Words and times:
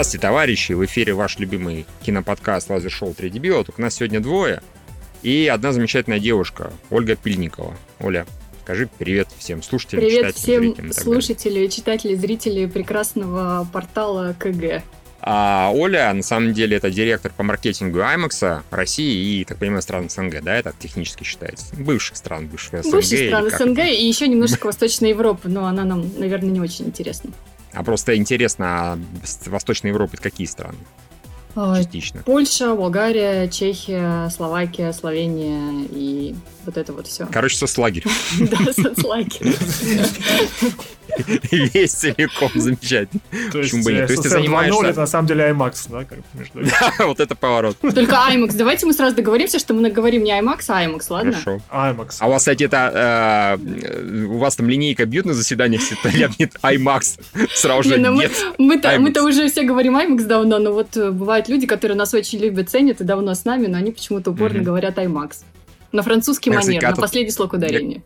Здравствуйте, 0.00 0.22
товарищи! 0.22 0.72
В 0.72 0.82
эфире 0.86 1.12
ваш 1.12 1.38
любимый 1.38 1.84
киноподкаст 2.00 2.70
«Лазер 2.70 2.90
Шоу 2.90 3.12
3 3.12 3.28
дебила». 3.28 3.62
Только 3.62 3.82
нас 3.82 3.96
сегодня 3.96 4.18
двое. 4.18 4.62
И 5.22 5.46
одна 5.52 5.74
замечательная 5.74 6.18
девушка, 6.18 6.72
Ольга 6.88 7.16
Пильникова. 7.16 7.76
Оля, 8.00 8.24
скажи 8.62 8.88
привет 8.98 9.28
всем 9.36 9.62
слушателям, 9.62 10.02
привет 10.02 10.34
читателям, 10.34 10.72
всем 10.72 10.92
слушателям, 10.94 11.68
читателям, 11.68 12.18
зрителям 12.18 12.70
прекрасного 12.70 13.68
портала 13.70 14.34
КГ. 14.38 14.82
А 15.20 15.70
Оля, 15.74 16.10
на 16.14 16.22
самом 16.22 16.54
деле, 16.54 16.78
это 16.78 16.90
директор 16.90 17.30
по 17.36 17.42
маркетингу 17.42 17.98
IMAX 17.98 18.62
России 18.70 19.40
и, 19.40 19.44
так 19.44 19.58
понимаю, 19.58 19.82
стран 19.82 20.08
СНГ, 20.08 20.42
да, 20.42 20.56
это 20.56 20.72
технически 20.78 21.24
считается? 21.24 21.76
Бывших 21.76 22.16
стран, 22.16 22.46
бывших 22.46 22.84
СНГ. 22.84 22.92
Бывших 22.94 23.26
стран 23.26 23.50
СНГ 23.50 23.78
и 23.80 24.08
еще 24.08 24.28
немножко 24.28 24.64
Восточной 24.64 25.10
Европы, 25.10 25.50
но 25.50 25.66
она 25.66 25.84
нам, 25.84 26.10
наверное, 26.18 26.52
не 26.52 26.60
очень 26.60 26.86
интересна. 26.86 27.32
А 27.72 27.82
просто 27.84 28.16
интересно, 28.16 28.66
а 28.68 28.98
Восточной 29.46 29.88
Европы 29.88 30.16
какие 30.16 30.46
страны? 30.46 30.78
А, 31.56 31.76
Частично. 31.78 32.22
Польша, 32.24 32.74
Болгария, 32.74 33.48
Чехия, 33.48 34.28
Словакия, 34.30 34.92
Словения 34.92 35.86
и 35.90 36.34
вот 36.64 36.76
это 36.76 36.92
вот 36.92 37.06
все. 37.06 37.26
Короче, 37.30 37.56
соцлагерь. 37.56 38.04
Да, 38.38 38.72
соцлагерь. 38.72 39.56
Весь 41.50 41.92
целиком, 41.92 42.50
замечательно. 42.54 43.20
Почему 43.52 43.84
бы 43.84 43.92
нет? 43.92 44.06
То 44.06 44.12
есть 44.12 44.22
ты 44.22 44.28
занимаешься... 44.28 44.86
это 44.86 45.00
на 45.00 45.06
самом 45.06 45.26
деле 45.28 45.50
IMAX, 45.50 45.88
да? 45.90 46.06
Да, 46.54 46.92
вот 47.06 47.20
это 47.20 47.34
поворот. 47.34 47.76
Только 47.80 48.16
IMAX. 48.30 48.56
Давайте 48.56 48.86
мы 48.86 48.92
сразу 48.92 49.16
договоримся, 49.16 49.58
что 49.58 49.74
мы 49.74 49.90
говорим 49.90 50.24
не 50.24 50.30
IMAX, 50.30 50.64
а 50.68 50.84
IMAX, 50.84 51.06
ладно? 51.10 51.32
Хорошо. 51.32 51.60
IMAX. 51.70 52.16
А 52.20 52.28
у 52.28 52.30
вас, 52.30 52.42
кстати, 52.42 52.64
это... 52.64 53.58
Э, 53.60 54.24
у 54.26 54.38
вас 54.38 54.56
там 54.56 54.68
линейка 54.68 55.04
бьют 55.06 55.26
на 55.26 55.34
заседаниях, 55.34 55.82
нет 56.38 56.52
IMAX. 56.62 57.20
Сразу 57.54 57.88
же 57.88 57.98
ну 57.98 58.14
нет 58.14 58.32
Мы-то 58.58 59.24
уже 59.24 59.48
все 59.48 59.62
говорим 59.62 59.96
IMAX 59.96 60.24
давно, 60.24 60.58
но 60.58 60.72
вот 60.72 60.96
э, 60.96 61.10
бывают 61.10 61.48
люди, 61.48 61.66
которые 61.66 61.96
нас 61.96 62.14
очень 62.14 62.38
любят, 62.38 62.70
ценят 62.70 63.00
и 63.00 63.04
давно 63.04 63.34
с 63.34 63.44
нами, 63.44 63.66
но 63.66 63.78
они 63.78 63.92
почему-то 63.92 64.30
упорно 64.30 64.62
говорят 64.62 64.98
IMAX. 64.98 65.38
На 65.92 66.02
французский 66.02 66.50
манер, 66.50 66.82
на 66.82 66.94
последний 66.94 67.30
слог 67.30 67.52
ударения 67.52 68.02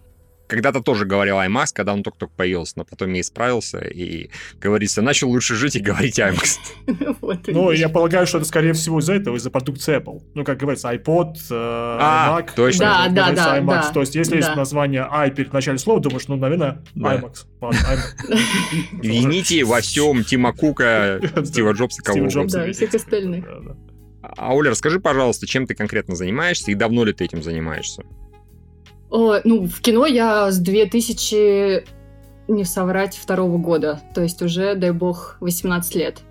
когда-то 0.47 0.81
тоже 0.83 1.05
говорил 1.05 1.37
IMAX, 1.37 1.69
когда 1.73 1.93
он 1.93 2.03
только-только 2.03 2.35
появился, 2.37 2.75
но 2.77 2.85
потом 2.85 3.13
я 3.13 3.21
исправился 3.21 3.79
и, 3.79 4.31
говорится, 4.61 5.03
начал 5.03 5.29
лучше 5.31 5.55
жить 5.55 5.77
и 5.77 5.81
говорить 5.81 6.19
IMAX. 6.19 6.59
Ну, 7.47 7.71
я 7.71 7.89
полагаю, 7.89 8.27
что 8.27 8.39
это, 8.39 8.47
скорее 8.47 8.73
всего, 8.73 9.01
из-за 9.01 9.15
этого, 9.15 9.37
из-за 9.37 9.51
продукции 9.51 9.97
Apple. 9.97 10.23
Ну, 10.35 10.45
как 10.45 10.59
говорится, 10.59 10.93
iPod, 10.93 11.35
э, 11.51 11.53
а, 11.53 12.41
Mac. 12.41 12.51
точно. 12.55 13.09
Да, 13.11 13.33
да, 13.33 13.61
да. 13.61 13.91
То 13.93 14.01
есть, 14.01 14.15
если 14.15 14.37
есть 14.37 14.55
название 14.55 15.07
i 15.11 15.31
перед 15.31 15.53
началом 15.53 15.79
слова, 15.79 16.01
думаешь, 16.01 16.29
ну, 16.29 16.37
наверное, 16.37 16.83
IMAX. 16.97 17.47
Вините 18.93 19.65
во 19.65 19.81
всем 19.81 20.25
Тима 20.25 20.53
Кука, 20.53 21.21
Стива 21.45 21.73
Джобса, 21.73 22.03
кого 22.03 22.21
угодно. 22.21 22.49
Да, 22.49 22.67
и 22.69 22.73
всех 22.73 22.95
остальных. 22.95 23.45
А, 24.37 24.55
Оля, 24.55 24.71
расскажи, 24.71 25.01
пожалуйста, 25.01 25.47
чем 25.47 25.67
ты 25.67 25.75
конкретно 25.75 26.17
занимаешься 26.17 26.71
и 26.71 26.75
давно 26.75 27.05
ли 27.05 27.13
ты 27.13 27.25
этим 27.25 27.43
занимаешься? 27.43 28.05
О, 29.11 29.39
ну, 29.45 29.67
в 29.67 29.81
кино 29.81 30.07
я 30.07 30.51
с 30.51 30.59
2000, 30.59 31.85
не 32.49 32.65
соврать, 32.65 33.17
второго 33.17 33.59
года. 33.59 34.01
То 34.15 34.23
есть 34.23 34.43
уже, 34.43 34.75
дай 34.75 34.91
бог, 34.91 35.37
18 35.41 35.95
лет. 35.95 36.23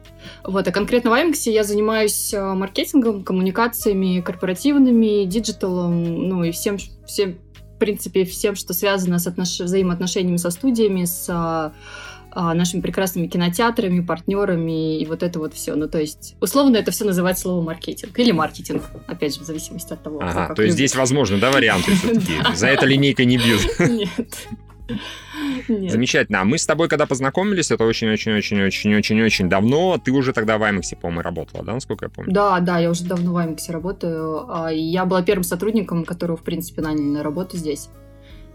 Вот, 0.43 0.67
а 0.67 0.71
конкретно 0.71 1.11
в 1.11 1.13
IMAX 1.13 1.49
я 1.51 1.63
занимаюсь 1.63 2.33
э, 2.33 2.41
маркетингом, 2.53 3.23
коммуникациями 3.23 4.21
корпоративными, 4.21 5.25
digital 5.25 5.97
ом, 5.97 6.27
ну 6.29 6.43
и 6.43 6.51
всем, 6.51 6.77
всем, 7.05 7.39
в 7.75 7.77
принципе, 7.77 8.23
всем, 8.23 8.55
что 8.55 8.73
связано 8.73 9.19
с 9.19 9.27
отнош... 9.27 9.59
взаимоотношениями 9.59 10.37
со 10.37 10.49
студиями, 10.49 11.03
с 11.03 11.27
а, 11.29 11.73
нашими 12.35 12.81
прекрасными 12.81 13.27
кинотеатрами, 13.27 14.01
партнерами 14.01 14.99
и 14.99 15.05
вот 15.05 15.23
это 15.23 15.39
вот 15.39 15.53
все. 15.53 15.75
Ну, 15.75 15.87
то 15.87 15.99
есть, 15.99 16.35
условно 16.41 16.77
это 16.77 16.91
все 16.91 17.05
называть 17.05 17.39
слово 17.39 17.63
маркетинг. 17.63 18.17
Или 18.19 18.31
маркетинг, 18.31 18.83
опять 19.07 19.35
же, 19.35 19.41
в 19.41 19.43
зависимости 19.43 19.93
от 19.93 20.03
того, 20.03 20.19
Ага, 20.21 20.53
то 20.55 20.61
есть 20.61 20.75
здесь, 20.75 20.95
возможно, 20.95 21.39
да, 21.39 21.51
варианты 21.51 21.93
все-таки? 21.93 22.33
За 22.55 22.67
это 22.67 22.85
линейка 22.85 23.25
не 23.25 23.37
бьют. 23.37 23.61
Нет. 23.79 24.47
Нет. 25.67 25.91
Замечательно. 25.91 26.41
А 26.41 26.43
мы 26.43 26.57
с 26.57 26.65
тобой, 26.65 26.89
когда 26.89 27.05
познакомились, 27.05 27.71
это 27.71 27.85
очень-очень-очень-очень-очень-очень 27.85 29.49
давно. 29.49 29.97
Ты 29.97 30.11
уже 30.11 30.33
тогда 30.33 30.57
в 30.57 30.63
IMAX, 30.63 30.97
по-моему, 30.99 31.21
работала, 31.21 31.63
да, 31.63 31.73
насколько 31.73 32.05
я 32.05 32.09
помню? 32.09 32.33
Да, 32.33 32.59
да, 32.59 32.79
я 32.79 32.89
уже 32.89 33.05
давно 33.05 33.33
в 33.33 33.37
IMAX 33.37 33.71
работаю. 33.71 34.45
А, 34.49 34.71
я 34.71 35.05
была 35.05 35.21
первым 35.21 35.43
сотрудником, 35.43 36.03
которого, 36.03 36.37
в 36.37 36.43
принципе, 36.43 36.81
наняли 36.81 37.03
на 37.03 37.23
работу 37.23 37.57
здесь. 37.57 37.89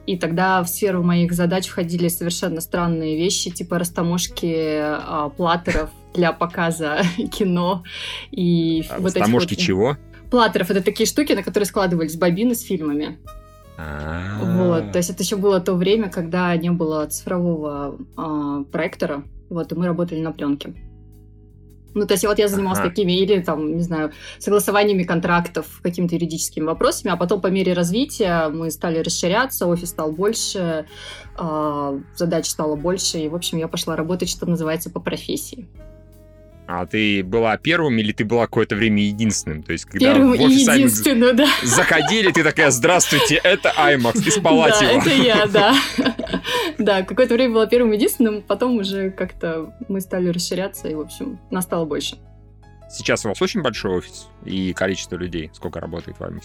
И 0.09 0.17
тогда 0.17 0.63
в 0.63 0.69
сферу 0.71 1.03
моих 1.03 1.35
задач 1.35 1.67
входили 1.67 2.09
совершенно 2.09 2.63
странные 2.63 3.19
вещи, 3.19 3.51
типа 3.51 3.79
растаможки 3.79 4.79
а, 4.81 5.29
платтеров 5.29 5.91
для 6.15 6.33
показа 6.33 7.03
кино. 7.31 7.85
И 8.31 8.87
а 8.89 9.01
вот 9.01 9.15
растаможки 9.15 9.55
вот... 9.55 9.63
чего? 9.63 9.97
Платтеров— 10.31 10.71
это 10.71 10.83
такие 10.83 11.07
штуки, 11.07 11.35
на 11.35 11.43
которые 11.43 11.67
складывались 11.67 12.17
бобины 12.17 12.55
с 12.55 12.63
фильмами. 12.63 13.19
А-а-а. 13.77 14.57
Вот, 14.57 14.93
то 14.93 14.97
есть 14.97 15.11
это 15.11 15.23
еще 15.23 15.37
было 15.37 15.61
то 15.61 15.75
время, 15.75 16.09
когда 16.09 16.57
не 16.57 16.71
было 16.71 17.05
цифрового 17.07 17.99
э, 18.17 18.65
проектора, 18.73 19.25
вот, 19.51 19.73
и 19.73 19.75
мы 19.75 19.85
работали 19.85 20.21
на 20.21 20.33
пленке. 20.33 20.73
Ну, 21.99 22.07
то 22.07 22.15
есть 22.15 22.25
вот 22.25 22.39
я 22.39 22.49
занималась 22.49 22.79
ага. 22.79 22.89
такими, 22.89 23.13
или 23.13 23.41
там, 23.41 23.77
не 23.77 23.83
знаю, 23.83 24.13
согласованиями 24.39 25.03
контрактов, 25.03 25.81
какими-то 25.83 26.15
юридическими 26.15 26.65
вопросами, 26.65 27.13
а 27.13 27.17
потом 27.17 27.41
по 27.41 27.49
мере 27.49 27.73
развития 27.73 28.49
мы 28.49 28.71
стали 28.71 28.99
расширяться, 29.01 29.67
офис 29.67 29.91
стал 29.91 30.13
больше, 30.13 30.87
э, 31.39 32.01
задач 32.15 32.47
стало 32.47 32.77
больше, 32.77 33.19
и, 33.19 33.29
в 33.29 33.35
общем, 33.35 33.59
я 33.59 33.69
пошла 33.69 33.97
работать, 33.97 34.31
что 34.31 34.47
называется, 34.47 34.91
по 34.91 35.01
профессии. 35.01 35.69
А 36.71 36.85
ты 36.85 37.25
была 37.25 37.57
первым 37.57 37.97
или 37.97 38.13
ты 38.13 38.27
была 38.27 38.43
какое-то 38.45 38.77
время 38.77 39.03
единственным? 39.03 39.63
То 39.63 39.73
есть, 39.73 39.87
когда 39.87 40.13
Первым 40.13 40.33
в 40.33 40.35
офис 40.35 40.69
и 40.69 40.71
единственным, 40.71 41.35
да. 41.35 41.47
заходили, 41.63 42.31
ты 42.31 42.45
такая, 42.45 42.71
здравствуйте, 42.71 43.41
это 43.43 43.73
IMAX 43.75 44.19
из 44.19 44.39
Палатева. 44.39 44.81
Да, 44.83 44.99
это 44.99 45.11
я, 45.11 45.47
да. 45.51 45.75
Да, 46.77 47.03
какое-то 47.05 47.33
время 47.33 47.55
была 47.55 47.67
первым 47.67 47.93
единственным, 47.93 48.43
потом 48.43 48.77
уже 48.77 49.11
как-то 49.11 49.75
мы 49.89 50.03
стали 50.03 50.29
расширяться, 50.29 50.89
и, 50.89 50.95
в 50.95 51.01
общем, 51.01 51.41
нас 51.51 51.65
стало 51.65 51.87
больше. 51.87 52.19
Сейчас 52.91 53.25
у 53.25 53.31
вас 53.31 53.41
очень 53.41 53.63
большой 53.63 53.97
офис 53.97 54.29
и 54.45 54.75
количество 54.75 55.17
людей, 55.17 55.51
сколько 55.55 55.81
работает 55.81 56.19
в 56.19 56.21
IMAX? 56.21 56.43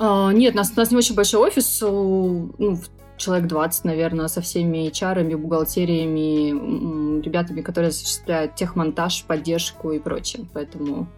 А, 0.00 0.32
нет, 0.32 0.54
у 0.54 0.56
нас, 0.56 0.72
у 0.74 0.80
нас 0.80 0.90
не 0.90 0.96
очень 0.96 1.14
большой 1.14 1.46
офис. 1.46 1.80
Ну, 1.80 2.80
человек 3.16 3.46
20, 3.46 3.84
наверное, 3.84 4.28
со 4.28 4.40
всеми 4.40 4.88
HR, 4.88 5.36
бухгалтериями, 5.36 7.22
ребятами, 7.22 7.60
которые 7.60 7.88
осуществляют 7.88 8.54
техмонтаж, 8.54 9.24
поддержку 9.24 9.92
и 9.92 9.98
прочее. 9.98 10.46
Поэтому 10.52 11.08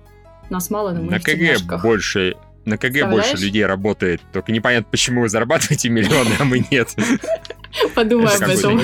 нас 0.50 0.70
мало, 0.70 0.92
но 0.92 1.02
мы 1.02 1.10
На 1.12 1.20
КГ 1.20 1.82
больше 1.82 2.36
на 2.64 2.78
КГ 2.78 3.08
больше 3.08 3.36
людей 3.36 3.64
работает, 3.64 4.20
только 4.32 4.50
непонятно, 4.50 4.88
почему 4.90 5.20
вы 5.22 5.28
зарабатываете 5.28 5.88
миллионы, 5.88 6.30
а 6.40 6.44
мы 6.44 6.66
нет. 6.70 6.94
Подумай 7.94 8.34
об 8.34 8.42
этом. 8.42 8.80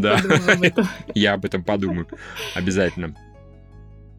Да, 0.00 0.20
я 1.14 1.34
об 1.34 1.44
этом 1.44 1.62
подумаю. 1.62 2.08
Обязательно 2.54 3.14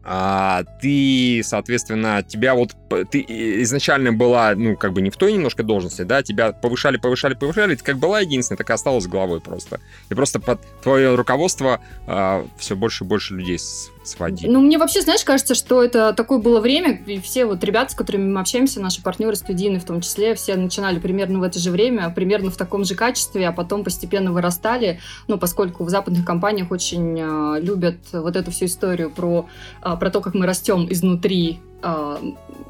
а, 0.04 0.64
ты, 0.80 1.40
соответственно, 1.42 2.22
тебя 2.22 2.54
вот, 2.54 2.76
ты 3.10 3.24
изначально 3.62 4.12
была, 4.12 4.54
ну, 4.54 4.76
как 4.76 4.92
бы 4.92 5.00
не 5.00 5.10
в 5.10 5.16
той 5.16 5.32
немножко 5.32 5.62
должности, 5.62 6.02
да, 6.02 6.22
тебя 6.22 6.52
повышали, 6.52 6.98
повышали, 6.98 7.34
повышали, 7.34 7.74
ты 7.74 7.82
как 7.82 7.98
была 7.98 8.20
единственная, 8.20 8.58
так 8.58 8.68
и 8.68 8.72
осталась 8.72 9.06
головой 9.06 9.40
просто. 9.40 9.80
И 10.10 10.14
просто 10.14 10.40
под 10.40 10.60
твое 10.82 11.14
руководство 11.14 11.80
а, 12.06 12.46
все 12.58 12.76
больше 12.76 13.04
и 13.04 13.06
больше 13.06 13.34
людей 13.34 13.58
сводить. 14.04 14.48
Ну, 14.48 14.60
мне 14.60 14.78
вообще, 14.78 15.00
знаешь, 15.00 15.24
кажется, 15.24 15.54
что 15.54 15.82
это 15.82 16.12
такое 16.12 16.38
было 16.38 16.60
время, 16.60 17.02
и 17.06 17.20
все 17.20 17.44
вот 17.46 17.62
ребята, 17.64 17.92
с 17.92 17.94
которыми 17.94 18.30
мы 18.30 18.40
общаемся, 18.40 18.80
наши 18.80 19.02
партнеры 19.02 19.36
студийные 19.36 19.80
в 19.80 19.84
том 19.84 20.00
числе, 20.00 20.34
все 20.34 20.56
начинали 20.56 20.98
примерно 20.98 21.38
в 21.38 21.42
это 21.42 21.58
же 21.58 21.70
время, 21.70 22.10
примерно 22.10 22.50
в 22.50 22.56
таком 22.56 22.84
же 22.84 22.94
качестве, 22.94 23.48
а 23.48 23.52
потом 23.52 23.84
постепенно 23.84 24.32
вырастали, 24.32 25.00
ну, 25.28 25.38
поскольку 25.38 25.84
в 25.84 25.90
западных 25.90 26.24
компаниях 26.24 26.70
очень 26.70 27.18
э, 27.18 27.60
любят 27.60 27.96
вот 28.12 28.36
эту 28.36 28.50
всю 28.50 28.66
историю 28.66 29.10
про, 29.10 29.46
э, 29.82 29.96
про 29.98 30.10
то, 30.10 30.20
как 30.20 30.34
мы 30.34 30.46
растем 30.46 30.86
изнутри 30.90 31.60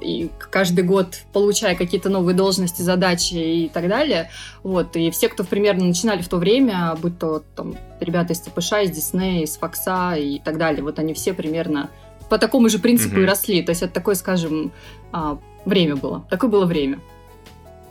и 0.00 0.30
каждый 0.50 0.84
год 0.84 1.22
получая 1.32 1.76
какие-то 1.76 2.08
новые 2.08 2.34
должности, 2.34 2.82
задачи 2.82 3.34
и 3.34 3.68
так 3.68 3.88
далее. 3.88 4.30
Вот, 4.62 4.96
и 4.96 5.10
все, 5.10 5.28
кто 5.28 5.44
примерно 5.44 5.84
начинали 5.84 6.22
в 6.22 6.28
то 6.28 6.36
время, 6.36 6.94
будь 7.00 7.18
то 7.18 7.42
там 7.54 7.74
ребята 8.00 8.32
из 8.32 8.40
ТПШ, 8.40 8.72
из 8.82 8.90
Диснея, 8.90 9.44
из 9.44 9.56
Фокса 9.56 10.14
и 10.14 10.38
так 10.38 10.58
далее, 10.58 10.82
вот 10.82 10.98
они 10.98 11.14
все 11.14 11.32
примерно 11.32 11.90
по 12.28 12.38
такому 12.38 12.68
же 12.68 12.78
принципу 12.78 13.16
mm-hmm. 13.16 13.22
и 13.22 13.26
росли. 13.26 13.62
То 13.62 13.70
есть 13.70 13.82
это 13.82 13.92
такое, 13.92 14.14
скажем, 14.14 14.72
а, 15.12 15.38
время 15.64 15.96
было. 15.96 16.26
Такое 16.30 16.50
было 16.50 16.66
время. 16.66 17.00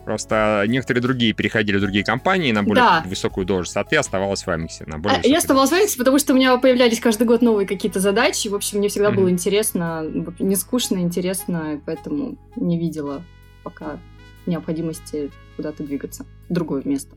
Просто 0.06 0.66
некоторые 0.68 1.02
другие 1.02 1.34
переходили 1.34 1.78
в 1.78 1.82
другие 1.82 2.04
компании 2.04 2.52
на 2.52 2.64
более 2.64 2.84
да. 2.84 3.04
высокую 3.06 3.46
должность, 3.46 3.78
а 3.78 3.84
ты 3.86 3.96
оставалась 3.96 4.46
в 4.46 4.50
Амиксе 4.50 4.84
на 4.86 4.98
более 4.98 5.20
а, 5.20 5.28
Я 5.28 5.38
оставалась 5.38 5.70
в 5.70 5.74
Амиксе, 5.74 5.98
потому 5.98 6.20
что 6.20 6.34
у 6.34 6.36
меня 6.36 6.58
появлялись 6.58 7.00
каждый 7.00 7.26
год 7.26 7.42
новые 7.42 7.66
какие-то 7.66 8.00
задачи. 8.00 8.50
В 8.50 8.56
общем, 8.56 8.80
мне 8.80 8.90
всегда 8.90 9.12
mm-hmm. 9.12 9.16
было 9.16 9.30
интересно, 9.30 10.04
не 10.40 10.56
скучно, 10.56 10.98
интересно, 10.98 11.82
поэтому 11.86 12.38
не 12.58 12.78
видела 12.78 13.24
пока 13.64 14.00
необходимости 14.46 15.32
куда-то 15.56 15.84
двигаться 15.84 16.26
в 16.50 16.54
другое 16.54 16.82
место. 16.84 17.16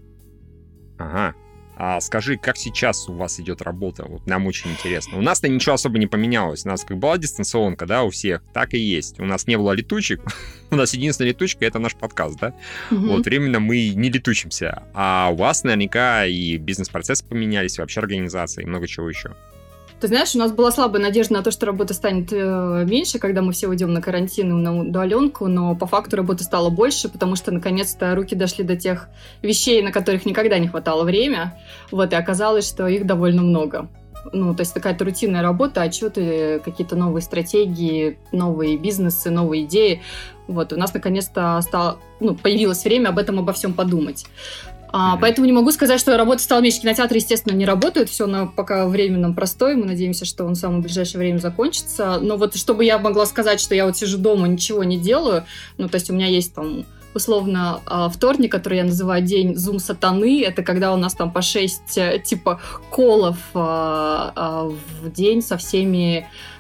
Ага. 0.98 1.34
А 1.76 2.00
скажи, 2.00 2.38
как 2.38 2.56
сейчас 2.56 3.08
у 3.08 3.12
вас 3.12 3.38
идет 3.38 3.61
работа? 3.61 4.05
Вот 4.08 4.26
нам 4.26 4.46
очень 4.46 4.70
интересно. 4.70 5.19
У 5.19 5.23
нас-то 5.23 5.49
ничего 5.49 5.75
особо 5.75 5.99
не 5.99 6.06
поменялось. 6.06 6.64
У 6.64 6.69
нас 6.69 6.84
как 6.84 6.96
была 6.96 7.19
дистанционка, 7.19 7.87
да, 7.87 8.02
у 8.02 8.11
всех, 8.11 8.43
так 8.55 8.73
и 8.73 8.78
есть. 8.78 9.20
У 9.20 9.25
нас 9.25 9.46
не 9.46 9.56
было 9.58 9.73
летучек. 9.73 10.20
у 10.70 10.76
нас 10.76 10.94
единственная 10.94 11.31
летучка— 11.31 11.64
это 11.67 11.78
наш 11.78 11.94
подкаст, 11.94 12.38
да? 12.40 12.55
Угу. 12.90 13.06
Вот, 13.06 13.26
временно 13.26 13.61
мы 13.61 13.90
не 13.90 14.11
летучимся. 14.11 14.84
А 14.94 15.28
у 15.31 15.37
вас 15.37 15.64
наверняка 15.64 16.25
и 16.25 16.56
бизнес-процессы 16.56 17.25
поменялись, 17.25 17.76
и 17.76 17.81
вообще 17.82 18.00
организация, 18.00 18.64
и 18.64 18.67
много 18.67 18.87
чего 18.87 19.08
еще. 19.08 19.34
Ты 19.98 20.08
знаешь, 20.08 20.34
у 20.34 20.38
нас 20.38 20.52
была 20.52 20.70
слабая 20.70 21.00
надежда 21.00 21.34
на 21.34 21.43
то, 21.43 21.50
что 21.50 21.64
работа 21.64 21.94
станет 21.94 22.31
э, 22.31 22.84
меньше, 22.87 23.19
когда 23.19 23.40
мы 23.40 23.52
все 23.52 23.66
уйдем 23.66 23.94
на 23.94 24.02
карантин 24.02 24.50
и 24.50 24.62
на 24.62 24.81
удаленку, 24.81 25.46
но 25.46 25.75
по 25.75 25.87
факту 25.87 26.16
работы 26.16 26.44
стало 26.44 26.69
больше, 26.69 27.08
потому 27.08 27.34
что 27.34 27.50
наконец-то 27.50 28.14
руки 28.14 28.34
дошли 28.34 28.62
до 28.62 28.76
тех 28.76 29.08
вещей, 29.40 29.81
на 29.81 29.93
которых 29.93 30.26
никогда 30.26 30.58
не 30.58 30.69
хватало 30.69 31.04
время. 31.04 31.58
Вот, 31.90 32.12
и 32.12 32.16
оказалось, 32.16 32.69
что 32.69 32.87
их 32.87 33.06
довольно 33.06 33.40
много. 33.43 33.88
Ну, 34.32 34.54
то 34.54 34.60
есть 34.60 34.75
такая 34.75 34.98
рутинная 34.98 35.40
работа, 35.40 35.81
отчеты, 35.82 36.60
какие-то 36.62 36.94
новые 36.96 37.22
стратегии, 37.22 38.19
новые 38.32 38.76
бизнесы, 38.76 39.31
новые 39.31 39.64
идеи. 39.64 40.02
Вот, 40.46 40.75
у 40.75 40.76
нас 40.76 40.93
наконец-то 40.93 41.58
стало, 41.62 41.98
ну, 42.20 42.34
появилось 42.34 42.84
время 42.84 43.08
об 43.08 43.19
этом 43.19 43.38
обо 43.38 43.54
всем 43.54 43.72
подумать. 43.72 44.26
А, 44.92 45.16
поэтому 45.16 45.46
не 45.46 45.52
могу 45.52 45.70
сказать, 45.72 46.00
что 46.00 46.16
работа 46.16 46.42
стала 46.42 46.60
меньше. 46.60 46.80
Кинотеатры, 46.80 47.18
естественно, 47.18 47.54
не 47.54 47.64
работают. 47.64 48.08
Все 48.08 48.26
на 48.26 48.46
пока 48.46 48.86
временном 48.86 49.34
простой. 49.34 49.76
Мы 49.76 49.86
надеемся, 49.86 50.24
что 50.24 50.44
он 50.44 50.54
в 50.54 50.56
самое 50.56 50.82
ближайшее 50.82 51.18
время 51.18 51.38
закончится. 51.38 52.18
Но 52.20 52.36
вот 52.36 52.56
чтобы 52.56 52.84
я 52.84 52.98
могла 52.98 53.26
сказать, 53.26 53.60
что 53.60 53.74
я 53.74 53.86
вот 53.86 53.96
сижу 53.96 54.18
дома, 54.18 54.48
ничего 54.48 54.84
не 54.84 54.98
делаю, 54.98 55.44
ну, 55.78 55.88
то 55.88 55.96
есть 55.96 56.10
у 56.10 56.14
меня 56.14 56.26
есть 56.26 56.54
там 56.54 56.84
условно 57.14 57.80
а, 57.86 58.08
вторник, 58.10 58.52
который 58.52 58.78
я 58.78 58.84
называю 58.84 59.22
день 59.22 59.56
зум 59.56 59.78
сатаны, 59.78 60.42
это 60.42 60.62
когда 60.62 60.92
у 60.92 60.96
нас 60.96 61.14
там 61.14 61.32
по 61.32 61.40
6 61.40 61.96
э, 61.96 62.18
типа 62.22 62.60
колов 62.90 63.38
а, 63.54 64.70
в 65.00 65.10
день 65.10 65.40
со 65.40 65.56
всеми 65.56 66.18
а, 66.18 66.56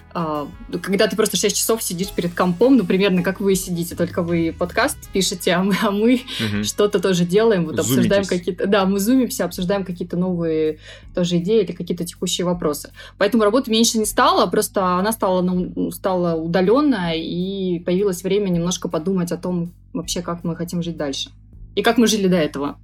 когда 0.82 1.08
ты 1.08 1.16
просто 1.16 1.36
6 1.36 1.54
часов 1.54 1.82
сидишь 1.82 2.10
перед 2.10 2.34
компом, 2.34 2.78
ну, 2.78 2.86
примерно 2.86 3.22
как 3.22 3.38
вы 3.40 3.54
сидите, 3.54 3.94
только 3.94 4.22
вы 4.22 4.54
подкаст 4.58 4.96
пишете, 5.12 5.52
а 5.52 5.62
мы, 5.62 5.76
а 5.82 5.90
мы 5.90 6.22
угу. 6.40 6.64
что-то 6.64 7.00
тоже 7.00 7.24
делаем, 7.26 7.66
вот 7.66 7.76
Зумитесь. 7.76 7.90
обсуждаем 7.90 8.24
какие-то... 8.24 8.66
Да, 8.66 8.86
мы 8.86 8.98
зумимся, 8.98 9.44
обсуждаем 9.44 9.84
какие-то 9.84 10.16
новые 10.16 10.78
тоже 11.14 11.36
идеи 11.36 11.64
или 11.64 11.72
какие-то 11.72 12.06
текущие 12.06 12.46
вопросы. 12.46 12.92
Поэтому 13.18 13.44
работы 13.44 13.70
меньше 13.70 13.98
не 13.98 14.06
стало, 14.06 14.46
просто 14.46 14.96
она 14.96 15.12
стала, 15.12 15.42
ну, 15.42 15.90
стала 15.90 16.34
удаленная, 16.34 17.14
и 17.16 17.80
появилось 17.80 18.22
время 18.22 18.48
немножко 18.48 18.88
подумать 18.88 19.32
о 19.32 19.36
том 19.36 19.72
вообще, 19.92 20.22
как 20.22 20.44
мы 20.44 20.56
хотим 20.56 20.82
жить 20.82 20.96
дальше. 20.96 21.30
И 21.74 21.82
как 21.82 21.98
мы 21.98 22.06
жили 22.06 22.26
до 22.26 22.36
этого. 22.36 22.78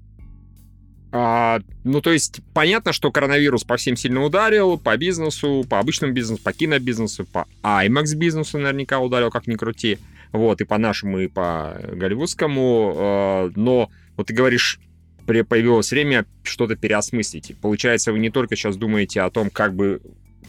А, 1.15 1.61
ну, 1.85 2.01
то 2.01 2.11
есть, 2.11 2.41
понятно, 2.55 2.93
что 2.93 3.13
коронавирус 3.13 3.65
по 3.65 3.77
всем 3.77 3.97
сильно 3.97 4.25
ударил, 4.25 4.79
по 4.79 4.97
бизнесу, 4.97 5.65
по 5.69 5.79
обычному 5.79 6.15
бизнесу, 6.15 6.43
по 6.43 6.53
кинобизнесу, 6.55 7.27
по 7.27 7.47
IMAX 7.63 8.17
бизнесу 8.17 8.59
наверняка 8.59 8.99
ударил, 8.99 9.31
как 9.31 9.47
ни 9.47 9.57
крути. 9.57 9.99
Вот, 10.33 10.63
и 10.63 10.65
по 10.65 10.79
нашему, 10.79 11.21
и 11.21 11.27
по 11.27 11.79
голливудскому. 11.93 12.95
А, 12.97 13.51
но, 13.55 13.91
вот 14.17 14.29
ты 14.29 14.35
говоришь, 14.35 14.81
появилось 15.27 15.91
время 15.91 16.25
что-то 16.43 16.77
переосмыслить. 16.77 17.55
Получается, 17.61 18.13
вы 18.13 18.19
не 18.19 18.31
только 18.31 18.57
сейчас 18.57 18.77
думаете 18.77 19.21
о 19.21 19.31
том, 19.31 19.51
как 19.51 19.75
бы 19.75 20.01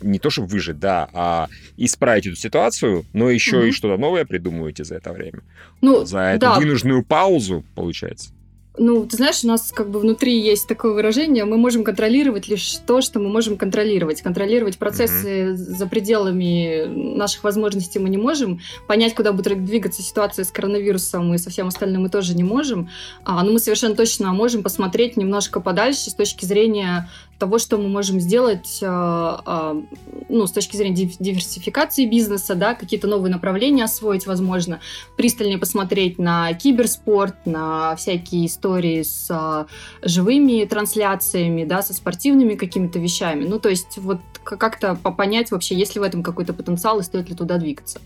не 0.01 0.19
то 0.19 0.29
чтобы 0.29 0.47
выжить, 0.47 0.79
да, 0.79 1.09
а 1.13 1.47
исправить 1.77 2.27
эту 2.27 2.35
ситуацию, 2.35 3.05
но 3.13 3.29
еще 3.29 3.59
угу. 3.59 3.65
и 3.65 3.71
что-то 3.71 3.97
новое 3.97 4.25
придумываете 4.25 4.83
за 4.83 4.95
это 4.95 5.11
время. 5.11 5.41
Ну, 5.81 6.05
за 6.05 6.19
эту 6.19 6.39
да. 6.39 6.59
вынужденную 6.59 7.03
паузу, 7.03 7.63
получается. 7.75 8.31
Ну, 8.75 9.05
ты 9.05 9.17
знаешь, 9.17 9.43
у 9.43 9.47
нас 9.47 9.71
как 9.71 9.91
бы 9.91 9.99
внутри 9.99 10.39
есть 10.39 10.67
такое 10.67 10.93
выражение, 10.93 11.45
мы 11.45 11.57
можем 11.57 11.83
контролировать 11.83 12.47
лишь 12.47 12.77
то, 12.87 13.01
что 13.01 13.19
мы 13.19 13.29
можем 13.29 13.55
контролировать. 13.55 14.23
Контролировать 14.23 14.79
процессы 14.79 15.27
mm-hmm. 15.27 15.55
за 15.55 15.87
пределами 15.87 16.85
наших 16.87 17.43
возможностей 17.43 17.99
мы 17.99 18.09
не 18.09 18.17
можем. 18.17 18.61
Понять, 18.87 19.13
куда 19.13 19.31
будет 19.31 19.63
двигаться 19.63 20.01
ситуация 20.01 20.43
с 20.43 20.51
коронавирусом 20.51 21.35
и 21.35 21.37
со 21.37 21.51
всем 21.51 21.67
остальным 21.67 22.03
мы 22.03 22.09
тоже 22.09 22.35
не 22.35 22.43
можем. 22.43 22.89
А, 23.23 23.43
но 23.43 23.51
мы 23.51 23.59
совершенно 23.59 23.95
точно 23.95 24.33
можем 24.33 24.63
посмотреть 24.63 25.17
немножко 25.17 25.59
подальше 25.59 26.09
с 26.09 26.15
точки 26.15 26.45
зрения 26.45 27.09
того, 27.43 27.57
что 27.57 27.77
мы 27.77 27.89
можем 27.89 28.21
сделать 28.21 28.79
а, 28.81 29.41
а, 29.45 29.83
ну, 30.29 30.47
с 30.47 30.51
точки 30.53 30.77
зрения 30.77 31.09
диверсификации 31.19 32.05
бизнеса, 32.05 32.55
да, 32.55 32.73
какие-то 32.73 33.07
новые 33.07 33.33
направления 33.33 33.83
освоить, 33.83 34.25
возможно, 34.25 34.79
пристальнее 35.17 35.57
посмотреть 35.57 36.19
на 36.19 36.53
киберспорт, 36.53 37.45
на 37.45 37.97
всякие 37.97 38.45
истории 38.45 39.01
с 39.01 39.27
а, 39.29 39.67
живыми 40.01 40.63
трансляциями, 40.63 41.65
да, 41.65 41.81
со 41.81 41.93
спортивными 41.93 42.55
какими-то 42.55 42.97
вещами. 42.97 43.43
Ну, 43.43 43.59
то 43.59 43.67
есть 43.67 43.97
вот 43.97 44.21
как-то 44.45 44.95
понять 44.95 45.51
вообще, 45.51 45.75
есть 45.75 45.95
ли 45.95 45.99
в 45.99 46.03
этом 46.03 46.23
какой-то 46.23 46.53
потенциал 46.53 47.01
и 47.01 47.03
стоит 47.03 47.27
ли 47.27 47.35
туда 47.35 47.57
двигаться. 47.57 47.99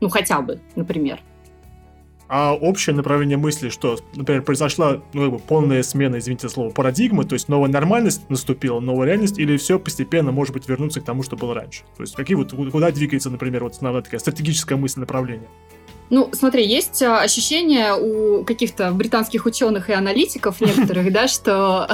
Ну, 0.00 0.08
хотя 0.10 0.40
бы, 0.42 0.60
например 0.76 1.20
а 2.28 2.54
общее 2.54 2.94
направление 2.94 3.36
мысли, 3.36 3.68
что, 3.68 3.98
например, 4.14 4.42
произошла 4.42 5.00
ну, 5.12 5.22
как 5.22 5.30
бы 5.32 5.38
полная 5.38 5.82
смена, 5.82 6.18
извините 6.18 6.48
слово, 6.48 6.70
парадигмы, 6.70 7.24
то 7.24 7.34
есть 7.34 7.48
новая 7.48 7.70
нормальность 7.70 8.28
наступила, 8.28 8.80
новая 8.80 9.06
реальность, 9.06 9.38
или 9.38 9.56
все 9.56 9.78
постепенно, 9.78 10.32
может 10.32 10.52
быть, 10.52 10.68
вернуться 10.68 11.00
к 11.00 11.04
тому, 11.04 11.22
что 11.22 11.36
было 11.36 11.54
раньше? 11.54 11.82
То 11.96 12.02
есть 12.02 12.14
какие 12.14 12.36
вот, 12.36 12.52
куда 12.52 12.90
двигается, 12.90 13.30
например, 13.30 13.64
вот 13.64 13.72
основная 13.72 14.02
такая 14.02 14.20
стратегическая 14.20 14.76
мысль 14.76 15.00
направления? 15.00 15.48
Ну, 16.08 16.30
смотри, 16.32 16.64
есть 16.64 17.02
а, 17.02 17.20
ощущение 17.20 17.94
у 17.94 18.44
каких-то 18.44 18.92
британских 18.92 19.44
ученых 19.44 19.90
и 19.90 19.92
аналитиков 19.92 20.60
некоторых, 20.60 21.12
да, 21.12 21.26
что, 21.26 21.88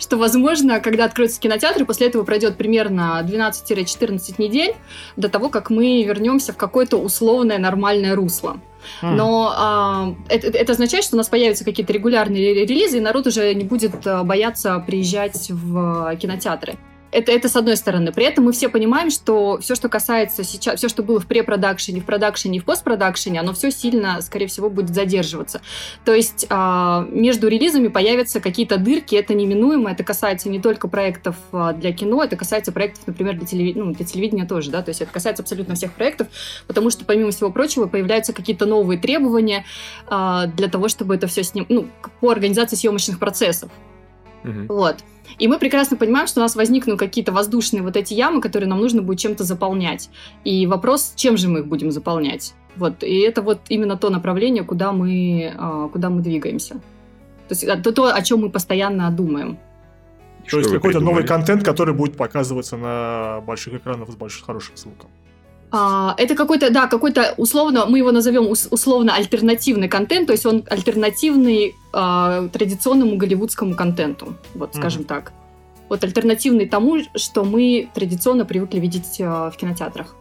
что, 0.00 0.16
возможно, 0.16 0.80
когда 0.80 1.04
откроются 1.04 1.40
кинотеатры, 1.40 1.84
после 1.84 2.08
этого 2.08 2.24
пройдет 2.24 2.56
примерно 2.56 3.24
12-14 3.24 4.34
недель 4.38 4.74
до 5.16 5.28
того, 5.28 5.48
как 5.48 5.70
мы 5.70 6.02
вернемся 6.02 6.52
в 6.52 6.56
какое-то 6.56 6.96
условное 6.96 7.58
нормальное 7.58 8.16
русло. 8.16 8.60
Но 9.02 9.52
а, 9.56 10.14
это, 10.28 10.48
это 10.48 10.72
означает, 10.72 11.04
что 11.04 11.16
у 11.16 11.18
нас 11.18 11.28
появятся 11.28 11.64
какие-то 11.64 11.92
регулярные 11.92 12.54
релизы, 12.66 12.98
и 12.98 13.00
народ 13.00 13.26
уже 13.26 13.54
не 13.54 13.64
будет 13.64 14.06
а, 14.06 14.24
бояться 14.24 14.78
приезжать 14.86 15.50
в 15.50 16.16
кинотеатры. 16.16 16.76
Это, 17.12 17.30
это 17.30 17.48
с 17.50 17.56
одной 17.56 17.76
стороны. 17.76 18.10
При 18.10 18.24
этом 18.24 18.44
мы 18.44 18.52
все 18.52 18.70
понимаем, 18.70 19.10
что 19.10 19.58
все, 19.60 19.74
что 19.74 19.90
касается 19.90 20.44
сейчас, 20.44 20.78
все, 20.78 20.88
что 20.88 21.02
было 21.02 21.20
в 21.20 21.26
препродакшене, 21.26 22.00
в 22.00 22.06
продакшене 22.06 22.56
и 22.56 22.60
в 22.60 22.64
постпродакшене, 22.64 23.40
оно 23.40 23.52
все 23.52 23.70
сильно, 23.70 24.22
скорее 24.22 24.46
всего, 24.46 24.70
будет 24.70 24.94
задерживаться. 24.94 25.60
То 26.06 26.14
есть 26.14 26.46
а, 26.48 27.06
между 27.10 27.48
релизами 27.48 27.88
появятся 27.88 28.40
какие-то 28.40 28.78
дырки, 28.78 29.14
это 29.14 29.34
неминуемо, 29.34 29.92
это 29.92 30.04
касается 30.04 30.48
не 30.48 30.58
только 30.58 30.88
проектов 30.88 31.36
а, 31.52 31.74
для 31.74 31.92
кино, 31.92 32.24
это 32.24 32.36
касается 32.36 32.72
проектов, 32.72 33.06
например, 33.06 33.36
для, 33.36 33.46
телевид... 33.46 33.76
ну, 33.76 33.92
для 33.92 34.06
телевидения 34.06 34.46
тоже, 34.46 34.70
да, 34.70 34.80
то 34.80 34.88
есть 34.88 35.02
это 35.02 35.12
касается 35.12 35.42
абсолютно 35.42 35.74
всех 35.74 35.92
проектов, 35.92 36.28
потому 36.66 36.88
что, 36.88 37.04
помимо 37.04 37.30
всего 37.30 37.50
прочего, 37.50 37.86
появляются 37.86 38.32
какие-то 38.32 38.64
новые 38.64 38.98
требования 38.98 39.66
а, 40.06 40.46
для 40.46 40.68
того, 40.68 40.88
чтобы 40.88 41.14
это 41.14 41.26
все 41.26 41.42
сним... 41.42 41.66
ну, 41.68 41.88
по 42.20 42.30
организации 42.30 42.76
съемочных 42.76 43.18
процессов. 43.18 43.70
Угу. 44.44 44.74
Вот. 44.74 44.96
И 45.38 45.48
мы 45.48 45.58
прекрасно 45.58 45.96
понимаем, 45.96 46.26
что 46.26 46.40
у 46.40 46.42
нас 46.42 46.56
возникнут 46.56 46.98
какие-то 46.98 47.32
воздушные 47.32 47.82
вот 47.82 47.96
эти 47.96 48.14
ямы, 48.14 48.40
которые 48.40 48.68
нам 48.68 48.80
нужно 48.80 49.02
будет 49.02 49.18
чем-то 49.18 49.44
заполнять. 49.44 50.10
И 50.44 50.66
вопрос, 50.66 51.12
чем 51.16 51.36
же 51.36 51.48
мы 51.48 51.60
их 51.60 51.66
будем 51.66 51.90
заполнять? 51.90 52.54
Вот. 52.76 53.02
И 53.02 53.20
это 53.20 53.42
вот 53.42 53.60
именно 53.68 53.96
то 53.96 54.10
направление, 54.10 54.64
куда 54.64 54.92
мы, 54.92 55.52
а, 55.56 55.88
куда 55.88 56.10
мы 56.10 56.22
двигаемся. 56.22 56.74
То 57.48 57.54
есть 57.54 57.64
это 57.64 57.92
то, 57.92 58.14
о 58.14 58.22
чем 58.22 58.40
мы 58.40 58.50
постоянно 58.50 59.10
думаем. 59.10 59.58
То 60.50 60.58
есть 60.58 60.70
какой-то 60.70 61.00
новый 61.00 61.24
контент, 61.24 61.62
который 61.62 61.94
будет 61.94 62.16
показываться 62.16 62.76
на 62.76 63.40
больших 63.46 63.74
экранах 63.74 64.10
с 64.10 64.16
большим 64.16 64.44
хорошим 64.44 64.76
звуком. 64.76 65.10
А, 65.74 66.14
это 66.18 66.34
какой-то, 66.34 66.70
да, 66.70 66.86
какой-то 66.86 67.32
условно, 67.38 67.86
мы 67.86 67.96
его 67.98 68.12
назовем 68.12 68.46
условно 68.50 69.14
альтернативный 69.14 69.88
контент, 69.88 70.26
то 70.26 70.32
есть 70.32 70.44
он 70.44 70.64
альтернативный 70.68 71.74
а, 71.94 72.48
традиционному 72.48 73.16
голливудскому 73.16 73.74
контенту, 73.74 74.34
вот, 74.54 74.74
скажем 74.74 75.02
mm-hmm. 75.02 75.06
так. 75.06 75.32
Вот 75.88 76.04
альтернативный 76.04 76.68
тому, 76.68 76.98
что 77.14 77.44
мы 77.44 77.88
традиционно 77.94 78.44
привыкли 78.44 78.80
видеть 78.80 79.18
а, 79.20 79.50
в 79.50 79.56
кинотеатрах. 79.56 80.14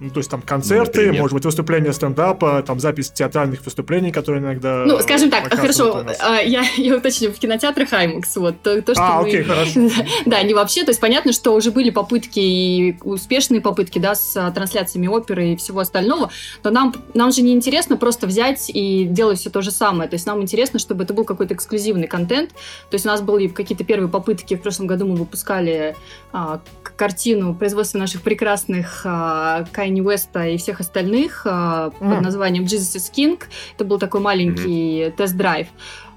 Ну, 0.00 0.10
то 0.10 0.18
есть 0.18 0.28
там 0.28 0.42
концерты, 0.42 1.02
Например. 1.02 1.22
может 1.22 1.34
быть, 1.34 1.44
выступления 1.44 1.92
стендапа, 1.92 2.64
там 2.66 2.80
запись 2.80 3.10
театральных 3.10 3.64
выступлений, 3.64 4.10
которые 4.10 4.42
иногда... 4.42 4.84
Ну, 4.84 4.98
скажем 4.98 5.30
так, 5.30 5.54
хорошо, 5.54 6.04
а, 6.18 6.40
я, 6.40 6.64
я 6.76 6.96
уточню, 6.96 7.30
в 7.30 7.38
кинотеатрах 7.38 7.92
IMAX, 7.92 8.22
вот, 8.36 8.60
то, 8.60 8.82
то 8.82 8.94
что 8.94 9.02
А, 9.02 9.22
мы... 9.22 9.28
окей, 9.28 9.42
хорошо. 9.44 9.88
да, 10.26 10.42
не 10.42 10.52
вообще, 10.52 10.82
то 10.82 10.90
есть 10.90 11.00
понятно, 11.00 11.32
что 11.32 11.54
уже 11.54 11.70
были 11.70 11.90
попытки, 11.90 12.40
и 12.40 12.98
успешные 13.02 13.60
попытки, 13.60 14.00
да, 14.00 14.16
с 14.16 14.36
а, 14.36 14.50
трансляциями 14.50 15.06
оперы 15.06 15.52
и 15.52 15.56
всего 15.56 15.78
остального, 15.78 16.30
но 16.64 16.70
нам, 16.70 16.92
нам 17.14 17.30
же 17.30 17.42
не 17.42 17.52
интересно 17.52 17.96
просто 17.96 18.26
взять 18.26 18.68
и 18.74 19.04
делать 19.04 19.38
все 19.38 19.50
то 19.50 19.62
же 19.62 19.70
самое, 19.70 20.10
то 20.10 20.14
есть 20.14 20.26
нам 20.26 20.42
интересно, 20.42 20.80
чтобы 20.80 21.04
это 21.04 21.14
был 21.14 21.24
какой-то 21.24 21.54
эксклюзивный 21.54 22.08
контент, 22.08 22.50
то 22.50 22.94
есть 22.94 23.06
у 23.06 23.08
нас 23.08 23.22
были 23.22 23.46
какие-то 23.46 23.84
первые 23.84 24.10
попытки, 24.10 24.56
в 24.56 24.60
прошлом 24.62 24.88
году 24.88 25.06
мы 25.06 25.14
выпускали 25.14 25.94
а, 26.32 26.60
картину 26.96 27.54
производства 27.54 27.98
наших 27.98 28.22
прекрасных 28.22 29.02
а, 29.04 29.66
Кайни 29.84 30.00
Уэста 30.00 30.46
и 30.48 30.56
всех 30.56 30.80
остальных 30.80 31.44
mm. 31.44 31.98
под 31.98 32.22
названием 32.22 32.64
Jesus 32.64 32.96
is 32.96 33.12
King. 33.14 33.38
Это 33.74 33.84
был 33.84 33.98
такой 33.98 34.22
маленький 34.22 35.02
mm-hmm. 35.02 35.16
тест-драйв. 35.16 35.68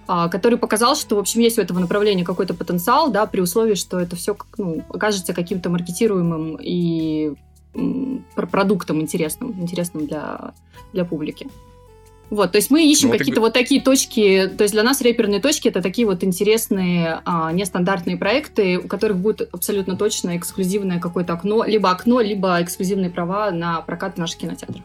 а, 0.07 0.29
который 0.29 0.57
показал, 0.57 0.95
что, 0.95 1.17
в 1.17 1.19
общем, 1.19 1.41
есть 1.41 1.59
у 1.59 1.61
этого 1.61 1.79
направления 1.79 2.23
какой-то 2.23 2.53
потенциал, 2.53 3.11
да, 3.11 3.25
при 3.25 3.41
условии, 3.41 3.75
что 3.75 3.99
это 3.99 4.15
все 4.15 4.37
ну, 4.57 4.85
окажется 4.87 5.33
каким-то 5.33 5.69
маркетируемым 5.69 6.57
и 6.61 7.33
продуктом 8.35 9.01
интересным, 9.01 9.51
интересным 9.59 10.07
для, 10.07 10.53
для 10.93 11.03
публики. 11.03 11.47
Вот, 12.29 12.51
то 12.51 12.57
есть 12.57 12.69
мы 12.69 12.85
ищем 12.85 13.09
ну, 13.09 13.17
какие-то 13.17 13.35
ты... 13.35 13.41
вот 13.41 13.53
такие 13.53 13.81
точки, 13.81 14.51
то 14.57 14.63
есть 14.63 14.73
для 14.73 14.83
нас 14.83 14.99
реперные 15.01 15.39
точки 15.39 15.69
это 15.69 15.81
такие 15.81 16.05
вот 16.05 16.23
интересные, 16.23 17.21
а, 17.23 17.53
нестандартные 17.53 18.17
проекты, 18.17 18.79
у 18.79 18.87
которых 18.87 19.17
будет 19.17 19.47
абсолютно 19.53 19.95
точно 19.95 20.35
эксклюзивное 20.35 20.99
какое-то 20.99 21.33
окно, 21.33 21.63
либо 21.63 21.89
окно, 21.89 22.19
либо 22.19 22.61
эксклюзивные 22.61 23.09
права 23.09 23.51
на 23.51 23.81
прокат 23.81 24.17
наших 24.17 24.39
кинотеатров. 24.39 24.83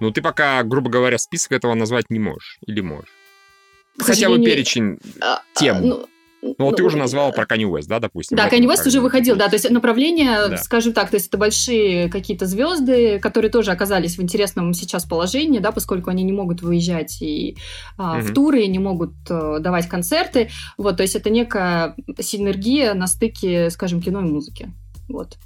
Ну, 0.00 0.10
ты 0.10 0.20
пока, 0.20 0.62
грубо 0.64 0.90
говоря, 0.90 1.18
список 1.18 1.52
этого 1.52 1.74
назвать 1.74 2.06
не 2.08 2.18
можешь, 2.18 2.58
или 2.66 2.80
можешь? 2.80 3.10
Хотя 3.98 4.28
бы 4.28 4.42
перечень 4.42 4.98
а, 5.20 5.42
тем. 5.54 5.76
А, 5.76 5.80
ну, 5.80 6.06
ну, 6.42 6.54
вот 6.58 6.76
ты 6.76 6.82
уже 6.82 6.96
назвала 6.96 7.32
про 7.32 7.44
Kanye 7.44 7.70
West, 7.70 7.86
да, 7.86 7.98
допустим? 7.98 8.36
Да, 8.36 8.48
Kanye 8.48 8.66
West 8.66 8.86
уже 8.86 9.00
выходил, 9.00 9.36
да, 9.36 9.48
то 9.48 9.54
есть 9.54 9.68
направление, 9.70 10.48
да. 10.48 10.56
скажем 10.56 10.92
так, 10.92 11.10
то 11.10 11.16
есть 11.16 11.28
это 11.28 11.38
большие 11.38 12.08
какие-то 12.08 12.46
звезды, 12.46 13.18
которые 13.18 13.50
тоже 13.50 13.72
оказались 13.72 14.16
в 14.16 14.22
интересном 14.22 14.72
сейчас 14.72 15.04
положении, 15.04 15.58
да, 15.58 15.72
поскольку 15.72 16.10
они 16.10 16.22
не 16.22 16.32
могут 16.32 16.62
выезжать 16.62 17.20
и 17.20 17.56
а, 17.96 18.18
угу. 18.18 18.26
в 18.26 18.34
туры, 18.34 18.66
не 18.66 18.78
могут 18.78 19.12
а, 19.28 19.58
давать 19.58 19.88
концерты, 19.88 20.50
вот, 20.78 20.96
то 20.96 21.02
есть 21.02 21.14
это 21.14 21.30
некая 21.30 21.94
синергия 22.18 22.94
на 22.94 23.06
стыке, 23.06 23.70
скажем, 23.70 24.00
кино 24.00 24.20
и 24.20 24.24
музыки, 24.24 24.72
вот. 25.08 25.36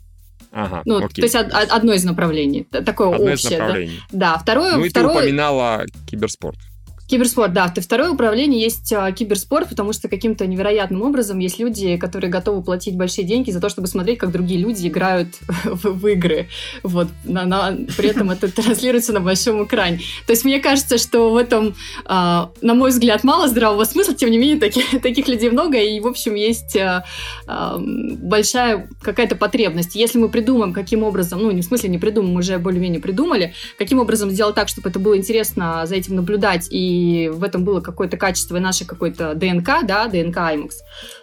Ага, 0.53 0.83
ну, 0.85 0.99
окей. 0.99 1.17
То 1.17 1.23
есть 1.23 1.35
од- 1.35 1.53
одно 1.53 1.95
из 1.95 2.05
направлений, 2.05 2.63
такое 2.63 3.13
одно 3.13 3.33
общее. 3.33 3.55
Из 3.55 3.59
направлений. 3.59 4.01
Да, 4.13 4.35
да 4.35 4.39
второе... 4.39 4.77
Ну 4.77 4.85
и 4.85 4.89
второе... 4.89 5.15
ты 5.15 5.21
упоминала 5.21 5.85
киберспорт. 6.07 6.59
Киберспорт, 7.07 7.53
да. 7.53 7.67
В 7.69 7.81
второе 7.81 8.11
управление 8.11 8.63
есть 8.63 8.91
а, 8.95 9.13
киберспорт, 9.13 9.69
потому 9.69 9.93
что 9.93 10.09
каким-то 10.09 10.47
невероятным 10.47 11.03
образом 11.03 11.39
есть 11.39 11.59
люди, 11.59 11.99
которые 11.99 12.31
готовы 12.31 12.63
платить 12.63 12.97
большие 12.97 13.27
деньги 13.27 13.51
за 13.51 13.61
то, 13.61 13.69
чтобы 13.69 13.89
смотреть, 13.89 14.19
как 14.19 14.33
другие 14.33 14.59
люди 14.59 14.89
играют 14.89 15.29
в, 15.65 15.85
в 15.85 16.07
игры. 16.07 16.49
Вот. 16.83 17.09
На, 17.25 17.45
на, 17.45 17.77
при 17.97 18.09
этом 18.09 18.31
это 18.31 18.51
транслируется 18.63 19.13
на 19.13 19.21
большом 19.21 19.65
экране. 19.65 19.99
То 20.27 20.33
есть 20.33 20.47
мне 20.47 20.61
кажется, 20.61 20.97
что 20.97 21.31
в 21.31 21.37
этом, 21.37 21.75
а, 22.07 22.51
на 22.63 22.73
мой 22.73 22.89
взгляд, 22.89 23.23
мало 23.23 23.49
здравого 23.49 23.85
смысла, 23.85 24.15
тем 24.15 24.31
не 24.31 24.39
менее, 24.39 24.59
таких, 24.59 24.91
таких 25.03 25.29
людей 25.29 25.51
много, 25.51 25.77
и, 25.77 26.01
в 26.01 26.07
общем, 26.07 26.35
есть 26.35 26.75
а, 26.79 27.05
а, 27.47 27.79
большая 27.79 28.89
какая-то 29.03 29.37
потребность. 29.37 29.95
Если 29.95 30.19
мы 30.19 30.31
придумаем, 30.31 30.73
каким 30.73 31.03
образом, 31.03 31.43
ну, 31.43 31.51
не 31.51 31.61
в 31.61 31.65
смысле 31.67 31.91
не 31.91 31.99
придумаем, 31.99 32.33
мы 32.33 32.41
уже 32.41 32.57
более-менее 32.57 33.01
придумали, 33.01 33.53
каким 33.77 33.99
образом 33.99 34.31
сделать 34.31 34.55
так, 34.55 34.69
чтобы 34.69 34.89
это 34.89 34.99
было 34.99 35.19
интересно 35.19 35.85
за 35.85 35.97
этим 35.97 36.17
наблюдать 36.17 36.69
и 36.71 36.94
и 36.95 37.29
в 37.29 37.43
этом 37.43 37.65
было 37.65 37.81
какое-то 37.81 38.17
качество 38.17 38.59
наше 38.59 38.85
какой-то 38.85 39.35
ДНК, 39.35 39.85
да, 39.85 40.07
ДНК 40.07 40.37
IMAX, 40.37 40.71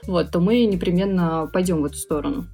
вот, 0.06 0.32
то 0.32 0.40
мы 0.40 0.66
непременно 0.66 1.50
пойдем 1.52 1.82
в 1.82 1.86
эту 1.86 1.96
сторону. 1.96 2.46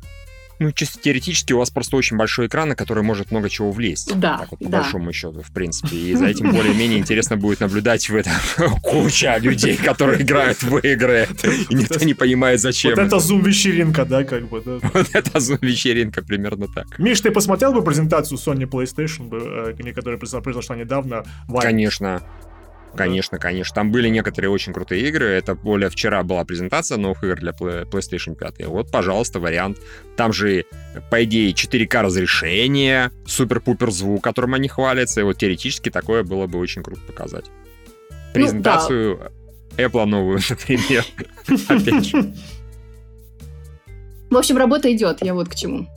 Ну, 0.60 0.72
чисто 0.72 1.00
теоретически 1.00 1.54
у 1.54 1.60
вас 1.60 1.70
просто 1.70 1.96
очень 1.98 2.18
большой 2.18 2.48
экран, 2.48 2.70
на 2.70 2.76
который 2.76 3.04
может 3.04 3.30
много 3.30 3.48
чего 3.50 3.72
влезть. 3.72 4.18
Да, 4.18 4.40
так 4.40 4.52
вот, 4.52 4.60
по 4.60 4.70
да. 4.70 4.82
большому 4.82 5.14
счету, 5.14 5.44
в 5.44 5.52
принципе. 5.52 5.96
И 5.96 6.14
за 6.16 6.26
этим 6.26 6.52
более-менее 6.52 6.98
интересно 6.98 7.38
будет 7.38 7.60
наблюдать 7.60 8.10
в 8.10 8.16
этом 8.16 8.34
куча 8.82 9.38
людей, 9.38 9.78
которые 9.78 10.24
играют 10.24 10.64
в 10.64 10.78
игры, 10.78 11.28
и 11.70 11.76
никто 11.76 12.04
не 12.04 12.16
понимает, 12.16 12.60
зачем. 12.60 12.96
Вот 12.96 13.00
это 13.06 13.20
зум-вечеринка, 13.20 14.06
да, 14.06 14.24
как 14.24 14.50
бы, 14.50 14.62
да. 14.62 14.80
Вот 14.94 15.10
это 15.14 15.40
зум-вечеринка, 15.40 16.24
примерно 16.24 16.68
так. 16.68 16.98
Миш, 16.98 17.22
ты 17.22 17.30
посмотрел 17.30 17.72
бы 17.74 17.84
презентацию 17.84 18.40
Sony 18.40 18.68
PlayStation, 18.68 19.30
э, 19.32 19.94
которая 19.94 20.20
произошла 20.20 20.76
недавно? 20.76 21.24
Конечно. 21.62 22.24
Конечно, 22.96 23.38
конечно. 23.38 23.76
Там 23.76 23.92
были 23.92 24.10
некоторые 24.10 24.50
очень 24.50 24.74
крутые 24.74 25.08
игры. 25.08 25.28
Это 25.28 25.56
более 25.56 25.90
вчера 25.90 26.24
была 26.24 26.44
презентация 26.46 26.98
новых 26.98 27.24
игр 27.24 27.36
для 27.36 27.52
PlayStation 27.52 28.36
5. 28.36 28.68
Вот, 28.68 28.92
пожалуйста, 28.92 29.40
вариант. 29.40 29.78
Там 30.16 30.34
же, 30.34 30.66
по 31.12 31.24
идее, 31.24 31.52
4К 31.52 32.02
разрешение, 32.02 33.12
супер-пупер 33.26 33.92
звук, 33.92 34.24
которым 34.24 34.56
они 34.56 34.68
хвалятся. 34.68 35.22
И 35.22 35.24
вот 35.24 35.38
теоретически 35.38 35.90
такое 35.90 36.24
было 36.24 36.48
бы 36.48 36.60
очень 36.60 36.82
круто 36.84 37.02
показать. 37.02 37.46
Презентацию 38.34 39.18
ну, 39.18 39.24
да. 39.78 39.84
Apple 39.84 40.06
новую, 40.06 40.40
например. 40.50 41.06
Опять 41.68 42.06
же. 42.06 42.34
В 44.30 44.36
общем, 44.36 44.58
работа 44.58 44.94
идет, 44.94 45.24
я 45.24 45.34
вот 45.34 45.50
к 45.50 45.56
чему. 45.56 45.88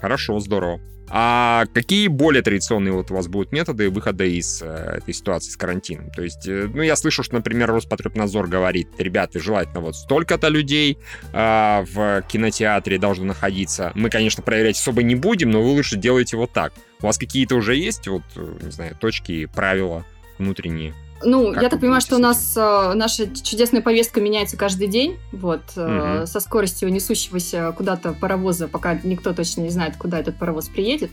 Хорошо, 0.00 0.38
здорово. 0.40 0.80
А 1.14 1.66
какие 1.74 2.08
более 2.08 2.42
традиционные 2.42 2.94
вот 2.94 3.10
у 3.10 3.14
вас 3.14 3.28
будут 3.28 3.52
методы 3.52 3.90
выхода 3.90 4.24
из 4.24 4.62
э, 4.62 4.96
этой 4.96 5.12
ситуации 5.12 5.50
с 5.50 5.58
карантином? 5.58 6.10
То 6.10 6.22
есть, 6.22 6.48
э, 6.48 6.70
ну, 6.72 6.80
я 6.80 6.96
слышу, 6.96 7.22
что, 7.22 7.34
например, 7.34 7.70
Роспотребнадзор 7.70 8.48
говорит, 8.48 8.88
ребята, 8.96 9.38
желательно 9.38 9.80
вот 9.80 9.94
столько-то 9.94 10.48
людей 10.48 10.96
э, 11.34 11.84
в 11.92 12.22
кинотеатре 12.28 12.96
должно 12.96 13.26
находиться. 13.26 13.92
Мы, 13.94 14.08
конечно, 14.08 14.42
проверять 14.42 14.78
особо 14.78 15.02
не 15.02 15.14
будем, 15.14 15.50
но 15.50 15.62
вы 15.62 15.68
лучше 15.72 15.98
делайте 15.98 16.38
вот 16.38 16.54
так. 16.54 16.72
У 17.02 17.06
вас 17.06 17.18
какие-то 17.18 17.56
уже 17.56 17.76
есть, 17.76 18.08
вот, 18.08 18.22
э, 18.36 18.54
не 18.62 18.70
знаю, 18.70 18.96
точки, 18.98 19.44
правила 19.44 20.06
внутренние? 20.38 20.94
Ну, 21.24 21.52
как 21.52 21.62
я 21.62 21.68
так 21.68 21.80
понимаю, 21.80 22.00
что 22.00 22.16
у 22.16 22.18
нас 22.18 22.54
э, 22.56 22.92
наша 22.94 23.26
чудесная 23.34 23.82
повестка 23.82 24.20
меняется 24.20 24.56
каждый 24.56 24.88
день, 24.88 25.16
вот, 25.32 25.62
э, 25.76 26.18
угу. 26.20 26.26
со 26.26 26.40
скоростью 26.40 26.92
несущегося 26.92 27.72
куда-то 27.76 28.12
паровоза, 28.12 28.68
пока 28.68 28.98
никто 29.02 29.32
точно 29.32 29.62
не 29.62 29.70
знает, 29.70 29.96
куда 29.96 30.18
этот 30.18 30.38
паровоз 30.38 30.68
приедет. 30.68 31.10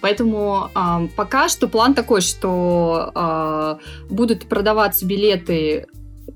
Поэтому 0.00 0.70
э, 0.74 1.08
пока 1.16 1.48
что 1.48 1.68
план 1.68 1.94
такой, 1.94 2.20
что 2.20 3.12
э, 3.14 4.12
будут 4.12 4.46
продаваться 4.46 5.06
билеты 5.06 5.86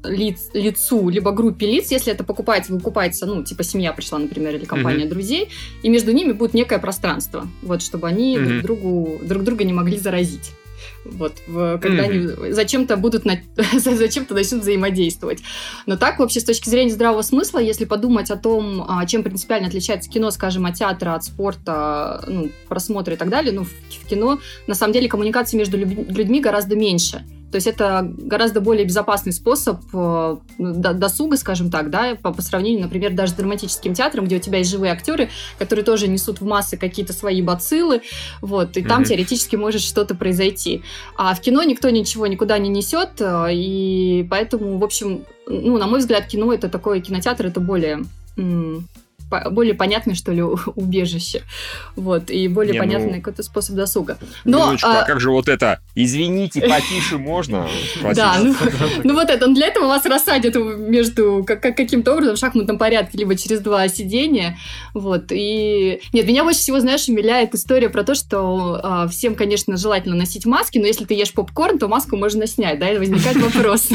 лиц, 0.04 0.50
лицу, 0.52 1.09
либо 1.09 1.33
группе 1.33 1.66
лиц, 1.66 1.90
если 1.90 2.12
это 2.12 2.25
покупается, 2.25 2.73
выкупается, 2.73 3.26
ну, 3.26 3.42
типа 3.42 3.62
семья 3.62 3.92
пришла, 3.92 4.18
например, 4.18 4.54
или 4.54 4.64
компания 4.64 5.04
mm-hmm. 5.04 5.09
друзей, 5.09 5.49
и 5.83 5.88
между 5.88 6.12
ними 6.12 6.33
будет 6.33 6.54
некое 6.54 6.78
пространство, 6.78 7.47
вот, 7.62 7.83
чтобы 7.83 8.09
они 8.09 8.37
mm-hmm. 8.37 8.61
друг, 8.61 8.62
другу, 8.62 9.21
друг 9.23 9.45
друга 9.45 9.64
не 9.64 9.73
могли 9.73 9.99
заразить. 9.99 10.52
Вот, 11.12 11.34
в, 11.46 11.78
когда 11.78 12.04
mm-hmm. 12.04 12.42
они 12.42 12.52
зачем-то 12.52 12.96
будут 12.96 13.25
на, 13.25 13.38
зачем-то 13.78 14.34
начнут 14.34 14.62
взаимодействовать. 14.62 15.40
Но 15.86 15.96
так, 15.96 16.18
вообще, 16.18 16.40
с 16.40 16.44
точки 16.44 16.68
зрения 16.68 16.92
здравого 16.92 17.22
смысла, 17.22 17.58
если 17.58 17.84
подумать 17.84 18.30
о 18.30 18.36
том, 18.36 18.84
а, 18.88 19.04
чем 19.06 19.22
принципиально 19.22 19.68
отличается 19.68 20.10
кино, 20.10 20.30
скажем, 20.30 20.66
от 20.66 20.75
театра, 20.75 21.14
от 21.14 21.25
спорта, 21.25 22.25
ну, 22.26 22.50
просмотра 22.68 23.14
и 23.14 23.16
так 23.16 23.28
далее, 23.28 23.52
ну, 23.52 23.64
в, 23.64 23.68
в 23.68 24.06
кино, 24.08 24.38
на 24.66 24.75
самом 24.75 24.92
деле, 24.92 25.08
коммуникации 25.08 25.56
между 25.56 25.76
людьми 25.76 26.40
гораздо 26.40 26.76
меньше. 26.76 27.25
То 27.50 27.56
есть 27.56 27.66
это 27.66 28.12
гораздо 28.18 28.60
более 28.60 28.84
безопасный 28.84 29.32
способ 29.32 29.80
э, 29.92 30.36
досуга, 30.58 31.36
скажем 31.36 31.70
так, 31.70 31.90
да, 31.90 32.16
по, 32.16 32.32
по 32.32 32.42
сравнению, 32.42 32.82
например, 32.82 33.12
даже 33.14 33.32
с 33.32 33.34
драматическим 33.34 33.94
театром, 33.94 34.24
где 34.24 34.36
у 34.36 34.40
тебя 34.40 34.58
есть 34.58 34.70
живые 34.70 34.92
актеры, 34.92 35.30
которые 35.58 35.84
тоже 35.84 36.08
несут 36.08 36.40
в 36.40 36.44
массы 36.44 36.76
какие-то 36.76 37.12
свои 37.12 37.42
бациллы, 37.42 38.02
вот, 38.40 38.76
и 38.76 38.82
там 38.82 39.02
mm-hmm. 39.02 39.06
теоретически 39.06 39.56
может 39.56 39.82
что-то 39.82 40.14
произойти. 40.14 40.82
А 41.16 41.34
в 41.34 41.40
кино 41.40 41.62
никто 41.62 41.88
ничего 41.90 42.26
никуда 42.26 42.58
не 42.58 42.68
несет, 42.68 43.20
э, 43.20 43.48
и 43.52 44.26
поэтому, 44.28 44.78
в 44.78 44.84
общем, 44.84 45.24
ну, 45.46 45.78
на 45.78 45.86
мой 45.86 46.00
взгляд, 46.00 46.26
кино 46.26 46.52
это 46.52 46.68
такой 46.68 47.00
кинотеатр, 47.00 47.46
это 47.46 47.60
более 47.60 48.04
более 49.50 49.75
понятное, 49.75 50.14
что 50.14 50.33
ли, 50.33 50.42
убежище. 50.75 51.42
Вот, 51.95 52.30
и 52.30 52.49
более 52.49 52.75
Не, 52.75 52.78
понятный 52.78 53.11
ну... 53.11 53.16
какой-то 53.16 53.42
способ 53.42 53.76
досуга. 53.76 54.18
Но, 54.45 54.76
а... 54.83 55.00
а 55.00 55.04
как 55.04 55.21
же 55.21 55.30
вот 55.30 55.49
это? 55.49 55.80
Извините, 55.95 56.61
потише 56.62 57.18
можно? 57.18 57.68
Да, 58.14 58.37
ну, 58.40 58.54
ну 59.04 59.14
вот 59.14 59.28
это. 59.30 59.49
Для 59.49 59.66
этого 59.66 59.87
вас 59.87 60.04
рассадят 60.06 60.54
между 60.54 61.45
каким-то 61.47 62.14
образом 62.14 62.37
в 62.37 62.38
шахматном 62.38 62.78
порядке, 62.78 63.18
либо 63.18 63.37
через 63.37 63.61
два 63.61 63.88
сидения. 63.88 64.59
Вот, 64.95 65.26
и... 65.30 66.00
Нет, 66.12 66.26
меня 66.26 66.45
больше 66.45 66.61
всего, 66.61 66.80
знаешь, 66.80 67.09
умиляет 67.09 67.54
история 67.54 67.88
про 67.88 68.04
то, 68.04 68.14
что 68.14 68.80
а, 68.83 69.09
всем, 69.09 69.35
конечно, 69.35 69.76
желательно 69.76 70.16
носить 70.16 70.47
маски, 70.47 70.78
но 70.78 70.87
если 70.87 71.04
ты 71.04 71.14
ешь 71.14 71.33
попкорн, 71.33 71.78
то 71.78 71.88
маску 71.88 72.16
можно 72.16 72.47
снять, 72.47 72.78
да, 72.78 72.90
и 72.90 72.99
возникает 72.99 73.37
вопрос. 73.37 73.88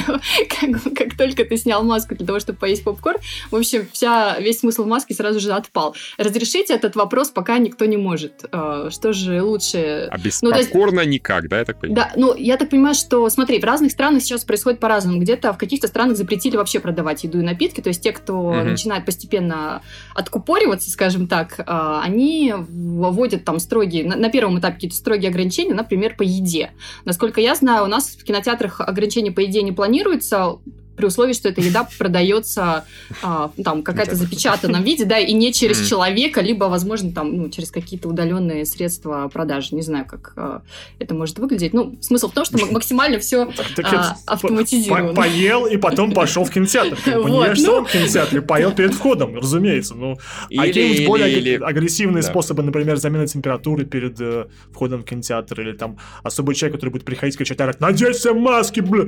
Как 0.96 1.18
только 1.18 1.46
ты 1.46 1.58
снял 1.58 1.84
маску 1.84 2.16
для 2.16 2.26
того, 2.26 2.40
чтобы 2.40 2.60
поесть 2.60 2.84
попкорн, 2.84 3.18
в 3.50 3.56
общем, 3.56 3.88
вся, 3.92 4.38
весь 4.40 4.60
смысл 4.60 4.86
маски 4.86 5.14
сразу 5.22 5.40
же 5.40 5.54
отпал. 5.54 5.96
Разрешить 6.18 6.72
этот 6.72 6.96
вопрос 6.96 7.30
пока 7.30 7.58
никто 7.60 7.86
не 7.86 7.98
может. 7.98 8.46
А, 8.52 8.90
что 8.90 9.14
же 9.14 9.44
лучше... 9.44 10.08
А 10.12 10.18
без 10.18 10.42
ну, 10.42 10.52
попкорна 10.52 11.02
есть... 11.02 11.12
никак, 11.12 11.48
да, 11.48 11.60
я 11.60 11.66
так 11.66 11.80
понимаю? 11.80 12.08
Да, 12.08 12.20
ну, 12.20 12.36
я 12.36 12.58
так 12.58 12.70
понимаю, 12.70 12.96
что, 12.96 13.30
смотри, 13.30 13.60
в 13.60 13.64
разных 13.64 13.92
странах 13.92 14.24
сейчас 14.24 14.44
происходит 14.44 14.80
по-разному. 14.80 15.20
Где-то 15.20 15.54
в 15.54 15.58
каких-то 15.58 15.88
странах 15.88 16.18
запретили 16.18 16.58
вообще 16.58 16.80
продавать 16.80 17.24
еду 17.24 17.40
и 17.40 17.44
напитки, 17.44 17.82
то 17.82 17.90
есть 17.90 18.02
те, 18.02 18.12
кто 18.12 18.40
угу. 18.40 18.64
начинает 18.64 19.06
постепенно 19.06 19.84
откупориваться, 20.16 20.90
скажем 20.90 21.28
так, 21.28 21.60
а, 21.68 22.02
они 22.04 22.54
вводят 22.58 23.46
там 23.46 23.60
строгие, 23.60 24.04
на, 24.06 24.30
первом 24.30 24.60
этапе 24.60 24.76
какие-то 24.76 24.96
строгие 24.96 25.30
ограничения, 25.30 25.76
например, 25.76 26.16
по 26.16 26.24
еде. 26.24 26.72
Насколько 27.06 27.42
я 27.42 27.54
знаю, 27.54 27.84
у 27.84 27.88
нас 27.88 28.10
в 28.10 28.24
кинотеатрах 28.24 28.82
ограничения 28.82 29.32
по 29.32 29.42
еде 29.42 29.62
не 29.62 29.72
планируется, 29.72 30.58
при 31.02 31.08
условии, 31.08 31.34
что 31.34 31.50
эта 31.50 31.62
еда 31.62 31.88
продается 31.98 32.86
а, 33.24 33.52
там 33.64 33.82
какая-то 33.82 34.16
запечатанном 34.16 34.84
виде, 34.84 35.04
да, 35.06 35.18
и 35.18 35.34
не 35.34 35.52
через 35.52 35.90
человека, 35.90 36.42
либо, 36.42 36.66
возможно, 36.66 37.12
там, 37.12 37.36
ну, 37.36 37.50
через 37.50 37.72
какие-то 37.72 38.08
удаленные 38.08 38.66
средства 38.66 39.28
продажи. 39.34 39.74
Не 39.74 39.82
знаю, 39.82 40.06
как 40.06 40.34
а, 40.36 40.62
это 41.00 41.16
может 41.16 41.40
выглядеть. 41.40 41.74
Ну, 41.74 41.96
смысл 42.02 42.30
в 42.30 42.34
том, 42.34 42.46
что 42.46 42.64
максимально 42.68 43.18
все 43.18 43.52
а, 43.84 44.16
автоматизировано. 44.28 45.16
Поел 45.16 45.66
и 45.66 45.78
потом 45.78 46.14
пошел 46.14 46.44
в 46.44 46.52
кинотеатр. 46.52 47.00
Не 47.08 47.50
ешь 47.50 47.60
ну. 47.66 47.84
в 47.84 47.92
кинотеатре, 47.92 48.44
поел 48.44 48.72
перед 48.72 48.94
входом, 48.94 49.36
разумеется. 49.36 49.96
Ну, 49.96 50.18
а 50.56 50.62
какие-нибудь 50.62 51.08
более 51.08 51.58
агрессивные 51.58 52.22
способы, 52.22 52.62
например, 52.62 52.98
замены 52.98 53.26
температуры 53.26 53.86
перед 53.86 54.22
э, 54.22 54.46
входом 54.72 55.02
в 55.02 55.06
кинотеатр, 55.06 55.62
или 55.62 55.72
там 55.72 55.98
особый 56.22 56.54
человек, 56.54 56.76
который 56.76 56.92
будет 56.92 57.06
приходить 57.06 57.38
кричать, 57.38 57.60
орать, 57.60 57.80
наденься 57.80 58.36
маски, 58.36 58.82
бля! 58.82 59.08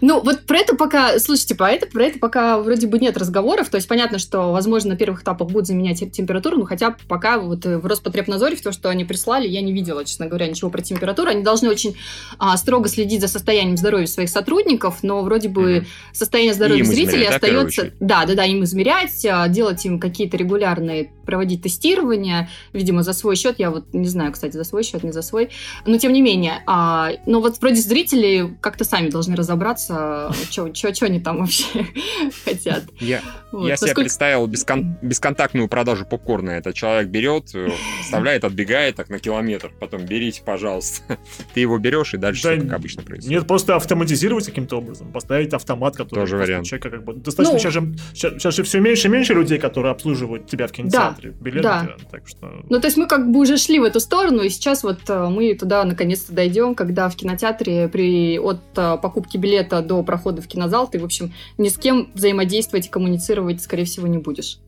Ну, 0.00 0.20
вот 0.20 0.46
про 0.46 0.58
это 0.58 0.76
пока, 0.76 1.18
слушайте, 1.18 1.54
про 1.54 1.70
это, 1.70 1.86
про 1.86 2.04
это 2.04 2.18
пока 2.18 2.58
вроде 2.58 2.86
бы 2.86 2.98
нет 2.98 3.16
разговоров, 3.16 3.68
то 3.68 3.76
есть 3.76 3.88
понятно, 3.88 4.18
что, 4.18 4.52
возможно, 4.52 4.90
на 4.90 4.96
первых 4.96 5.22
этапах 5.22 5.48
будут 5.48 5.66
заменять 5.66 6.00
температуру, 6.12 6.58
но 6.58 6.64
хотя 6.64 6.96
пока 7.08 7.38
вот 7.38 7.64
в 7.64 7.86
Роспотребнадзоре, 7.86 8.56
в 8.56 8.62
то, 8.62 8.72
что 8.72 8.88
они 8.88 9.04
прислали, 9.04 9.46
я 9.46 9.60
не 9.62 9.72
видела, 9.72 10.04
честно 10.04 10.26
говоря, 10.26 10.46
ничего 10.46 10.70
про 10.70 10.82
температуру. 10.82 11.30
Они 11.30 11.42
должны 11.42 11.68
очень 11.68 11.96
а, 12.38 12.56
строго 12.56 12.88
следить 12.88 13.20
за 13.20 13.28
состоянием 13.28 13.76
здоровья 13.76 14.06
своих 14.06 14.28
сотрудников, 14.28 15.02
но 15.02 15.22
вроде 15.22 15.48
бы 15.48 15.78
mm-hmm. 15.78 15.86
состояние 16.12 16.54
здоровья 16.54 16.84
зрителей 16.84 17.26
остается... 17.26 17.92
Да, 18.00 18.24
да, 18.26 18.34
да, 18.34 18.44
им 18.44 18.64
измерять, 18.64 19.24
а, 19.26 19.48
делать 19.48 19.84
им 19.84 19.98
какие-то 19.98 20.36
регулярные, 20.36 21.12
проводить 21.24 21.62
тестирования, 21.62 22.48
видимо, 22.72 23.02
за 23.02 23.12
свой 23.12 23.36
счет, 23.36 23.58
я 23.58 23.70
вот 23.70 23.92
не 23.92 24.08
знаю, 24.08 24.32
кстати, 24.32 24.52
за 24.52 24.64
свой 24.64 24.82
счет, 24.82 25.02
не 25.02 25.12
за 25.12 25.22
свой, 25.22 25.50
но 25.86 25.98
тем 25.98 26.12
не 26.12 26.22
менее, 26.22 26.62
а, 26.66 27.12
но 27.26 27.40
вот 27.40 27.60
вроде 27.60 27.76
зрители 27.76 28.56
как-то 28.60 28.84
сами 28.84 29.10
должны 29.10 29.36
разобраться, 29.36 30.32
что 30.50 31.06
они 31.06 31.20
там 31.20 31.38
вообще 31.38 31.64
хотят. 32.44 32.84
Я, 33.00 33.20
вот. 33.52 33.68
я 33.68 33.76
себе 33.76 33.94
представил 33.94 34.46
бескон, 34.46 34.96
бесконтактную 35.02 35.68
продажу 35.68 36.06
попкорна. 36.06 36.50
Этот 36.50 36.74
человек 36.74 37.08
берет, 37.08 37.54
э, 37.54 37.70
вставляет, 38.02 38.44
отбегает 38.44 38.96
так 38.96 39.08
на 39.08 39.18
километр, 39.18 39.72
потом 39.78 40.04
берите, 40.04 40.42
пожалуйста. 40.42 41.18
Ты 41.54 41.60
его 41.60 41.78
берешь, 41.78 42.14
и 42.14 42.16
дальше 42.16 42.42
да, 42.42 42.52
все 42.54 42.62
как 42.62 42.72
обычно 42.72 43.02
происходит. 43.02 43.38
Нет, 43.38 43.46
просто 43.46 43.76
автоматизировать 43.76 44.46
каким-то 44.46 44.78
образом, 44.78 45.12
поставить 45.12 45.52
автомат, 45.52 45.96
который... 45.96 46.20
Тоже 46.20 46.36
вариант. 46.36 46.66
Человека 46.66 46.90
как 46.90 47.04
бы... 47.04 47.14
Достаточно, 47.14 47.54
ну, 47.54 47.58
сейчас, 47.58 47.72
же, 47.72 47.94
сейчас, 48.14 48.32
сейчас 48.34 48.54
же 48.54 48.62
все 48.62 48.80
меньше 48.80 49.08
и 49.08 49.10
меньше 49.10 49.34
людей, 49.34 49.58
которые 49.58 49.92
обслуживают 49.92 50.46
тебя 50.46 50.66
в 50.66 50.72
кинотеатре. 50.72 51.13
Да, 51.13 51.13
билеты, 51.22 51.62
да. 51.62 51.96
так 52.10 52.26
что... 52.26 52.64
Ну, 52.68 52.80
то 52.80 52.86
есть 52.86 52.96
мы 52.96 53.06
как 53.06 53.30
бы 53.30 53.40
уже 53.40 53.56
шли 53.56 53.78
в 53.78 53.84
эту 53.84 54.00
сторону, 54.00 54.42
и 54.42 54.48
сейчас 54.48 54.82
вот 54.82 55.00
э, 55.08 55.28
мы 55.28 55.54
туда 55.54 55.84
наконец-то 55.84 56.32
дойдем, 56.32 56.74
когда 56.74 57.08
в 57.08 57.16
кинотеатре 57.16 57.88
при, 57.88 58.38
от 58.38 58.60
э, 58.76 58.96
покупки 59.02 59.36
билета 59.36 59.82
до 59.82 60.02
прохода 60.02 60.42
в 60.42 60.46
кинозал 60.46 60.88
ты, 60.88 60.98
в 60.98 61.04
общем, 61.04 61.32
ни 61.58 61.68
с 61.68 61.78
кем 61.78 62.10
взаимодействовать 62.14 62.86
и 62.86 62.90
коммуницировать, 62.90 63.62
скорее 63.62 63.84
всего, 63.84 64.06
не 64.06 64.18
будешь. 64.18 64.58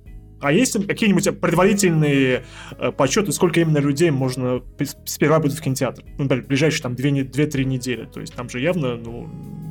А 0.41 0.53
есть 0.53 0.87
какие-нибудь 0.87 1.41
предварительные 1.41 2.45
э, 2.79 2.93
подсчеты, 2.93 3.33
сколько 3.33 3.61
именно 3.61 3.79
людей 3.79 4.11
можно 4.11 4.63
сперва 5.07 5.41
будет 5.41 5.55
в 5.55 5.63
кинотеатр? 5.63 6.03
Ну, 6.19 6.25
например, 6.25 6.45
ближайшие 6.47 6.83
там 6.83 6.93
2-3 6.93 7.65
недели. 7.65 8.05
То 8.05 8.21
есть 8.21 8.35
там 8.35 8.51
же 8.51 8.61
явно, 8.61 8.97
ну, 8.97 9.29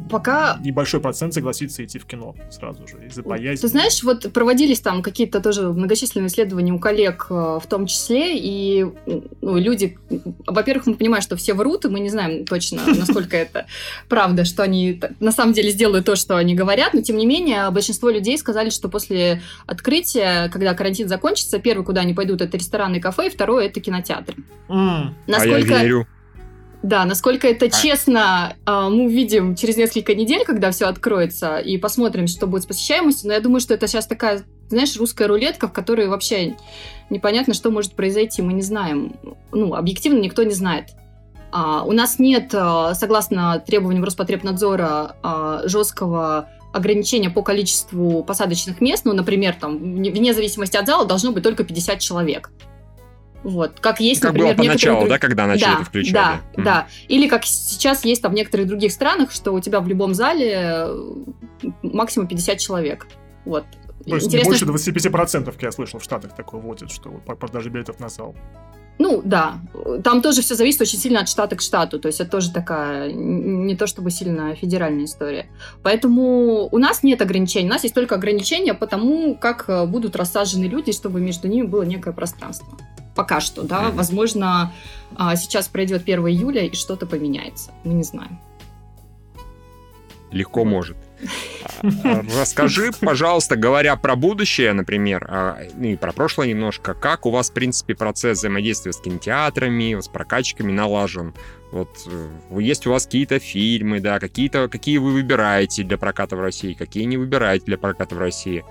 пока... 0.10 0.58
Небольшой 0.62 1.00
процент 1.00 1.34
согласится 1.34 1.84
идти 1.84 2.00
в 2.00 2.06
кино 2.06 2.36
сразу 2.50 2.88
же, 2.88 2.98
из-за 3.08 3.24
боязни. 3.24 3.62
Ты 3.62 3.68
знаешь, 3.68 4.04
вот 4.04 4.32
проводились 4.34 4.80
там 4.80 5.02
какие-то 5.02 5.42
тоже 5.42 5.72
многочисленные 5.72 6.28
исследования 6.28 6.74
у 6.74 6.80
коллег 6.80 7.28
э, 7.30 7.60
в 7.62 7.68
том 7.68 7.86
числе, 7.88 8.38
и 8.38 8.86
ну, 9.42 9.58
люди... 9.58 9.98
Во-первых, 10.46 10.88
мы 10.88 10.96
понимаем, 10.96 11.22
что 11.22 11.36
все 11.36 11.54
врут, 11.54 11.86
и 11.86 11.90
мы 11.90 12.00
не 12.00 12.10
знаем 12.10 12.46
точно, 12.46 12.82
насколько 12.88 13.38
это 13.38 13.66
правда, 14.10 14.46
что 14.46 14.64
они 14.64 15.02
на 15.20 15.32
самом 15.32 15.54
деле 15.54 15.72
сделают 15.72 16.06
то, 16.06 16.16
что 16.16 16.38
они 16.38 16.56
говорят, 16.56 16.94
но 16.94 17.02
тем 17.02 17.18
не 17.18 17.26
менее 17.26 17.70
большинство 17.72 18.10
людей 18.10 18.38
сказали, 18.38 18.70
что 18.70 18.90
после 18.90 19.42
открытия, 19.66 20.50
когда 20.50 20.74
карантин 20.74 21.08
закончится, 21.08 21.60
первый, 21.60 21.86
куда 21.86 22.02
они 22.02 22.14
пойдут, 22.14 22.42
это 22.42 22.58
рестораны 22.58 22.98
и 22.98 23.00
кафе, 23.00 23.28
и 23.28 23.30
второе, 23.30 23.66
это 23.68 23.80
кинотеатр. 23.80 24.36
Насколько... 24.68 25.76
А 25.76 25.78
я 25.78 25.84
верю. 25.84 26.08
Да, 26.86 27.04
насколько 27.06 27.48
это 27.48 27.66
а... 27.66 27.70
честно, 27.70 28.56
а, 28.66 28.90
мы 28.92 29.06
увидим 29.06 29.56
через 29.56 29.76
несколько 29.76 30.14
недель, 30.14 30.46
когда 30.46 30.70
все 30.70 30.86
откроется, 30.86 31.58
и 31.58 31.80
посмотрим, 31.80 32.28
что 32.28 32.46
будет 32.46 32.62
с 32.62 32.66
посещаемостью. 32.68 33.30
Но 33.30 33.34
я 33.34 33.40
думаю, 33.40 33.60
что 33.60 33.74
это 33.74 33.88
сейчас 33.88 34.06
такая, 34.06 34.44
знаешь, 34.70 34.96
русская 34.96 35.28
рулетка, 35.28 35.68
в 35.68 35.74
которой 35.74 36.08
вообще 36.08 36.56
непонятно, 37.10 37.56
что 37.56 37.72
может 37.72 37.96
произойти. 37.96 38.44
Мы 38.44 38.54
не 38.54 38.62
знаем. 38.62 39.16
Ну, 39.52 39.74
объективно 39.74 40.20
никто 40.20 40.44
не 40.44 40.54
знает. 40.54 40.90
А, 41.52 41.84
у 41.86 41.92
нас 41.92 42.20
нет, 42.20 42.54
а, 42.54 42.94
согласно 42.94 43.64
требованиям 43.66 44.04
Роспотребнадзора, 44.04 45.64
жесткого 45.66 46.50
ограничения 46.72 47.32
по 47.32 47.42
количеству 47.42 48.24
посадочных 48.24 48.80
мест. 48.80 49.06
Ну, 49.06 49.14
например, 49.14 49.56
там, 49.60 49.80
вне 49.80 50.36
зависимости 50.36 50.78
от 50.78 50.86
зала 50.86 51.06
должно 51.06 51.32
быть 51.32 51.42
только 51.42 51.64
50 51.64 52.00
человек. 52.00 52.52
Вот, 53.46 53.80
как 53.80 54.00
есть, 54.00 54.22
как 54.22 54.32
например, 54.32 54.56
было 54.56 54.66
поначалу, 54.66 55.02
друг... 55.02 55.10
да, 55.10 55.20
когда 55.20 55.46
начали 55.46 55.66
да, 55.66 55.76
это 55.76 55.86
включать? 55.86 56.14
Да, 56.14 56.42
да, 56.56 56.62
mm. 56.62 56.64
да. 56.64 56.88
Или 57.08 57.28
как 57.28 57.46
сейчас 57.46 58.04
есть 58.04 58.24
там 58.24 58.32
в 58.32 58.36
некоторых 58.36 58.66
других 58.66 58.92
странах, 58.92 59.32
что 59.32 59.52
у 59.52 59.60
тебя 59.60 59.82
в 59.82 59.88
любом 59.88 60.16
зале 60.16 60.52
э, 60.56 61.06
максимум 61.84 62.28
50 62.28 62.58
человек. 62.58 63.06
Вот. 63.46 63.66
То 64.04 64.16
есть 64.16 64.26
Интересно, 64.26 64.52
не 64.52 64.66
больше 64.66 64.90
25%, 64.90 65.54
я 65.62 65.72
слышал, 65.72 66.00
в 66.00 66.04
Штатах 66.04 66.36
такое 66.36 66.60
вводят, 66.60 66.92
что 66.92 67.12
по 67.12 67.36
продаже 67.36 67.70
билетов 67.70 68.00
на 68.00 68.10
зал. 68.10 68.36
Ну, 68.98 69.22
да. 69.24 69.60
Там 70.04 70.24
тоже 70.24 70.42
все 70.42 70.56
зависит 70.56 70.82
очень 70.82 70.98
сильно 70.98 71.20
от 71.20 71.30
штата 71.30 71.56
к 71.56 71.62
штату. 71.62 72.00
То 72.00 72.08
есть 72.08 72.20
это 72.20 72.32
тоже 72.32 72.52
такая 72.52 73.12
не 73.12 73.76
то 73.76 73.86
чтобы 73.86 74.10
сильно 74.10 74.56
федеральная 74.56 75.06
история. 75.06 75.52
Поэтому 75.84 76.68
у 76.72 76.78
нас 76.80 77.04
нет 77.04 77.22
ограничений. 77.22 77.68
У 77.68 77.72
нас 77.72 77.84
есть 77.84 77.94
только 77.94 78.16
ограничения 78.16 78.74
по 78.74 78.88
тому, 78.88 79.36
как 79.36 79.66
э, 79.68 79.86
будут 79.86 80.16
рассажены 80.16 80.66
люди, 80.66 80.94
чтобы 80.94 81.22
между 81.22 81.48
ними 81.48 81.68
было 81.68 81.84
некое 81.84 82.12
пространство. 82.12 82.76
Пока 83.16 83.40
что, 83.40 83.64
да. 83.64 83.84
Mm-hmm. 83.84 83.92
Возможно, 83.96 84.74
а, 85.16 85.36
сейчас 85.36 85.68
пройдет 85.68 86.04
1 86.04 86.20
июля 86.28 86.66
и 86.66 86.76
что-то 86.76 87.06
поменяется. 87.06 87.72
Мы 87.84 87.94
не 87.94 88.04
знаем. 88.04 88.40
Легко 90.32 90.66
может. 90.66 90.98
А, 92.04 92.22
расскажи, 92.40 92.92
пожалуйста, 93.00 93.56
говоря 93.56 93.96
про 93.96 94.16
будущее, 94.16 94.74
например, 94.74 95.26
а, 95.30 95.58
ну 95.76 95.88
и 95.88 95.96
про 95.96 96.12
прошлое 96.12 96.48
немножко, 96.48 96.94
как 96.94 97.26
у 97.26 97.32
вас, 97.32 97.50
в 97.50 97.54
принципе, 97.54 97.96
процесс 97.96 98.40
взаимодействия 98.40 98.94
с 98.94 98.98
кинотеатрами, 98.98 100.00
с 100.00 100.08
прокатчиками 100.08 100.72
налажен? 100.72 101.34
Вот 101.72 101.90
э, 102.08 102.60
есть 102.60 102.86
у 102.86 102.92
вас 102.92 103.06
какие-то 103.06 103.40
фильмы, 103.40 104.00
да, 104.00 104.20
какие-то, 104.20 104.70
какие 104.70 104.98
вы 104.98 105.12
выбираете 105.12 105.84
для 105.84 105.98
проката 105.98 106.36
в 106.36 106.42
России, 106.42 106.74
какие 106.74 107.04
не 107.06 107.18
выбираете 107.18 107.66
для 107.66 107.78
проката 107.78 108.16
в 108.16 108.20
России? 108.20 108.64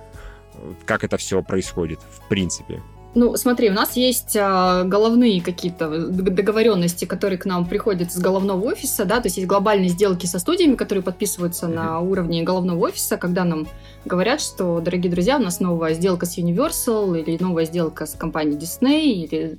Как 0.86 1.02
это 1.04 1.16
все 1.16 1.42
происходит, 1.42 2.00
в 2.00 2.28
принципе? 2.28 2.82
Ну, 3.14 3.36
смотри, 3.36 3.70
у 3.70 3.72
нас 3.72 3.96
есть 3.96 4.36
а, 4.36 4.82
головные 4.82 5.40
какие-то 5.40 5.88
договоренности, 6.08 7.04
которые 7.04 7.38
к 7.38 7.44
нам 7.44 7.64
приходят 7.64 8.08
из 8.08 8.18
головного 8.18 8.64
офиса, 8.64 9.04
да, 9.04 9.20
то 9.20 9.26
есть 9.26 9.36
есть 9.36 9.48
глобальные 9.48 9.90
сделки 9.90 10.26
со 10.26 10.40
студиями, 10.40 10.74
которые 10.74 11.04
подписываются 11.04 11.66
mm-hmm. 11.66 11.74
на 11.74 12.00
уровне 12.00 12.42
головного 12.42 12.86
офиса, 12.86 13.16
когда 13.16 13.44
нам 13.44 13.68
говорят, 14.04 14.40
что, 14.40 14.80
дорогие 14.80 15.12
друзья, 15.12 15.36
у 15.36 15.42
нас 15.42 15.60
новая 15.60 15.94
сделка 15.94 16.26
с 16.26 16.36
Universal 16.38 17.20
или 17.20 17.40
новая 17.40 17.66
сделка 17.66 18.06
с 18.06 18.14
компанией 18.14 18.58
Disney 18.58 19.02
или 19.24 19.58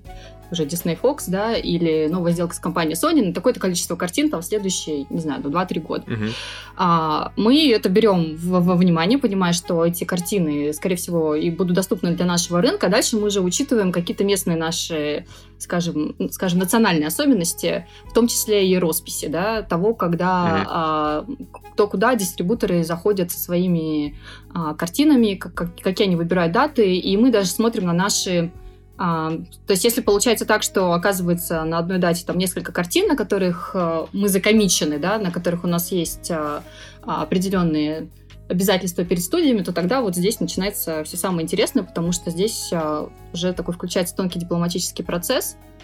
уже 0.52 0.66
Disney 0.66 0.98
Fox, 1.02 1.26
да, 1.28 1.56
или 1.56 2.08
новая 2.08 2.32
сделка 2.32 2.56
с 2.56 2.60
компанией 2.60 2.96
Sony 2.96 3.26
на 3.26 3.34
такое-то 3.34 3.60
количество 3.60 3.96
картин 3.96 4.30
там 4.30 4.42
в 4.42 4.46
следующие, 4.46 5.06
не 5.10 5.20
знаю, 5.20 5.42
2-3 5.42 5.80
года. 5.82 6.04
Uh-huh. 6.08 6.32
А, 6.78 7.32
мы 7.36 7.72
это 7.72 7.90
берем 7.90 8.36
во, 8.38 8.60
во 8.60 8.76
внимание, 8.76 9.18
понимая, 9.18 9.54
что 9.54 9.86
эти 9.86 10.04
картины, 10.04 10.74
скорее 10.74 10.96
всего, 10.96 11.36
и 11.36 11.50
будут 11.50 11.76
доступны 11.76 12.16
для 12.16 12.26
нашего 12.26 12.62
рынка. 12.62 12.90
Дальше 12.90 13.18
мы 13.18 13.28
уже 13.28 13.42
учитываем 13.42 13.92
какие-то 13.92 14.24
местные 14.24 14.58
наши, 14.58 15.26
скажем, 15.58 16.16
скажем, 16.32 16.60
национальные 16.60 17.08
особенности, 17.08 17.88
в 18.10 18.14
том 18.14 18.28
числе 18.28 18.68
и 18.68 18.78
росписи, 18.78 19.28
да, 19.28 19.62
того, 19.62 19.94
когда 19.94 20.26
uh-huh. 20.26 20.68
а, 20.68 21.26
кто 21.74 21.88
куда 21.88 22.16
дистрибуторы 22.16 22.84
заходят 22.84 23.32
со 23.32 23.40
своими 23.40 24.16
а, 24.54 24.74
картинами, 24.74 25.36
как, 25.36 25.76
какие 25.82 26.08
они 26.08 26.16
выбирают 26.16 26.54
даты, 26.54 26.96
и 26.96 27.18
мы 27.18 27.32
даже 27.32 27.50
смотрим 27.50 27.86
на 27.86 27.94
наши 27.94 28.52
а, 28.98 29.32
то 29.68 29.72
есть, 29.72 29.84
если 29.84 30.02
получается 30.02 30.46
так, 30.46 30.64
что 30.64 30.94
оказывается 30.94 31.64
на 31.64 31.80
одной 31.80 31.98
дате 31.98 32.26
там 32.26 32.38
несколько 32.38 32.72
картин, 32.72 33.08
на 33.08 33.16
которых 33.16 33.72
а, 33.74 34.08
мы 34.14 34.30
закомичены, 34.30 35.00
да, 35.00 35.18
на 35.18 35.32
которых 35.32 35.64
у 35.64 35.68
нас 35.68 35.92
есть 35.92 36.32
а, 36.32 36.64
определенные 37.04 38.10
обязательства 38.48 39.04
перед 39.04 39.24
студиями, 39.24 39.64
то 39.64 39.74
тогда 39.74 40.02
вот 40.02 40.16
здесь 40.16 40.40
начинается 40.40 41.04
все 41.04 41.18
самое 41.18 41.44
интересное, 41.44 41.84
потому 41.84 42.12
что 42.12 42.30
здесь 42.30 42.70
а, 42.72 43.10
уже 43.34 43.54
такой 43.54 43.74
включается 43.74 44.16
тонкий 44.16 44.40
дипломатический 44.40 45.04
процесс, 45.04 45.58
а, 45.58 45.75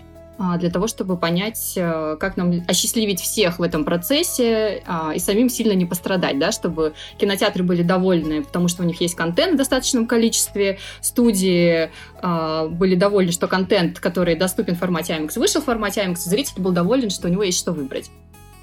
для 0.57 0.69
того, 0.69 0.87
чтобы 0.87 1.17
понять, 1.17 1.73
э, 1.75 2.17
как 2.19 2.37
нам 2.37 2.63
осчастливить 2.67 3.19
всех 3.21 3.59
в 3.59 3.61
этом 3.61 3.83
процессе 3.83 4.83
а, 4.85 5.13
и 5.13 5.19
самим 5.19 5.49
сильно 5.49 5.73
не 5.73 5.85
пострадать, 5.85 6.39
да, 6.39 6.51
чтобы 6.51 6.93
кинотеатры 7.17 7.63
были 7.63 7.83
довольны, 7.83 8.43
потому 8.43 8.67
что 8.67 8.83
у 8.83 8.85
них 8.85 9.01
есть 9.01 9.15
контент 9.15 9.53
в 9.53 9.57
достаточном 9.57 10.07
количестве, 10.07 10.79
студии 11.01 11.91
а, 12.21 12.67
были 12.67 12.95
довольны, 12.95 13.31
что 13.31 13.47
контент, 13.47 13.99
который 13.99 14.35
доступен 14.35 14.75
в 14.75 14.79
формате 14.79 15.13
IMAX, 15.13 15.37
вышел 15.37 15.61
в 15.61 15.65
формате 15.65 16.01
IMAX, 16.01 16.17
зритель 16.17 16.61
был 16.61 16.71
доволен, 16.71 17.09
что 17.09 17.27
у 17.27 17.31
него 17.31 17.43
есть 17.43 17.59
что 17.59 17.71
выбрать. 17.71 18.09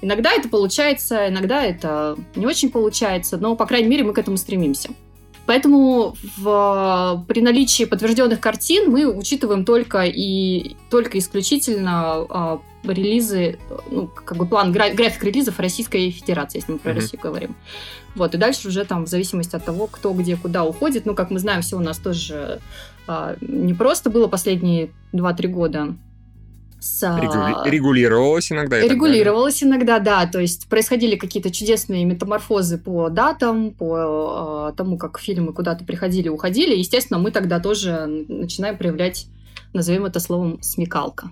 Иногда 0.01 0.31
это 0.31 0.47
получается, 0.49 1.27
иногда 1.27 1.63
это 1.63 2.15
не 2.35 2.45
очень 2.45 2.71
получается, 2.71 3.37
но, 3.37 3.55
по 3.55 3.65
крайней 3.65 3.89
мере, 3.89 4.03
мы 4.03 4.13
к 4.13 4.17
этому 4.17 4.37
стремимся. 4.37 4.89
Поэтому 5.49 6.15
в, 6.37 7.25
при 7.27 7.41
наличии 7.41 7.85
подтвержденных 7.85 8.39
картин 8.39 8.91
мы 8.91 9.07
учитываем 9.07 9.65
только 9.65 10.03
и 10.03 10.75
только 10.91 11.17
исключительно 11.17 12.27
а, 12.29 12.61
релизы, 12.83 13.57
ну, 13.89 14.05
как 14.05 14.37
бы 14.37 14.45
план, 14.45 14.71
гра- 14.71 14.93
график 14.93 15.23
релизов 15.23 15.59
Российской 15.59 16.11
Федерации, 16.11 16.59
если 16.59 16.73
мы 16.73 16.77
про 16.77 16.91
mm-hmm. 16.91 16.95
Россию 16.95 17.21
говорим. 17.23 17.55
Вот, 18.13 18.35
и 18.35 18.37
дальше 18.37 18.67
уже 18.67 18.85
там 18.85 19.05
в 19.05 19.07
зависимости 19.07 19.55
от 19.55 19.65
того, 19.65 19.87
кто 19.87 20.13
где 20.13 20.35
куда 20.35 20.65
уходит, 20.65 21.07
ну, 21.07 21.15
как 21.15 21.31
мы 21.31 21.39
знаем, 21.39 21.63
все 21.63 21.77
у 21.77 21.81
нас 21.81 21.97
тоже 21.97 22.59
а, 23.07 23.35
не 23.41 23.73
просто 23.73 24.11
было 24.11 24.27
последние 24.27 24.91
2-3 25.13 25.47
года, 25.47 25.95
с... 26.79 27.01
Регули... 27.03 27.69
Регулировалось 27.69 28.51
иногда. 28.51 28.79
Регулировалось 28.79 29.63
иногда, 29.63 29.99
да. 29.99 30.25
То 30.25 30.39
есть 30.39 30.67
происходили 30.67 31.15
какие-то 31.15 31.51
чудесные 31.51 32.05
метаморфозы 32.05 32.77
по 32.77 33.09
датам, 33.09 33.71
по 33.71 34.69
э, 34.71 34.77
тому, 34.77 34.97
как 34.97 35.19
фильмы 35.19 35.53
куда-то 35.53 35.83
приходили, 35.85 36.29
уходили. 36.29 36.75
Естественно, 36.75 37.19
мы 37.19 37.31
тогда 37.31 37.59
тоже 37.59 38.25
начинаем 38.27 38.77
проявлять, 38.77 39.27
назовем 39.73 40.05
это 40.05 40.19
словом, 40.19 40.61
смекалка. 40.61 41.31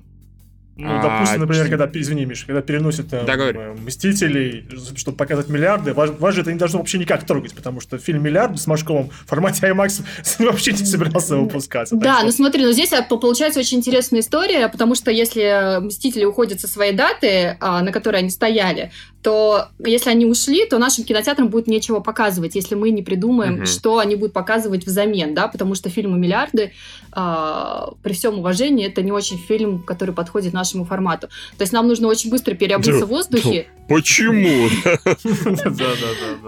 Ну, 0.77 0.87
а, 0.89 1.01
допустим, 1.01 1.41
например, 1.41 1.69
когда, 1.69 1.89
извини, 1.91 2.25
Миша, 2.25 2.45
когда 2.45 2.61
переносят 2.61 3.09
там, 3.09 3.25
э, 3.25 3.75
Мстителей, 3.83 4.67
чтобы 4.95 5.17
показать 5.17 5.49
миллиарды, 5.49 5.93
вас, 5.93 6.11
вас 6.11 6.35
же 6.35 6.41
это 6.41 6.53
не 6.53 6.59
должно 6.59 6.79
вообще 6.79 6.99
никак 6.99 7.25
трогать, 7.25 7.55
потому 7.55 7.81
что 7.81 7.97
фильм 7.97 8.21
«Миллиарды» 8.21 8.57
с 8.57 8.67
Машковым 8.67 9.09
в 9.09 9.29
формате 9.29 9.65
IMAX 9.67 10.03
вообще 10.39 10.73
не 10.73 10.85
собирался 10.85 11.35
выпускаться. 11.35 11.95
Да, 11.95 12.21
ну 12.23 12.31
смотри, 12.31 12.63
ну 12.63 12.71
здесь 12.71 12.91
получается 13.09 13.59
очень 13.59 13.79
интересная 13.79 14.21
история, 14.21 14.67
потому 14.67 14.93
что 14.93 15.09
если 15.09 15.79
Мстители 15.81 16.25
уходят 16.25 16.61
со 16.61 16.67
своей 16.67 16.93
даты, 16.93 17.57
а, 17.59 17.81
на 17.81 17.91
которой 17.91 18.17
они 18.17 18.29
стояли, 18.29 18.91
то 19.27 19.67
если 19.79 20.09
они 20.09 20.25
ушли, 20.25 20.65
то 20.67 20.79
нашим 20.79 21.03
кинотеатрам 21.03 21.49
будет 21.49 21.67
нечего 21.67 21.99
показывать, 21.99 22.55
если 22.55 22.75
мы 22.75 22.91
не 22.91 23.01
придумаем, 23.01 23.55
угу. 23.55 23.65
что 23.65 23.97
они 23.97 24.15
будут 24.15 24.31
показывать 24.31 24.85
взамен, 24.85 25.33
да, 25.33 25.49
потому 25.49 25.75
что 25.75 25.89
фильмы 25.89 26.17
«Миллиарды», 26.17 26.71
а, 27.11 27.89
при 28.03 28.13
всем 28.13 28.39
уважении, 28.39 28.87
это 28.87 29.01
не 29.01 29.11
очень 29.11 29.37
фильм, 29.37 29.83
который 29.83 30.13
подходит 30.15 30.53
нашему 30.53 30.85
формату. 30.85 31.27
То 31.57 31.63
есть 31.63 31.73
нам 31.73 31.89
нужно 31.89 32.07
очень 32.07 32.29
быстро 32.29 32.53
переобуться 32.53 33.05
в 33.05 33.09
воздухе. 33.09 33.67
Почему? 33.89 34.69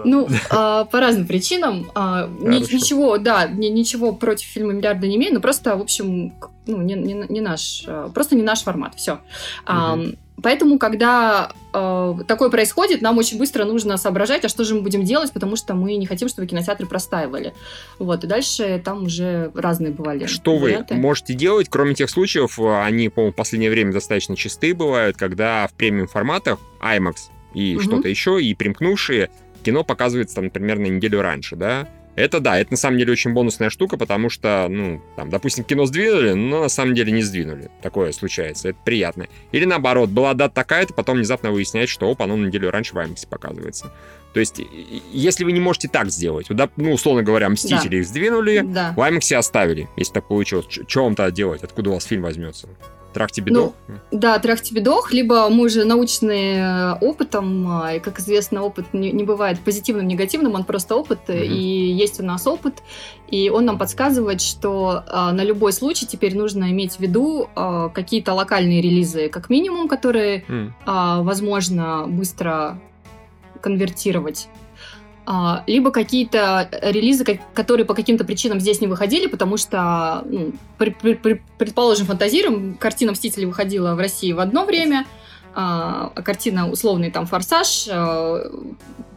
Ну, 0.04 0.26
а, 0.48 0.86
по 0.86 1.00
разным 1.00 1.26
причинам. 1.26 1.90
А, 1.94 2.30
ничего, 2.40 3.18
да, 3.18 3.46
ничего 3.46 4.14
против 4.14 4.46
фильма 4.46 4.72
«Миллиарды» 4.72 5.06
не 5.06 5.16
имею, 5.16 5.34
но 5.34 5.40
просто, 5.40 5.76
в 5.76 5.82
общем, 5.82 6.32
ну, 6.66 6.80
не 6.80 7.40
наш, 7.42 7.84
просто 8.14 8.36
не 8.36 8.42
наш 8.42 8.62
формат, 8.62 8.94
все. 8.94 9.20
Поэтому, 10.42 10.78
когда 10.78 11.52
э, 11.72 12.14
такое 12.26 12.50
происходит, 12.50 13.02
нам 13.02 13.18
очень 13.18 13.38
быстро 13.38 13.64
нужно 13.64 13.96
соображать, 13.96 14.44
а 14.44 14.48
что 14.48 14.64
же 14.64 14.74
мы 14.74 14.82
будем 14.82 15.04
делать, 15.04 15.32
потому 15.32 15.56
что 15.56 15.74
мы 15.74 15.96
не 15.96 16.06
хотим, 16.06 16.28
чтобы 16.28 16.46
кинотеатры 16.46 16.86
простаивали. 16.86 17.54
Вот, 17.98 18.24
и 18.24 18.26
дальше 18.26 18.80
там 18.84 19.04
уже 19.04 19.50
разные 19.54 19.92
бывали. 19.92 20.26
Что 20.26 20.56
варианты. 20.56 20.94
вы 20.94 21.00
можете 21.00 21.34
делать, 21.34 21.68
кроме 21.68 21.94
тех 21.94 22.10
случаев, 22.10 22.58
они, 22.58 23.08
по-моему, 23.08 23.32
в 23.32 23.36
последнее 23.36 23.70
время 23.70 23.92
достаточно 23.92 24.36
частые 24.36 24.74
бывают, 24.74 25.16
когда 25.16 25.66
в 25.66 25.74
премиум 25.74 26.08
форматах 26.08 26.58
IMAX 26.80 27.16
и 27.54 27.76
угу. 27.76 27.82
что-то 27.82 28.08
еще, 28.08 28.42
и 28.42 28.54
примкнувшие, 28.54 29.30
кино 29.62 29.84
показывается, 29.84 30.36
там, 30.36 30.44
например, 30.44 30.78
на 30.78 30.86
неделю 30.86 31.22
раньше, 31.22 31.56
да? 31.56 31.88
Это 32.20 32.40
да, 32.40 32.58
это 32.58 32.72
на 32.72 32.76
самом 32.76 32.98
деле 32.98 33.12
очень 33.12 33.32
бонусная 33.32 33.70
штука, 33.70 33.96
потому 33.96 34.30
что, 34.30 34.66
ну, 34.68 35.00
там, 35.16 35.30
допустим, 35.30 35.64
кино 35.64 35.86
сдвинули, 35.86 36.32
но 36.32 36.62
на 36.62 36.68
самом 36.68 36.94
деле 36.94 37.12
не 37.12 37.22
сдвинули. 37.22 37.70
Такое 37.82 38.12
случается, 38.12 38.68
это 38.70 38.78
приятно. 38.84 39.26
Или 39.52 39.64
наоборот, 39.64 40.10
была 40.10 40.34
дата 40.34 40.54
такая-то, 40.54 40.94
потом 40.94 41.16
внезапно 41.16 41.50
выясняется, 41.50 41.92
что, 41.92 42.06
оп, 42.10 42.22
оно 42.22 42.36
на 42.36 42.46
неделю 42.46 42.70
раньше 42.70 42.94
в 42.94 42.98
IMAX 42.98 43.26
показывается. 43.28 43.92
То 44.32 44.40
есть, 44.40 44.60
если 45.12 45.44
вы 45.44 45.52
не 45.52 45.60
можете 45.60 45.88
так 45.88 46.10
сделать, 46.10 46.46
ну, 46.76 46.92
условно 46.92 47.22
говоря, 47.22 47.48
Мстители 47.48 47.88
да. 47.88 47.96
их 47.96 48.06
сдвинули, 48.06 48.62
да. 48.64 48.92
в 48.96 49.00
IMAX 49.00 49.34
оставили, 49.34 49.88
если 49.96 50.12
так 50.12 50.28
получилось. 50.28 50.66
Что 50.86 51.04
вам-то 51.04 51.30
делать? 51.30 51.64
Откуда 51.64 51.90
у 51.90 51.94
вас 51.94 52.04
фильм 52.04 52.22
возьмется? 52.22 52.68
Трах 53.12 53.32
тебе 53.32 53.52
ну, 53.52 53.74
Да, 54.12 54.38
трах 54.38 54.60
тебе 54.60 54.80
дох, 54.80 55.12
либо 55.12 55.48
мы 55.48 55.64
уже 55.64 55.84
научные 55.84 56.58
э, 56.58 56.92
опытом, 57.00 57.82
а, 57.82 57.94
и, 57.94 57.98
как 58.00 58.20
известно, 58.20 58.62
опыт 58.62 58.94
не, 58.94 59.10
не 59.10 59.24
бывает 59.24 59.58
позитивным, 59.60 60.06
негативным, 60.06 60.54
он 60.54 60.64
просто 60.64 60.94
опыт, 60.94 61.20
угу. 61.28 61.36
и 61.36 61.58
есть 62.02 62.20
у 62.20 62.24
нас 62.24 62.46
опыт, 62.46 62.82
и 63.28 63.50
он 63.50 63.64
нам 63.64 63.78
подсказывает, 63.78 64.40
что 64.40 65.02
а, 65.08 65.32
на 65.32 65.42
любой 65.42 65.72
случай 65.72 66.06
теперь 66.06 66.36
нужно 66.36 66.70
иметь 66.70 66.96
в 66.96 67.00
виду 67.00 67.48
а, 67.54 67.88
какие-то 67.88 68.32
локальные 68.32 68.80
релизы, 68.80 69.28
как 69.28 69.50
минимум, 69.50 69.88
которые, 69.88 70.44
mm. 70.46 70.72
а, 70.86 71.22
возможно, 71.22 72.06
быстро 72.08 72.80
конвертировать 73.60 74.48
либо 75.66 75.90
какие-то 75.90 76.68
релизы, 76.82 77.40
которые 77.54 77.86
по 77.86 77.94
каким-то 77.94 78.24
причинам 78.24 78.60
здесь 78.60 78.80
не 78.80 78.86
выходили, 78.86 79.26
потому 79.26 79.56
что, 79.56 80.22
ну, 80.26 80.52
при, 80.78 80.90
при, 80.90 81.42
предположим, 81.58 82.06
фантазируем, 82.06 82.74
картина 82.74 83.12
«Мстители» 83.12 83.44
выходила 83.44 83.94
в 83.94 83.98
России 83.98 84.32
в 84.32 84.40
одно 84.40 84.64
время, 84.64 85.06
а, 85.54 86.12
а 86.14 86.22
картина 86.22 86.70
условный 86.70 87.10
там 87.10 87.26
«Форсаж» 87.26 87.88
а, 87.90 88.50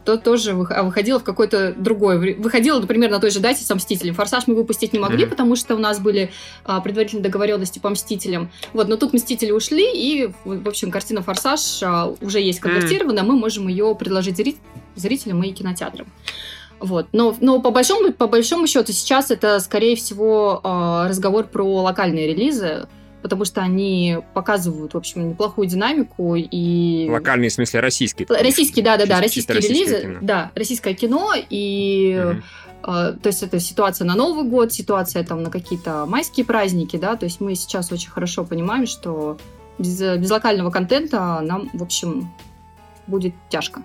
то 0.04 0.18
тоже 0.18 0.50
а 0.52 0.82
выходила 0.82 1.18
в 1.18 1.24
какое-то 1.24 1.72
другое. 1.72 2.36
Выходила, 2.36 2.78
например, 2.78 3.10
на 3.10 3.20
той 3.20 3.30
же 3.30 3.40
дате 3.40 3.64
со 3.64 3.74
«Мстителем». 3.74 4.14
«Форсаж» 4.14 4.46
мы 4.46 4.54
выпустить 4.54 4.92
не 4.92 4.98
могли, 4.98 5.24
mm-hmm. 5.24 5.30
потому 5.30 5.56
что 5.56 5.74
у 5.74 5.78
нас 5.78 5.98
были 5.98 6.30
а, 6.64 6.80
предварительные 6.80 7.22
договоренности 7.22 7.78
по 7.78 7.88
«Мстителям». 7.88 8.50
Вот, 8.72 8.88
но 8.88 8.96
тут 8.96 9.12
«Мстители» 9.14 9.50
ушли, 9.50 9.86
и, 9.94 10.30
в 10.44 10.68
общем, 10.68 10.90
картина 10.90 11.22
«Форсаж» 11.22 11.82
а, 11.82 12.14
уже 12.20 12.40
есть 12.40 12.60
конвертирована, 12.60 13.20
mm-hmm. 13.20 13.24
мы 13.24 13.36
можем 13.36 13.68
ее 13.68 13.94
предложить 13.94 14.36
зрителям 14.36 14.62
зрителям 14.96 15.42
и 15.42 15.50
кинотеатрам. 15.50 16.06
Вот. 16.80 17.08
Но, 17.12 17.34
но 17.40 17.60
по, 17.60 17.70
большому, 17.70 18.12
по 18.12 18.26
большому 18.26 18.66
счету 18.66 18.92
сейчас 18.92 19.30
это, 19.30 19.60
скорее 19.60 19.96
всего, 19.96 20.60
э, 20.62 21.08
разговор 21.08 21.44
про 21.44 21.64
локальные 21.82 22.28
релизы, 22.28 22.86
потому 23.24 23.46
что 23.46 23.62
они 23.62 24.18
показывают, 24.34 24.92
в 24.92 24.98
общем, 24.98 25.30
неплохую 25.30 25.66
динамику 25.66 26.34
и... 26.36 27.08
Локальные, 27.08 27.48
в 27.48 27.54
смысле, 27.54 27.80
российские? 27.80 28.28
Российские, 28.28 28.84
да-да-да, 28.84 29.18
российские 29.18 29.60
релизы. 29.60 30.00
Кино. 30.02 30.18
Да, 30.20 30.52
российское 30.54 30.92
кино 30.92 31.32
и... 31.48 32.22
Угу. 32.22 32.42
То 32.82 33.20
есть 33.24 33.42
это 33.42 33.60
ситуация 33.60 34.04
на 34.04 34.14
Новый 34.14 34.46
год, 34.46 34.74
ситуация 34.74 35.24
там 35.24 35.42
на 35.42 35.50
какие-то 35.50 36.04
майские 36.04 36.44
праздники, 36.44 36.98
да, 36.98 37.16
то 37.16 37.24
есть 37.24 37.40
мы 37.40 37.54
сейчас 37.54 37.90
очень 37.90 38.10
хорошо 38.10 38.44
понимаем, 38.44 38.86
что 38.86 39.38
без, 39.78 39.98
без 40.18 40.30
локального 40.30 40.70
контента 40.70 41.40
нам, 41.40 41.70
в 41.72 41.82
общем, 41.82 42.30
будет 43.06 43.32
тяжко. 43.48 43.82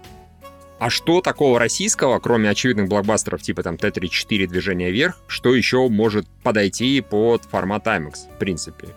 А 0.80 0.90
что 0.90 1.22
такого 1.22 1.60
российского, 1.60 2.20
кроме 2.20 2.50
очевидных 2.50 2.90
блокбастеров 2.90 3.42
типа 3.42 3.64
там 3.64 3.78
Т-34 3.78 4.48
«Движение 4.48 4.92
вверх», 4.92 5.22
что 5.28 5.56
еще 5.56 5.88
может 5.88 6.28
подойти 6.44 7.00
под 7.00 7.46
формат 7.46 7.88
IMAX, 7.88 8.34
в 8.36 8.38
принципе? 8.38 8.90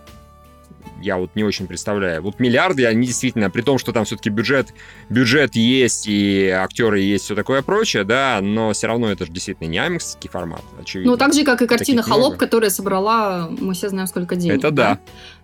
Я 1.02 1.16
вот 1.16 1.30
не 1.34 1.44
очень 1.44 1.66
представляю. 1.66 2.22
Вот 2.22 2.40
миллиарды, 2.40 2.86
они 2.86 3.06
действительно, 3.06 3.50
при 3.50 3.62
том, 3.62 3.78
что 3.78 3.92
там 3.92 4.04
все-таки 4.04 4.30
бюджет, 4.30 4.72
бюджет 5.08 5.54
есть 5.54 6.06
и 6.06 6.48
актеры 6.48 7.00
есть, 7.00 7.24
все 7.24 7.34
такое 7.34 7.62
прочее, 7.62 8.04
да, 8.04 8.40
но 8.40 8.72
все 8.72 8.86
равно 8.86 9.10
это 9.10 9.26
же 9.26 9.32
действительно 9.32 9.68
не 9.68 9.78
IMAX 9.78 10.28
формат, 10.30 10.62
очевидно. 10.80 11.12
Ну, 11.12 11.18
так 11.18 11.34
же, 11.34 11.44
как 11.44 11.62
и 11.62 11.66
картина 11.66 12.02
«Холоп», 12.02 12.28
много. 12.28 12.38
которая 12.38 12.70
собрала, 12.70 13.48
мы 13.50 13.74
все 13.74 13.88
знаем, 13.88 14.06
сколько 14.06 14.36
денег. 14.36 14.58
Это 14.58 14.70
да. 14.70 14.98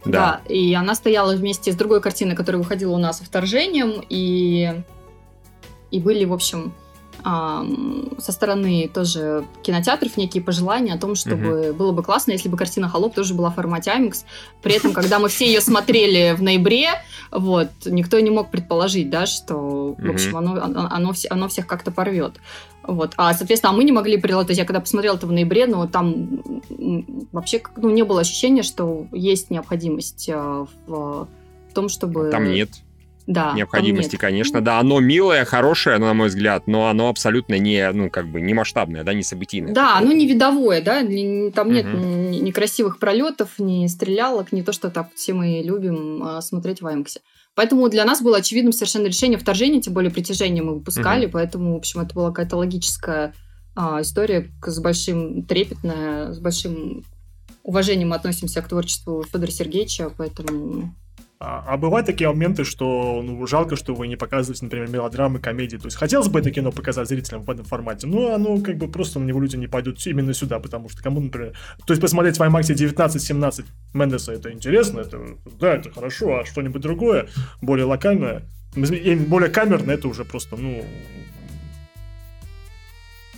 Да. 0.04 0.10
да. 0.10 0.40
да. 0.46 0.52
И 0.52 0.72
она 0.74 0.94
стояла 0.94 1.34
вместе 1.34 1.72
с 1.72 1.76
другой 1.76 2.00
картиной, 2.00 2.36
которая 2.36 2.62
выходила 2.62 2.94
у 2.94 2.98
нас 2.98 3.20
«Вторжением», 3.20 4.04
и 4.08 4.82
и 5.90 6.00
были, 6.00 6.24
в 6.24 6.32
общем, 6.32 6.74
со 7.24 8.32
стороны 8.32 8.88
тоже 8.92 9.44
кинотеатров 9.62 10.16
некие 10.16 10.42
пожелания 10.42 10.94
о 10.94 10.98
том, 10.98 11.14
чтобы 11.14 11.70
угу. 11.70 11.76
было 11.76 11.92
бы 11.92 12.02
классно, 12.02 12.32
если 12.32 12.48
бы 12.48 12.56
картина 12.56 12.88
«Холоп» 12.88 13.14
тоже 13.14 13.34
была 13.34 13.50
в 13.50 13.54
формате 13.54 13.90
IMAX. 13.90 14.24
При 14.62 14.74
этом, 14.74 14.92
когда 14.92 15.18
мы 15.18 15.28
все 15.28 15.46
ее 15.46 15.60
смотрели 15.60 16.34
в 16.36 16.42
ноябре, 16.42 16.90
вот, 17.30 17.68
никто 17.86 18.18
не 18.20 18.30
мог 18.30 18.50
предположить, 18.50 19.10
да, 19.10 19.26
что, 19.26 19.96
в 19.98 20.10
общем, 20.10 20.36
оно, 20.36 20.62
оно, 20.62 21.12
оно, 21.30 21.48
всех 21.48 21.66
как-то 21.66 21.90
порвет. 21.90 22.34
Вот. 22.84 23.12
А, 23.16 23.34
соответственно, 23.34 23.72
а 23.72 23.76
мы 23.76 23.84
не 23.84 23.92
могли 23.92 24.16
прилагать. 24.16 24.46
То 24.46 24.50
есть 24.52 24.60
я 24.60 24.64
когда 24.64 24.80
посмотрела 24.80 25.16
это 25.16 25.26
в 25.26 25.32
ноябре, 25.32 25.66
но 25.66 25.86
там 25.86 26.40
вообще 27.32 27.60
ну, 27.76 27.90
не 27.90 28.02
было 28.02 28.20
ощущения, 28.20 28.62
что 28.62 29.06
есть 29.12 29.50
необходимость 29.50 30.28
э, 30.28 30.66
в 30.86 31.28
том, 31.74 31.88
чтобы... 31.90 32.30
Там 32.30 32.50
нет 32.50 32.70
да, 33.28 33.52
необходимости, 33.52 34.16
конечно. 34.16 34.62
Да, 34.62 34.80
оно 34.80 35.00
милое, 35.00 35.44
хорошее, 35.44 35.98
на 35.98 36.14
мой 36.14 36.28
взгляд, 36.28 36.66
но 36.66 36.88
оно 36.88 37.10
абсолютно 37.10 37.58
не, 37.58 37.92
ну, 37.92 38.08
как 38.08 38.26
бы, 38.26 38.40
не 38.40 38.54
масштабное, 38.54 39.04
да, 39.04 39.12
не 39.12 39.22
событийное. 39.22 39.74
Да, 39.74 39.98
оно 39.98 40.12
не 40.12 40.26
видовое, 40.26 40.80
да, 40.80 41.02
там 41.02 41.70
нет 41.70 41.84
угу. 41.84 41.98
ни, 41.98 42.50
красивых 42.50 42.98
пролетов, 42.98 43.50
ни 43.58 43.86
стрелялок, 43.86 44.50
не 44.50 44.62
то, 44.62 44.72
что 44.72 44.88
так 44.88 45.08
все 45.14 45.34
мы 45.34 45.60
любим 45.62 46.22
а, 46.22 46.40
смотреть 46.40 46.80
в 46.80 46.86
Аймаксе. 46.86 47.20
Поэтому 47.54 47.90
для 47.90 48.06
нас 48.06 48.22
было 48.22 48.38
очевидным 48.38 48.72
совершенно 48.72 49.08
решение 49.08 49.38
вторжения, 49.38 49.82
тем 49.82 49.92
более 49.92 50.10
притяжение 50.10 50.62
мы 50.62 50.76
выпускали, 50.76 51.26
угу. 51.26 51.32
поэтому, 51.32 51.74
в 51.74 51.76
общем, 51.76 52.00
это 52.00 52.14
была 52.14 52.28
какая-то 52.28 52.56
логическая 52.56 53.34
а, 53.76 54.00
история 54.00 54.50
с 54.64 54.80
большим 54.80 55.42
трепетная, 55.42 56.32
с 56.32 56.38
большим 56.38 57.04
уважением 57.62 58.08
мы 58.08 58.16
относимся 58.16 58.62
к 58.62 58.68
творчеству 58.68 59.22
Федора 59.30 59.50
Сергеевича, 59.50 60.10
поэтому 60.16 60.94
А, 61.40 61.64
а 61.68 61.76
бывают 61.76 62.06
такие 62.06 62.28
моменты, 62.28 62.64
что 62.64 63.22
ну, 63.22 63.46
жалко, 63.46 63.76
что 63.76 63.94
вы 63.94 64.08
не 64.08 64.16
показываете, 64.16 64.64
например, 64.64 64.90
мелодрамы, 64.90 65.38
комедии. 65.38 65.76
То 65.76 65.86
есть 65.86 65.96
хотелось 65.96 66.26
бы 66.28 66.40
это 66.40 66.50
кино 66.50 66.72
показать 66.72 67.06
зрителям 67.06 67.44
в 67.44 67.50
этом 67.50 67.64
формате, 67.64 68.08
но 68.08 68.34
оно 68.34 68.60
как 68.60 68.76
бы 68.76 68.88
просто 68.88 69.20
на 69.20 69.24
него 69.24 69.40
люди 69.40 69.54
не 69.54 69.68
пойдут 69.68 70.04
именно 70.06 70.34
сюда, 70.34 70.58
потому 70.58 70.88
что 70.88 71.00
кому, 71.00 71.20
например... 71.20 71.52
То 71.86 71.92
есть 71.92 72.00
посмотреть 72.00 72.38
в 72.38 72.42
IMAX 72.42 72.62
19-17 72.62 73.66
Мендеса 73.94 74.32
это 74.32 74.52
интересно, 74.52 75.00
это, 75.00 75.20
да, 75.60 75.74
это 75.74 75.92
хорошо, 75.92 76.40
а 76.40 76.44
что-нибудь 76.44 76.82
другое, 76.82 77.28
более 77.62 77.84
локальное, 77.84 78.42
более 78.74 79.50
камерное, 79.50 79.94
это 79.94 80.08
уже 80.08 80.24
просто, 80.24 80.56
ну, 80.56 80.84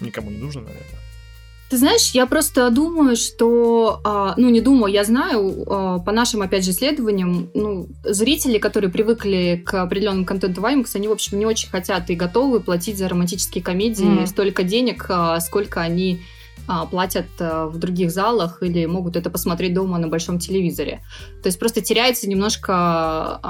никому 0.00 0.30
не 0.30 0.38
нужно, 0.38 0.62
наверное. 0.62 1.09
Ты 1.70 1.76
знаешь, 1.76 2.10
я 2.14 2.26
просто 2.26 2.68
думаю, 2.70 3.14
что, 3.14 4.00
а, 4.02 4.34
ну 4.36 4.50
не 4.50 4.60
думаю, 4.60 4.92
я 4.92 5.04
знаю, 5.04 5.64
а, 5.68 5.98
по 6.00 6.10
нашим, 6.10 6.42
опять 6.42 6.64
же, 6.64 6.72
исследованиям, 6.72 7.48
ну, 7.54 7.86
зрители, 8.02 8.58
которые 8.58 8.90
привыкли 8.90 9.62
к 9.64 9.80
определенному 9.80 10.26
контенту 10.26 10.62
IMAX, 10.62 10.88
они, 10.94 11.06
в 11.06 11.12
общем, 11.12 11.38
не 11.38 11.46
очень 11.46 11.70
хотят 11.70 12.10
и 12.10 12.16
готовы 12.16 12.58
платить 12.58 12.98
за 12.98 13.08
романтические 13.08 13.62
комедии 13.62 14.22
mm. 14.22 14.26
столько 14.26 14.64
денег, 14.64 15.06
а, 15.08 15.38
сколько 15.38 15.80
они 15.80 16.20
платят 16.90 17.26
в 17.38 17.78
других 17.78 18.12
залах 18.12 18.62
или 18.62 18.86
могут 18.86 19.16
это 19.16 19.28
посмотреть 19.28 19.74
дома 19.74 19.98
на 19.98 20.06
большом 20.06 20.38
телевизоре. 20.38 21.02
То 21.42 21.48
есть 21.48 21.58
просто 21.58 21.80
теряется 21.80 22.28
немножко 22.28 23.40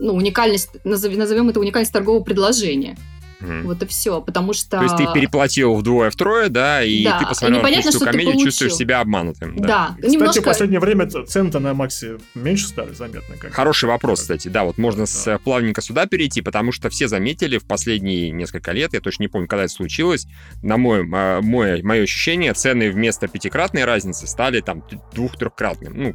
ну, 0.00 0.14
уникальность, 0.14 0.70
назовем 0.82 1.50
это 1.50 1.60
уникальность 1.60 1.92
торгового 1.92 2.24
предложения. 2.24 2.96
Mm. 3.42 3.62
Вот 3.62 3.82
и 3.82 3.86
все, 3.86 4.20
потому 4.20 4.52
что... 4.52 4.78
То 4.78 4.82
есть 4.82 4.96
ты 4.96 5.06
переплатил 5.12 5.74
вдвое-втрое, 5.74 6.48
да, 6.48 6.82
и 6.82 7.04
да. 7.04 7.18
ты 7.18 7.26
посмотрел 7.26 7.62
русскую 7.62 8.10
комедию, 8.10 8.38
чувствуешь 8.38 8.74
себя 8.74 9.00
обманутым. 9.00 9.56
Да. 9.56 9.66
да. 9.66 9.94
Кстати, 9.96 10.12
немножко... 10.12 10.40
в 10.40 10.44
последнее 10.44 10.80
время 10.80 11.08
цены 11.08 11.58
на 11.58 11.74
Максе 11.74 12.18
меньше 12.34 12.66
стали 12.66 12.92
заметно. 12.92 13.36
Как 13.36 13.52
Хороший 13.52 13.88
вопрос, 13.88 14.20
кстати. 14.20 14.48
Да, 14.48 14.64
вот 14.64 14.78
можно 14.78 15.02
да. 15.02 15.06
с 15.06 15.38
плавненько 15.38 15.82
сюда 15.82 16.06
перейти, 16.06 16.40
потому 16.40 16.72
что 16.72 16.88
все 16.90 17.08
заметили 17.08 17.58
в 17.58 17.66
последние 17.66 18.30
несколько 18.30 18.72
лет, 18.72 18.92
я 18.92 19.00
точно 19.00 19.24
не 19.24 19.28
помню, 19.28 19.48
когда 19.48 19.64
это 19.64 19.72
случилось, 19.72 20.26
на 20.62 20.76
мой, 20.76 21.02
мое, 21.02 21.82
мое 21.82 22.02
ощущение, 22.02 22.54
цены 22.54 22.90
вместо 22.90 23.28
пятикратной 23.28 23.84
разницы 23.84 24.26
стали 24.26 24.60
там 24.60 24.84
двух-трехкратным. 25.12 25.92
Ну, 25.94 26.14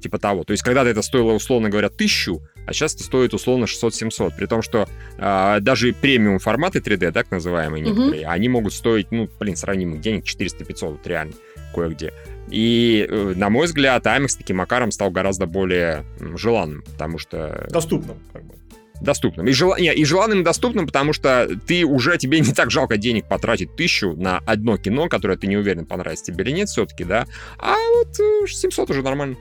типа 0.00 0.18
того. 0.18 0.44
То 0.44 0.52
есть 0.52 0.62
когда-то 0.62 0.88
это 0.88 1.02
стоило, 1.02 1.32
условно 1.32 1.68
говоря, 1.68 1.88
тысячу, 1.88 2.42
а 2.66 2.72
сейчас 2.72 2.94
это 2.94 3.04
стоит 3.04 3.34
условно 3.34 3.64
600-700. 3.64 4.32
При 4.36 4.46
том, 4.46 4.62
что 4.62 4.88
э, 5.18 5.58
даже 5.60 5.92
премиум 5.92 6.38
форматы 6.38 6.78
3D, 6.78 7.12
так 7.12 7.30
называемые 7.30 7.82
некоторые, 7.82 8.22
угу. 8.22 8.30
они 8.30 8.48
могут 8.48 8.72
стоить, 8.72 9.10
ну, 9.10 9.28
блин, 9.38 9.56
сравнимых 9.56 10.00
денег 10.00 10.24
400-500, 10.24 10.90
вот 10.90 11.06
реально, 11.06 11.32
кое-где. 11.74 12.12
И, 12.48 13.06
э, 13.08 13.34
на 13.36 13.50
мой 13.50 13.66
взгляд, 13.66 14.06
IMAX 14.06 14.36
таким 14.38 14.56
макаром 14.56 14.90
стал 14.90 15.10
гораздо 15.10 15.46
более 15.46 16.04
желанным, 16.36 16.82
потому 16.82 17.18
что... 17.18 17.66
Доступным, 17.70 18.18
как 18.32 18.44
бы 18.44 18.54
доступным. 19.00 19.46
И, 19.46 19.52
жел... 19.52 19.76
не, 19.76 19.92
и 19.94 20.04
желанным 20.04 20.40
и 20.40 20.44
доступным, 20.44 20.86
потому 20.86 21.12
что 21.12 21.48
ты 21.66 21.84
уже, 21.84 22.18
тебе 22.18 22.40
не 22.40 22.52
так 22.52 22.70
жалко 22.70 22.96
денег 22.96 23.26
потратить 23.28 23.74
тысячу 23.74 24.14
на 24.14 24.38
одно 24.46 24.76
кино, 24.76 25.08
которое 25.08 25.36
ты 25.36 25.46
не 25.46 25.56
уверен, 25.56 25.86
понравится 25.86 26.26
тебе 26.26 26.44
или 26.44 26.52
нет 26.52 26.68
все-таки, 26.68 27.04
да, 27.04 27.26
а 27.58 27.74
вот 27.96 28.16
700 28.46 28.88
э, 28.88 28.92
уже 28.92 29.02
нормально. 29.02 29.36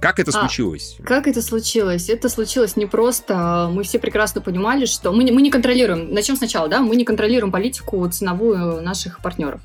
Как 0.00 0.18
это 0.18 0.30
а, 0.30 0.40
случилось? 0.40 0.96
Как 1.04 1.26
это 1.26 1.42
случилось? 1.42 2.08
Это 2.08 2.28
случилось 2.28 2.76
не 2.76 2.86
просто. 2.86 3.70
Мы 3.70 3.82
все 3.82 3.98
прекрасно 3.98 4.40
понимали, 4.40 4.86
что 4.86 5.12
мы 5.12 5.24
не, 5.24 5.32
мы 5.32 5.42
не 5.42 5.50
контролируем. 5.50 6.12
Начнем 6.12 6.36
сначала, 6.36 6.68
да? 6.68 6.80
Мы 6.80 6.96
не 6.96 7.04
контролируем 7.04 7.52
политику 7.52 8.08
ценовую 8.08 8.82
наших 8.82 9.20
партнеров. 9.20 9.60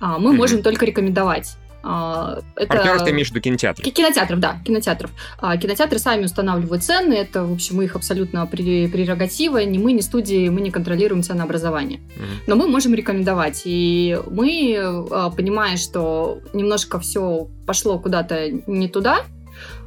А, 0.00 0.18
мы 0.18 0.32
mm-hmm. 0.32 0.36
можем 0.36 0.62
только 0.62 0.86
рекомендовать. 0.86 1.56
А, 1.82 2.40
это... 2.56 2.68
Партнеров 2.68 3.04
ты 3.04 3.10
имеешь 3.10 3.28
в 3.28 3.30
виду 3.32 3.42
кинотеатров? 3.42 3.84
Кинотеатров, 3.92 4.40
да, 4.40 4.58
кинотеатров. 4.64 5.10
А, 5.38 5.56
кинотеатры 5.56 5.98
сами 5.98 6.24
устанавливают 6.24 6.82
цены, 6.82 7.12
это, 7.12 7.44
в 7.44 7.52
общем, 7.52 7.82
их 7.82 7.94
абсолютно 7.94 8.46
прерогатива. 8.46 9.62
Ни 9.64 9.78
мы, 9.78 9.92
ни 9.92 10.00
студии, 10.00 10.48
мы 10.48 10.62
не 10.62 10.70
контролируем 10.70 11.22
ценообразование. 11.22 12.00
Угу. 12.16 12.24
Но 12.46 12.56
мы 12.56 12.68
можем 12.68 12.94
рекомендовать. 12.94 13.62
И 13.64 14.18
мы, 14.30 14.76
а, 15.10 15.30
понимая, 15.30 15.76
что 15.76 16.38
немножко 16.52 16.98
все 17.00 17.48
пошло 17.66 17.98
куда-то 17.98 18.50
не 18.66 18.88
туда, 18.88 19.18
а, 19.18 19.24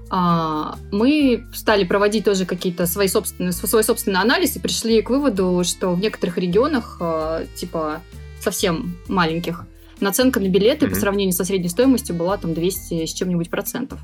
мы 0.10 1.46
стали 1.54 1.84
проводить 1.84 2.26
тоже 2.26 2.46
какие-то 2.46 2.86
свои 2.86 3.08
собственные, 3.08 3.52
свой 3.52 3.84
собственный 3.84 4.22
анализ 4.22 4.56
и 4.56 4.60
пришли 4.60 5.02
к 5.02 5.10
выводу, 5.10 5.62
что 5.65 5.89
в 5.89 6.00
некоторых 6.00 6.38
регионах, 6.38 6.98
а, 7.02 7.46
типа 7.56 8.02
совсем 8.41 8.96
маленьких, 9.08 9.65
наценка 10.00 10.39
на 10.39 10.48
билеты 10.48 10.86
mm-hmm. 10.86 10.89
по 10.89 10.96
сравнению 10.96 11.34
со 11.34 11.43
средней 11.43 11.70
стоимостью 11.70 12.15
была 12.15 12.38
там 12.38 12.54
200 12.54 13.06
с 13.06 13.13
чем-нибудь 13.13 13.50
процентов. 13.50 14.00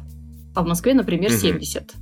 А 0.55 0.63
в 0.63 0.67
Москве, 0.67 0.93
например, 0.93 1.31
mm-hmm. 1.31 1.59
70. 1.59 1.93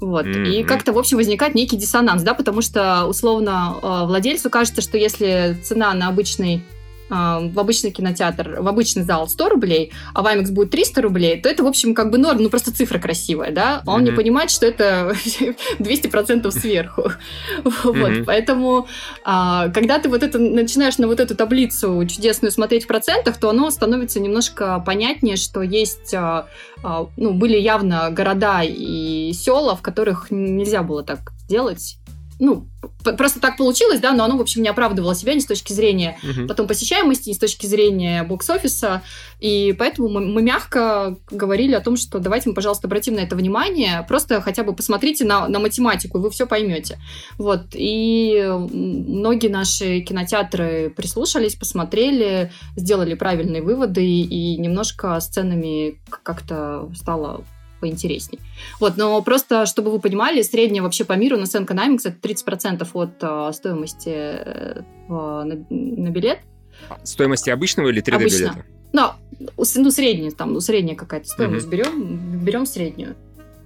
Вот. 0.00 0.26
Mm-hmm. 0.26 0.48
И 0.48 0.64
как-то, 0.64 0.92
в 0.92 0.98
общем, 0.98 1.16
возникает 1.16 1.54
некий 1.54 1.76
диссонанс, 1.76 2.22
да, 2.22 2.34
потому 2.34 2.62
что, 2.62 3.06
условно, 3.06 3.76
а, 3.82 4.06
владельцу 4.06 4.50
кажется, 4.50 4.82
что 4.82 4.98
если 4.98 5.56
цена 5.62 5.92
на 5.94 6.08
обычный 6.08 6.62
в 7.10 7.58
обычный 7.58 7.90
кинотеатр, 7.90 8.60
в 8.60 8.68
обычный 8.68 9.02
зал 9.02 9.28
100 9.28 9.48
рублей, 9.48 9.92
а 10.14 10.22
в 10.22 10.26
IMAX 10.26 10.50
будет 10.52 10.70
300 10.70 11.02
рублей, 11.02 11.40
то 11.40 11.48
это, 11.48 11.64
в 11.64 11.66
общем, 11.66 11.94
как 11.94 12.10
бы 12.10 12.18
норм, 12.18 12.38
ну 12.42 12.48
просто 12.48 12.72
цифра 12.72 12.98
красивая, 12.98 13.50
да? 13.50 13.82
А 13.84 13.92
он 13.92 14.02
mm-hmm. 14.02 14.04
не 14.04 14.12
понимает, 14.12 14.50
что 14.50 14.66
это 14.66 15.14
200% 15.78 16.50
сверху. 16.50 17.12
Вот, 17.82 18.24
поэтому, 18.26 18.86
а, 19.24 19.68
когда 19.68 19.98
ты 19.98 20.08
вот 20.08 20.22
это 20.22 20.38
начинаешь 20.38 20.98
на 20.98 21.06
вот 21.06 21.20
эту 21.20 21.34
таблицу 21.34 22.04
чудесную 22.06 22.52
смотреть 22.52 22.84
в 22.84 22.86
процентах, 22.86 23.38
то 23.38 23.50
оно 23.50 23.70
становится 23.70 24.20
немножко 24.20 24.82
понятнее, 24.84 25.36
что 25.36 25.62
есть, 25.62 26.14
а, 26.14 26.46
ну, 27.16 27.32
были 27.32 27.56
явно 27.56 28.10
города 28.10 28.62
и 28.62 29.32
села, 29.32 29.76
в 29.76 29.82
которых 29.82 30.30
нельзя 30.30 30.82
было 30.82 31.02
так 31.02 31.32
делать, 31.48 31.96
ну, 32.40 32.66
просто 33.02 33.38
так 33.38 33.56
получилось, 33.58 34.00
да, 34.00 34.12
но 34.12 34.24
оно, 34.24 34.38
в 34.38 34.40
общем, 34.40 34.62
не 34.62 34.68
оправдывало 34.68 35.14
себя 35.14 35.34
ни 35.34 35.40
с 35.40 35.46
точки 35.46 35.72
зрения 35.72 36.18
uh-huh. 36.22 36.46
потом 36.46 36.66
посещаемости, 36.66 37.28
ни 37.28 37.34
с 37.34 37.38
точки 37.38 37.66
зрения 37.66 38.22
бокс-офиса, 38.24 39.02
и 39.38 39.74
поэтому 39.78 40.08
мы, 40.08 40.20
мы 40.20 40.42
мягко 40.42 41.18
говорили 41.30 41.74
о 41.74 41.80
том, 41.80 41.96
что 41.96 42.18
давайте 42.18 42.48
мы, 42.48 42.54
пожалуйста, 42.54 42.86
обратим 42.86 43.14
на 43.14 43.20
это 43.20 43.36
внимание, 43.36 44.04
просто 44.08 44.40
хотя 44.40 44.64
бы 44.64 44.74
посмотрите 44.74 45.24
на, 45.24 45.48
на 45.48 45.58
математику, 45.58 46.18
и 46.18 46.20
вы 46.22 46.30
все 46.30 46.46
поймете. 46.46 46.98
Вот, 47.36 47.66
и 47.74 48.42
многие 48.48 49.48
наши 49.48 50.00
кинотеатры 50.00 50.90
прислушались, 50.96 51.56
посмотрели, 51.56 52.50
сделали 52.74 53.14
правильные 53.14 53.60
выводы, 53.60 54.04
и 54.04 54.56
немножко 54.56 55.20
с 55.20 55.28
ценами 55.28 56.00
как-то 56.22 56.90
стало 56.96 57.44
поинтересней. 57.80 58.38
Вот, 58.78 58.96
но 58.96 59.20
просто, 59.22 59.66
чтобы 59.66 59.90
вы 59.90 59.98
понимали, 59.98 60.42
средняя 60.42 60.82
вообще 60.82 61.04
по 61.04 61.14
миру 61.14 61.36
наценка 61.36 61.74
на 61.74 61.88
IMAX 61.88 62.00
это 62.04 62.28
30% 62.28 62.88
от 62.92 63.10
э, 63.20 63.52
стоимости 63.52 64.10
э, 64.10 64.82
на, 65.08 65.44
на 65.44 66.10
билет. 66.10 66.38
Стоимости 67.04 67.50
обычного 67.50 67.88
или 67.88 68.02
3D-билета? 68.02 68.64
Ну, 68.92 69.10
ну, 69.76 69.90
средняя, 69.90 70.30
там, 70.32 70.52
ну, 70.52 70.60
средняя 70.60 70.96
какая-то 70.96 71.28
стоимость 71.28 71.66
угу. 71.66 71.72
берем, 71.72 72.40
берем 72.44 72.66
среднюю. 72.66 73.16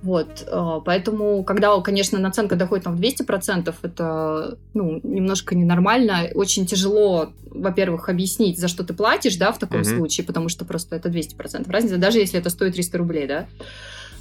Вот, 0.04 0.46
э, 0.46 0.80
поэтому, 0.84 1.42
когда, 1.44 1.80
конечно, 1.80 2.18
наценка 2.18 2.56
доходит 2.56 2.84
там 2.84 2.94
в 2.94 3.00
200%, 3.00 3.74
это, 3.80 4.58
ну, 4.74 5.00
немножко 5.02 5.54
ненормально. 5.54 6.28
Очень 6.34 6.66
тяжело, 6.66 7.32
во-первых, 7.46 8.10
объяснить, 8.10 8.58
за 8.58 8.68
что 8.68 8.84
ты 8.84 8.92
платишь, 8.92 9.36
да, 9.36 9.50
в 9.50 9.58
таком 9.58 9.80
mm 9.80 9.96
случае, 9.96 10.26
потому 10.26 10.50
что 10.50 10.66
просто 10.66 10.94
это 10.96 11.08
200% 11.08 11.70
разница, 11.70 11.96
даже 11.96 12.18
если 12.18 12.38
это 12.38 12.50
стоит 12.50 12.74
300 12.74 12.98
рублей, 12.98 13.26
да. 13.26 13.46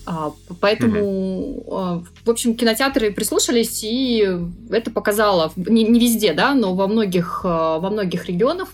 А, 0.05 0.33
поэтому, 0.59 1.63
mm 1.67 2.05
в 2.25 2.29
общем, 2.29 2.55
кинотеатры 2.55 3.11
прислушались, 3.11 3.83
и 3.83 4.25
это 4.69 4.91
показало, 4.91 5.51
не, 5.55 5.83
не 5.83 5.99
везде, 5.99 6.33
да, 6.33 6.53
но 6.53 6.73
во 6.73 6.87
многих, 6.87 7.41
а, 7.43 7.79
во 7.79 7.89
многих 7.89 8.27
регионах 8.27 8.69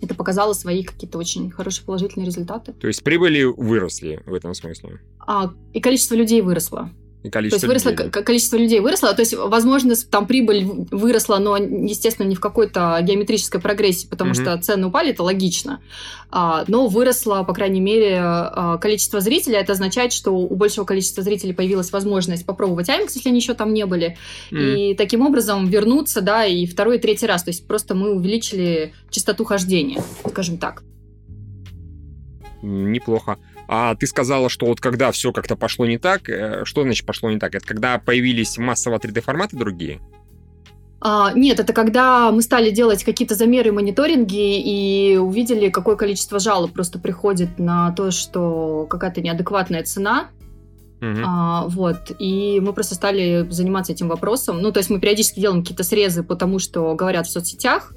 это 0.00 0.14
показало 0.14 0.52
свои 0.52 0.82
какие-то 0.82 1.18
очень 1.18 1.50
хорошие 1.50 1.84
положительные 1.84 2.26
результаты. 2.26 2.72
То 2.72 2.86
есть 2.86 3.02
прибыли 3.02 3.44
выросли 3.44 4.22
в 4.26 4.34
этом 4.34 4.54
смысле? 4.54 5.00
А, 5.26 5.52
и 5.72 5.80
количество 5.80 6.14
людей 6.14 6.40
выросло. 6.40 6.90
И 7.28 7.30
количество 7.30 7.68
то 7.68 7.74
есть 7.74 7.84
выросло, 7.84 8.04
людей. 8.04 8.22
количество 8.24 8.56
людей 8.56 8.80
выросло, 8.80 9.12
то 9.12 9.20
есть, 9.20 9.34
возможно, 9.34 9.94
там 10.10 10.26
прибыль 10.26 10.64
выросла, 10.90 11.36
но, 11.36 11.56
естественно, 11.56 12.26
не 12.26 12.34
в 12.34 12.40
какой-то 12.40 12.98
геометрической 13.02 13.60
прогрессии, 13.60 14.06
потому 14.08 14.32
mm-hmm. 14.32 14.42
что 14.42 14.62
цены 14.62 14.86
упали, 14.86 15.10
это 15.10 15.22
логично. 15.22 15.80
А, 16.30 16.64
но 16.68 16.86
выросло, 16.88 17.42
по 17.42 17.52
крайней 17.52 17.80
мере, 17.80 18.18
а, 18.20 18.78
количество 18.78 19.20
зрителей. 19.20 19.56
Это 19.56 19.72
означает, 19.72 20.12
что 20.12 20.32
у 20.32 20.54
большего 20.56 20.84
количества 20.84 21.22
зрителей 21.22 21.52
появилась 21.52 21.92
возможность 21.92 22.46
попробовать 22.46 22.88
IMAX, 22.88 23.10
если 23.14 23.28
они 23.28 23.38
еще 23.38 23.54
там 23.54 23.74
не 23.74 23.84
были, 23.84 24.16
mm-hmm. 24.50 24.92
и 24.92 24.94
таким 24.94 25.20
образом 25.26 25.68
вернуться, 25.68 26.22
да, 26.22 26.46
и 26.46 26.64
второй, 26.66 26.96
и 26.96 27.00
третий 27.00 27.26
раз. 27.26 27.42
То 27.42 27.50
есть 27.50 27.66
просто 27.66 27.94
мы 27.94 28.14
увеличили 28.14 28.94
частоту 29.10 29.44
хождения, 29.44 30.02
скажем 30.26 30.56
так. 30.56 30.82
Неплохо. 32.62 33.38
А 33.68 33.94
ты 33.94 34.06
сказала, 34.06 34.48
что 34.48 34.66
вот 34.66 34.80
когда 34.80 35.12
все 35.12 35.30
как-то 35.30 35.54
пошло 35.54 35.86
не 35.86 35.98
так, 35.98 36.28
э, 36.28 36.64
что 36.64 36.82
значит 36.82 37.06
пошло 37.06 37.30
не 37.30 37.38
так? 37.38 37.54
Это 37.54 37.66
когда 37.66 37.98
появились 37.98 38.56
массово 38.56 38.96
3D-форматы 38.96 39.56
другие? 39.56 40.00
А, 41.00 41.32
нет, 41.34 41.60
это 41.60 41.72
когда 41.72 42.32
мы 42.32 42.42
стали 42.42 42.70
делать 42.70 43.04
какие-то 43.04 43.34
замеры, 43.34 43.70
мониторинги 43.70 44.58
и 44.58 45.16
увидели, 45.16 45.68
какое 45.68 45.96
количество 45.96 46.40
жалоб 46.40 46.72
просто 46.72 46.98
приходит 46.98 47.58
на 47.58 47.92
то, 47.92 48.10
что 48.10 48.86
какая-то 48.88 49.20
неадекватная 49.20 49.84
цена 49.84 50.30
Uh-huh. 51.00 51.22
А, 51.24 51.68
вот, 51.68 52.10
и 52.18 52.58
мы 52.60 52.72
просто 52.72 52.96
стали 52.96 53.46
заниматься 53.50 53.92
этим 53.92 54.08
вопросом. 54.08 54.60
Ну, 54.60 54.72
то 54.72 54.78
есть 54.78 54.90
мы 54.90 54.98
периодически 54.98 55.38
делаем 55.38 55.62
какие-то 55.62 55.84
срезы, 55.84 56.24
потому 56.24 56.58
что 56.58 56.92
говорят 56.96 57.28
в 57.28 57.30
соцсетях, 57.30 57.92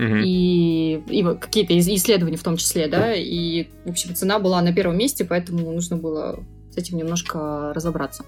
и, 0.00 1.02
и 1.08 1.22
какие-то 1.22 1.78
исследования 1.78 2.36
в 2.36 2.42
том 2.42 2.56
числе, 2.56 2.88
да, 2.88 3.14
и, 3.14 3.68
в 3.84 3.90
общем, 3.90 4.14
цена 4.14 4.38
была 4.38 4.60
на 4.62 4.72
первом 4.72 4.98
месте, 4.98 5.24
поэтому 5.24 5.72
нужно 5.72 5.96
было 5.96 6.40
с 6.72 6.76
этим 6.76 6.96
немножко 6.98 7.72
разобраться. 7.74 8.24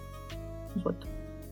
Вот. 0.74 0.96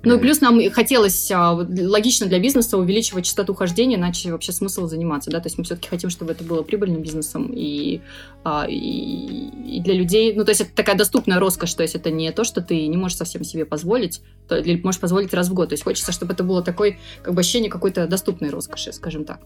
Ну 0.03 0.17
и 0.17 0.19
плюс 0.19 0.41
нам 0.41 0.59
хотелось, 0.71 1.31
а, 1.31 1.53
логично 1.53 2.27
для 2.27 2.39
бизнеса, 2.39 2.79
увеличивать 2.79 3.27
частоту 3.27 3.53
хождения, 3.53 3.97
иначе 3.97 4.33
вообще 4.33 4.51
смысл 4.51 4.87
заниматься, 4.87 5.31
да, 5.31 5.41
то 5.41 5.47
есть 5.47 5.59
мы 5.59 5.65
все-таки 5.65 5.89
хотим, 5.89 6.09
чтобы 6.09 6.33
это 6.33 6.43
было 6.43 6.63
прибыльным 6.63 7.03
бизнесом 7.03 7.53
и, 7.55 8.01
а, 8.43 8.67
и, 8.67 9.51
и 9.77 9.81
для 9.81 9.93
людей, 9.93 10.33
ну 10.35 10.45
то 10.45 10.53
есть 10.53 10.63
это 10.63 10.75
такая 10.75 10.97
доступная 10.97 11.39
роскошь, 11.39 11.75
то 11.75 11.83
есть 11.83 11.95
это 11.95 12.11
не 12.11 12.33
то, 12.33 12.45
что 12.45 12.63
ты 12.63 12.87
не 12.87 12.97
можешь 12.97 13.19
совсем 13.19 13.45
себе 13.45 13.67
позволить, 13.67 14.23
то, 14.49 14.57
или 14.57 14.81
можешь 14.81 15.01
позволить 15.01 15.35
раз 15.35 15.51
в 15.51 15.55
год, 15.55 15.69
то 15.69 15.75
есть 15.75 15.85
хочется, 15.85 16.13
чтобы 16.13 16.33
это 16.33 16.45
было 16.45 16.63
такое, 16.63 16.99
как 17.23 17.35
бы 17.35 17.41
ощущение 17.41 17.71
какой-то 17.71 18.07
доступной 18.07 18.49
роскоши, 18.49 18.95
скажем 18.95 19.27
так. 19.27 19.41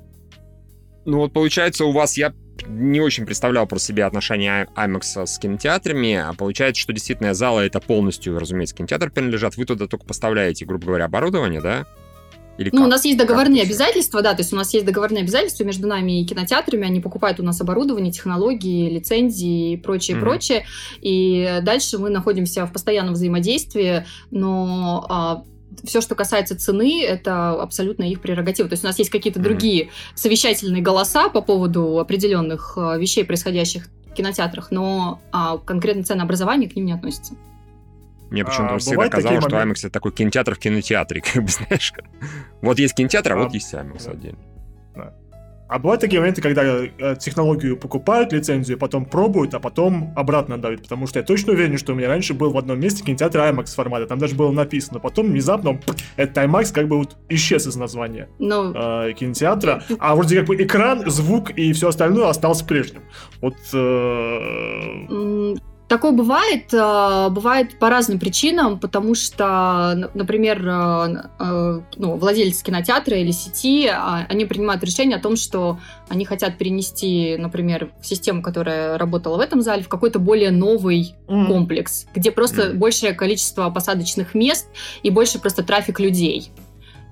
Ну 1.05 1.19
вот 1.19 1.33
получается 1.33 1.85
у 1.85 1.93
вас, 1.93 2.17
я 2.17 2.33
не 2.67 3.01
очень 3.01 3.27
представлял 3.27 3.67
про 3.67 3.79
себя 3.79 4.07
отношения 4.07 4.69
IMAX 4.75 5.27
с 5.27 5.39
кинотеатрами, 5.39 6.15
а 6.15 6.33
получается, 6.35 6.81
что 6.81 6.93
действительно 6.93 7.35
залы 7.35 7.63
это 7.63 7.81
полностью, 7.81 8.39
разумеется, 8.39 8.75
кинотеатр 8.77 9.11
принадлежат, 9.11 9.57
вы 9.57 9.65
туда 9.65 9.87
только 9.87 10.07
поставляете, 10.07 10.65
грубо 10.65 10.87
говоря, 10.87 11.07
оборудование, 11.07 11.61
да? 11.61 11.87
Или 12.57 12.71
ну, 12.73 12.79
как? 12.79 12.87
у 12.87 12.91
нас 12.91 13.05
есть 13.05 13.19
договорные 13.19 13.65
обязательства, 13.65 14.23
да, 14.23 14.33
то 14.35 14.43
есть 14.43 14.53
у 14.53 14.57
нас 14.57 14.73
есть 14.73 14.87
договорные 14.87 15.23
обязательства 15.23 15.65
между 15.65 15.89
нами 15.89 16.21
и 16.21 16.25
кинотеатрами, 16.25 16.87
они 16.87 17.01
покупают 17.01 17.41
у 17.41 17.43
нас 17.43 17.61
оборудование, 17.61 18.13
технологии, 18.13 18.91
лицензии 18.91 19.73
и 19.73 19.77
прочее, 19.77 20.17
mm-hmm. 20.17 20.21
прочее, 20.21 20.67
и 21.01 21.59
дальше 21.63 21.99
мы 21.99 22.11
находимся 22.11 22.65
в 22.67 22.73
постоянном 22.73 23.15
взаимодействии, 23.15 24.07
но 24.31 25.05
а, 25.09 25.45
все, 25.85 26.01
что 26.01 26.15
касается 26.15 26.59
цены, 26.59 27.03
это 27.03 27.51
абсолютно 27.61 28.05
их 28.05 28.21
прерогатива. 28.21 28.69
То 28.69 28.75
есть 28.75 28.85
у 28.85 28.87
нас 28.87 28.99
есть 28.99 29.11
какие-то 29.11 29.41
mm-hmm. 29.41 29.43
другие 29.43 29.91
совещательные 30.15 30.83
голоса 30.83 31.29
по 31.29 31.41
поводу 31.41 31.99
определенных 31.99 32.75
э, 32.77 32.99
вещей, 32.99 33.25
происходящих 33.25 33.89
в 34.11 34.15
кинотеатрах, 34.15 34.71
но 34.71 35.21
а, 35.33 35.59
конкретно 35.59 36.05
ценообразование 36.05 36.71
к 36.71 36.77
ним 36.77 36.87
не 36.87 36.93
относится. 36.93 37.35
Мне 38.31 38.45
почему-то 38.45 38.75
а, 38.75 38.79
всегда 38.79 39.09
казалось, 39.09 39.45
что 39.45 39.57
IMAX 39.57 39.75
это 39.79 39.91
такой 39.91 40.13
кинотеатр 40.13 40.55
в 40.55 40.59
кинотеатре, 40.59 41.21
как 41.33 41.43
бы, 41.43 41.49
знаешь. 41.49 41.93
Вот 42.63 42.79
есть 42.79 42.95
кинотеатр, 42.95 43.33
а, 43.33 43.35
а 43.35 43.45
вот 43.45 43.55
есть 43.55 43.73
IMAX 43.73 44.05
да. 44.05 44.11
отдельно. 44.11 44.39
А 45.69 45.79
бывают 45.79 46.01
такие 46.01 46.21
моменты, 46.21 46.43
когда 46.43 46.63
э, 46.63 47.17
технологию 47.19 47.77
покупают, 47.77 48.33
лицензию, 48.33 48.79
потом 48.79 49.07
пробуют, 49.07 49.55
а 49.55 49.61
потом 49.61 50.13
обратно 50.15 50.59
дают. 50.59 50.83
Потому 50.83 51.07
что 51.07 51.19
я 51.19 51.25
точно 51.25 51.53
уверен, 51.53 51.79
что 51.79 51.93
у 51.93 51.97
меня 51.97 52.09
раньше 52.09 52.35
был 52.35 52.53
в 52.53 52.59
одном 52.59 52.79
месте 52.81 53.03
кинотеатр 53.03 53.39
IMAX 53.39 53.75
формата. 53.75 54.07
Там 54.07 54.19
даже 54.19 54.35
было 54.35 54.53
написано. 54.53 55.01
Потом 55.01 55.29
внезапно 55.29 55.81
этот 56.17 56.37
IMAX 56.37 56.73
как 56.73 56.89
бы 56.89 56.99
вот 56.99 57.17
исчез 57.31 57.67
из 57.67 57.77
названия. 57.77 58.29
Ну, 58.39 58.73
э, 58.75 59.15
кинотеатра. 59.15 59.83
А 59.99 60.15
вроде 60.15 60.37
как 60.39 60.47
бы 60.47 60.57
экран, 60.57 61.09
звук 61.11 61.51
и 61.51 61.73
все 61.73 61.89
остальное 61.89 62.29
осталось 62.29 62.63
прежним. 62.63 63.03
Вот... 63.41 63.57
Э... 63.73 65.55
Такое 65.95 66.11
бывает, 66.11 66.75
э, 66.75 67.29
бывает 67.31 67.79
по 67.79 67.89
разным 67.89 68.19
причинам, 68.19 68.81
потому 68.81 69.15
что, 69.15 70.11
например, 70.13 70.61
э, 70.67 71.23
э, 71.39 71.81
ну, 71.95 72.17
владельцы 72.17 72.65
кинотеатра 72.65 73.17
или 73.17 73.31
сети, 73.31 73.87
а, 73.87 74.27
они 74.29 74.45
принимают 74.45 74.83
решение 74.83 75.19
о 75.19 75.21
том, 75.21 75.37
что 75.37 75.79
они 76.09 76.25
хотят 76.25 76.59
перенести, 76.59 77.37
например, 77.37 77.93
систему, 78.03 78.43
которая 78.43 78.99
работала 78.99 79.37
в 79.37 79.41
этом 79.41 79.63
зале, 79.63 79.85
в 79.85 79.89
какой-то 79.89 80.19
более 80.19 80.51
новый 80.51 81.15
mm. 81.29 81.47
комплекс, 81.47 82.07
где 82.13 82.33
просто 82.33 82.63
mm. 82.63 82.75
большее 82.75 83.13
количество 83.13 83.71
посадочных 83.71 84.35
мест 84.35 84.67
и 85.05 85.11
больше 85.11 85.39
просто 85.39 85.63
трафик 85.63 86.01
людей. 86.01 86.51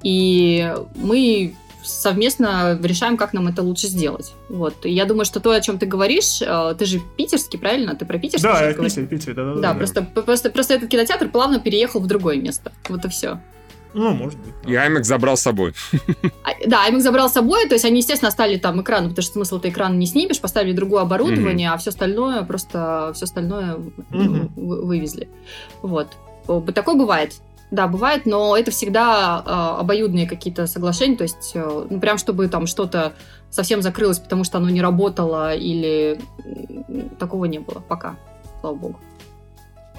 И 0.02 0.74
мы 0.96 1.54
совместно 1.82 2.78
решаем, 2.82 3.16
как 3.16 3.32
нам 3.32 3.48
это 3.48 3.62
лучше 3.62 3.86
сделать. 3.86 4.32
Вот. 4.48 4.84
И 4.84 4.90
я 4.90 5.04
думаю, 5.04 5.24
что 5.24 5.40
то, 5.40 5.50
о 5.50 5.60
чем 5.60 5.78
ты 5.78 5.86
говоришь, 5.86 6.40
э, 6.42 6.74
ты 6.78 6.84
же 6.84 7.00
питерский, 7.16 7.58
правильно? 7.58 7.94
Ты 7.94 8.04
про 8.04 8.18
питерский 8.18 8.48
Да, 8.48 8.62
я 8.62 8.74
Питер, 8.74 9.06
Питер, 9.06 9.34
да, 9.34 9.44
да, 9.44 9.54
да. 9.54 9.60
Да, 9.60 9.74
просто, 9.74 10.02
просто, 10.02 10.50
просто 10.50 10.74
этот 10.74 10.88
кинотеатр 10.88 11.28
плавно 11.28 11.60
переехал 11.60 12.00
в 12.00 12.06
другое 12.06 12.36
место. 12.36 12.72
Вот 12.88 13.04
и 13.04 13.08
все. 13.08 13.40
Ну, 13.94 14.14
может 14.14 14.38
быть. 14.38 14.54
И 14.66 14.72
iMac 14.72 15.02
забрал 15.02 15.36
с 15.36 15.42
собой. 15.42 15.74
А, 16.44 16.50
да, 16.66 16.88
iMac 16.88 17.00
забрал 17.00 17.28
с 17.28 17.32
собой, 17.32 17.68
то 17.68 17.74
есть 17.74 17.84
они, 17.84 17.98
естественно, 17.98 18.28
оставили 18.28 18.58
там 18.58 18.80
экран, 18.80 19.08
потому 19.08 19.22
что 19.22 19.32
смысл 19.32 19.60
ты 19.60 19.68
экран 19.68 19.98
не 19.98 20.06
снимешь, 20.06 20.40
поставили 20.40 20.72
другое 20.72 21.02
оборудование, 21.02 21.68
mm-hmm. 21.68 21.74
а 21.74 21.78
все 21.78 21.90
остальное 21.90 22.42
просто 22.42 23.12
все 23.14 23.24
остальное 23.24 23.76
mm-hmm. 23.76 24.50
вывезли. 24.56 25.28
Вот. 25.82 26.08
Такое 26.74 26.96
бывает. 26.96 27.34
Да, 27.72 27.88
бывает, 27.88 28.26
но 28.26 28.54
это 28.54 28.70
всегда 28.70 29.42
э, 29.44 29.80
обоюдные 29.80 30.28
какие-то 30.28 30.66
соглашения, 30.66 31.16
то 31.16 31.22
есть, 31.22 31.52
э, 31.54 31.86
ну, 31.88 32.00
прям 32.00 32.18
чтобы 32.18 32.46
там 32.48 32.66
что-то 32.66 33.14
совсем 33.48 33.80
закрылось, 33.80 34.18
потому 34.18 34.44
что 34.44 34.58
оно 34.58 34.68
не 34.68 34.82
работало, 34.82 35.54
или 35.54 36.20
такого 37.18 37.46
не 37.46 37.60
было 37.60 37.80
пока, 37.80 38.16
слава 38.60 38.74
богу. 38.74 39.00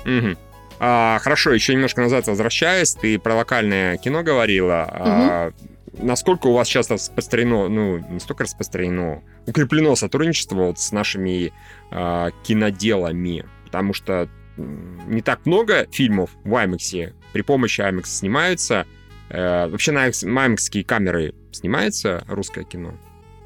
Угу. 0.05 0.38
А, 0.79 1.17
хорошо, 1.17 1.51
еще 1.51 1.73
немножко 1.73 2.01
назад 2.01 2.27
возвращаясь, 2.27 2.93
ты 2.93 3.17
про 3.17 3.33
локальное 3.33 3.97
кино 3.97 4.21
говорила. 4.21 4.88
Угу. 4.93 5.01
А, 5.03 5.51
насколько 5.97 6.45
у 6.47 6.53
вас 6.53 6.67
сейчас 6.67 6.91
распространено, 6.91 7.69
ну, 7.69 7.97
не 8.07 8.19
столько 8.19 8.43
распространено, 8.43 9.23
укреплено 9.47 9.95
сотрудничество 9.95 10.65
вот 10.65 10.79
с 10.79 10.91
нашими 10.91 11.51
а, 11.89 12.29
киноделами? 12.43 13.47
Потому 13.65 13.93
что 13.93 14.29
не 14.57 15.23
так 15.23 15.47
много 15.47 15.88
фильмов 15.91 16.29
в 16.43 16.53
IMAX 16.53 17.13
при 17.34 17.41
помощи 17.41 17.82
IMAX 17.82 18.06
снимаются. 18.06 18.86
Э, 19.30 19.67
вообще 19.67 19.91
на 19.91 20.08
IMAX 20.08 20.84
камеры 20.84 21.34
снимается 21.52 22.24
русское 22.28 22.63
кино? 22.63 22.93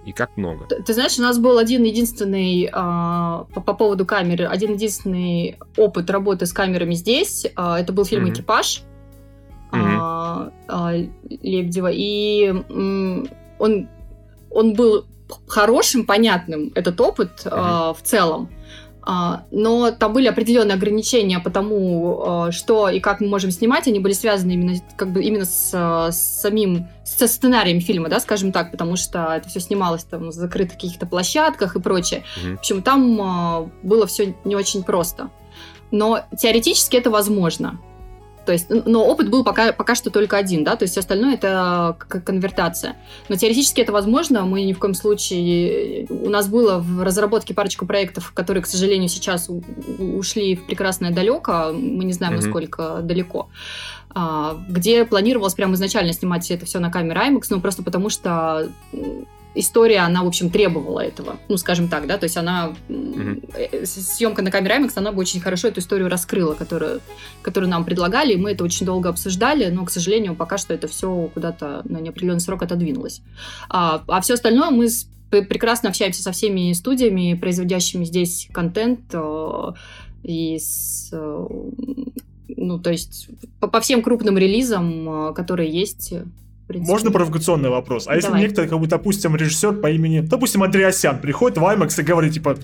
И 0.05 0.13
как 0.13 0.37
много? 0.37 0.65
Ты, 0.67 0.81
ты 0.83 0.93
знаешь, 0.93 1.19
у 1.19 1.21
нас 1.21 1.37
был 1.37 1.57
один 1.57 1.83
единственный 1.83 2.65
э, 2.65 2.71
по, 2.71 3.45
по 3.65 3.73
поводу 3.73 4.05
камеры, 4.05 4.45
один 4.45 4.73
единственный 4.73 5.57
опыт 5.75 6.09
работы 6.09 6.45
с 6.45 6.53
камерами 6.53 6.93
здесь. 6.93 7.45
Э, 7.57 7.75
это 7.79 7.91
был 7.91 8.05
фильм 8.05 8.25
mm-hmm. 8.25 8.33
«Экипаж» 8.33 8.83
mm-hmm. 9.71 10.51
э, 10.69 11.07
э, 11.29 11.37
Лебедева. 11.41 11.91
И 11.91 12.53
э, 12.53 13.23
он, 13.59 13.89
он 14.49 14.73
был 14.75 15.05
хорошим, 15.47 16.05
понятным, 16.05 16.71
этот 16.75 17.01
опыт 17.01 17.41
mm-hmm. 17.45 17.91
э, 17.91 17.93
в 17.93 18.01
целом. 18.03 18.49
А, 19.09 19.45
но 19.51 19.91
там 19.91 20.11
были 20.11 20.27
определенные 20.27 20.75
ограничения 20.75 21.39
по 21.39 21.49
тому, 21.49 22.23
а, 22.25 22.51
что 22.51 22.89
и 22.89 22.99
как 22.99 23.21
мы 23.21 23.29
можем 23.29 23.51
снимать. 23.51 23.87
Они 23.87 23.99
были 23.99 24.11
связаны 24.11 24.51
именно, 24.51 24.75
как 24.97 25.13
бы, 25.13 25.23
именно 25.23 25.45
с, 25.45 25.71
с 25.71 26.41
самим 26.41 26.89
со 27.05 27.25
сценарием 27.25 27.79
фильма, 27.79 28.09
да, 28.09 28.19
скажем 28.19 28.51
так, 28.51 28.69
потому 28.69 28.97
что 28.97 29.33
это 29.33 29.47
все 29.47 29.61
снималось 29.61 30.03
там 30.03 30.25
на 30.25 30.31
закрытых 30.33 30.73
каких-то 30.73 31.05
площадках 31.05 31.77
и 31.77 31.79
прочее. 31.79 32.23
Mm-hmm. 32.35 32.55
В 32.55 32.59
общем, 32.59 32.81
там 32.81 33.21
а, 33.21 33.69
было 33.81 34.07
все 34.07 34.35
не 34.43 34.57
очень 34.57 34.83
просто. 34.83 35.29
Но 35.89 36.25
теоретически 36.37 36.97
это 36.97 37.09
возможно. 37.09 37.79
То 38.47 38.53
есть, 38.53 38.67
но 38.69 39.05
опыт 39.05 39.29
был 39.29 39.43
пока, 39.43 39.73
пока 39.73 39.93
что 39.93 40.09
только 40.09 40.37
один, 40.37 40.63
да, 40.63 40.77
то 40.77 40.83
есть 40.83 40.93
все 40.93 41.01
остальное 41.01 41.33
это 41.33 41.97
конвертация. 41.99 42.95
Но 43.27 43.35
теоретически 43.35 43.81
это 43.81 43.91
возможно, 43.91 44.45
мы 44.45 44.63
ни 44.63 44.71
в 44.71 44.79
коем 44.79 44.93
случае... 44.93 46.07
У 46.09 46.29
нас 46.29 46.47
было 46.47 46.79
в 46.79 47.03
разработке 47.03 47.53
парочку 47.53 47.85
проектов, 47.85 48.31
которые, 48.33 48.63
к 48.63 48.67
сожалению, 48.67 49.09
сейчас 49.09 49.49
ушли 49.99 50.55
в 50.55 50.65
прекрасное 50.65 51.11
далеко, 51.11 51.73
мы 51.73 52.05
не 52.05 52.13
знаем, 52.13 52.35
mm-hmm. 52.35 52.45
насколько 52.45 52.99
далеко, 53.03 53.49
а, 54.11 54.57
где 54.69 55.03
планировалось 55.03 55.53
прямо 55.53 55.73
изначально 55.73 56.13
снимать 56.13 56.49
это 56.49 56.65
все 56.65 56.79
на 56.79 56.89
камере 56.89 57.19
IMAX, 57.19 57.47
ну 57.49 57.59
просто 57.59 57.83
потому 57.83 58.09
что 58.09 58.71
история, 59.59 59.99
она, 59.99 60.23
в 60.23 60.27
общем, 60.27 60.49
требовала 60.49 60.99
этого. 60.99 61.37
Ну, 61.47 61.57
скажем 61.57 61.87
так, 61.87 62.07
да, 62.07 62.17
то 62.17 62.25
есть 62.25 62.37
она... 62.37 62.73
Mm-hmm. 62.89 63.85
Съемка 63.85 64.41
на 64.41 64.51
камере 64.51 64.77
IMAX, 64.77 64.93
она 64.95 65.11
бы 65.11 65.19
очень 65.19 65.39
хорошо 65.39 65.67
эту 65.67 65.79
историю 65.79 66.09
раскрыла, 66.09 66.53
которую, 66.53 67.01
которую 67.41 67.69
нам 67.69 67.85
предлагали, 67.85 68.33
и 68.33 68.37
мы 68.37 68.51
это 68.51 68.63
очень 68.63 68.85
долго 68.85 69.09
обсуждали, 69.09 69.69
но, 69.69 69.85
к 69.85 69.91
сожалению, 69.91 70.35
пока 70.35 70.57
что 70.57 70.73
это 70.73 70.87
все 70.87 71.29
куда-то 71.33 71.81
на 71.85 71.97
неопределенный 71.97 72.39
срок 72.39 72.63
отодвинулось. 72.63 73.21
А, 73.69 74.03
а 74.07 74.21
все 74.21 74.35
остальное 74.35 74.69
мы 74.69 74.89
с, 74.89 75.07
прекрасно 75.29 75.89
общаемся 75.89 76.21
со 76.21 76.31
всеми 76.31 76.71
студиями, 76.73 77.37
производящими 77.39 78.05
здесь 78.05 78.47
контент, 78.51 79.01
э, 79.13 79.71
и 80.23 80.57
с 80.59 81.11
ну, 82.49 82.79
то 82.79 82.91
есть 82.91 83.27
по, 83.59 83.67
по 83.67 83.81
всем 83.81 84.01
крупным 84.01 84.37
релизам, 84.37 85.33
которые 85.33 85.69
есть, 85.69 86.13
принципе. 86.67 86.91
Можно 86.91 87.11
провокационный 87.11 87.69
вопрос? 87.69 88.07
А 88.07 88.15
Давай. 88.15 88.21
если 88.21 88.37
некто, 88.37 88.67
как 88.67 88.79
бы, 88.79 88.87
допустим, 88.87 89.35
режиссер 89.35 89.73
по 89.73 89.89
имени, 89.89 90.19
допустим, 90.19 90.63
Андреасян, 90.63 91.19
приходит 91.19 91.57
в 91.57 91.63
IMAX 91.63 91.99
и 91.99 92.03
говорит, 92.03 92.33
типа, 92.33 92.57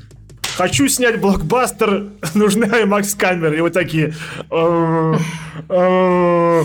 хочу 0.56 0.88
снять 0.88 1.20
блокбастер, 1.20 2.08
нужны 2.34 2.66
IMAX 2.66 3.18
камеры. 3.18 3.58
И 3.58 3.62
вот 3.62 3.74
такие, 3.74 4.14
«Э, 4.50 5.16
э, 5.70 6.64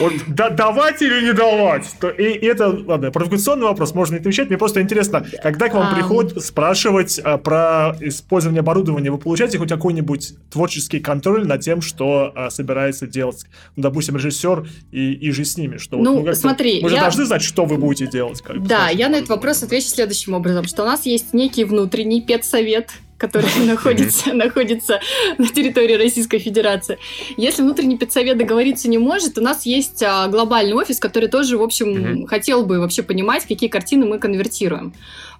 вот, 0.00 0.12
да, 0.26 0.50
давать 0.50 1.02
или 1.02 1.24
не 1.26 1.32
давать? 1.32 1.86
То, 2.00 2.08
и, 2.08 2.32
и 2.32 2.46
это, 2.46 2.68
ладно, 2.68 3.10
провокационный 3.10 3.66
вопрос, 3.66 3.94
можно 3.94 4.14
не 4.14 4.20
отвечать. 4.20 4.48
Мне 4.48 4.58
просто 4.58 4.80
интересно, 4.80 5.26
когда 5.42 5.68
к 5.68 5.74
вам 5.74 5.88
Ам. 5.88 5.94
приходят 5.94 6.42
спрашивать 6.44 7.20
а, 7.22 7.38
про 7.38 7.96
использование 8.00 8.60
оборудования, 8.60 9.10
вы 9.10 9.18
получаете 9.18 9.58
хоть 9.58 9.68
какой-нибудь 9.68 10.34
творческий 10.50 11.00
контроль 11.00 11.46
над 11.46 11.60
тем, 11.60 11.80
что 11.80 12.32
а, 12.34 12.50
собирается 12.50 13.06
делать, 13.06 13.46
ну, 13.76 13.82
допустим, 13.82 14.16
режиссер 14.16 14.68
и, 14.92 15.12
и 15.12 15.30
же 15.30 15.44
с 15.44 15.56
ними? 15.56 15.78
Что, 15.78 15.96
Ну, 15.96 16.22
как-то 16.24 16.40
смотри, 16.40 16.80
Вы 16.82 16.90
же 16.90 16.96
я- 16.96 17.02
должны 17.02 17.24
знать, 17.24 17.42
что 17.42 17.64
вы 17.64 17.76
будете 17.76 18.06
делать. 18.06 18.42
Как 18.42 18.62
Да, 18.66 18.88
я 18.90 19.08
на 19.08 19.16
этот 19.16 19.28
вопрос 19.30 19.62
отвечу 19.62 19.88
следующим 19.88 20.34
образом, 20.34 20.64
что 20.64 20.82
у 20.82 20.86
нас 20.86 21.06
есть 21.06 21.32
некий 21.32 21.64
внутренний 21.64 22.20
педсовет, 22.22 22.90
который 23.18 23.48
находится, 23.66 24.32
находится 24.34 25.00
на 25.38 25.48
территории 25.48 25.94
Российской 25.94 26.38
Федерации. 26.38 26.98
Если 27.36 27.62
внутренний 27.62 27.96
педсовет 27.98 28.38
договориться 28.38 28.88
не 28.88 28.98
может, 28.98 29.38
у 29.38 29.40
нас 29.40 29.66
есть 29.66 30.02
а, 30.02 30.28
глобальный 30.28 30.74
офис, 30.74 30.98
который 30.98 31.28
тоже, 31.28 31.56
в 31.58 31.62
общем, 31.62 32.26
хотел 32.26 32.64
бы 32.64 32.78
вообще 32.80 33.02
понимать, 33.02 33.46
какие 33.46 33.68
картины 33.68 34.06
мы 34.06 34.18
конвертируем. 34.18 34.92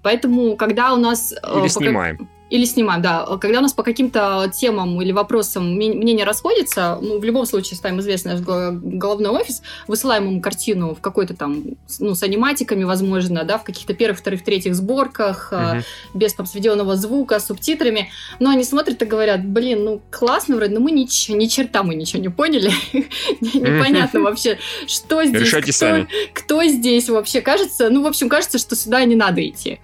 Поэтому, 0.03 0.57
когда 0.57 0.93
у 0.93 0.97
нас... 0.97 1.33
э, 1.33 1.53
Или 1.55 1.63
по- 1.63 1.69
снимаем. 1.69 2.29
Или 2.49 2.65
снимаем, 2.65 3.03
да. 3.03 3.27
Когда 3.41 3.59
у 3.59 3.63
нас 3.63 3.73
по 3.73 3.83
каким-то 3.83 4.49
темам 4.55 5.03
или 5.03 5.11
вопросам 5.11 5.77
ме- 5.77 5.93
мнения 5.95 6.23
расходятся, 6.23 6.97
ну, 7.03 7.19
в 7.19 7.25
любом 7.25 7.45
случае 7.45 7.77
ставим 7.77 7.99
известный 7.99 8.35
наш 8.35 8.41
го- 8.41 8.71
головной 8.73 9.31
офис, 9.41 9.63
высылаем 9.89 10.27
ему 10.29 10.41
картину 10.41 10.95
в 10.95 11.01
какой-то 11.01 11.35
там, 11.35 11.65
ну, 11.99 12.15
с 12.15 12.23
аниматиками, 12.23 12.85
возможно, 12.85 13.43
да, 13.43 13.59
в 13.59 13.65
каких-то 13.65 13.95
первых, 13.95 14.19
вторых, 14.21 14.45
третьих 14.45 14.77
сборках, 14.77 15.51
Мгм. 15.51 15.83
без 16.15 16.35
там 16.35 16.47
сведенного 16.47 16.95
звука, 16.95 17.41
с 17.41 17.47
субтитрами. 17.47 18.11
Но 18.39 18.51
они 18.51 18.63
смотрят 18.63 19.03
и 19.03 19.07
говорят, 19.07 19.45
блин, 19.45 19.83
ну, 19.85 20.01
классно 20.13 20.55
вроде, 20.55 20.75
но 20.75 20.81
мы 20.81 20.93
ничего, 20.93 21.37
ни 21.37 21.47
черта 21.47 21.83
мы 21.83 21.97
ничего 21.97 22.23
не 22.23 22.29
поняли. 22.29 22.71
Непонятно 23.41 24.21
вообще, 24.21 24.59
что 24.87 25.25
здесь, 25.25 25.41
Решайте 25.43 25.73
кто- 25.73 25.79
сами. 25.79 26.09
кто 26.33 26.65
здесь 26.65 27.09
вообще 27.09 27.41
кажется, 27.41 27.91
ну, 27.91 28.03
в 28.03 28.07
общем, 28.07 28.29
кажется, 28.29 28.59
что 28.59 28.77
сюда 28.77 29.05
не 29.05 29.17
надо 29.17 29.47
идти. 29.47 29.81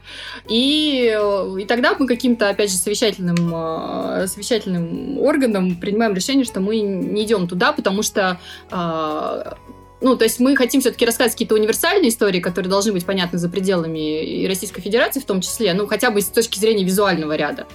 И, 0.48 1.12
э, 1.12 1.56
и 1.60 1.64
тогда 1.64 1.94
мы 1.98 2.06
каким-то, 2.06 2.51
опять 2.52 2.70
же, 2.70 2.76
совещательным, 2.76 3.52
э, 3.54 4.26
совещательным 4.28 5.18
органом 5.18 5.76
принимаем 5.76 6.14
решение, 6.14 6.44
что 6.44 6.60
мы 6.60 6.80
не 6.80 7.24
идем 7.24 7.48
туда, 7.48 7.72
потому 7.72 8.02
что 8.02 8.38
э, 8.70 9.52
ну, 10.02 10.16
то 10.16 10.24
есть 10.24 10.40
мы 10.40 10.56
хотим 10.56 10.80
все-таки 10.80 11.06
рассказывать 11.06 11.34
какие-то 11.34 11.54
универсальные 11.54 12.08
истории, 12.08 12.40
которые 12.40 12.68
должны 12.70 12.92
быть 12.92 13.06
понятны 13.06 13.38
за 13.38 13.48
пределами 13.48 14.24
и 14.24 14.48
Российской 14.48 14.82
Федерации 14.82 15.20
в 15.20 15.24
том 15.24 15.40
числе, 15.40 15.72
ну, 15.74 15.86
хотя 15.86 16.10
бы 16.10 16.20
с 16.20 16.26
точки 16.26 16.58
зрения 16.58 16.84
визуального 16.84 17.36
ряда. 17.36 17.66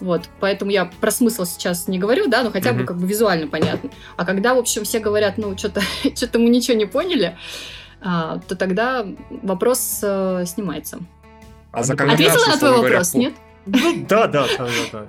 Вот, 0.00 0.22
поэтому 0.40 0.70
я 0.70 0.86
про 1.00 1.10
смысл 1.10 1.44
сейчас 1.44 1.88
не 1.88 1.98
говорю, 1.98 2.28
да, 2.28 2.42
но 2.42 2.50
хотя 2.50 2.72
бы 2.72 2.84
как 2.84 2.98
бы 2.98 3.06
визуально 3.06 3.46
понятно. 3.46 3.90
А 4.16 4.24
когда, 4.24 4.54
в 4.54 4.58
общем, 4.58 4.84
все 4.84 4.98
говорят, 4.98 5.36
ну, 5.36 5.56
что-то 5.56 5.82
что 6.14 6.38
мы 6.38 6.48
ничего 6.48 6.76
не 6.76 6.86
поняли, 6.86 7.36
а, 8.00 8.38
то 8.46 8.54
тогда 8.54 9.06
вопрос 9.30 10.00
э, 10.02 10.44
снимается. 10.46 10.98
А 11.72 11.82
за 11.82 11.94
Ответила 11.94 12.16
конвертацию, 12.16 12.28
Ответила 12.28 12.52
на 12.52 12.58
твой 12.58 12.70
говоря, 12.70 12.88
вопрос, 12.94 13.14
нет? 13.14 13.34
Ну, 13.66 14.04
да, 14.08 14.26
да, 14.26 14.46
да, 14.58 14.68
да. 14.92 15.06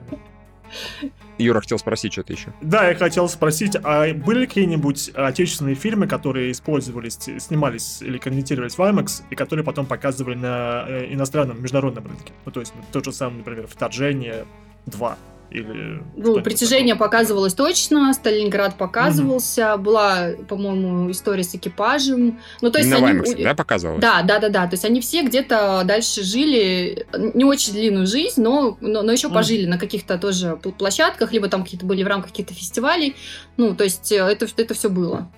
Юра 1.38 1.60
хотел 1.60 1.78
спросить 1.78 2.14
что-то 2.14 2.34
еще. 2.34 2.53
Да, 2.62 2.88
я 2.88 2.95
хотел 2.95 3.28
спросить, 3.28 3.76
а 3.84 4.14
были 4.14 4.45
какие-нибудь 4.45 5.12
отечественные 5.14 5.76
фильмы, 5.76 6.08
которые 6.08 6.51
использовались, 6.51 7.20
снимались 7.39 8.01
или 8.01 8.18
конвертировались 8.18 8.78
в 8.78 8.82
IMAX, 8.82 9.24
и 9.30 9.36
которые 9.36 9.66
потом 9.66 9.86
показывали 9.86 10.36
на 10.36 10.86
э, 10.88 11.14
иностранном, 11.14 11.62
международном 11.62 12.08
рынке? 12.08 12.32
Ну, 12.45 12.51
то 12.51 12.62
есть, 12.62 12.74
тот 12.91 13.03
же 13.03 13.12
самый, 13.12 13.39
например, 13.39 13.68
«Вторжение 13.68 14.45
2» 14.88 15.16
или... 15.49 16.03
Ну, 16.15 16.41
притяжение 16.41 16.95
показывалось 16.95 17.53
точно, 17.53 18.13
Сталинград 18.13 18.77
показывался, 18.77 19.77
была, 19.77 20.29
по-моему, 20.47 21.11
история 21.11 21.43
с 21.43 21.55
экипажем. 21.55 22.39
Ну, 22.61 22.71
то 22.71 22.79
есть 22.79 22.91
в 22.91 22.95
они... 22.95 23.19
IMAX, 23.19 23.43
да, 23.43 23.55
показывалось? 23.55 24.01
Да, 24.01 24.21
да, 24.23 24.39
да, 24.39 24.49
да. 24.49 24.67
То 24.67 24.73
есть 24.73 24.85
они 24.85 25.01
все 25.01 25.23
где-то 25.23 25.83
дальше 25.85 26.23
жили, 26.23 27.05
не 27.33 27.43
очень 27.43 27.73
длинную 27.73 28.07
жизнь, 28.07 28.41
но, 28.41 28.77
но, 28.81 29.01
но 29.01 29.11
еще 29.11 29.27
Мгм. 29.27 29.35
пожили 29.35 29.65
на 29.65 29.77
каких-то 29.77 30.17
тоже 30.17 30.59
пл- 30.61 30.73
площадках, 30.73 31.31
либо 31.31 31.47
там 31.47 31.63
какие-то 31.63 31.85
были 31.85 32.03
в 32.03 32.07
рамках 32.07 32.31
каких-то 32.31 32.53
фестивалей. 32.53 33.15
Ну, 33.57 33.75
то 33.75 33.83
есть 33.83 34.11
э, 34.11 34.17
это, 34.17 34.47
это 34.57 34.73
все 34.73 34.89
было. 34.89 35.05
такое? 35.05 35.31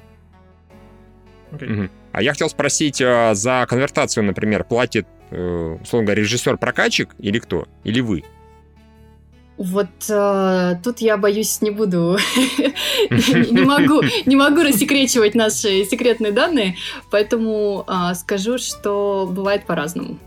Окей. 1.52 1.70
Мгм. 1.70 1.92
А 2.12 2.22
я 2.22 2.32
хотел 2.32 2.50
спросить, 2.50 3.02
а, 3.02 3.34
за 3.36 3.66
конвертацию, 3.70 4.24
например, 4.24 4.64
платит, 4.64 5.08
э, 5.30 5.78
условно 5.82 6.08
говоря, 6.08 6.22
режиссер-прокатчик 6.24 7.16
или 7.20 7.40
кто? 7.40 7.68
Или 7.84 8.02
вы? 8.02 8.24
Вот 9.58 9.88
э, 10.08 10.76
тут 10.84 11.00
я 11.00 11.18
боюсь, 11.18 11.62
не 11.62 11.72
буду, 11.72 12.18
не 13.10 13.62
могу, 13.62 14.04
не 14.28 14.36
могу 14.36 14.62
рассекречивать 14.62 15.34
наши 15.34 15.84
секретные 15.86 16.32
данные, 16.32 16.76
поэтому 17.10 17.84
а, 17.88 18.14
скажу, 18.14 18.60
что 18.60 19.28
бывает 19.30 19.66
по-разному. 19.66 20.20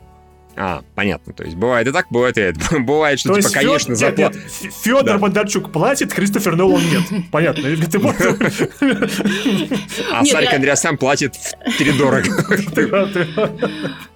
А, 0.62 0.82
понятно. 0.94 1.32
То 1.32 1.42
есть 1.42 1.56
бывает 1.56 1.88
и 1.88 1.92
так, 1.92 2.08
бывает 2.10 2.36
и 2.36 2.42
это. 2.42 2.60
Бывает, 2.80 3.18
что 3.18 3.30
То 3.30 3.36
типа, 3.36 3.46
есть 3.46 3.54
конечно, 3.54 3.94
Фё- 3.94 3.98
нет, 3.98 3.98
заплат... 3.98 4.34
нет, 4.34 4.44
Ф- 4.44 4.74
Фёдор 4.82 5.14
Да. 5.14 5.18
Бондарчук 5.18 5.72
платит, 5.72 6.12
Кристофер 6.12 6.54
Нолан 6.54 6.82
нет. 6.82 7.02
Понятно. 7.30 7.66
Или 7.66 7.86
ты 7.86 7.98
А 10.12 10.22
Сарик 10.26 10.52
Андреасян 10.52 10.98
платит 10.98 11.34
в 11.34 11.78
три 11.78 11.92
дорого. 11.92 12.28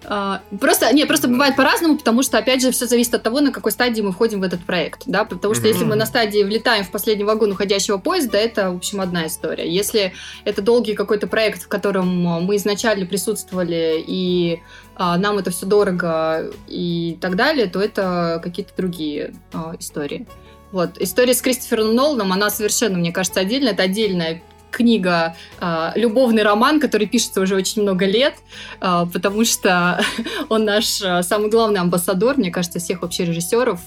А, 0.07 0.42
Просто, 0.61 0.92
нет, 0.92 1.09
просто 1.09 1.28
бывает 1.28 1.57
по-разному, 1.57 1.97
потому 1.97 2.22
что, 2.22 2.36
опять 2.36 2.61
же, 2.61 2.72
все 2.72 2.86
зависит 2.86 3.14
от 3.14 3.22
того, 3.22 3.40
на 3.40 3.53
какой 3.53 3.72
стадии 3.72 4.03
мы 4.03 4.12
входим 4.12 4.40
в 4.40 4.42
этот 4.42 4.62
проект, 4.62 5.05
да, 5.07 5.24
потому 5.24 5.55
что 5.55 5.66
если 5.66 5.84
мы 5.84 5.97
на 5.97 6.05
стадии 6.05 6.42
влетаем 6.42 6.84
в 6.84 6.90
последний 6.90 7.24
вагон 7.24 7.53
уходящего 7.53 7.97
поезда, 7.97 8.36
это, 8.36 8.70
в 8.70 8.76
общем, 8.76 9.01
одна 9.01 9.26
история. 9.26 9.66
Если 9.66 10.12
это 10.45 10.61
долгий 10.61 10.92
какой-то 10.92 11.26
проект, 11.26 11.62
в 11.62 11.68
котором 11.68 12.09
мы 12.45 12.57
изначально 12.57 13.07
присутствовали, 13.07 14.05
и 14.07 14.61
нам 14.99 15.38
это 15.38 15.51
все 15.51 15.66
дорого 15.66 16.51
и 16.68 17.18
так 17.20 17.36
далее, 17.36 17.66
то 17.66 17.80
это 17.80 18.40
какие-то 18.42 18.72
другие 18.76 19.34
а, 19.53 19.74
истории. 19.78 20.26
Вот. 20.70 20.99
История 20.99 21.34
с 21.34 21.42
Кристофером 21.42 21.95
Ноланом, 21.95 22.32
она 22.32 22.51
совершенно, 22.51 22.99
мне 22.99 23.12
кажется, 23.12 23.40
отдельная. 23.40 23.72
Это 23.72 23.84
отдельная 23.84 24.42
книга, 24.75 25.37
а, 25.61 25.93
любовный 25.95 26.43
роман, 26.43 26.81
который 26.81 27.07
пишется 27.07 27.41
уже 27.41 27.55
очень 27.55 27.83
много 27.83 28.05
лет, 28.07 28.35
а, 28.81 29.07
потому 29.07 29.45
что 29.45 30.01
он 30.49 30.64
наш 30.64 31.01
а, 31.03 31.22
самый 31.22 31.51
главный 31.51 31.81
амбассадор, 31.81 32.37
мне 32.37 32.51
кажется, 32.51 32.79
всех 32.79 33.03
вообще 33.03 33.25
режиссеров, 33.25 33.81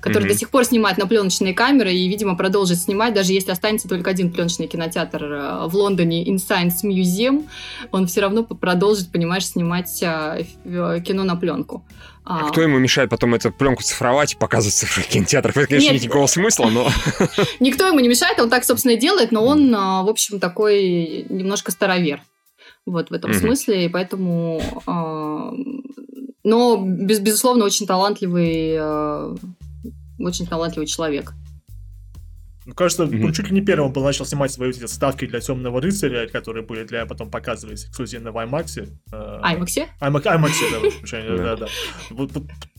который 0.00 0.24
Мгм. 0.24 0.28
до 0.28 0.34
сих 0.34 0.50
пор 0.50 0.64
снимает 0.64 0.98
на 0.98 1.06
пленочные 1.06 1.54
камеры 1.54 1.92
и, 1.92 2.08
видимо, 2.08 2.36
продолжит 2.36 2.78
снимать, 2.78 3.14
даже 3.14 3.32
если 3.32 3.50
останется 3.50 3.88
только 3.88 4.10
один 4.10 4.30
пленочный 4.30 4.66
кинотеатр 4.66 5.66
в 5.66 5.74
Лондоне, 5.74 6.24
In 6.24 6.36
Science 6.36 6.84
Museum, 6.84 7.46
он 7.90 8.06
все 8.06 8.20
равно 8.20 8.44
продолжит, 8.44 9.10
понимаешь, 9.10 9.46
снимать 9.46 10.02
э, 10.02 10.44
кино 11.04 11.24
на 11.24 11.36
пленку. 11.36 11.84
А 12.24 12.50
кто 12.50 12.62
ему 12.62 12.78
мешает 12.78 13.10
потом 13.10 13.34
эту 13.34 13.50
пленку 13.50 13.82
цифровать 13.82 14.34
и 14.34 14.36
показывать 14.36 14.74
в 14.74 15.08
кинотеатрах? 15.08 15.56
Это, 15.56 15.66
конечно, 15.66 15.92
Нет. 15.92 16.02
никакого 16.02 16.26
смысла, 16.26 16.66
но... 16.70 16.88
Никто 17.60 17.86
ему 17.86 17.98
не 18.00 18.08
мешает, 18.08 18.38
он 18.38 18.48
так, 18.48 18.64
собственно, 18.64 18.92
и 18.92 18.96
делает, 18.96 19.32
но 19.32 19.44
он, 19.44 19.74
а, 19.74 20.02
в 20.02 20.08
общем, 20.08 20.38
такой 20.38 21.26
немножко 21.28 21.72
старовер. 21.72 22.22
Вот 22.86 23.10
в 23.10 23.12
этом 23.12 23.30
Мгм. 23.32 23.40
смысле, 23.40 23.86
и 23.86 23.88
поэтому... 23.88 24.62
а, 24.86 25.52
Но, 26.44 26.76
без, 26.84 27.20
безусловно, 27.20 27.64
очень 27.64 27.86
талантливый, 27.86 28.76
а, 28.78 29.34
очень 30.18 30.46
талантливый 30.46 30.86
человек. 30.86 31.32
Мне 32.64 32.74
кажется, 32.74 33.06
Мгм. 33.06 33.24
он 33.24 33.32
чуть 33.32 33.48
ли 33.48 33.54
не 33.54 33.60
первым 33.60 33.92
был 33.92 34.04
начал 34.04 34.24
снимать 34.24 34.52
свои 34.52 34.70
эти 34.70 34.86
ставки 34.86 35.26
для 35.26 35.40
Темного 35.40 35.80
рыцаря, 35.80 36.28
которые 36.28 36.64
были 36.64 36.84
для 36.84 37.06
потом 37.06 37.30
показывались 37.30 37.86
эксклюзивно 37.86 38.30
в 38.32 38.36
IMAX. 38.36 38.88
э, 39.12 39.38
Аймаксе? 39.42 39.88
IMAX, 40.00 40.22
IMAX, 40.22 41.36
да, 41.38 41.56
Да. 41.56 41.66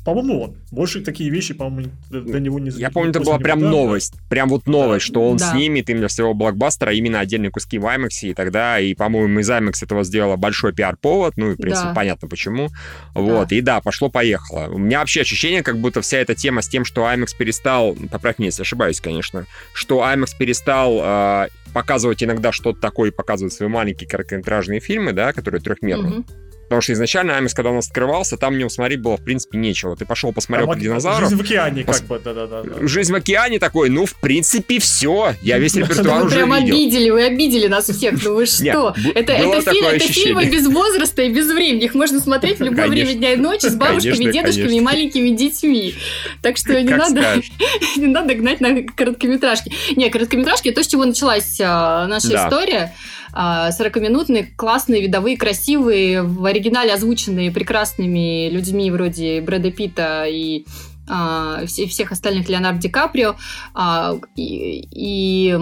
По-моему, 0.06 0.42
он. 0.42 0.58
Больше 0.72 1.02
такие 1.02 1.30
вещи, 1.30 1.54
по-моему, 1.54 1.92
до, 2.10 2.40
него 2.40 2.60
не 2.60 2.72
Я 2.72 2.92
помню, 2.92 3.12
это 3.12 3.22
была 3.22 3.38
прям 3.38 3.62
да, 3.62 3.70
новость. 3.70 4.16
Прям 4.30 4.50
вот 4.50 4.68
новость, 4.68 5.06
что 5.06 5.30
он 5.30 5.38
Да. 5.38 5.52
снимет 5.52 5.90
именно 5.90 6.10
своего 6.10 6.34
блокбастера 6.34 6.92
именно 6.92 7.22
отдельные 7.22 7.52
куски 7.52 7.78
в 7.78 7.86
IMAX, 7.86 8.10
и 8.24 8.34
тогда, 8.34 8.80
и, 8.80 8.94
по-моему, 8.94 9.40
из 9.40 9.50
IMAX 9.50 9.84
этого 9.84 10.04
сделала 10.04 10.36
большой 10.36 10.74
пиар-повод, 10.74 11.38
ну, 11.38 11.52
и, 11.52 11.54
в 11.54 11.58
принципе, 11.58 11.90
Да. 11.90 11.94
понятно 11.94 12.28
почему. 12.28 12.70
Вот, 13.14 13.52
и 13.52 13.62
да, 13.62 13.80
пошло-поехало. 13.82 14.68
У 14.74 14.78
меня 14.78 15.00
вообще 15.00 15.22
ощущение, 15.22 15.64
как 15.64 15.78
будто 15.78 16.02
вся 16.02 16.18
эта 16.18 16.36
тема 16.36 16.62
с 16.62 16.68
тем, 16.68 16.84
что 16.84 17.04
IMAX 17.04 17.28
перестал, 17.38 17.96
поправь 18.12 18.40
меня, 18.40 18.48
если 18.48 18.64
ошибаюсь, 18.64 19.00
конечно, 19.00 19.46
что 19.74 20.02
IMAX 20.02 20.32
перестал 20.38 21.00
э, 21.02 21.48
показывать 21.74 22.22
иногда 22.24 22.52
что-то 22.52 22.80
такое 22.80 23.10
и 23.10 23.14
показывать 23.14 23.54
свои 23.54 23.70
маленькие 23.70 24.10
короткометражные 24.10 24.80
фильмы, 24.80 25.14
да, 25.14 25.32
которые 25.34 25.62
трехмерные. 25.62 26.12
Мгм. 26.20 26.26
Потому 26.74 26.82
что 26.82 26.94
изначально 26.94 27.32
IMAX, 27.34 27.50
когда 27.54 27.70
у 27.70 27.76
нас 27.76 27.86
открывался, 27.88 28.36
там 28.36 28.56
в 28.56 28.58
нем 28.58 28.68
смотреть 28.68 29.00
было, 29.00 29.16
в 29.16 29.24
принципе, 29.24 29.60
нечего. 29.60 29.96
Ты 29.96 30.06
пошел, 30.06 30.34
посмотрел 30.34 30.66
Там 30.68 30.74
про 30.76 30.82
динозавров. 30.84 31.30
Жизнь 31.30 31.36
в 31.40 31.46
океане, 31.46 31.82
Пос- 31.84 31.86
как 32.00 32.04
бы, 32.06 32.20
да-да-да. 32.24 32.88
Жизнь 32.88 33.12
в 33.14 33.16
океане 33.16 33.60
такой, 33.60 33.90
ну, 33.90 34.08
в 34.08 34.16
принципе, 34.16 34.80
все. 34.80 35.36
Я 35.44 35.60
весь 35.60 35.76
репертуар 35.76 36.22
вы 36.22 36.26
уже 36.26 36.36
прям 36.38 36.52
видел. 36.56 36.74
обидели, 36.76 37.10
вы 37.12 37.26
обидели 37.26 37.68
нас 37.68 37.86
всех, 37.90 38.24
ну 38.24 38.34
вы 38.34 38.48
что? 38.48 38.96
Это, 39.14 39.34
это, 39.34 39.72
фильм- 39.72 39.86
это 39.86 40.00
фильмы 40.08 40.46
без 40.46 40.66
возраста 40.66 41.22
и 41.22 41.30
без 41.32 41.46
времени. 41.52 41.84
Их 41.84 41.94
можно 41.94 42.20
смотреть 42.20 42.58
в 42.58 42.64
любое 42.64 42.88
Конечно. 42.88 43.06
время 43.06 43.14
дня 43.20 43.34
и 43.34 43.36
ночи 43.36 43.68
с 43.68 43.76
бабушками, 43.76 44.16
Конечно, 44.16 44.32
дедушками 44.34 44.76
и 44.78 44.82
маленькими 44.82 45.30
детьми. 45.30 45.94
Так 46.42 46.58
что 46.58 46.82
не 46.82 46.88
Как 46.90 46.98
надо, 46.98 47.36
не 47.98 48.08
надо 48.08 48.34
гнать 48.34 48.62
на 48.62 48.82
короткометражки. 48.82 49.72
Не, 49.96 50.10
короткометражки 50.10 50.70
это 50.70 50.82
то, 50.82 50.84
с 50.84 50.88
чего 50.88 51.06
началась 51.06 51.60
а, 51.62 52.08
наша 52.08 52.30
Да. 52.30 52.46
история. 52.48 52.94
А, 53.34 53.70
40-минутные, 53.72 54.44
классные, 54.56 55.02
видовые, 55.02 55.38
красивые, 55.38 56.22
в 56.22 56.46
оригинале 56.46 56.94
озвученные 56.94 57.52
прекрасными 57.52 58.50
людьми 58.50 58.92
вроде 58.92 59.42
Брэда 59.42 59.72
Питта 59.72 60.26
и 60.28 60.66
а, 61.10 61.66
все- 61.66 61.88
всех 61.88 62.12
остальных 62.12 62.48
Леонардо 62.48 62.82
Ди 62.82 62.90
Каприо. 62.90 63.36
А, 63.74 64.16
и, 64.36 64.88
и, 64.92 65.58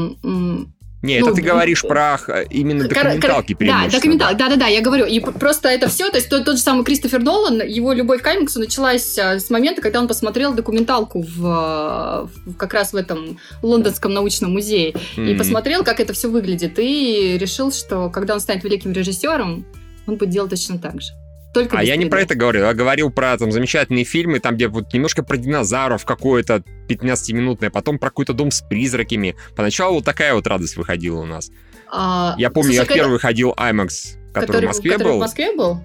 Не, 1.02 1.20
Ну, 1.20 1.28
это 1.28 1.36
ты 1.36 1.42
говоришь 1.42 1.84
м, 1.84 1.88
про 1.90 2.20
э, 2.28 2.46
именно 2.52 2.88
документалки 2.88 3.56
Да, 3.60 3.88
документалки, 3.90 4.38
да, 4.38 4.50
да, 4.50 4.56
да, 4.56 4.68
я 4.68 4.82
говорю. 4.82 5.06
И 5.06 5.20
просто 5.20 5.70
это 5.70 5.90
все, 5.90 6.10
то 6.10 6.18
есть 6.18 6.30
тот, 6.30 6.46
тот 6.46 6.58
же 6.58 6.62
самый 6.62 6.84
Кристофер 6.84 7.22
Нолан, 7.24 7.62
его 7.66 7.92
любовь 7.92 8.22
к 8.22 8.24
комиксу 8.24 8.60
началась 8.60 9.18
а, 9.18 9.40
с 9.40 9.50
момента, 9.50 9.82
когда 9.82 10.00
он 10.00 10.08
посмотрел 10.08 10.54
документалку 10.54 11.22
в, 11.24 11.40
в- 11.40 12.54
как 12.56 12.74
раз 12.76 12.94
в 12.94 12.96
этом 12.96 13.40
лондонском 13.64 14.14
научном 14.14 14.52
музее 14.54 14.94
и 15.18 15.22
Мгм. 15.22 15.38
посмотрел, 15.38 15.84
как 15.84 16.00
это 16.00 16.14
все 16.14 16.30
выглядит, 16.30 16.78
и 16.78 17.36
решил, 17.40 17.72
что 17.72 18.10
когда 18.12 18.36
он 18.36 18.40
станет 18.40 18.64
великим 18.64 18.92
режиссером, 18.92 19.66
он 20.06 20.16
будет 20.18 20.30
делать 20.30 20.52
точно 20.52 20.78
так 20.78 21.02
же. 21.02 21.14
Только 21.54 21.78
А 21.78 21.84
я 21.84 21.96
не 21.98 22.06
3D. 22.06 22.10
про 22.10 22.22
это 22.22 22.36
говорил, 22.36 22.64
я 22.64 22.74
говорил 22.74 23.10
про 23.12 23.38
там 23.38 23.52
замечательные 23.52 24.06
фильмы, 24.06 24.40
там 24.40 24.56
где 24.56 24.68
вот 24.68 24.94
немножко 24.94 25.22
про 25.24 25.36
динозавров 25.38 26.06
какое-то 26.06 26.64
15-минутное, 26.88 27.70
потом 27.70 28.00
про 28.00 28.10
какой-то 28.10 28.34
дом 28.34 28.52
с 28.52 28.62
призраками. 28.62 29.36
Поначалу 29.56 29.96
вот 29.96 30.06
такая 30.06 30.34
вот 30.34 30.48
радость 30.48 30.78
выходила 30.78 31.20
у 31.20 31.26
нас. 31.26 31.52
А, 31.92 32.36
Я 32.38 32.50
помню, 32.50 32.68
слушай, 32.74 32.78
я 32.78 32.84
в 32.84 32.88
когда- 32.88 33.04
первый 33.04 33.20
ходил 33.20 33.54
IMAX, 33.58 33.90
который, 34.34 34.62
в 34.62 34.68
Москве 34.70 34.92
который 34.92 35.08
был. 35.10 35.18
в 35.18 35.20
Москве 35.22 35.56
был? 35.56 35.82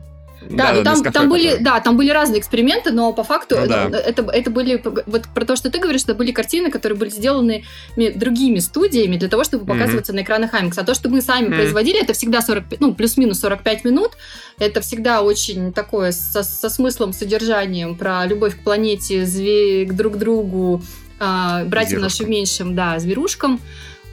Да, 0.51 0.67
Да, 0.69 0.73
ну 0.75 0.85
там, 0.85 0.95
Нескафе 0.95 1.11
там 1.13 1.29
были, 1.29 1.57
да, 1.61 1.81
там 1.81 1.97
были 1.97 2.11
разные 2.11 2.41
эксперименты, 2.41 2.91
но 2.93 3.13
по 3.13 3.25
факту 3.25 3.57
Ну 3.61 3.67
да. 3.67 3.89
ну, 3.89 3.97
это, 3.97 4.23
это 4.31 4.51
были 4.51 4.83
вот 5.07 5.25
про 5.35 5.45
то, 5.45 5.57
что 5.57 5.71
ты 5.71 5.79
говоришь, 5.79 6.03
это 6.05 6.15
были 6.15 6.33
картины, 6.33 6.71
которые 6.71 6.99
были 6.99 7.11
сделаны 7.11 7.65
ми- 7.97 8.11
другими 8.11 8.59
студиями 8.61 9.17
для 9.17 9.29
того, 9.29 9.45
чтобы 9.45 9.65
Мгм. 9.65 9.73
показываться 9.79 10.13
на 10.13 10.23
экранах 10.23 10.55
IMAX. 10.55 10.73
А 10.77 10.85
то, 10.85 10.95
что 10.95 11.09
мы 11.09 11.21
сами 11.21 11.47
Мгм. 11.49 11.57
производили, 11.57 12.03
это 12.03 12.13
всегда 12.13 12.41
45, 12.41 12.81
ну 12.81 12.95
плюс-минус 12.95 13.41
45 13.41 13.85
минут. 13.85 14.13
Это 14.59 14.81
всегда 14.81 15.23
очень 15.23 15.73
такое 15.73 16.13
со, 16.13 16.43
со 16.43 16.69
смыслом, 16.71 17.13
содержанием 17.13 17.97
про 17.97 18.25
любовь 18.27 18.57
к 18.57 18.61
планете, 18.65 19.25
зве- 19.25 19.85
к 19.87 19.93
друг 19.95 20.17
другу, 20.17 20.83
а, 21.19 21.65
братьям 21.65 22.01
нашим 22.03 22.27
Зверушкам. 22.27 22.31
меньшим, 22.31 22.75
да, 22.75 22.99
зверушкам. 22.99 23.61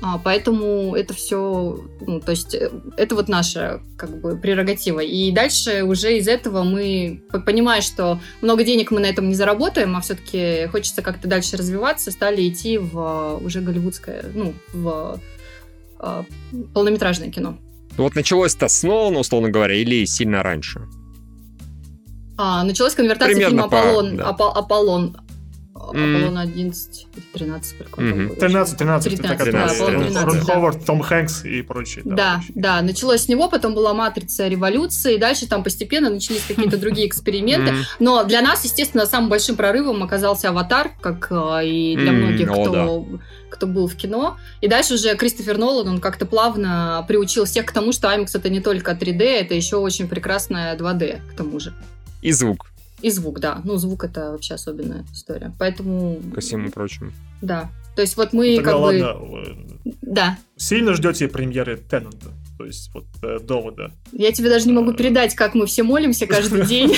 А, 0.06 0.18
поэтому 0.18 0.96
это 0.96 1.14
все, 1.14 1.80
ну, 2.02 2.20
то 2.20 2.32
есть 2.32 2.54
э, 2.54 2.70
это 2.98 3.16
вот 3.16 3.30
наша 3.30 3.82
как 3.98 4.20
бы 4.20 4.38
прерогатива. 4.38 5.00
И 5.00 5.32
дальше 5.32 5.84
уже 5.84 6.18
из 6.18 6.28
этого 6.28 6.64
мы, 6.64 7.24
понимая, 7.46 7.80
что 7.80 8.20
много 8.42 8.66
денег 8.66 8.92
мы 8.92 9.00
на 9.00 9.06
этом 9.06 9.30
не 9.30 9.36
заработаем, 9.36 9.96
а 9.96 10.02
все-таки 10.02 10.68
хочется 10.68 11.02
как-то 11.02 11.30
дальше 11.30 11.56
развиваться, 11.56 12.12
стали 12.12 12.46
идти 12.50 12.78
в 12.78 13.00
а, 13.00 13.38
уже 13.38 13.62
голливудское, 13.62 14.26
ну, 14.34 14.54
в 14.74 15.22
а, 16.00 16.26
полнометражное 16.74 17.32
кино. 17.32 17.58
Вот 17.96 18.14
началось-то 18.16 18.68
с 18.68 18.84
Нолана, 18.84 19.20
условно 19.20 19.52
говоря, 19.52 19.76
или 19.76 20.04
сильно 20.04 20.44
раньше? 20.44 20.82
А, 22.38 22.64
началась 22.64 22.94
конвертация 22.94 23.36
Примерно 23.36 23.64
фильма 23.64 23.70
по- 23.70 23.80
«Аполлон». 23.80 24.18
да. 24.18 24.30
Апо- 24.30 24.52
«Аполлон». 24.54 25.18
«Аполлон» 25.90 26.38
11, 26.38 27.08
13, 27.34 27.76
сколько 27.78 28.02
был? 28.02 28.36
13, 28.36 28.78
13, 28.78 29.14
это 29.14 29.22
13, 29.24 29.38
который 29.38 29.52
да, 29.54 29.68
Рон- 29.68 29.76
Аполлон 29.76 30.04
13, 30.08 30.24
Рон 30.26 30.38
да. 30.40 30.54
Ховард, 30.54 30.86
Том 30.86 31.02
Хэнкс 31.02 31.46
и 31.46 31.62
прочие. 31.62 32.04
Да, 32.06 32.36
прочие. 32.36 32.52
да, 32.56 32.82
началось 32.82 33.22
с 33.22 33.28
него, 33.28 33.50
потом 33.50 33.74
была 33.74 33.94
матрица 33.94 34.48
революции, 34.48 35.16
и 35.16 35.18
дальше 35.18 35.48
там 35.48 35.64
постепенно 35.64 36.10
начались 36.10 36.44
какие-то 36.48 36.78
другие 36.78 37.08
эксперименты. 37.08 37.74
Но 38.00 38.24
для 38.24 38.42
нас, 38.42 38.64
естественно, 38.64 39.06
самым 39.06 39.30
большим 39.30 39.56
прорывом 39.56 40.02
оказался 40.04 40.50
аватар, 40.50 40.92
как 41.02 41.28
э, 41.32 41.68
и 41.68 41.96
для 41.96 42.10
М, 42.10 42.22
многих, 42.22 42.50
о, 42.52 42.66
кто, 42.66 43.08
кто 43.50 43.68
был 43.68 43.88
в 43.88 43.96
кино. 43.96 44.38
И 44.62 44.68
дальше 44.68 44.96
уже 44.96 45.16
Кристофер 45.16 45.58
Нолан, 45.58 45.88
он 45.88 46.00
как-то 46.00 46.26
плавно 46.26 47.06
приучил 47.08 47.46
всех 47.46 47.66
к 47.66 47.72
тому, 47.72 47.92
что 47.92 48.08
IMAX 48.08 48.28
это 48.34 48.50
не 48.50 48.60
только 48.62 48.92
3D, 48.94 49.22
это 49.24 49.54
еще 49.54 49.78
очень 49.78 50.08
прекрасная 50.08 50.76
2D, 50.76 51.20
к 51.32 51.36
тому 51.36 51.60
же. 51.60 51.74
И 52.22 52.32
звук, 52.32 52.68
И 53.04 53.10
звук, 53.12 53.40
да. 53.40 53.62
Ну, 53.66 53.76
звук 53.78 54.06
это 54.06 54.32
вообще 54.32 54.56
особенная 54.56 55.06
история. 55.14 55.54
Поэтому, 55.60 56.20
ко 56.34 56.42
всему 56.42 56.72
прочему. 56.72 57.12
да. 57.42 57.70
То 57.96 58.02
есть 58.02 58.18
вот 58.18 58.34
мы 58.34 58.56
Тогда 58.56 58.72
как 58.72 58.80
бы... 58.80 58.86
ладно, 58.86 59.18
э, 59.86 59.92
Да. 60.02 60.38
сильно 60.58 60.96
ждете 60.96 61.28
премьеры 61.28 61.78
Теннанта? 61.78 62.32
То 62.58 62.66
есть 62.66 62.90
вот 62.92 63.06
э, 63.22 63.38
довода. 63.40 63.92
Я 64.14 64.32
тебе 64.32 64.50
даже 64.50 64.66
не 64.66 64.74
могу 64.74 64.94
передать, 64.94 65.36
как 65.36 65.54
мы 65.54 65.68
все 65.68 65.84
молимся 65.84 66.26
каждый 66.26 66.66
день. 66.66 66.92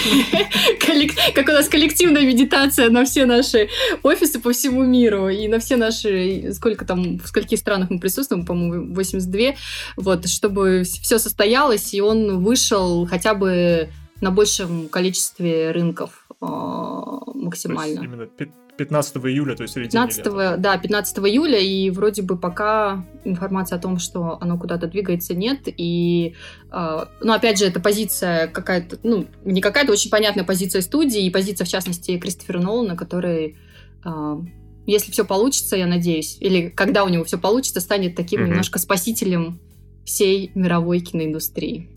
Как 1.33 1.49
у 1.49 1.51
нас 1.51 1.67
коллективная 1.67 2.25
медитация 2.25 2.89
на 2.89 3.03
все 3.03 3.25
наши 3.25 3.67
офисы 4.03 4.39
по 4.39 4.53
всему 4.53 4.83
миру 4.83 5.27
и 5.27 5.47
на 5.47 5.59
все 5.59 5.75
наши... 5.75 6.53
Сколько 6.53 6.85
там, 6.85 7.19
в 7.19 7.27
скольких 7.27 7.57
странах 7.59 7.89
мы 7.89 7.99
присутствуем, 7.99 8.45
по-моему, 8.45 8.93
82. 8.93 9.55
Вот, 9.97 10.27
чтобы 10.29 10.83
все 10.83 11.19
состоялось, 11.19 11.93
и 11.93 11.99
он 11.99 12.41
вышел 12.43 13.05
хотя 13.05 13.33
бы 13.33 13.89
на 14.21 14.31
большем 14.31 14.87
количестве 14.89 15.71
рынков 15.71 16.27
а, 16.41 16.47
То 16.47 17.31
есть 17.33 17.43
максимально. 17.43 17.99
именно 18.03 18.25
пи- 18.27 18.51
15 18.77 19.17
июля, 19.17 19.55
то 19.55 19.63
есть 19.63 19.73
середина 19.73 20.07
15, 20.07 20.61
да, 20.61 20.77
15 20.77 21.17
июля, 21.19 21.59
и 21.59 21.89
вроде 21.89 22.21
бы 22.21 22.37
пока 22.37 23.05
информации 23.23 23.75
о 23.75 23.79
том, 23.79 23.99
что 23.99 24.37
оно 24.41 24.57
куда-то 24.57 24.87
двигается, 24.87 25.33
нет. 25.33 25.61
И, 25.65 26.35
э, 26.71 27.05
ну, 27.21 27.33
опять 27.33 27.57
же, 27.57 27.65
это 27.65 27.79
позиция 27.79 28.47
какая-то, 28.47 28.97
ну, 29.03 29.27
не 29.45 29.61
какая-то, 29.61 29.91
очень 29.93 30.11
понятная 30.11 30.43
позиция 30.43 30.81
студии, 30.81 31.25
и 31.25 31.29
позиция, 31.29 31.63
в 31.65 31.69
частности, 31.69 32.17
Кристофера 32.17 32.59
Нолана, 32.59 32.97
который, 32.97 33.55
э, 34.03 34.37
если 34.85 35.11
все 35.11 35.23
получится, 35.23 35.77
я 35.77 35.87
надеюсь, 35.87 36.37
или 36.41 36.67
когда 36.69 37.05
у 37.05 37.09
него 37.09 37.23
все 37.23 37.37
получится, 37.37 37.79
станет 37.79 38.15
таким 38.15 38.41
Мгм. 38.41 38.49
немножко 38.49 38.77
спасителем 38.79 39.59
всей 40.05 40.51
мировой 40.53 40.99
киноиндустрии. 40.99 41.89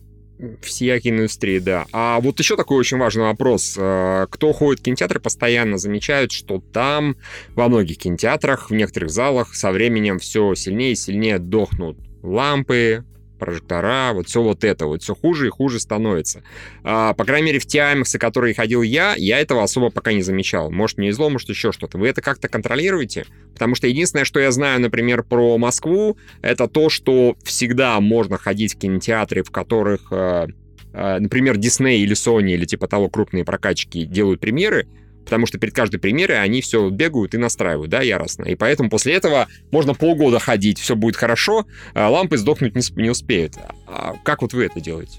Всея 0.62 1.00
киноиндустрии, 1.00 1.58
да. 1.58 1.86
А 1.92 2.20
вот 2.20 2.38
еще 2.38 2.56
такой 2.56 2.78
очень 2.78 2.98
важный 2.98 3.24
вопрос. 3.24 3.74
Э, 3.76 4.26
Кто 4.30 4.52
ходит 4.52 4.80
в 4.80 4.84
кинотеатры, 4.84 5.20
постоянно 5.20 5.78
замечают, 5.78 6.32
что 6.32 6.62
там 6.72 7.16
во 7.54 7.68
многих 7.68 7.98
кинотеатрах, 7.98 8.70
в 8.70 8.74
некоторых 8.74 9.10
залах 9.10 9.54
со 9.54 9.72
временем 9.72 10.18
все 10.18 10.54
сильнее 10.54 10.92
и 10.92 10.96
сильнее 10.96 11.38
дохнут 11.38 11.98
лампы, 12.22 13.04
прожектора, 13.38 14.12
вот 14.12 14.28
все 14.28 14.42
вот 14.42 14.64
это, 14.64 14.86
вот 14.86 15.02
все 15.02 15.14
хуже 15.14 15.46
и 15.46 15.50
хуже 15.50 15.80
становится. 15.80 16.42
А, 16.82 17.14
по 17.14 17.24
крайней 17.24 17.46
мере, 17.46 17.58
в 17.58 17.66
те 17.66 17.78
IMAX, 17.78 18.18
которые 18.18 18.54
ходил 18.54 18.82
я, 18.82 19.14
я 19.16 19.38
этого 19.38 19.62
особо 19.62 19.90
пока 19.90 20.12
не 20.12 20.22
замечал. 20.22 20.70
Может, 20.70 20.98
мне 20.98 21.12
зло, 21.12 21.30
может, 21.30 21.48
еще 21.48 21.72
что-то. 21.72 21.98
Вы 21.98 22.08
это 22.08 22.20
как-то 22.20 22.48
контролируете? 22.48 23.26
Потому 23.52 23.74
что 23.74 23.86
единственное, 23.86 24.24
что 24.24 24.40
я 24.40 24.50
знаю, 24.50 24.80
например, 24.80 25.22
про 25.22 25.58
Москву, 25.58 26.16
это 26.42 26.68
то, 26.68 26.88
что 26.90 27.36
всегда 27.42 28.00
можно 28.00 28.38
ходить 28.38 28.74
в 28.74 28.78
кинотеатры, 28.78 29.42
в 29.42 29.50
которых, 29.50 30.08
э, 30.12 30.48
э, 30.92 31.18
например, 31.18 31.56
Disney 31.56 31.96
или 31.98 32.14
Sony 32.14 32.52
или 32.52 32.64
типа 32.64 32.86
того 32.88 33.08
крупные 33.08 33.44
прокачки 33.44 34.04
делают 34.04 34.40
премьеры, 34.40 34.86
потому 35.28 35.44
что 35.44 35.58
перед 35.58 35.74
каждой 35.74 35.98
премьерой 35.98 36.40
они 36.40 36.62
все 36.62 36.88
бегают 36.88 37.34
и 37.34 37.36
настраивают, 37.36 37.90
да, 37.90 38.00
яростно. 38.00 38.44
И 38.44 38.54
поэтому 38.54 38.88
после 38.88 39.12
этого 39.12 39.46
можно 39.70 39.92
полгода 39.92 40.38
ходить, 40.38 40.78
все 40.78 40.96
будет 40.96 41.16
хорошо, 41.16 41.66
а 41.92 42.08
лампы 42.08 42.38
сдохнуть 42.38 42.74
не, 42.74 42.80
сп- 42.80 43.02
не 43.02 43.10
успеют. 43.10 43.52
А 43.86 44.14
как 44.24 44.40
вот 44.40 44.54
вы 44.54 44.64
это 44.64 44.80
делаете? 44.80 45.18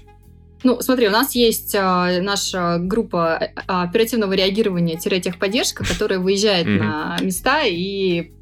Ну, 0.64 0.80
смотри, 0.80 1.06
у 1.06 1.12
нас 1.12 1.36
есть 1.36 1.76
а, 1.78 2.20
наша 2.20 2.78
группа 2.80 3.50
а, 3.68 3.84
оперативного 3.84 4.32
реагирования-техподдержка, 4.32 5.84
которая 5.84 6.18
выезжает 6.18 6.66
Мгм. 6.66 6.78
на 6.78 7.16
места 7.22 7.62
и 7.64 8.32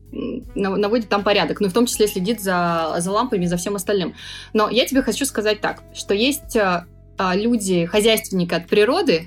наводит 0.55 1.11
там 1.11 1.23
порядок, 1.23 1.61
ну, 1.61 1.69
в 1.69 1.73
том 1.75 1.85
числе 1.85 2.09
следит 2.09 2.41
за, 2.41 2.95
за 2.99 3.11
лампами 3.13 3.45
и 3.45 3.47
за 3.47 3.59
всем 3.59 3.77
остальным. 3.77 4.15
Но 4.55 4.71
я 4.71 4.87
тебе 4.87 5.03
хочу 5.03 5.27
сказать 5.27 5.61
так, 5.61 5.83
что 5.95 6.15
есть 6.15 6.57
а, 6.57 6.87
а, 7.19 7.37
люди, 7.37 7.85
хозяйственники 7.85 8.55
от 8.55 8.69
природы, 8.69 9.27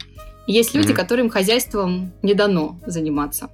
есть 0.51 0.73
люди, 0.73 0.87
Мгм. 0.91 0.95
которым 0.97 1.29
хозяйством 1.29 2.11
не 2.21 2.33
дано 2.33 2.77
заниматься. 2.85 3.49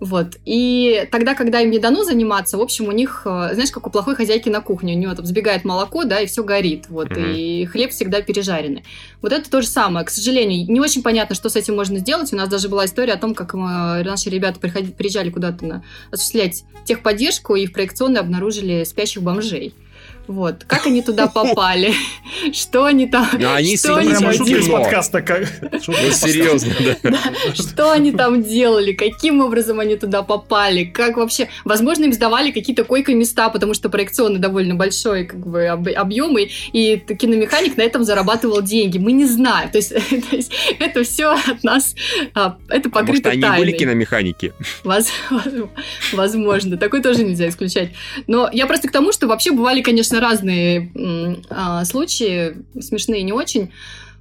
Вот. 0.00 0.36
И 0.44 1.06
тогда, 1.12 1.34
когда 1.34 1.60
им 1.60 1.70
не 1.70 1.78
дано 1.78 2.02
заниматься, 2.04 2.58
в 2.58 2.60
общем, 2.60 2.88
у 2.88 2.92
них, 2.92 3.22
э, 3.24 3.50
знаешь, 3.54 3.70
как 3.70 3.86
у 3.86 3.90
плохой 3.90 4.16
хозяйки 4.16 4.48
на 4.48 4.60
кухне, 4.60 4.94
у 4.94 4.98
нее 4.98 5.14
там 5.14 5.24
сбегает 5.24 5.64
молоко, 5.64 6.04
да, 6.04 6.20
и 6.20 6.26
все 6.26 6.42
горит, 6.42 6.86
вот, 6.88 7.10
Мгм. 7.10 7.30
и 7.32 7.64
хлеб 7.64 7.90
всегда 7.92 8.20
пережаренный. 8.20 8.82
Вот 9.22 9.32
это 9.32 9.48
то 9.48 9.62
же 9.62 9.68
самое. 9.68 10.04
К 10.04 10.10
сожалению, 10.10 10.70
не 10.70 10.80
очень 10.80 11.02
понятно, 11.02 11.34
что 11.36 11.48
с 11.48 11.56
этим 11.56 11.76
можно 11.76 12.00
сделать. 12.00 12.32
У 12.32 12.36
нас 12.36 12.48
даже 12.48 12.68
была 12.68 12.84
история 12.86 13.12
о 13.14 13.18
том, 13.18 13.34
как 13.34 13.54
мы- 13.54 14.02
наши 14.02 14.28
ребята 14.30 14.58
приходи- 14.60 14.92
приезжали 14.92 15.30
куда-то 15.30 15.64
на, 15.64 15.84
осуществлять 16.10 16.64
техподдержку, 16.84 17.54
и 17.54 17.64
в 17.66 17.72
проекционной 17.72 18.20
обнаружили 18.20 18.84
спящих 18.84 19.22
бомжей. 19.22 19.74
Вот. 20.26 20.64
Как 20.64 20.86
они 20.86 21.02
туда 21.02 21.26
попали? 21.26 21.92
Что 22.52 22.84
они 22.86 23.06
там... 23.06 23.28
Ну, 23.32 23.52
они 23.52 23.76
они 23.76 23.76
подкаста. 24.70 25.24
Ну, 25.86 25.92
серьезно, 26.12 26.72
да. 27.02 27.18
Что 27.54 27.92
они 27.92 28.12
там 28.12 28.42
делали? 28.42 28.92
Каким 28.92 29.40
образом 29.40 29.80
они 29.80 29.96
туда 29.96 30.22
попали? 30.22 30.84
Как 30.84 31.16
вообще? 31.16 31.48
Возможно, 31.64 32.04
им 32.04 32.12
сдавали 32.12 32.50
какие-то 32.50 32.84
койко-места, 32.84 33.48
потому 33.50 33.74
что 33.74 33.88
проекционный 33.88 34.38
довольно 34.40 34.74
большой 34.74 35.24
как 35.24 35.46
бы, 35.46 35.66
об- 35.66 35.88
объем, 35.94 36.36
и, 36.38 36.96
киномеханик 36.96 37.76
на 37.76 37.82
этом 37.82 38.04
зарабатывал 38.04 38.62
деньги. 38.62 38.98
Мы 38.98 39.12
не 39.12 39.26
знаем. 39.26 39.70
То 39.70 39.78
есть, 39.78 39.90
то 40.30 40.36
есть 40.36 40.52
это 40.78 41.02
все 41.04 41.32
от 41.34 41.62
нас, 41.62 41.94
а, 42.34 42.56
это 42.68 42.90
покрыто 42.90 43.30
они 43.30 43.42
тайной. 43.42 43.58
были 43.58 43.72
киномеханики? 43.72 44.52
Воз- 44.84 45.12
Возможно, 46.12 46.76
такой 46.76 47.02
тоже 47.02 47.24
нельзя 47.24 47.48
исключать. 47.48 47.90
Но 48.26 48.48
я 48.52 48.66
просто 48.66 48.88
к 48.88 48.92
тому, 48.92 49.12
что 49.12 49.26
вообще 49.26 49.52
бывали, 49.52 49.82
конечно, 49.82 50.13
разные 50.20 50.90
м, 50.94 51.42
а, 51.50 51.84
случаи, 51.84 52.56
смешные 52.80 53.22
не 53.22 53.32
очень. 53.32 53.70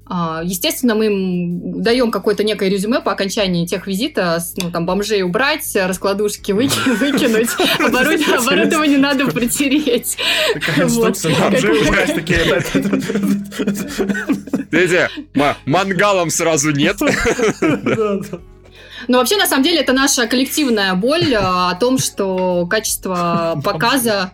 А, 0.05 0.41
Естественно, 0.43 0.95
мы 0.95 1.05
им 1.05 1.81
даем 1.81 2.11
какое-то 2.11 2.43
некое 2.43 2.69
резюме 2.69 2.99
по 2.99 3.13
окончании 3.13 3.65
тех 3.65 3.87
визита, 3.87 4.37
ну, 4.61 4.69
там, 4.69 4.85
бомжей 4.85 5.23
убрать, 5.23 5.65
раскладушки 5.75 6.51
выки- 6.51 6.91
выкинуть, 6.97 7.49
оборудование, 7.79 8.97
надо 8.97 9.27
протереть. 9.27 10.17
Такая 10.53 10.85
инструкция. 10.87 11.33
Бомжей 11.39 11.87
убрать 11.87 12.13
такие. 12.13 12.61
ма- 15.33 15.57
мангалом 15.65 16.29
сразу 16.29 16.71
нет. 16.71 16.97
Но 19.07 19.17
вообще, 19.17 19.37
на 19.37 19.47
самом 19.47 19.63
деле, 19.63 19.79
это 19.81 19.91
наша 19.93 20.27
коллективная 20.27 20.93
боль 20.95 21.33
а, 21.35 21.71
о 21.71 21.75
том, 21.75 21.97
что 21.97 22.65
качество 22.69 23.59
показа 23.63 24.31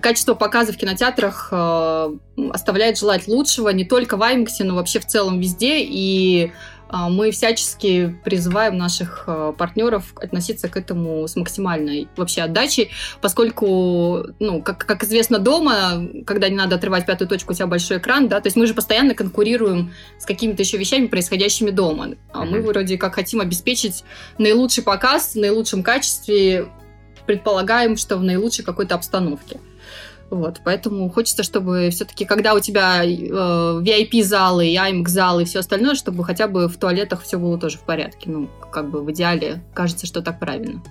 качество 0.00 0.34
показа 0.34 0.72
в 0.72 0.76
кинотеатрах 0.76 1.48
э, 1.50 2.10
оставляет 2.50 2.98
желать 2.98 3.28
лучшего 3.28 3.68
не 3.70 3.84
только 3.84 4.16
в 4.16 4.22
IMAX, 4.22 4.48
но 4.60 4.74
вообще 4.74 5.00
в 5.00 5.06
целом 5.06 5.40
везде. 5.40 5.80
И 5.80 6.52
э, 6.90 6.96
мы 7.08 7.30
всячески 7.30 8.18
призываем 8.24 8.76
наших 8.76 9.24
э, 9.26 9.52
партнеров 9.56 10.12
относиться 10.16 10.68
к 10.68 10.76
этому 10.76 11.26
с 11.26 11.36
максимальной 11.36 12.08
вообще 12.16 12.42
отдачей, 12.42 12.90
поскольку, 13.20 14.26
ну, 14.38 14.62
как, 14.62 14.78
как 14.78 15.04
известно 15.04 15.38
дома, 15.38 16.06
когда 16.26 16.48
не 16.48 16.56
надо 16.56 16.76
отрывать 16.76 17.06
пятую 17.06 17.28
точку, 17.28 17.52
у 17.52 17.56
тебя 17.56 17.66
большой 17.66 17.98
экран, 17.98 18.28
да, 18.28 18.40
то 18.40 18.46
есть 18.46 18.56
мы 18.56 18.66
же 18.66 18.74
постоянно 18.74 19.14
конкурируем 19.14 19.92
с 20.18 20.26
какими-то 20.26 20.62
еще 20.62 20.76
вещами, 20.76 21.06
происходящими 21.06 21.70
дома. 21.70 22.10
А 22.32 22.44
мы 22.44 22.60
вроде 22.60 22.98
как 22.98 23.14
хотим 23.14 23.40
обеспечить 23.40 24.04
наилучший 24.38 24.84
показ 24.84 25.34
в 25.34 25.36
наилучшем 25.36 25.82
качестве, 25.82 26.68
предполагаем, 27.26 27.96
что 27.96 28.16
в 28.16 28.22
наилучшей 28.22 28.64
какой-то 28.64 28.94
обстановке. 28.94 29.60
Вот, 30.28 30.60
поэтому 30.64 31.08
хочется, 31.08 31.44
чтобы 31.44 31.90
все-таки, 31.90 32.24
когда 32.24 32.54
у 32.54 32.60
тебя 32.60 33.04
э, 33.04 33.08
VIP-залы, 33.08 34.66
и 34.66 34.76
IMAX-залы 34.76 35.42
и 35.42 35.44
все 35.44 35.60
остальное, 35.60 35.94
чтобы 35.94 36.24
хотя 36.24 36.48
бы 36.48 36.68
в 36.68 36.76
туалетах 36.78 37.22
все 37.22 37.38
было 37.38 37.58
тоже 37.58 37.78
в 37.78 37.82
порядке. 37.82 38.28
Ну, 38.30 38.48
как 38.72 38.90
бы 38.90 39.02
в 39.02 39.10
идеале 39.12 39.62
кажется, 39.72 40.04
что 40.06 40.22
так 40.22 40.40
правильно. 40.40 40.82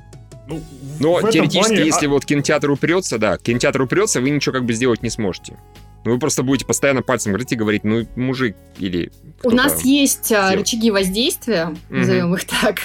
Ну, 0.48 0.62
Но 1.00 1.22
теоретически, 1.32 1.68
плане, 1.76 1.86
если 1.86 2.06
а- 2.06 2.10
вот 2.10 2.24
кинотеатр 2.24 2.70
упрется, 2.72 3.18
да, 3.18 3.38
кинотеатр 3.38 3.82
упрется, 3.82 4.22
вы 4.22 4.30
ничего 4.30 4.54
как 4.54 4.64
бы 4.66 4.72
сделать 4.74 5.04
не 5.04 5.10
сможете. 5.10 5.58
Ну, 6.06 6.12
Вы 6.14 6.20
просто 6.20 6.44
будете 6.44 6.66
постоянно 6.66 7.02
пальцем 7.02 7.32
говорить 7.32 7.52
и 7.52 7.56
говорить, 7.56 7.84
ну, 7.84 8.06
мужик 8.16 8.56
или 8.78 9.12
У 9.44 9.50
нас 9.50 9.84
есть 9.84 10.32
а, 10.32 10.48
сделать. 10.50 10.56
рычаги 10.60 10.92
воздействия, 10.92 11.76
Мгм. 11.90 12.00
назовем 12.00 12.34
их 12.36 12.46
так, 12.46 12.78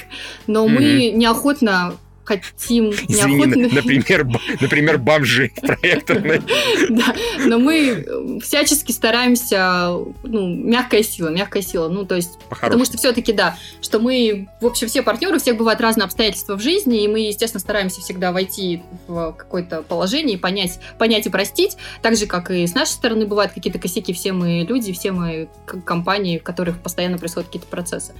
но 0.47 0.67
мы 0.67 1.11
неохотно 1.15 1.95
хотим, 2.39 2.91
Извини, 2.91 3.35
неохотно... 3.35 3.57
на- 3.57 3.75
например, 3.75 4.27
например, 4.61 4.99
бомжи 4.99 5.51
в 5.57 5.61
проекторной. 5.61 6.43
Да, 6.91 7.15
но 7.47 7.59
мы 7.59 8.05
э, 8.07 8.41
всячески 8.41 8.93
стараемся, 8.93 9.91
ну, 10.23 10.55
мягкая 10.55 11.03
сила, 11.03 11.29
мягкая 11.29 11.63
сила, 11.63 11.89
ну, 11.89 12.05
то 12.05 12.17
есть 12.17 12.31
Потому 12.61 12.85
что 12.85 12.99
все-таки, 12.99 13.33
да, 13.33 13.57
что 13.81 13.99
мы, 13.99 14.49
в 14.61 14.67
общем, 14.67 14.89
все 14.89 15.03
партнеры, 15.03 15.37
у 15.37 15.39
всех 15.39 15.57
бывают 15.57 15.81
разные 15.81 16.05
обстоятельства 16.05 16.57
в 16.57 16.61
жизни, 16.61 17.05
и 17.05 17.09
мы, 17.09 17.21
естественно, 17.21 17.61
стараемся 17.61 18.01
всегда 18.01 18.33
войти 18.33 18.83
в 19.07 19.33
какое-то 19.33 19.83
положение 19.83 20.37
и 20.37 20.39
понять, 20.39 20.81
понять 20.99 21.27
и 21.27 21.31
простить. 21.31 21.77
Так 22.03 22.17
же, 22.17 22.27
как 22.27 22.51
и 22.51 22.67
с 22.67 22.75
нашей 22.75 22.93
стороны 22.93 23.27
бывают 23.27 23.53
какие-то 23.53 23.79
косяки, 23.79 24.13
все 24.13 24.33
мы 24.33 24.67
люди, 24.69 24.93
все 24.93 25.13
мы 25.13 25.49
компании, 25.85 26.39
в 26.39 26.43
которых 26.43 26.81
постоянно 26.81 27.19
происходят 27.19 27.49
какие-то 27.49 27.69
процессы. 27.69 28.15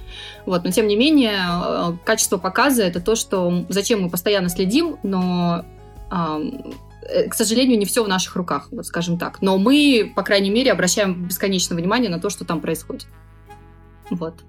Вот, 0.45 0.63
но 0.63 0.71
тем 0.71 0.87
не 0.87 0.95
менее, 0.95 1.39
э, 1.65 1.93
качество 2.05 2.37
показа 2.37 2.83
это 2.83 3.01
то, 3.01 3.15
что 3.15 3.65
зачем 3.69 4.00
мы 4.01 4.09
постоянно 4.09 4.49
следим, 4.49 4.97
но 5.03 5.65
э, 6.11 7.27
к 7.29 7.33
сожалению, 7.33 7.77
не 7.77 7.85
все 7.85 8.03
в 8.03 8.07
наших 8.07 8.35
руках, 8.35 8.67
вот 8.71 8.85
скажем 8.85 9.17
так. 9.17 9.41
Но 9.41 9.57
мы, 9.57 10.11
по 10.15 10.23
крайней 10.23 10.49
мере, 10.49 10.71
обращаем 10.71 11.25
бесконечное 11.25 11.77
внимание 11.77 12.09
на 12.09 12.19
то, 12.19 12.29
что 12.29 12.45
там 12.45 12.61
происходит. 12.61 13.07
Вот. 14.09 14.43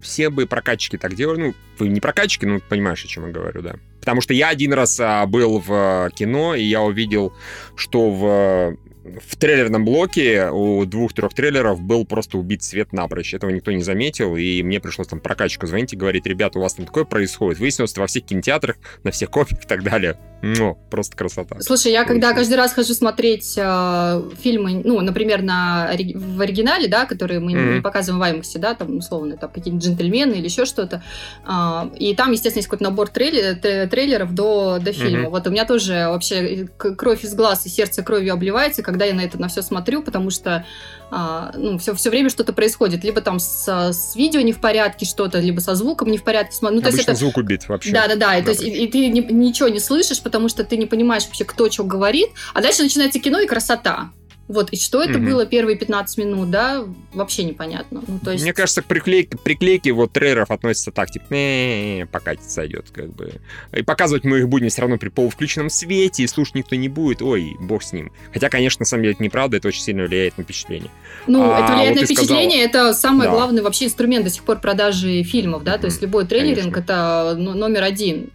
все 0.00 0.30
бы 0.30 0.46
прокатчики 0.46 0.96
так 0.96 1.14
делали. 1.14 1.54
Ну, 1.78 1.86
не 1.86 2.00
прокатчики, 2.00 2.46
ну, 2.46 2.60
понимаешь, 2.68 3.04
о 3.04 3.08
чем 3.08 3.26
я 3.26 3.32
говорю, 3.32 3.62
да. 3.62 3.74
Потому 3.98 4.20
что 4.20 4.32
я 4.32 4.48
один 4.48 4.72
раз 4.72 4.98
а, 4.98 5.26
был 5.26 5.58
в 5.58 5.70
а, 5.70 6.10
кино, 6.10 6.54
и 6.54 6.62
я 6.62 6.80
увидел, 6.80 7.34
что 7.74 8.10
в, 8.10 8.76
в 9.04 9.36
трейлерном 9.36 9.84
блоке 9.84 10.50
у 10.50 10.84
двух-трех 10.84 11.32
трейлеров 11.34 11.80
был 11.80 12.04
просто 12.04 12.38
убит 12.38 12.62
свет 12.62 12.92
напрочь. 12.92 13.32
Этого 13.34 13.50
никто 13.50 13.72
не 13.72 13.82
заметил, 13.82 14.36
и 14.36 14.62
мне 14.62 14.80
пришлось 14.80 15.08
там 15.08 15.20
прокатчику 15.20 15.66
звонить 15.66 15.92
и 15.92 15.96
говорить, 15.96 16.26
ребята, 16.26 16.58
у 16.58 16.62
вас 16.62 16.74
там 16.74 16.86
такое 16.86 17.04
происходит. 17.04 17.58
Выяснилось, 17.60 17.90
что 17.90 18.00
во 18.00 18.06
всех 18.06 18.24
кинотеатрах, 18.24 18.76
на 19.04 19.10
всех 19.10 19.30
копиях 19.30 19.64
и 19.64 19.66
так 19.66 19.82
далее. 19.82 20.18
Ну, 20.42 20.78
просто 20.90 21.16
красота. 21.16 21.60
Слушай, 21.60 21.92
я 21.92 22.04
когда 22.04 22.32
каждый 22.32 22.54
раз 22.54 22.72
хожу 22.72 22.94
смотреть 22.94 23.54
э, 23.58 24.22
фильмы, 24.42 24.80
ну, 24.84 24.98
например, 25.00 25.42
на, 25.42 25.90
в 26.14 26.40
оригинале, 26.40 26.88
да, 26.88 27.04
которые 27.04 27.40
мы 27.40 27.52
Мгм. 27.52 27.74
не 27.76 27.80
показываем 27.82 28.38
в 28.38 28.40
IMAX, 28.40 28.58
да, 28.58 28.74
там, 28.74 28.96
условно, 28.98 29.36
там, 29.36 29.50
какие-нибудь 29.50 29.84
джентльмены 29.84 30.34
или 30.34 30.44
еще 30.46 30.64
что-то, 30.64 31.02
а, 31.44 31.90
и 31.98 32.14
там, 32.14 32.32
естественно, 32.32 32.60
есть 32.60 32.68
какой-то 32.68 32.84
набор 32.84 33.08
трейле- 33.08 33.54
те- 33.60 33.86
трейлеров 33.86 34.34
до, 34.34 34.78
до 34.78 34.92
фильма. 34.94 35.24
Мгм. 35.24 35.30
Вот 35.30 35.46
у 35.46 35.50
меня 35.50 35.66
тоже 35.66 36.06
вообще 36.08 36.68
кровь 36.78 37.22
из 37.24 37.34
глаз 37.34 37.66
и 37.66 37.68
сердце 37.68 38.02
кровью 38.02 38.32
обливается, 38.32 38.82
когда 38.90 39.04
я 39.04 39.14
на 39.14 39.20
это 39.20 39.40
на 39.40 39.48
все 39.48 39.62
смотрю, 39.62 40.02
потому 40.02 40.30
что 40.30 40.64
а, 41.10 41.52
ну, 41.56 41.78
все, 41.78 41.94
все 41.94 42.10
время 42.10 42.30
что-то 42.30 42.52
происходит. 42.52 43.04
Либо 43.04 43.20
там 43.20 43.38
с, 43.40 43.66
с 43.92 44.14
видео 44.16 44.40
не 44.40 44.52
в 44.52 44.60
порядке 44.60 45.06
что-то, 45.06 45.40
либо 45.40 45.60
со 45.60 45.74
звуком 45.74 46.10
не 46.10 46.18
в 46.18 46.22
порядке. 46.24 46.56
Ну, 46.60 46.80
то 46.80 46.88
есть 46.88 47.00
это 47.00 47.14
звук 47.14 47.36
убит 47.36 47.68
вообще. 47.68 47.92
да, 47.92 48.06
да, 48.08 48.16
да. 48.16 48.36
И, 48.36 48.42
то 48.42 48.50
есть, 48.50 48.62
и, 48.62 48.84
и 48.84 48.86
ты 48.88 49.08
ни- 49.08 49.32
ничего 49.32 49.68
не 49.68 49.80
слышишь, 49.80 50.20
потому 50.20 50.48
что 50.48 50.64
ты 50.64 50.76
не 50.76 50.86
понимаешь 50.86 51.24
вообще, 51.24 51.44
кто 51.44 51.70
что 51.70 51.84
говорит. 51.84 52.28
А 52.54 52.60
дальше 52.60 52.82
начинается 52.82 53.18
кино 53.18 53.40
и 53.40 53.46
красота. 53.46 54.10
Вот, 54.50 54.70
и 54.72 54.76
что 54.76 55.00
это 55.00 55.20
Мгм. 55.20 55.30
было 55.30 55.46
первые 55.46 55.76
15 55.76 56.18
минут, 56.18 56.50
да, 56.50 56.84
вообще 57.14 57.44
непонятно. 57.44 58.02
Ну, 58.04 58.18
то 58.18 58.32
есть... 58.32 58.42
Мне 58.42 58.52
кажется, 58.52 58.82
к 58.82 58.86
приклейке, 58.86 59.38
приклейки 59.38 59.90
вот 59.90 60.10
трейлеров 60.10 60.50
относятся 60.50 60.90
так, 60.90 61.08
типа, 61.08 61.26
не 61.30 62.08
покатится 62.10 62.66
идет, 62.66 62.86
как 62.90 63.14
бы. 63.14 63.34
И 63.72 63.82
показывать 63.82 64.24
мы 64.24 64.40
их 64.40 64.48
будем 64.48 64.68
все 64.68 64.80
равно 64.80 64.98
при 64.98 65.08
полувключенном 65.08 65.70
свете, 65.70 66.24
и 66.24 66.26
слушать 66.26 66.56
никто 66.56 66.74
не 66.74 66.88
будет, 66.88 67.22
ой, 67.22 67.56
бог 67.60 67.84
с 67.84 67.92
ним. 67.92 68.10
Хотя, 68.32 68.48
конечно, 68.48 68.82
на 68.82 68.86
самом 68.86 69.04
деле 69.04 69.14
это 69.14 69.22
неправда, 69.22 69.56
это 69.56 69.68
очень 69.68 69.82
сильно 69.82 70.02
влияет 70.02 70.36
на 70.36 70.42
впечатление. 70.42 70.90
Ну, 71.28 71.44
А, 71.44 71.60
это 71.60 71.72
влияет 71.74 71.90
вот 71.94 72.00
на 72.00 72.06
впечатление, 72.06 72.64
это 72.64 72.92
самый 72.92 73.28
Да. 73.28 73.30
главный 73.30 73.62
вообще 73.62 73.84
инструмент 73.84 74.24
до 74.24 74.30
сих 74.32 74.42
пор 74.42 74.58
продажи 74.58 75.22
фильмов, 75.22 75.62
да, 75.62 75.78
то 75.78 75.84
есть 75.86 76.02
любой 76.02 76.26
трейлеринг 76.26 76.74
Конечно. 76.74 76.80
это 76.80 77.34
ну, 77.38 77.54
номер 77.54 77.84
один 77.84 78.30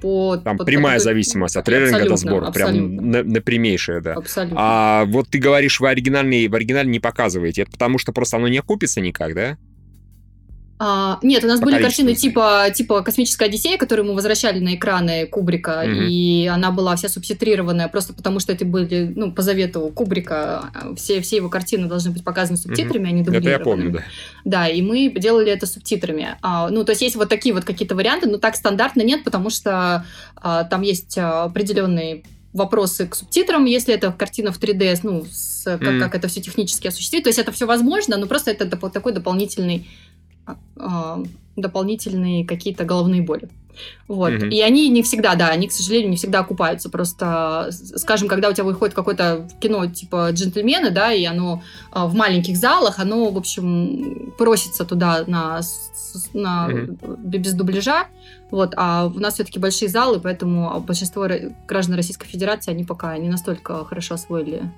по... 0.00 0.36
Там 0.36 0.58
по- 0.58 0.64
прямая 0.64 0.98
по- 0.98 1.02
зависимость 1.04 1.56
от 1.56 1.64
трейлеринга 1.64 2.06
до 2.06 2.14
Абсолютно, 2.14 2.38
сбора, 2.40 2.52
прям 2.52 2.68
абсолютно. 2.68 3.02
на, 3.02 3.22
напрямейшая, 3.22 4.00
да. 4.00 4.14
Абсолютно. 4.14 4.56
А 4.60 5.04
вот 5.06 5.28
ты 5.28 5.38
говоришь, 5.38 5.80
вы 5.80 5.88
оригинальный, 5.88 6.48
в 6.48 6.54
оригинале 6.54 6.88
не 6.90 7.00
показываете, 7.00 7.62
это 7.62 7.70
потому 7.72 7.98
что 7.98 8.12
просто 8.12 8.36
оно 8.36 8.48
не 8.48 8.58
окупится 8.58 9.00
никак, 9.00 9.34
да? 9.34 9.56
А, 10.76 11.20
нет, 11.22 11.44
у 11.44 11.46
нас 11.46 11.60
По 11.60 11.66
были 11.66 11.80
картины 11.80 12.14
типа, 12.14 12.66
типа 12.74 13.02
«Космическая 13.02 13.44
Одиссея», 13.44 13.78
которую 13.78 14.08
мы 14.08 14.14
возвращали 14.14 14.58
на 14.58 14.74
экраны 14.74 15.26
Кубрика, 15.26 15.84
Мгм. 15.86 16.06
и 16.08 16.46
она 16.46 16.72
была 16.72 16.96
вся 16.96 17.08
субтитрированная, 17.08 17.86
просто 17.88 18.12
потому 18.12 18.40
что 18.40 18.52
это 18.52 18.64
были, 18.64 19.12
ну, 19.14 19.30
по 19.30 19.42
завету 19.42 19.92
Кубрика, 19.94 20.70
все, 20.96 21.20
все 21.20 21.36
его 21.36 21.48
картины 21.48 21.86
должны 21.86 22.10
быть 22.10 22.24
показаны 22.24 22.56
субтитрами, 22.58 23.08
а 23.08 23.12
не 23.12 23.22
Это 23.22 23.30
я 23.32 23.38
дублированными. 23.40 23.82
помню, 23.92 23.92
да. 23.92 24.04
Да, 24.44 24.68
и 24.68 24.82
мы 24.82 25.10
делали 25.16 25.52
это 25.52 25.66
субтитрами. 25.66 26.36
А, 26.42 26.68
ну, 26.68 26.84
то 26.84 26.90
есть 26.90 27.02
есть 27.02 27.14
вот 27.16 27.28
такие 27.28 27.54
вот 27.54 27.64
какие-то 27.64 27.94
варианты, 27.94 28.28
но 28.28 28.38
так 28.38 28.56
стандартно 28.56 29.02
нет, 29.02 29.22
потому 29.22 29.50
что 29.50 30.04
а, 30.36 30.64
там 30.64 30.82
есть 30.82 31.16
а, 31.16 31.44
определенные 31.44 32.24
вопросы 32.52 33.06
к 33.08 33.16
субтитрам, 33.16 33.64
если 33.64 33.94
это 33.94 34.12
картина 34.12 34.52
в 34.52 34.58
3D, 34.60 34.98
ну, 35.02 35.24
с- 35.28 35.64
как, 35.64 35.80
Мгм. 35.80 36.00
как 36.00 36.14
это 36.14 36.28
все 36.28 36.40
технически 36.40 36.86
осуществить. 36.86 37.24
То 37.24 37.28
есть 37.28 37.38
это 37.40 37.50
все 37.50 37.66
возможно, 37.66 38.16
но 38.16 38.26
просто 38.26 38.50
это 38.52 38.64
доп- 38.64 38.90
такой 38.92 39.12
дополнительный 39.12 39.88
дополнительные 41.56 42.44
какие-то 42.44 42.84
головные 42.84 43.22
боли. 43.22 43.48
Вот. 44.08 44.32
Мгм. 44.32 44.50
И 44.50 44.60
они 44.60 44.88
не 44.88 45.02
всегда, 45.02 45.34
да, 45.34 45.48
они, 45.48 45.68
к 45.68 45.72
сожалению, 45.72 46.10
не 46.10 46.16
всегда 46.16 46.40
окупаются. 46.40 46.90
Просто, 46.90 47.70
скажем, 47.70 48.28
когда 48.28 48.48
у 48.48 48.52
тебя 48.52 48.64
выходит 48.64 48.94
какое-то 48.94 49.48
кино 49.60 49.86
типа 49.86 50.30
«Джентльмены», 50.32 50.90
да, 50.90 51.12
и 51.12 51.24
оно 51.24 51.62
а, 51.90 52.06
в 52.06 52.14
маленьких 52.14 52.56
залах, 52.56 52.98
оно, 52.98 53.30
в 53.30 53.36
общем, 53.36 54.32
просится 54.38 54.84
туда 54.84 55.24
на, 55.26 55.60
на 56.32 56.68
б- 56.68 57.38
без 57.38 57.54
дубляжа. 57.54 58.06
Вот. 58.50 58.74
А 58.76 59.06
у 59.06 59.18
нас 59.18 59.34
все-таки 59.34 59.58
большие 59.58 59.88
залы, 59.88 60.20
поэтому 60.20 60.78
большинство 60.80 61.26
граждан 61.66 61.96
Российской 61.96 62.26
Федерации, 62.26 62.70
они 62.70 62.84
пока 62.84 63.16
не 63.18 63.28
настолько 63.28 63.84
хорошо 63.84 64.14
освоили, 64.14 64.70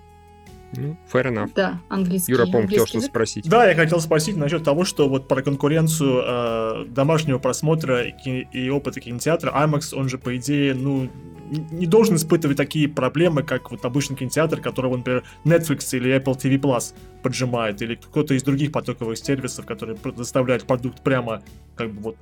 Ну, 0.76 0.96
fair 1.12 1.32
enough. 1.32 1.50
да, 1.54 1.80
английский. 1.88 2.32
Юра, 2.32 2.46
по-моему, 2.46 2.68
хотел 2.68 2.86
что 2.86 3.00
спросить. 3.00 3.48
Да, 3.48 3.68
я 3.68 3.74
хотел 3.74 4.00
спросить 4.00 4.36
насчет 4.36 4.64
того, 4.64 4.84
что 4.84 5.08
вот 5.08 5.28
про 5.28 5.42
конкуренцию 5.42 6.22
э, 6.24 6.84
домашнего 6.88 7.38
просмотра 7.38 8.02
и, 8.02 8.46
и 8.52 8.70
опыта 8.70 9.00
кинотеатра. 9.00 9.50
IMAX, 9.50 9.94
он 9.94 10.08
же, 10.08 10.18
по 10.18 10.36
идее, 10.36 10.74
ну, 10.74 11.08
не 11.50 11.86
должен 11.86 12.16
испытывать 12.16 12.56
такие 12.56 12.88
проблемы, 12.88 13.42
как 13.42 13.70
вот 13.70 13.84
обычный 13.84 14.16
кинотеатр, 14.16 14.60
которого, 14.60 14.96
например, 14.96 15.24
Netflix 15.44 15.96
или 15.96 16.14
Apple 16.16 16.36
TV 16.36 16.58
Plus 16.58 16.94
поджимает, 17.22 17.82
или 17.82 17.94
кто-то 17.94 18.34
из 18.34 18.42
других 18.42 18.72
потоковых 18.72 19.18
сервисов, 19.18 19.66
которые 19.66 19.96
предоставляют 19.96 20.64
продукт 20.64 21.02
прямо, 21.02 21.42
как 21.76 21.92
бы 21.92 22.00
вот, 22.02 22.16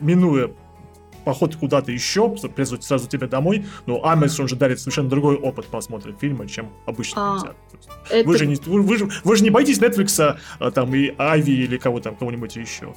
минуя 0.00 0.50
поход 1.24 1.56
куда-то 1.56 1.92
еще, 1.92 2.28
придет 2.28 2.84
сразу 2.84 3.08
тебе 3.08 3.26
домой, 3.26 3.64
но 3.86 3.98
IMAX, 3.98 4.40
он 4.40 4.48
же 4.48 4.56
дарит 4.56 4.80
совершенно 4.80 5.08
другой 5.08 5.36
опыт 5.36 5.66
просмотра 5.66 6.12
фильма, 6.12 6.46
чем 6.48 6.70
обычный 6.86 7.14
А, 7.22 7.34
есть 7.34 7.88
Это- 8.10 8.28
вы 8.28 8.38
же, 8.38 8.46
не, 8.46 8.56
вы, 8.66 8.82
вы 8.82 8.96
же, 8.98 9.08
вы 9.24 9.36
же 9.36 9.44
не 9.44 9.50
боитесь 9.50 9.78
Netflix, 9.78 10.36
а, 10.58 10.70
там, 10.70 10.94
и 10.94 11.14
Ави 11.18 11.52
или 11.52 11.76
кого 11.78 12.00
там, 12.00 12.16
кого-нибудь 12.16 12.56
еще. 12.56 12.94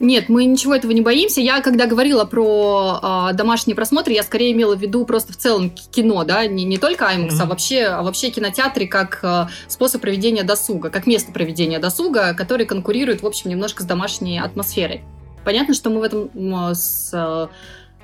Нет, 0.00 0.28
мы 0.28 0.46
ничего 0.46 0.74
этого 0.74 0.90
не 0.90 1.00
боимся. 1.00 1.40
Я, 1.40 1.60
когда 1.60 1.86
говорила 1.86 2.24
про 2.24 2.98
а, 3.02 3.32
домашние 3.34 3.76
просмотры, 3.76 4.12
я 4.12 4.24
скорее 4.24 4.50
имела 4.50 4.74
в 4.74 4.80
виду 4.80 5.04
просто 5.06 5.32
в 5.32 5.36
целом 5.36 5.70
кино, 5.70 6.24
да, 6.24 6.44
не, 6.46 6.64
не 6.64 6.76
только 6.78 7.04
IMAX, 7.04 7.28
а 7.30 7.34
Мгм. 7.42 7.48
вообще, 7.50 7.82
а 7.84 8.02
вообще 8.02 8.30
кинотеатры 8.30 8.88
как 8.88 9.20
а, 9.22 9.48
способ 9.68 10.00
проведения 10.02 10.42
досуга, 10.42 10.90
как 10.90 11.06
место 11.06 11.30
проведения 11.30 11.78
досуга, 11.78 12.34
который 12.34 12.66
конкурирует, 12.66 13.22
в 13.22 13.26
общем, 13.26 13.50
немножко 13.50 13.84
с 13.84 13.86
домашней 13.86 14.40
атмосферой. 14.40 15.02
Понятно, 15.44 15.74
что 15.74 15.90
мы 15.90 16.00
в 16.00 16.02
этом 16.02 16.30
с 16.74 17.10
а, 17.12 17.50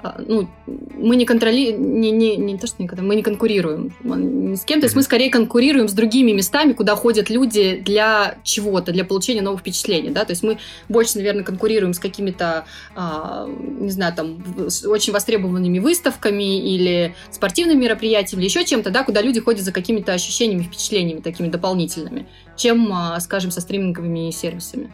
а, 0.01 0.20
ну, 0.24 0.49
мы 0.66 1.16
не 1.16 1.24
контролируем, 1.24 2.01
не, 2.01 2.12
не, 2.12 2.36
не 2.36 2.57
то, 2.57 2.68
что 2.68 2.84
контроли- 2.84 3.07
мы 3.07 3.16
не 3.16 3.22
конкурируем 3.22 3.93
ни 4.05 4.55
с 4.55 4.64
кем, 4.64 4.80
то 4.80 4.86
есть 4.86 4.95
мы 4.95 5.03
скорее 5.03 5.28
конкурируем 5.28 5.89
с 5.89 5.93
другими 5.93 6.30
местами, 6.30 6.72
куда 6.72 6.95
ходят 6.95 7.30
люди 7.30 7.82
для 7.84 8.39
чего-то, 8.45 8.93
для 8.93 9.05
получения 9.05 9.43
новых 9.43 9.61
впечатлений, 9.61 10.11
да, 10.11 10.24
то 10.24 10.32
есть 10.32 10.45
мы 10.45 10.59
больше, 10.89 11.16
наверное, 11.16 11.43
конкурируем 11.43 11.95
с 11.95 11.99
какими-то, 11.99 12.64
а, 12.95 13.49
не 13.49 13.91
знаю, 13.91 14.14
там, 14.14 14.45
очень 14.86 15.12
востребованными 15.12 15.80
выставками 15.80 16.74
или 16.74 17.14
спортивными 17.32 17.82
мероприятиями, 17.82 18.43
или 18.43 18.49
еще 18.49 18.64
чем-то, 18.64 18.91
да, 18.91 19.03
куда 19.03 19.20
люди 19.20 19.41
ходят 19.41 19.62
за 19.62 19.72
какими-то 19.72 20.12
ощущениями, 20.12 20.62
впечатлениями 20.62 21.20
такими 21.20 21.49
дополнительными, 21.49 22.28
чем, 22.57 22.89
а, 22.93 23.18
скажем, 23.18 23.51
со 23.51 23.61
стриминговыми 23.61 24.30
сервисами. 24.30 24.93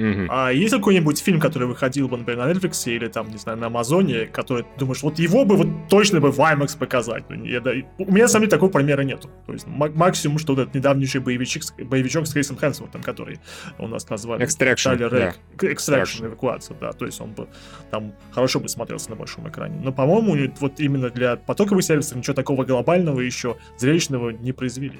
Мгм. 0.00 0.26
А 0.30 0.50
есть 0.50 0.74
какой-нибудь 0.74 1.20
фильм, 1.20 1.40
который 1.40 1.68
выходил 1.68 2.08
бы, 2.08 2.16
например, 2.16 2.46
на 2.46 2.50
Netflix 2.50 2.90
или 2.90 3.06
там, 3.08 3.30
не 3.30 3.36
знаю, 3.38 3.58
на 3.58 3.66
Амазоне, 3.66 4.26
который 4.26 4.62
ты 4.62 4.68
думаешь, 4.78 5.02
вот 5.02 5.18
его 5.18 5.44
бы 5.44 5.56
вот 5.56 5.68
точно 5.88 6.20
бы 6.20 6.30
в 6.32 6.38
IMAX 6.40 6.78
показать. 6.78 7.24
Ну, 7.28 7.44
я 7.44 7.60
да- 7.60 7.72
у 7.98 8.10
меня, 8.12 8.24
на 8.24 8.28
самом 8.28 8.42
деле, 8.46 8.50
такого 8.50 8.70
примера 8.70 9.02
нету. 9.02 9.28
То 9.46 9.52
есть 9.52 9.66
ма- 9.66 9.90
максимум, 9.94 10.38
что 10.38 10.54
вот 10.54 10.62
этот 10.62 10.74
недавнейший 10.74 11.20
боевичок, 11.20 11.62
с- 11.62 11.72
боевичок 11.72 12.26
с 12.26 12.32
Крисом 12.32 12.56
Хэнсвортом, 12.56 13.02
который 13.02 13.38
у 13.78 13.86
нас 13.86 14.08
назвали 14.08 14.42
Тайлер 14.90 15.10
да. 15.10 15.16
Extraction. 15.58 16.26
эвакуация, 16.26 16.76
да. 16.80 16.92
То 16.92 17.06
есть 17.06 17.20
он 17.20 17.32
бы 17.32 17.46
там 17.90 18.12
хорошо 18.30 18.60
бы 18.60 18.68
смотрелся 18.68 19.10
на 19.10 19.16
большом 19.16 19.48
экране. 19.48 19.80
Но, 19.82 19.92
по-моему, 19.92 20.52
вот 20.60 20.80
именно 20.80 21.10
для 21.10 21.36
потоковых 21.36 21.84
сервисов 21.84 22.16
ничего 22.16 22.34
такого 22.34 22.64
глобального 22.64 23.20
еще, 23.20 23.56
зрелищного 23.78 24.30
не 24.30 24.52
произвели. 24.52 24.98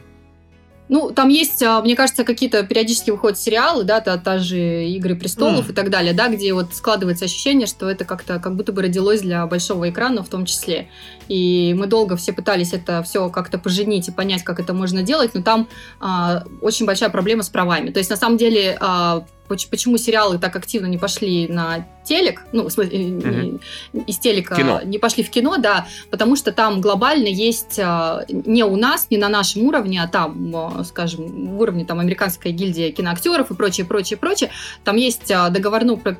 Ну, 0.90 1.12
там 1.12 1.28
есть, 1.28 1.62
а, 1.62 1.80
мне 1.82 1.94
кажется, 1.94 2.24
какие-то 2.24 2.64
периодически 2.64 3.12
выходят 3.12 3.38
сериалы, 3.38 3.84
да, 3.84 4.00
та, 4.00 4.18
та 4.18 4.38
же 4.38 4.58
«Игры 4.86 5.14
престолов» 5.14 5.62
Мгм. 5.66 5.70
и 5.70 5.72
так 5.72 5.88
далее, 5.88 6.12
да, 6.12 6.26
где 6.26 6.52
вот 6.52 6.74
складывается 6.74 7.26
ощущение, 7.26 7.68
что 7.68 7.88
это 7.88 8.04
как-то 8.04 8.40
как 8.40 8.56
будто 8.56 8.72
бы 8.72 8.82
родилось 8.82 9.20
для 9.20 9.46
большого 9.46 9.88
экрана 9.88 10.24
в 10.24 10.28
том 10.28 10.44
числе. 10.46 10.88
И 11.28 11.76
мы 11.78 11.86
долго 11.86 12.16
все 12.16 12.32
пытались 12.32 12.72
это 12.72 13.04
все 13.04 13.30
как-то 13.30 13.56
поженить 13.56 14.08
и 14.08 14.10
понять, 14.10 14.42
как 14.42 14.58
это 14.58 14.74
можно 14.74 15.04
делать, 15.04 15.30
но 15.32 15.42
там 15.42 15.68
а, 16.00 16.42
очень 16.60 16.86
большая 16.86 17.08
проблема 17.08 17.44
с 17.44 17.48
правами. 17.48 17.90
То 17.90 17.98
есть, 17.98 18.10
на 18.10 18.16
самом 18.16 18.36
деле, 18.36 18.76
а, 18.80 19.24
почему 19.70 19.98
сериалы 19.98 20.38
так 20.38 20.54
активно 20.56 20.86
не 20.86 20.98
пошли 20.98 21.48
на 21.48 21.86
телек, 22.04 22.42
ну, 22.52 22.64
в 22.68 22.70
смысле, 22.72 22.98
не- 22.98 23.60
из 24.06 24.18
телека 24.18 24.56
Кино. 24.56 24.80
не 24.82 24.98
пошли 24.98 25.22
в 25.22 25.30
кино, 25.30 25.58
да, 25.58 25.86
потому 26.10 26.34
что 26.34 26.50
там 26.50 26.80
глобально 26.80 27.26
есть 27.28 27.78
а, 27.78 28.24
не 28.28 28.64
у 28.64 28.76
нас, 28.76 29.08
не 29.10 29.18
на 29.18 29.28
нашем 29.28 29.64
уровне, 29.64 30.02
а 30.02 30.08
там, 30.08 30.52
а, 30.56 30.84
скажем, 30.84 31.56
в 31.56 31.60
уровне 31.60 31.84
там 31.84 32.00
американской 32.00 32.52
гильдии 32.52 32.90
киноактеров 32.90 33.50
и 33.50 33.54
прочее, 33.54 33.86
прочее, 33.86 34.16
прочее, 34.16 34.50
там 34.82 34.96
есть 34.96 35.30
а, 35.30 35.50
договорну, 35.50 35.98
про- 35.98 36.18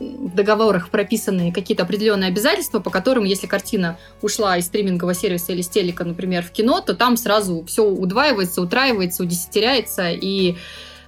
в 0.00 0.34
договорах 0.34 0.88
прописаны 0.90 1.52
какие-то 1.52 1.82
определенные 1.84 2.28
обязательства, 2.28 2.78
по 2.80 2.90
которым, 2.90 3.24
если 3.24 3.46
картина 3.46 3.98
ушла 4.22 4.56
из 4.56 4.66
стримингового 4.66 5.14
сервиса 5.14 5.52
или 5.52 5.62
с 5.62 5.68
телека, 5.68 6.04
например, 6.04 6.42
в 6.44 6.50
кино, 6.50 6.80
то 6.80 6.94
там 6.94 7.16
сразу 7.16 7.64
все 7.66 7.84
удваивается, 7.84 8.60
утраивается, 8.62 9.22
удесятеряется, 9.22 10.10
и 10.10 10.56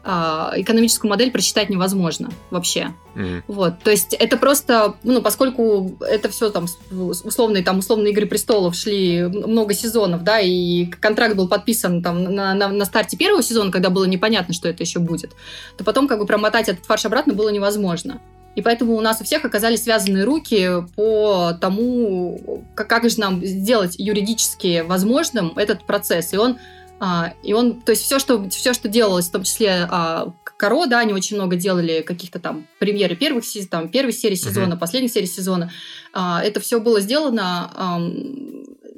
экономическую 0.02 1.10
модель 1.10 1.30
просчитать 1.30 1.68
невозможно 1.68 2.30
вообще. 2.50 2.94
Мгм. 3.14 3.44
Вот, 3.48 3.80
то 3.80 3.90
есть 3.90 4.14
это 4.14 4.36
просто, 4.38 4.94
ну, 5.02 5.20
поскольку 5.20 5.98
это 6.00 6.30
все 6.30 6.48
там 6.48 6.66
условные, 6.90 7.62
там, 7.62 7.78
условные 7.78 8.12
Игры 8.12 8.26
Престолов 8.26 8.74
шли 8.74 9.22
много 9.24 9.74
сезонов, 9.74 10.22
да, 10.22 10.40
и 10.40 10.86
контракт 10.86 11.36
был 11.36 11.48
подписан 11.48 12.02
там 12.02 12.24
на, 12.24 12.54
на, 12.54 12.68
на 12.68 12.84
старте 12.84 13.16
первого 13.16 13.42
сезона, 13.42 13.70
когда 13.70 13.90
было 13.90 14.04
непонятно, 14.04 14.54
что 14.54 14.68
это 14.68 14.82
еще 14.82 15.00
будет, 15.00 15.32
то 15.76 15.84
потом 15.84 16.08
как 16.08 16.18
бы 16.18 16.26
промотать 16.26 16.68
этот 16.68 16.86
фарш 16.86 17.04
обратно 17.04 17.34
было 17.34 17.50
невозможно. 17.50 18.20
И 18.56 18.62
поэтому 18.62 18.96
у 18.96 19.00
нас 19.00 19.20
у 19.20 19.24
всех 19.24 19.44
оказались 19.44 19.84
связанные 19.84 20.24
руки 20.24 20.68
по 20.96 21.52
тому, 21.60 22.64
как, 22.74 22.88
как 22.88 23.08
же 23.08 23.20
нам 23.20 23.44
сделать 23.44 23.94
юридически 23.96 24.80
возможным 24.80 25.52
этот 25.56 25.86
процесс. 25.86 26.32
И 26.32 26.36
он 26.36 26.58
а, 27.00 27.32
и 27.42 27.54
он, 27.54 27.80
то 27.80 27.90
есть 27.90 28.02
все, 28.02 28.18
что, 28.18 28.48
все, 28.50 28.74
что 28.74 28.88
делалось, 28.88 29.28
в 29.28 29.32
том 29.32 29.42
числе 29.42 29.88
а, 29.90 30.34
Каро, 30.58 30.84
да, 30.84 30.98
они 30.98 31.14
очень 31.14 31.36
много 31.36 31.56
делали 31.56 32.02
каких-то 32.02 32.38
там 32.38 32.66
премьеры 32.78 33.16
первых 33.16 33.44
там, 33.70 33.88
первой 33.88 34.12
серии 34.12 34.34
сезона, 34.34 34.76
последней 34.76 35.08
серии 35.08 35.26
сезона. 35.26 35.72
А, 36.12 36.42
это 36.42 36.60
все 36.60 36.78
было 36.78 37.00
сделано, 37.00 37.70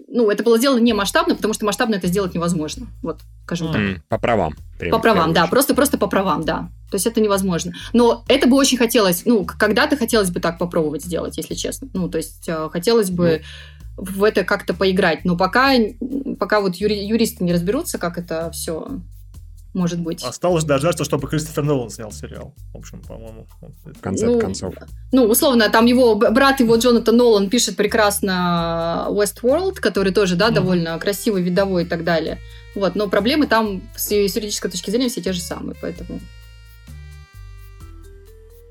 ну, 0.08 0.30
это 0.30 0.42
было 0.42 0.58
сделано 0.58 0.80
не 0.80 0.92
масштабно, 0.92 1.36
потому 1.36 1.54
что 1.54 1.64
масштабно 1.64 1.94
это 1.94 2.06
сделать 2.08 2.34
невозможно. 2.34 2.88
Вот, 3.02 3.20
скажем 3.44 3.68
так. 3.68 3.80
М, 3.80 4.02
По 4.08 4.18
правам. 4.18 4.54
По 4.90 4.98
правам, 4.98 5.32
да, 5.32 5.46
просто, 5.46 5.74
просто 5.74 5.96
по 5.96 6.06
правам, 6.08 6.44
да. 6.44 6.68
То 6.90 6.96
есть 6.96 7.06
это 7.06 7.20
невозможно. 7.20 7.72
Но 7.92 8.24
это 8.28 8.46
бы 8.46 8.56
очень 8.56 8.76
хотелось, 8.76 9.24
ну, 9.24 9.46
когда-то 9.46 9.96
хотелось 9.96 10.30
бы 10.30 10.40
так 10.40 10.58
попробовать 10.58 11.04
сделать, 11.04 11.38
если 11.38 11.54
честно. 11.54 11.88
Ну, 11.94 12.10
то 12.10 12.18
есть 12.18 12.46
э, 12.48 12.68
хотелось 12.70 13.10
бы 13.10 13.42
в 13.96 14.24
это 14.24 14.44
как-то 14.44 14.74
поиграть. 14.74 15.24
Но 15.24 15.36
пока, 15.36 15.72
пока 16.38 16.60
вот 16.60 16.76
юри- 16.76 17.04
юристы 17.06 17.44
не 17.44 17.52
разберутся, 17.52 17.98
как 17.98 18.18
это 18.18 18.50
все 18.52 19.00
может 19.74 20.00
быть. 20.00 20.22
Осталось 20.22 20.64
дождаться, 20.64 21.02
чтобы 21.04 21.28
Кристофер 21.28 21.64
Нолан 21.64 21.88
снял 21.88 22.12
сериал. 22.12 22.54
В 22.74 22.78
общем, 22.78 23.00
по-моему. 23.00 23.46
В 23.84 24.00
конце 24.00 24.26
Ну, 24.26 24.38
концов. 24.38 24.74
Ну, 25.12 25.24
условно, 25.24 25.70
там 25.70 25.86
его 25.86 26.14
брат 26.14 26.60
его, 26.60 26.76
Джонатан 26.76 27.16
Нолан, 27.16 27.48
пишет 27.48 27.76
прекрасно 27.76 29.06
Westworld, 29.10 29.76
который 29.76 30.12
тоже, 30.12 30.36
да, 30.36 30.46
Мгм. 30.46 30.54
довольно 30.54 30.98
красивый, 30.98 31.42
видовой 31.42 31.84
и 31.84 31.86
так 31.86 32.04
далее. 32.04 32.38
Вот, 32.74 32.94
но 32.96 33.08
проблемы 33.08 33.46
там 33.46 33.82
с 33.96 34.10
юридической 34.10 34.70
точки 34.70 34.90
зрения 34.90 35.08
все 35.08 35.22
те 35.22 35.32
же 35.32 35.40
самые, 35.40 35.74
поэтому... 35.80 36.20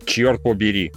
Черт 0.06 0.42
побери. 0.44 0.92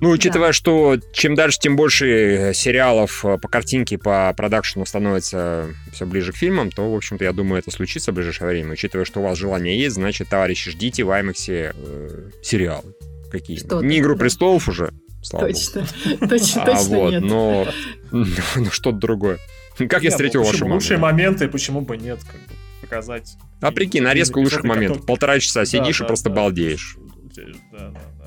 Ну, 0.00 0.10
учитывая, 0.10 0.52
что 0.52 0.98
чем 1.12 1.34
дальше, 1.34 1.58
тем 1.60 1.76
больше 1.76 2.06
э, 2.06 2.54
сериалов 2.54 3.24
э, 3.24 3.38
по 3.38 3.48
картинке, 3.48 3.98
по 3.98 4.32
продакшену 4.34 4.86
становится 4.86 5.68
все 5.92 6.06
ближе 6.06 6.32
к 6.32 6.36
фильмам, 6.36 6.70
то, 6.70 6.90
в 6.90 6.96
общем-то, 6.96 7.24
я 7.24 7.32
думаю, 7.32 7.60
это 7.60 7.70
случится 7.70 8.12
в 8.12 8.14
ближайшее 8.14 8.48
время. 8.48 8.72
Учитывая, 8.72 9.04
что 9.04 9.20
у 9.20 9.22
вас 9.22 9.36
желание 9.36 9.78
есть, 9.78 9.96
значит, 9.96 10.28
товарищи, 10.28 10.70
ждите 10.70 11.04
в 11.04 11.10
IMAX 11.10 11.34
э, 11.48 12.30
сериалы 12.42 12.94
какие 13.30 13.56
Что 13.56 13.82
Не 13.82 13.98
«Игру 13.98 14.14
да. 14.14 14.20
престолов» 14.20 14.68
уже, 14.68 14.92
слава 15.22 15.46
богу. 15.46 15.54
Точно, 15.54 15.86
точно, 16.28 16.62
А, 16.62 16.66
точно 16.66 16.96
вот, 16.96 17.10
нет. 17.12 17.22
но 17.22 17.68
ну, 18.10 18.70
что-то 18.70 18.98
другое. 18.98 19.38
Как 19.78 20.02
я 20.02 20.08
Не, 20.08 20.10
встретил 20.10 20.40
ну, 20.40 20.46
вашу 20.46 20.64
маму. 20.64 20.74
Лучшие 20.74 20.98
да. 20.98 21.04
моменты, 21.04 21.48
почему 21.48 21.80
бы 21.80 21.96
нет, 21.96 22.18
как 22.24 22.40
бы, 22.40 22.54
показать. 22.82 23.32
А 23.60 23.70
прикинь, 23.72 24.02
нарезку 24.02 24.40
лучших 24.40 24.64
моментов. 24.64 25.06
Полтора 25.06 25.38
часа 25.38 25.60
Да, 25.60 25.66
сидишь 25.66 26.00
и 26.00 26.02
да, 26.02 26.06
просто 26.08 26.28
да. 26.28 26.34
балдеешь. 26.36 26.96
Да, 27.34 27.42
да, 27.72 27.90
да. 27.90 28.19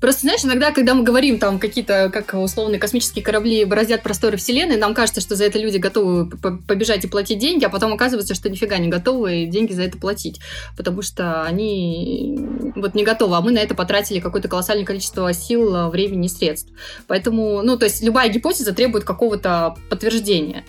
Просто, 0.00 0.22
знаешь, 0.22 0.44
иногда, 0.44 0.70
когда 0.70 0.94
мы 0.94 1.02
говорим, 1.02 1.38
там, 1.38 1.58
какие-то, 1.58 2.10
как 2.12 2.34
условные 2.34 2.78
космические 2.78 3.24
корабли 3.24 3.64
бороздят 3.64 4.02
просторы 4.02 4.36
Вселенной, 4.36 4.76
нам 4.76 4.94
кажется, 4.94 5.20
что 5.20 5.36
за 5.36 5.44
это 5.44 5.58
люди 5.58 5.78
готовы 5.78 6.28
побежать 6.28 7.04
и 7.04 7.08
платить 7.08 7.38
деньги, 7.38 7.64
а 7.64 7.68
потом 7.68 7.92
оказывается, 7.92 8.34
что 8.34 8.48
нифига 8.48 8.78
не 8.78 8.88
готовы 8.88 9.46
деньги 9.46 9.72
за 9.72 9.82
это 9.82 9.98
платить, 9.98 10.40
потому 10.76 11.02
что 11.02 11.42
они 11.42 12.38
вот 12.76 12.94
не 12.94 13.04
готовы, 13.04 13.36
а 13.36 13.40
мы 13.40 13.52
на 13.52 13.58
это 13.58 13.74
потратили 13.74 14.20
какое-то 14.20 14.48
колоссальное 14.48 14.84
количество 14.86 15.32
сил, 15.32 15.90
времени 15.90 16.26
и 16.26 16.28
средств. 16.28 16.70
Поэтому, 17.06 17.62
ну, 17.62 17.76
то 17.76 17.84
есть 17.84 18.02
любая 18.02 18.28
гипотеза 18.28 18.74
требует 18.74 19.04
какого-то 19.04 19.76
подтверждения. 19.90 20.64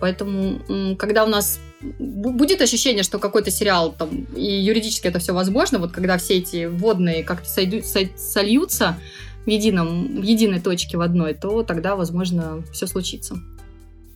Поэтому, 0.00 0.96
когда 0.96 1.24
у 1.24 1.28
нас 1.28 1.60
будет 1.80 2.60
ощущение, 2.60 3.02
что 3.02 3.18
какой-то 3.18 3.50
сериал 3.50 3.92
там, 3.92 4.26
и 4.36 4.44
юридически 4.44 5.06
это 5.06 5.18
все 5.18 5.32
возможно, 5.32 5.78
вот 5.78 5.92
когда 5.92 6.18
все 6.18 6.38
эти 6.38 6.66
водные 6.66 7.24
как-то 7.24 7.48
сойду, 7.48 7.80
сольются 8.16 8.98
в, 9.46 9.48
едином, 9.48 10.20
в 10.20 10.22
единой 10.22 10.60
точке 10.60 10.98
в 10.98 11.00
одной, 11.00 11.34
то 11.34 11.62
тогда, 11.62 11.96
возможно, 11.96 12.62
все 12.72 12.86
случится. 12.86 13.36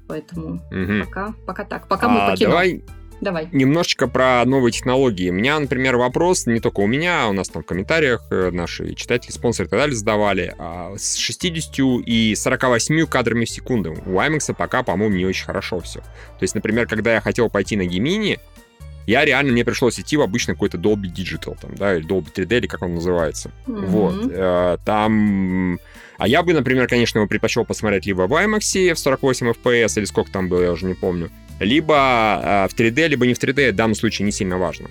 Поэтому 0.07 0.63
угу. 0.71 1.05
пока, 1.07 1.35
пока 1.47 1.65
так. 1.65 1.89
Пока 1.89 2.07
а, 2.07 2.11
мы 2.11 2.31
покинем. 2.31 2.51
Давай 2.51 2.83
Давай. 3.25 3.49
Немножечко 3.53 4.07
про 4.07 4.45
новые 4.45 4.71
технологии. 4.71 5.31
У 5.31 5.33
меня, 5.33 5.59
например, 5.59 5.97
вопрос, 5.97 6.45
не 6.45 6.61
только 6.61 6.81
у 6.81 6.87
меня, 6.87 7.27
у 7.29 7.33
нас 7.33 7.49
там 7.49 7.63
в 7.63 7.67
комментариях 7.67 8.23
э, 8.31 8.51
наши 8.51 8.95
читатели, 8.95 9.33
спонсоры 9.33 9.67
и 9.67 9.71
так 9.71 9.81
далее 9.81 9.97
задавали. 9.97 10.55
А 10.59 10.93
с 10.95 11.17
60 11.17 11.79
и 12.05 12.35
48 12.37 13.07
кадрами 13.07 13.47
в 13.47 13.51
секунду 13.51 13.93
у 14.05 14.21
IMAX 14.21 14.55
пока, 14.55 14.83
по-моему, 14.83 15.17
не 15.17 15.25
очень 15.25 15.47
хорошо 15.47 15.81
все. 15.81 16.01
То 16.01 16.43
есть, 16.43 16.55
например, 16.55 16.87
когда 16.87 17.15
я 17.15 17.23
хотел 17.23 17.49
пойти 17.49 17.77
на 17.77 17.87
Гемини, 17.87 18.39
я 19.07 19.25
реально, 19.25 19.53
мне 19.53 19.65
пришлось 19.65 19.99
идти 19.99 20.19
в 20.19 20.21
обычный 20.21 20.53
какой-то 20.53 20.77
Dolby 20.77 21.05
Digital, 21.05 21.57
там, 21.59 21.75
да, 21.77 21.97
или 21.97 22.07
Dolby 22.07 22.31
3D, 22.31 22.59
или 22.59 22.67
как 22.67 22.83
он 22.83 22.95
называется. 22.95 23.51
Mm-hmm. 23.67 23.87
Вот. 23.87 24.15
Э, 24.31 24.77
там... 24.85 25.81
А 26.17 26.29
я 26.29 26.43
бы, 26.43 26.53
например, 26.53 26.89
конечно, 26.89 27.19
его 27.19 27.27
предпочел 27.27 27.65
посмотреть 27.65 28.07
либо 28.07 28.27
в 28.27 28.33
IMAX 28.33 28.93
в 28.93 28.99
48 28.99 29.51
FPS, 29.51 29.99
или 29.99 30.05
сколько 30.05 30.31
там 30.31 30.49
было, 30.49 30.63
я 30.63 30.73
уже 30.73 30.87
не 30.87 30.95
помню, 30.95 31.31
либо 31.61 32.41
э, 32.43 32.69
в 32.69 32.79
3D, 32.79 33.09
либо 33.09 33.27
не 33.27 33.35
в 33.35 33.39
3D, 33.39 33.73
в 33.73 33.77
данном 33.77 33.95
случае 33.95 34.27
не 34.27 34.33
сильно 34.33 34.59
важно. 34.59 34.89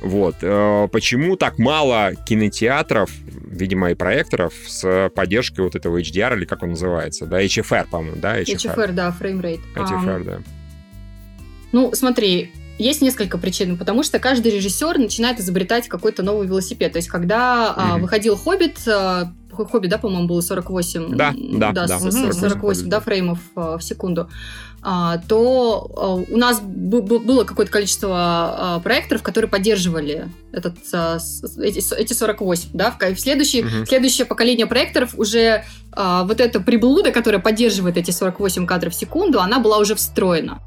Вот. 0.00 0.36
Э, 0.42 0.88
почему 0.92 1.36
так 1.36 1.58
мало 1.58 2.12
кинотеатров, 2.26 3.10
видимо, 3.50 3.90
и 3.90 3.94
проекторов 3.94 4.52
с 4.66 5.10
поддержкой 5.14 5.62
вот 5.62 5.74
этого 5.74 6.00
HDR, 6.00 6.36
или 6.36 6.44
как 6.44 6.62
он 6.62 6.70
называется, 6.70 7.26
да, 7.26 7.42
HFR, 7.42 7.88
по-моему, 7.90 8.16
да? 8.16 8.40
HFR, 8.40 8.74
HFR 8.76 8.92
да, 8.92 9.10
frame 9.12 9.36
rate. 9.36 9.60
HFR, 9.74 10.20
um, 10.20 10.24
да. 10.24 10.38
Ну, 11.72 11.92
смотри, 11.94 12.52
есть 12.78 13.02
несколько 13.02 13.38
причин, 13.38 13.76
потому 13.76 14.02
что 14.02 14.18
каждый 14.18 14.52
режиссер 14.52 14.98
начинает 14.98 15.40
изобретать 15.40 15.88
какой-то 15.88 16.22
новый 16.22 16.46
велосипед. 16.46 16.92
То 16.92 16.98
есть, 16.98 17.08
когда 17.08 17.66
mm-hmm. 17.66 17.94
а, 17.94 17.98
выходил 17.98 18.36
«Хоббит», 18.36 18.78
а, 18.86 19.32
«Хоббит», 19.54 19.90
да, 19.90 19.98
по-моему, 19.98 20.26
было 20.26 20.40
48? 20.40 21.16
Да, 21.16 21.32
да, 21.34 21.72
да. 21.72 21.86
да 21.86 21.98
48, 21.98 22.32
48 22.32 22.88
да, 22.88 23.00
frame 23.00 23.27
ов 23.27 23.38
а, 23.54 23.78
в 23.78 23.82
секунду. 23.82 24.28
А, 24.86 25.16
то 25.28 25.90
а, 25.96 26.14
у 26.30 26.36
нас 26.36 26.60
было 26.60 27.44
какое-то 27.44 27.72
количество 27.72 28.10
а, 28.12 28.80
проекторов, 28.80 29.22
которые 29.22 29.50
поддерживали 29.50 30.28
этот, 30.52 30.76
эти, 31.58 31.94
эти 31.94 32.12
48. 32.12 32.68
Да? 32.74 32.94
В 33.00 33.18
следующий, 33.18 33.62
угу. 33.62 33.86
Следующее 33.86 34.26
поколение 34.26 34.66
проекторов 34.66 35.14
уже 35.16 35.64
вот 35.96 36.40
эта 36.40 36.58
приблуда, 36.58 37.12
которая 37.12 37.40
поддерживает 37.40 37.96
эти 37.96 38.10
48 38.10 38.66
кадров 38.66 38.92
в 38.92 38.96
секунду, 38.96 39.40
она 39.40 39.60
была 39.60 39.78
уже 39.78 39.94
встроена. 39.94 40.60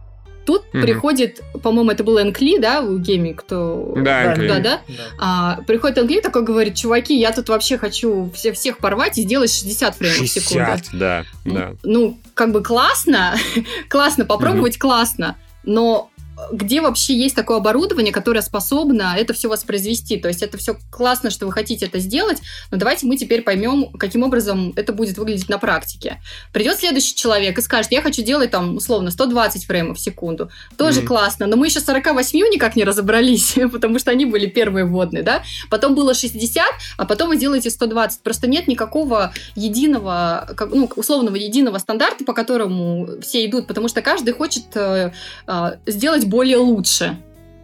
Тут 0.48 0.62
угу. 0.74 0.82
приходит, 0.82 1.41
по-моему, 1.62 1.91
это 1.91 2.06
был 2.06 2.22
Энкли, 2.22 2.58
да, 2.58 2.80
у 2.80 2.98
Геми, 2.98 3.34
кто... 3.34 3.91
Да, 3.98 4.34
да, 4.34 4.48
да, 4.48 4.60
да? 4.60 4.82
А, 5.20 5.60
приходит 5.68 5.98
Энкли 5.98 6.22
такой 6.22 6.43
говорит, 6.43 6.76
чуваки, 6.76 7.20
я 7.20 7.34
тут 7.34 7.50
вообще 7.50 7.78
хочу 7.78 8.32
все, 8.34 8.54
всех 8.54 8.78
порвать 8.78 9.18
и 9.18 9.24
сделать 9.24 9.52
60 9.52 9.95
фреймов 9.95 10.20
60, 10.20 10.43
в 10.43 10.48
секунду. 10.48 10.72
60, 10.78 11.00
да, 11.00 11.26
да. 11.43 11.74
Ну, 11.84 12.18
как 12.34 12.54
бы 12.54 12.64
классно, 12.64 13.36
классно, 13.89 14.24
попробовать 14.24 14.78
угу. 14.78 14.88
классно, 14.88 15.36
но 15.66 16.12
где 16.52 16.82
вообще 16.82 17.16
есть 17.16 17.36
такое 17.36 17.58
оборудование, 17.58 18.14
которое 18.14 18.42
способно 18.42 19.16
это 19.18 19.34
все 19.34 19.50
воспроизвести. 19.50 20.18
То 20.18 20.28
есть 20.28 20.44
это 20.44 20.58
все 20.58 20.78
классно, 20.92 21.30
что 21.30 21.46
вы 21.46 21.52
хотите 21.52 21.86
это 21.86 22.00
сделать, 22.00 22.40
но 22.72 22.78
давайте 22.78 23.06
мы 23.06 23.18
теперь 23.18 23.42
поймем, 23.42 23.92
каким 23.94 24.24
образом 24.24 24.74
это 24.76 24.94
будет 24.94 25.18
выглядеть 25.18 25.50
на 25.50 25.58
практике. 25.58 26.22
Придет 26.54 26.78
следующий 26.78 27.16
человек 27.16 27.58
и 27.58 27.62
скажет, 27.62 27.92
я 27.92 28.02
хочу 28.02 28.22
делать 28.22 28.52
там 28.52 28.78
условно 28.78 29.12
120 29.12 29.66
фреймов 29.66 29.98
в 29.98 30.02
секунду. 30.02 30.52
Тоже 30.78 31.02
mm-hmm. 31.02 31.06
классно, 31.06 31.48
но 31.48 31.58
мы 31.58 31.68
еще 31.68 31.80
48 31.80 32.40
никак 32.54 32.76
не 32.76 32.84
разобрались, 32.84 33.56
потому 33.72 34.00
что 34.00 34.12
они 34.12 34.26
были 34.26 34.46
первые 34.46 34.86
вводные, 34.86 35.24
да? 35.24 35.44
Потом 35.70 35.96
было 35.96 36.14
60, 36.14 36.64
а 36.98 37.06
потом 37.06 37.30
вы 37.30 37.38
делаете 37.38 37.70
120. 37.70 38.22
Просто 38.22 38.48
нет 38.48 38.68
никакого 38.68 39.34
единого, 39.56 40.48
ну, 40.72 40.90
условного 40.96 41.36
единого 41.36 41.78
стандарта, 41.80 42.24
по 42.24 42.34
которому 42.34 43.08
все 43.22 43.46
идут, 43.46 43.68
потому 43.68 43.88
что 43.88 44.02
каждый 44.02 44.34
хочет 44.34 44.66
э, 44.76 45.12
э, 45.48 45.72
сделать 45.86 46.27
более 46.28 46.58
лучше. 46.58 47.18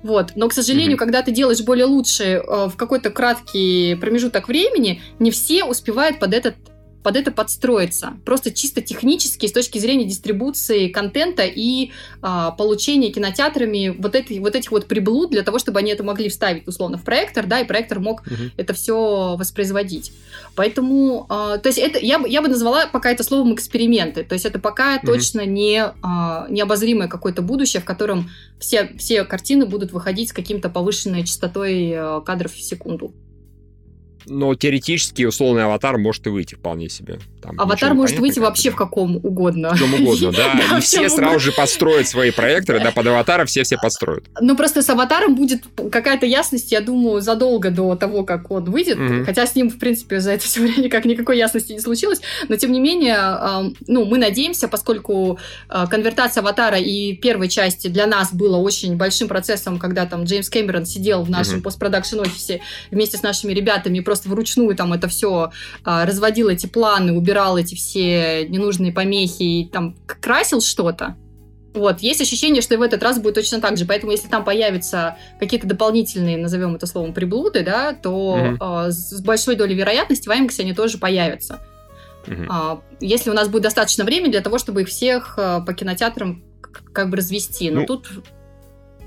Вот. 0.03 0.33
Но, 0.35 0.49
к 0.49 0.53
сожалению, 0.53 0.95
mm-hmm. 0.95 0.99
когда 0.99 1.21
ты 1.21 1.31
делаешь 1.31 1.61
более 1.61 1.85
лучше 1.85 2.23
э, 2.23 2.67
в 2.67 2.75
какой-то 2.75 3.09
краткий 3.09 3.95
промежуток 3.95 4.47
времени, 4.49 5.01
не 5.19 5.31
все 5.31 5.63
успевают 5.63 6.19
под 6.19 6.33
этот 6.33 6.55
под 7.03 7.17
это 7.17 7.31
подстроиться. 7.31 8.13
Просто 8.25 8.51
чисто 8.51 8.81
технически, 8.81 9.45
с 9.45 9.51
точки 9.51 9.77
зрения 9.77 10.05
дистрибуции 10.05 10.87
контента 10.87 11.43
и 11.43 11.91
а, 12.21 12.51
получения 12.51 13.11
кинотеатрами 13.11 13.89
вот, 13.89 14.15
этой, 14.15 14.39
вот 14.39 14.55
этих 14.55 14.71
вот 14.71 14.87
приблуд 14.87 15.31
для 15.31 15.43
того, 15.43 15.59
чтобы 15.59 15.79
они 15.79 15.91
это 15.91 16.03
могли 16.03 16.29
вставить, 16.29 16.67
условно, 16.67 16.97
в 16.97 17.03
проектор, 17.03 17.45
да, 17.45 17.59
и 17.59 17.65
проектор 17.65 17.99
мог 17.99 18.21
угу. 18.21 18.35
это 18.55 18.73
все 18.73 19.35
воспроизводить. 19.37 20.13
Поэтому, 20.55 21.25
а, 21.29 21.57
то 21.57 21.67
есть 21.67 21.79
это, 21.79 21.99
я, 21.99 22.21
я 22.25 22.41
бы 22.41 22.47
назвала 22.47 22.87
пока 22.87 23.11
это 23.11 23.23
словом 23.23 23.53
эксперименты. 23.53 24.23
То 24.23 24.33
есть 24.33 24.45
это 24.45 24.59
пока 24.59 24.97
угу. 24.97 25.07
точно 25.07 25.45
не 25.45 25.83
а, 26.01 26.47
необозримое 26.49 27.09
какое-то 27.09 27.41
будущее, 27.41 27.81
в 27.81 27.85
котором 27.85 28.29
все, 28.59 28.91
все 28.97 29.25
картины 29.25 29.65
будут 29.65 29.91
выходить 29.91 30.29
с 30.29 30.33
каким-то 30.33 30.69
повышенной 30.69 31.25
частотой 31.25 31.93
а, 31.93 32.21
кадров 32.21 32.53
в 32.53 32.61
секунду 32.61 33.13
но 34.25 34.53
теоретически 34.55 35.23
условный 35.23 35.65
аватар 35.65 35.97
может 35.97 36.27
и 36.27 36.29
выйти 36.29 36.55
вполне 36.55 36.89
себе. 36.89 37.19
Там 37.43 37.59
аватар 37.59 37.93
может 37.93 38.19
выйти 38.19 38.39
вообще 38.39 38.71
в 38.71 38.75
каком 38.75 39.17
угодно. 39.17 39.75
В 39.75 39.79
чем 39.79 39.93
угодно, 39.93 40.31
да. 40.31 40.77
И 40.77 40.81
все 40.81 41.09
сразу 41.09 41.39
же 41.39 41.51
построят 41.51 42.07
свои 42.07 42.31
проекторы, 42.31 42.79
да, 42.79 42.91
под 42.91 43.07
аватара 43.07 43.45
все-все 43.45 43.77
построят. 43.77 44.25
Ну, 44.39 44.55
просто 44.55 44.81
с 44.81 44.89
аватаром 44.89 45.35
будет 45.35 45.63
какая-то 45.91 46.25
ясность, 46.25 46.71
я 46.71 46.81
думаю, 46.81 47.21
задолго 47.21 47.69
до 47.69 47.95
того, 47.95 48.23
как 48.23 48.49
он 48.51 48.65
выйдет. 48.65 48.97
Хотя 49.25 49.45
с 49.45 49.55
ним, 49.55 49.69
в 49.69 49.77
принципе, 49.77 50.19
за 50.19 50.31
это 50.31 50.43
все 50.45 50.61
время 50.61 50.83
никак 50.83 51.05
никакой 51.05 51.37
ясности 51.37 51.73
не 51.73 51.79
случилось. 51.79 52.21
Но, 52.47 52.55
тем 52.55 52.71
не 52.71 52.79
менее, 52.79 53.73
ну, 53.87 54.05
мы 54.05 54.17
надеемся, 54.17 54.67
поскольку 54.67 55.39
а, 55.69 55.87
конвертация 55.87 56.41
аватара 56.41 56.77
и 56.77 57.13
первой 57.13 57.49
части 57.49 57.87
для 57.87 58.07
нас 58.07 58.33
было 58.33 58.57
очень 58.57 58.95
большим 58.95 59.27
процессом, 59.27 59.79
когда 59.79 60.05
там 60.05 60.23
Джеймс 60.23 60.49
Кэмерон 60.49 60.85
сидел 60.85 61.23
в 61.23 61.29
нашем 61.29 61.61
постпродакшн 61.61 62.19
офисе 62.19 62.61
вместе 62.91 63.17
с 63.17 63.23
нашими 63.23 63.53
ребятами 63.53 63.97
и 63.97 64.01
просто 64.01 64.29
вручную 64.29 64.75
там 64.75 64.93
это 64.93 65.07
все 65.07 65.51
а, 65.83 66.05
разводил 66.05 66.49
эти 66.49 66.67
планы, 66.67 67.13
убирал 67.13 67.32
эти 67.57 67.75
все 67.75 68.47
ненужные 68.47 68.91
помехи 68.91 69.43
и 69.43 69.69
там 69.69 69.95
красил 70.05 70.61
что-то. 70.61 71.15
Вот, 71.73 72.01
есть 72.01 72.21
ощущение, 72.21 72.61
что 72.61 72.75
и 72.75 72.77
в 72.77 72.83
этот 72.83 73.01
раз 73.01 73.19
будет 73.19 73.35
точно 73.35 73.59
так 73.59 73.77
же. 73.77 73.85
Поэтому, 73.85 74.11
если 74.11 74.27
там 74.27 74.43
появятся 74.43 75.17
какие-то 75.39 75.65
дополнительные, 75.65 76.37
назовем 76.37 76.75
это 76.75 76.85
словом, 76.85 77.13
приблуды, 77.13 77.63
да, 77.63 77.93
то 77.93 78.37
mm-hmm. 78.37 78.87
э, 78.87 78.91
с 78.91 79.21
большой 79.21 79.55
долей 79.55 79.73
вероятности 79.73 80.27
в 80.27 80.31
IMAX 80.31 80.59
они 80.59 80.73
тоже 80.73 80.99
появятся. 80.99 81.61
Mm-hmm. 82.27 82.47
А, 82.49 82.81
если 82.99 83.31
у 83.31 83.33
нас 83.33 83.47
будет 83.47 83.63
достаточно 83.63 84.03
времени 84.03 84.31
для 84.31 84.41
того, 84.41 84.59
чтобы 84.59 84.81
их 84.81 84.87
всех 84.87 85.33
э, 85.37 85.61
по 85.65 85.73
кинотеатрам 85.73 86.43
как 86.93 87.09
бы 87.09 87.17
развести. 87.17 87.69
Но 87.69 87.81
ну, 87.81 87.85
тут 87.87 88.07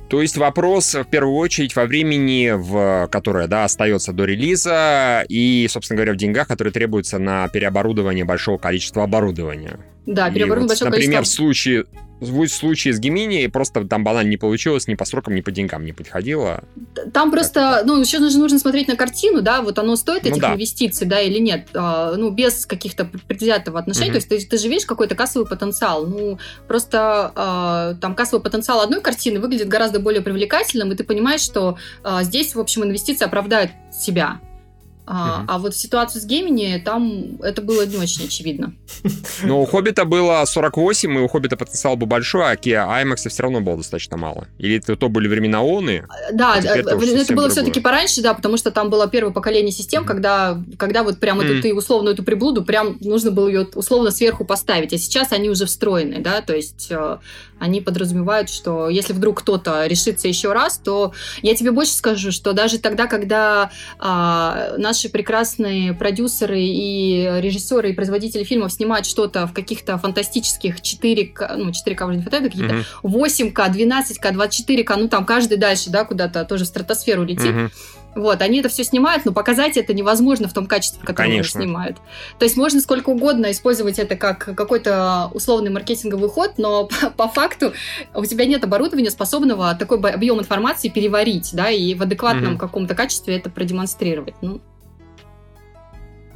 то 0.09 0.23
есть 0.23 0.37
вопрос 0.37 0.95
в 0.95 1.05
первую 1.05 1.37
очередь 1.37 1.75
во 1.75 1.85
времени, 1.85 2.53
в 2.55 3.09
которое 3.11 3.49
да, 3.49 3.65
остается 3.65 4.13
до 4.13 4.25
релиза, 4.25 5.25
и, 5.29 5.67
собственно 5.69 5.97
говоря, 5.97 6.13
в 6.13 6.17
деньгах, 6.17 6.47
которые 6.47 6.73
требуются 6.73 7.19
на 7.19 7.49
переоборудование 7.49 8.25
большого 8.25 8.59
количества 8.59 9.03
оборудования. 9.03 9.79
Да, 10.07 10.31
переоборудование 10.31 10.61
вот, 10.61 10.69
большого 10.69 10.91
например, 10.91 10.91
количества. 10.91 10.97
Например, 10.97 11.23
в 11.23 11.27
случае 11.27 11.85
в 12.21 12.49
случае 12.49 12.95
с 12.95 12.99
Гемини 12.99 13.47
просто 13.49 13.87
там 13.87 14.05
банально 14.05 14.31
не 14.31 14.37
получилось, 14.37 14.89
ни 14.89 14.95
по 14.95 15.05
срокам, 15.05 15.35
ни 15.35 15.41
по 15.41 15.51
деньгам 15.51 15.85
не 15.85 15.93
подходило. 15.93 16.65
Там 17.13 17.31
просто, 17.31 17.83
ну, 17.85 18.01
еще 18.01 18.19
нужно, 18.19 18.41
нужно 18.41 18.59
смотреть 18.59 18.89
на 18.89 18.97
картину, 18.97 19.43
да, 19.43 19.63
вот 19.63 19.79
оно 19.79 19.97
стоит 19.97 20.25
ну 20.25 20.31
этих 20.31 20.43
ну, 20.43 20.49
да. 20.49 20.55
инвестиций, 20.55 21.07
да, 21.07 21.21
или 21.21 21.39
нет, 21.39 21.69
а, 21.75 22.15
ну, 22.17 22.31
без 22.31 22.67
каких-то 22.67 23.05
предвзятого 23.05 23.79
отношения, 23.79 24.13
угу. 24.13 24.21
то 24.21 24.35
есть 24.35 24.49
ты, 24.49 24.57
ты 24.57 24.63
же 24.63 24.69
видишь 24.69 24.87
какой-то 24.87 25.15
кассовый 25.15 25.47
потенциал, 25.47 26.07
ну, 26.07 26.39
просто 26.67 27.33
а, 27.35 27.95
там 28.01 28.15
кассовый 28.15 28.43
потенциал 28.43 28.81
одной 28.81 29.01
картины 29.01 29.41
выглядит 29.41 29.69
гораздо 29.69 30.01
более 30.01 30.23
привлекательным, 30.23 30.93
и 30.93 30.97
ты 30.97 31.05
понимаешь, 31.05 31.41
что 31.41 31.77
а, 32.03 32.23
здесь, 32.23 32.55
в 32.55 32.61
общем, 32.61 32.85
инвестиции 32.85 33.25
оправдают 33.25 33.73
себя. 33.93 34.41
А, 35.09 35.45
а 35.47 35.59
вот 35.59 35.77
ситуацию 35.77 36.21
с 36.21 36.25
Гемини, 36.25 36.83
там 36.85 37.39
это 37.41 37.63
было 37.63 37.87
не 37.87 37.97
очень 37.97 38.25
очевидно. 38.25 38.75
Но 39.45 39.63
у 39.63 39.65
Хоббита 39.65 40.05
было 40.05 40.45
48, 40.45 41.15
и 41.15 41.19
у 41.21 41.29
Хоббита 41.29 41.57
потенциал 41.57 41.97
был 41.97 42.09
большой, 42.09 42.51
а 42.51 42.55
Kia 42.55 42.87
IMAX 42.87 43.29
все 43.29 43.43
равно 43.43 43.61
было 43.61 43.77
достаточно 43.77 44.17
мало. 44.17 44.49
Или 44.59 44.79
это 44.79 44.97
то 44.97 45.09
были 45.09 45.29
времена 45.29 45.63
ООНы? 45.63 46.07
Да, 46.33 46.55
а 46.55 46.59
это 46.59 46.97
было 47.35 47.49
все-таки 47.49 47.81
пораньше, 47.81 48.21
да, 48.21 48.35
потому 48.35 48.57
что 48.57 48.73
там 48.73 48.91
было 48.91 49.07
первое 49.09 49.33
поколение 49.33 49.71
систем, 49.71 50.03
mm-hmm. 50.03 50.07
когда, 50.07 50.63
когда 50.77 51.05
вот 51.05 51.21
прям 51.21 51.41
mm-hmm. 51.41 51.53
эту, 51.53 51.63
ты 51.63 51.75
условно 51.75 52.11
эту 52.11 52.25
приблуду, 52.25 52.65
прям 52.65 52.99
нужно 53.01 53.31
было 53.31 53.47
ее 53.47 53.69
условно 53.75 54.11
сверху 54.11 54.45
поставить, 54.45 54.93
а 54.93 54.99
сейчас 54.99 55.33
они 55.33 55.49
уже 55.49 55.67
встроены, 55.67 56.19
да, 56.19 56.41
то 56.41 56.55
есть 56.55 56.89
э, 56.91 57.19
они 57.59 57.81
подразумевают, 57.81 58.51
что 58.51 58.89
если 58.89 59.13
вдруг 59.13 59.41
кто-то 59.41 59.87
решится 59.87 60.29
еще 60.29 60.53
раз, 60.53 60.79
то 60.79 61.13
я 61.43 61.55
тебе 61.55 61.71
больше 61.71 61.93
скажу, 61.93 62.31
что 62.31 62.53
даже 62.53 62.79
тогда, 62.79 63.07
когда 63.07 63.71
а, 63.99 64.75
наши 64.77 65.09
прекрасные 65.09 65.95
продюсеры 65.95 66.61
и 66.61 67.41
режиссеры 67.41 67.91
и 67.91 67.93
производители 67.93 68.45
фильмов 68.45 68.73
снимают 68.73 69.07
что-то 69.07 69.47
в 69.47 69.53
каких-то 69.53 69.99
фантастических 69.99 70.81
4К, 70.81 71.57
ну 71.57 71.71
4К 71.71 72.07
уже 72.07 72.17
не 72.17 72.23
хватает, 72.23 72.45
какие-то 72.45 72.75
mm-hmm. 73.03 73.53
8К, 73.53 73.73
12К, 73.73 74.33
24К, 74.33 74.97
ну 74.97 75.09
там 75.09 75.25
каждый 75.25 75.59
дальше, 75.59 75.91
да, 75.91 76.05
куда-то 76.05 76.45
тоже 76.45 76.65
в 76.65 76.69
стратосферу 76.69 77.25
летит. 77.25 77.47
Mm-hmm 77.47 77.71
вот, 78.17 78.41
они 78.41 78.61
это 78.61 78.69
все 78.69 78.83
снимают, 78.83 79.25
но 79.25 79.33
показать 79.33 79.77
это 79.77 79.93
невозможно 79.95 80.49
в 80.49 80.53
том 80.53 80.67
качестве, 80.67 81.01
в 81.03 81.05
котором 81.05 81.31
Конечно. 81.31 81.61
они 81.61 81.67
снимают. 81.67 81.97
То 82.39 82.45
есть 82.45 82.57
можно 82.57 82.81
сколько 82.81 83.11
угодно 83.11 83.51
использовать 83.51 83.99
это 83.99 84.17
как 84.17 84.39
какой-то 84.57 85.31
условный 85.35 85.71
маркетинговый 85.71 86.29
ход, 86.29 86.55
но 86.57 86.89
по, 87.01 87.11
по 87.11 87.29
факту 87.29 87.73
у 88.15 88.25
тебя 88.25 88.47
нет 88.47 88.65
оборудования, 88.65 89.11
способного 89.11 89.75
такой 89.75 89.99
объем 89.99 90.41
информации 90.41 90.89
переварить, 90.89 91.51
да, 91.53 91.71
и 91.71 91.95
в 91.95 92.03
адекватном 92.03 92.53
угу. 92.53 92.59
каком-то 92.59 92.95
качестве 92.95 93.37
это 93.37 93.51
продемонстрировать. 93.51 94.35
Ну, 94.41 94.61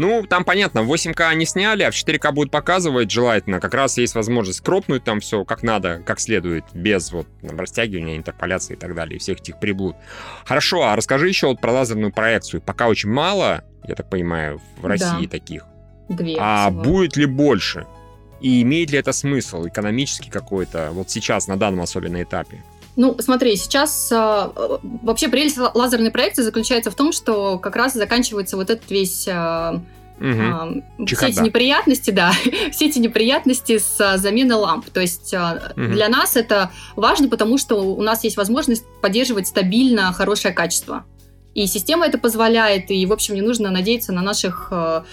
ну, 0.00 0.24
там 0.26 0.44
понятно, 0.44 0.80
8К 0.80 1.28
они 1.28 1.44
сняли, 1.44 1.82
а 1.82 1.90
в 1.90 1.94
4К 1.94 2.32
будут 2.32 2.50
показывать 2.50 3.10
желательно. 3.10 3.60
Как 3.60 3.74
раз 3.74 3.98
есть 3.98 4.14
возможность 4.14 4.62
кропнуть 4.62 5.04
там 5.04 5.20
все 5.20 5.44
как 5.44 5.62
надо, 5.62 6.02
как 6.06 6.20
следует, 6.20 6.64
без 6.72 7.12
вот 7.12 7.26
там, 7.42 7.60
растягивания, 7.60 8.16
интерполяции 8.16 8.72
и 8.72 8.76
так 8.78 8.94
далее, 8.94 9.16
и 9.16 9.18
всех 9.18 9.40
этих 9.40 9.60
приблуд. 9.60 9.96
Хорошо, 10.46 10.84
а 10.84 10.96
расскажи 10.96 11.28
еще 11.28 11.48
вот 11.48 11.60
про 11.60 11.72
лазерную 11.72 12.12
проекцию. 12.12 12.62
Пока 12.62 12.88
очень 12.88 13.10
мало, 13.10 13.62
я 13.86 13.94
так 13.94 14.08
понимаю, 14.08 14.62
в 14.78 14.86
России 14.86 15.26
да. 15.26 15.30
таких. 15.30 15.66
Две. 16.08 16.36
А 16.40 16.70
всего. 16.70 16.82
будет 16.82 17.18
ли 17.18 17.26
больше? 17.26 17.86
И 18.40 18.62
имеет 18.62 18.90
ли 18.90 18.98
это 18.98 19.12
смысл 19.12 19.66
экономический 19.66 20.30
какой-то, 20.30 20.92
вот 20.92 21.10
сейчас, 21.10 21.46
на 21.46 21.58
данном 21.58 21.82
особенно 21.82 22.22
этапе? 22.22 22.64
Ну, 22.96 23.16
смотри, 23.18 23.56
сейчас 23.56 24.10
э, 24.10 24.48
вообще 25.02 25.28
прелесть 25.28 25.58
лазерной 25.58 26.10
проекции 26.10 26.42
заключается 26.42 26.90
в 26.90 26.94
том, 26.94 27.12
что 27.12 27.58
как 27.58 27.76
раз 27.76 27.94
заканчивается 27.94 28.56
вот 28.56 28.70
этот 28.70 28.90
весь 28.90 29.26
э, 29.28 29.80
Угу. 30.20 31.06
Все 31.06 31.28
эти 31.28 31.40
неприятности, 31.40 32.10
да, 32.10 32.32
все 32.72 32.88
эти 32.88 32.98
неприятности 32.98 33.78
с 33.78 34.18
заменой 34.18 34.56
ламп. 34.58 34.90
То 34.90 35.00
есть 35.00 35.32
угу. 35.32 35.62
для 35.76 36.10
нас 36.10 36.36
это 36.36 36.70
важно, 36.94 37.30
потому 37.30 37.56
что 37.56 37.76
у 37.76 38.02
нас 38.02 38.22
есть 38.22 38.36
возможность 38.36 38.84
поддерживать 39.00 39.46
стабильно 39.46 40.12
хорошее 40.12 40.52
качество. 40.52 41.06
И 41.54 41.66
система 41.66 42.06
это 42.06 42.18
позволяет, 42.18 42.90
и, 42.90 43.04
в 43.06 43.12
общем, 43.12 43.34
не 43.34 43.42
нужно 43.42 43.70
надеяться 43.70 44.12
на 44.12 44.22
наших 44.22 44.68
а, 44.70 45.04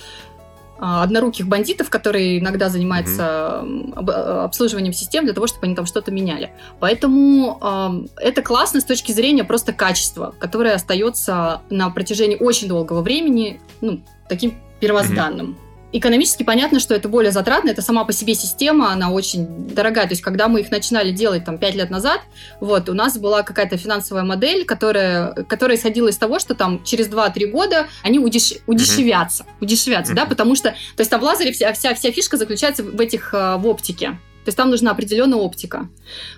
одноруких 0.79 1.47
бандитов, 1.47 1.89
которые 1.89 2.39
иногда 2.39 2.69
занимаются 2.69 3.61
mm-hmm. 3.63 4.43
обслуживанием 4.43 4.93
систем 4.93 5.25
для 5.25 5.33
того, 5.33 5.47
чтобы 5.47 5.65
они 5.65 5.75
там 5.75 5.85
что-то 5.85 6.11
меняли. 6.11 6.51
Поэтому 6.79 7.59
э, 7.61 8.21
это 8.21 8.41
классно 8.41 8.81
с 8.81 8.85
точки 8.85 9.11
зрения 9.11 9.43
просто 9.43 9.73
качества, 9.73 10.33
которое 10.39 10.73
остается 10.73 11.61
на 11.69 11.89
протяжении 11.89 12.37
очень 12.39 12.67
долгого 12.67 13.01
времени 13.01 13.59
ну, 13.81 14.01
таким 14.29 14.55
первозданным. 14.79 15.51
Mm-hmm. 15.51 15.66
Экономически 15.97 16.43
понятно, 16.43 16.79
что 16.79 16.93
это 16.93 17.09
более 17.09 17.31
затратно, 17.31 17.71
это 17.71 17.81
сама 17.81 18.03
по 18.05 18.13
себе 18.13 18.35
система, 18.35 18.91
она 18.91 19.09
очень 19.09 19.47
дорогая. 19.67 20.05
То 20.05 20.11
есть, 20.11 20.21
когда 20.21 20.47
мы 20.47 20.59
их 20.59 20.69
начинали 20.69 21.11
делать 21.11 21.43
там 21.43 21.57
5 21.57 21.73
лет 21.73 21.89
назад, 21.89 22.21
вот, 22.59 22.87
у 22.87 22.93
нас 22.93 23.17
была 23.17 23.41
какая-то 23.41 23.77
финансовая 23.77 24.21
модель, 24.21 24.63
которая, 24.63 25.33
которая 25.45 25.75
исходила 25.75 26.09
из 26.09 26.17
того, 26.17 26.37
что 26.37 26.53
там 26.53 26.83
через 26.83 27.07
2-3 27.09 27.47
года 27.47 27.87
они 28.03 28.19
удеш... 28.19 28.53
удешевятся. 28.67 29.47
Удешевятся, 29.59 30.13
да, 30.13 30.27
потому 30.27 30.53
что, 30.55 30.69
то 30.69 30.99
есть 30.99 31.09
там 31.09 31.19
в 31.19 31.23
лазере 31.23 31.51
вся, 31.51 31.73
вся, 31.73 31.95
вся 31.95 32.11
фишка 32.11 32.37
заключается 32.37 32.83
в 32.83 33.01
этих, 33.01 33.33
э, 33.33 33.55
в 33.57 33.65
оптике. 33.65 34.19
То 34.47 34.49
есть 34.49 34.57
там 34.57 34.69
нужна 34.69 34.91
определенная 34.91 35.39
оптика, 35.39 35.89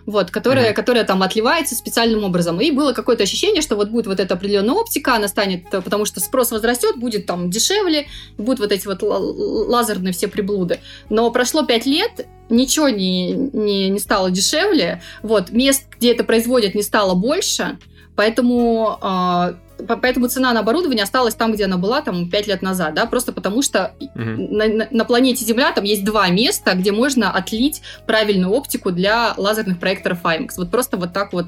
вот, 0.08 0.32
которая, 0.32 0.72
mm-hmm. 0.72 0.74
которая 0.74 1.04
там 1.04 1.22
отливается 1.22 1.76
специальным 1.76 2.24
образом. 2.24 2.60
И 2.60 2.72
было 2.72 2.92
какое-то 2.92 3.22
ощущение, 3.22 3.62
что 3.62 3.76
вот 3.76 3.90
будет 3.90 4.08
вот 4.08 4.20
эта 4.20 4.34
определенная 4.34 4.74
оптика, 4.74 5.14
она 5.14 5.28
станет, 5.28 5.72
э, 5.72 5.80
потому 5.80 6.06
что 6.06 6.20
спрос 6.20 6.50
возрастет, 6.50 6.98
будет 6.98 7.28
там 7.28 7.52
дешевле, 7.52 8.08
будут 8.40 8.62
вот 8.62 8.72
эти 8.72 8.88
вот 8.88 9.04
лазерные 9.04 10.12
все 10.12 10.28
приблуды. 10.28 10.80
Но 11.12 11.30
прошло 11.30 11.62
пять 11.62 11.86
лет, 11.86 12.26
ничего 12.50 12.90
не, 12.90 13.34
не, 13.34 13.90
не 13.90 14.00
стало 14.00 14.32
дешевле, 14.32 15.04
вот, 15.22 15.52
мест, 15.52 15.84
где 15.96 16.12
это 16.12 16.24
производят, 16.24 16.74
не 16.74 16.82
стало 16.82 17.14
больше, 17.14 17.78
поэтому 18.20 19.00
э, 19.02 19.54
поэтому 19.88 20.28
цена 20.28 20.52
на 20.52 20.60
оборудование 20.60 21.04
осталась 21.04 21.36
там, 21.36 21.54
где 21.54 21.64
она 21.64 21.78
была 21.78 22.02
там 22.02 22.30
5 22.30 22.48
лет 22.48 22.62
назад, 22.62 22.94
да, 22.96 23.06
просто 23.06 23.32
потому 23.32 23.62
что 23.62 23.94
угу. 23.98 24.10
на, 24.14 24.68
на, 24.68 24.88
на 24.92 25.06
планете 25.06 25.46
Земля 25.46 25.72
там 25.72 25.86
есть 25.86 26.04
два 26.04 26.28
места, 26.28 26.74
где 26.74 26.92
можно 26.92 27.32
отлить 27.32 27.82
правильную 28.06 28.52
оптику 28.52 28.92
для 28.92 29.34
лазерных 29.38 29.80
проекторов 29.80 30.22
IMAX. 30.26 30.56
Вот 30.58 30.70
просто 30.70 30.98
вот 30.98 31.14
так 31.14 31.32
вот 31.32 31.46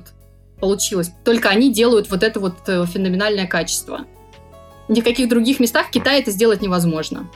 получилось. 0.61 1.11
Только 1.25 1.49
они 1.49 1.73
делают 1.73 2.09
вот 2.09 2.23
это 2.23 2.39
вот 2.39 2.55
э, 2.67 2.85
феноменальное 2.85 3.47
качество. 3.47 4.05
В 4.87 4.93
никаких 4.93 5.27
других 5.27 5.59
местах 5.59 5.87
в 5.87 5.91
Китае 5.91 6.21
это 6.21 6.31
сделать 6.31 6.61
невозможно. 6.61 7.29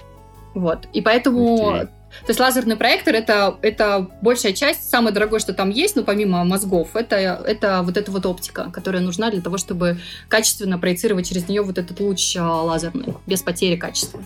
Вот. 0.53 0.87
И 0.93 1.01
поэтому 1.01 1.71
okay. 1.71 1.89
То 2.21 2.29
есть 2.29 2.39
лазерный 2.39 2.75
проектор 2.75 3.13
это, 3.13 3.57
это 3.61 4.09
большая 4.21 4.53
часть, 4.53 4.89
самое 4.89 5.13
дорогое, 5.13 5.39
что 5.39 5.53
там 5.53 5.69
есть, 5.69 5.95
но 5.95 6.03
помимо 6.03 6.43
мозгов, 6.43 6.95
это, 6.95 7.15
это 7.15 7.81
вот 7.83 7.97
эта 7.97 8.11
вот 8.11 8.25
оптика, 8.25 8.71
которая 8.71 9.01
нужна 9.01 9.31
для 9.31 9.41
того, 9.41 9.57
чтобы 9.57 9.99
качественно 10.27 10.79
проецировать 10.79 11.27
через 11.27 11.47
нее 11.47 11.61
вот 11.61 11.77
этот 11.77 11.99
луч 11.99 12.35
а, 12.37 12.63
лазерный, 12.63 13.13
без 13.25 13.41
потери 13.41 13.75
качества. 13.75 14.21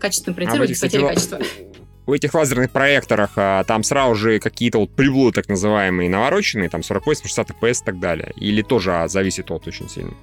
Качественно 0.00 0.34
проецировать 0.34 0.70
а 0.70 0.72
без 0.72 0.80
потери 0.80 1.06
качества. 1.06 1.38
У 2.04 2.14
этих 2.14 2.34
лазерных 2.34 2.70
проекторах 2.70 3.32
а, 3.36 3.62
там 3.64 3.84
сразу 3.84 4.14
же 4.16 4.40
какие-то 4.40 4.78
вот 4.78 4.90
приблуды 4.90 5.34
так 5.34 5.48
называемые 5.48 6.10
навороченные, 6.10 6.68
там 6.68 6.80
48-60 6.80 7.50
FPS 7.60 7.82
и 7.82 7.84
так 7.84 8.00
далее? 8.00 8.32
Или 8.36 8.62
тоже 8.62 8.94
а, 8.94 9.08
зависит 9.08 9.50
от 9.50 9.66
очень 9.68 9.88
сильно? 9.88 10.14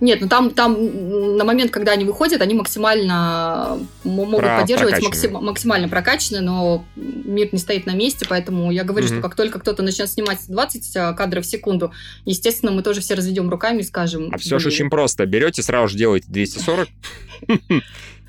Нет, 0.00 0.20
ну 0.20 0.28
там, 0.28 0.50
там 0.50 1.36
на 1.36 1.44
момент, 1.44 1.70
когда 1.70 1.92
они 1.92 2.04
выходят, 2.04 2.42
они 2.42 2.54
максимально 2.54 3.78
могут 4.04 4.40
Про 4.40 4.60
поддерживать 4.60 5.02
максим, 5.02 5.32
максимально 5.32 5.88
прокачанные, 5.88 6.42
но 6.42 6.84
мир 6.96 7.48
не 7.52 7.58
стоит 7.58 7.86
на 7.86 7.94
месте, 7.94 8.26
поэтому 8.28 8.70
я 8.70 8.84
говорю, 8.84 9.06
mm-hmm. 9.06 9.20
что 9.20 9.22
как 9.22 9.34
только 9.34 9.58
кто-то 9.58 9.82
начнет 9.82 10.10
снимать 10.10 10.40
20 10.48 10.96
а, 10.96 11.12
кадров 11.14 11.44
в 11.44 11.48
секунду, 11.48 11.92
естественно, 12.24 12.72
мы 12.72 12.82
тоже 12.82 13.00
все 13.00 13.14
разведем 13.14 13.48
руками 13.48 13.80
и 13.80 13.84
скажем... 13.84 14.30
А 14.32 14.38
все 14.38 14.58
же 14.58 14.68
очень 14.68 14.90
просто. 14.90 15.24
Берете, 15.24 15.62
сразу 15.62 15.88
же 15.88 15.96
делаете 15.96 16.26
240, 16.28 16.88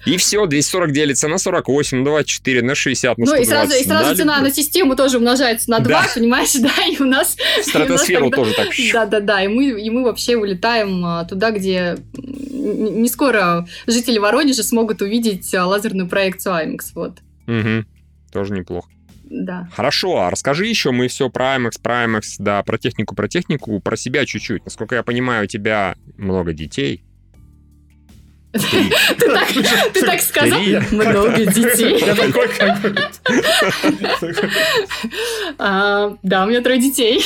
И 0.08 0.18
все, 0.18 0.45
240 0.45 0.91
делится 0.91 1.28
на 1.28 1.38
48, 1.38 1.97
на 1.97 2.03
24, 2.05 2.62
на 2.62 2.76
60, 2.76 3.18
на 3.18 3.26
120. 3.26 3.38
Ну 3.38 3.41
и 3.41 3.45
сразу, 3.45 3.84
и 3.84 3.88
сразу 3.88 4.16
цена 4.16 4.39
на 4.41 4.51
систему 4.51 4.95
тоже 4.95 5.18
умножается 5.18 5.70
на 5.70 5.80
2, 5.80 5.89
да. 5.89 6.08
понимаешь, 6.14 6.53
да, 6.60 6.86
и 6.89 7.01
у 7.01 7.05
нас... 7.05 7.36
Стратосферу 7.62 8.30
тоже 8.30 8.53
так. 8.53 8.68
Да-да-да, 8.93 9.43
и 9.43 9.47
мы, 9.47 9.82
и 9.82 9.89
мы 9.89 10.03
вообще 10.03 10.38
улетаем 10.38 11.03
а, 11.05 11.26
туда, 11.26 11.51
где 11.51 11.97
не 12.18 13.08
скоро 13.10 13.68
жители 13.86 14.18
Воронежа 14.18 14.64
смогут 14.64 15.01
увидеть 15.01 15.53
а, 15.53 15.66
лазерную 15.66 16.08
проекцию 16.08 16.55
IMAX, 16.55 16.80
вот. 16.95 17.20
Угу, 17.47 17.86
тоже 18.32 18.53
неплохо. 18.53 18.89
Да. 19.30 19.68
Хорошо, 19.74 20.22
а 20.22 20.30
расскажи 20.30 20.68
еще, 20.68 20.91
мы 20.91 21.08
все 21.08 21.30
про 21.30 21.58
IMAX, 21.58 21.82
про 21.82 22.05
IMAX, 22.05 22.22
да, 22.39 22.64
про 22.64 22.78
технику, 22.78 23.16
про 23.16 23.28
технику, 23.28 23.80
про 23.80 23.97
себя 23.97 24.26
чуть-чуть. 24.26 24.64
Насколько 24.66 24.95
я 24.95 25.03
понимаю, 25.03 25.43
у 25.43 25.47
тебя 25.47 25.95
много 26.18 26.53
детей. 26.53 27.03
Ты 29.93 30.01
так 30.05 30.22
сказал? 30.22 30.60
Много 30.91 31.45
детей. 31.45 32.03
А, 35.58 36.16
да, 36.24 36.43
у 36.43 36.47
меня 36.47 36.62
трое 36.62 36.80
детей. 36.80 37.24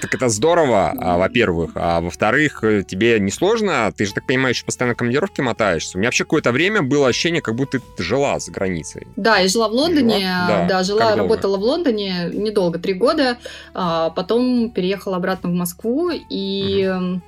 Так 0.00 0.14
это 0.14 0.28
здорово, 0.28 0.94
а, 0.98 1.18
во-первых. 1.18 1.72
А 1.74 2.00
во-вторых, 2.00 2.64
э, 2.64 2.82
тебе 2.82 3.20
не 3.20 3.30
сложно? 3.30 3.92
Ты 3.96 4.06
же, 4.06 4.14
так 4.14 4.26
понимаю, 4.26 4.50
еще 4.50 4.64
постоянно 4.64 4.94
командировки 4.94 5.40
мотаешься. 5.40 5.96
У 5.96 6.00
меня 6.00 6.08
вообще 6.08 6.24
какое-то 6.24 6.52
время 6.52 6.82
было 6.82 7.08
ощущение, 7.08 7.42
как 7.42 7.54
будто 7.54 7.80
ты 7.80 8.02
жила 8.02 8.38
за 8.38 8.50
границей. 8.50 9.06
Да, 9.16 9.38
я 9.38 9.48
жила 9.48 9.68
в 9.68 9.72
Лондоне. 9.72 10.26
Да, 10.68 10.82
жила, 10.82 11.14
работала 11.16 11.56
в 11.56 11.62
Лондоне 11.62 12.30
недолго, 12.32 12.78
три 12.78 12.94
года. 12.94 13.38
Потом 13.72 14.70
переехала 14.70 15.16
обратно 15.16 15.50
в 15.50 15.52
Москву 15.52 16.10
и 16.12 17.20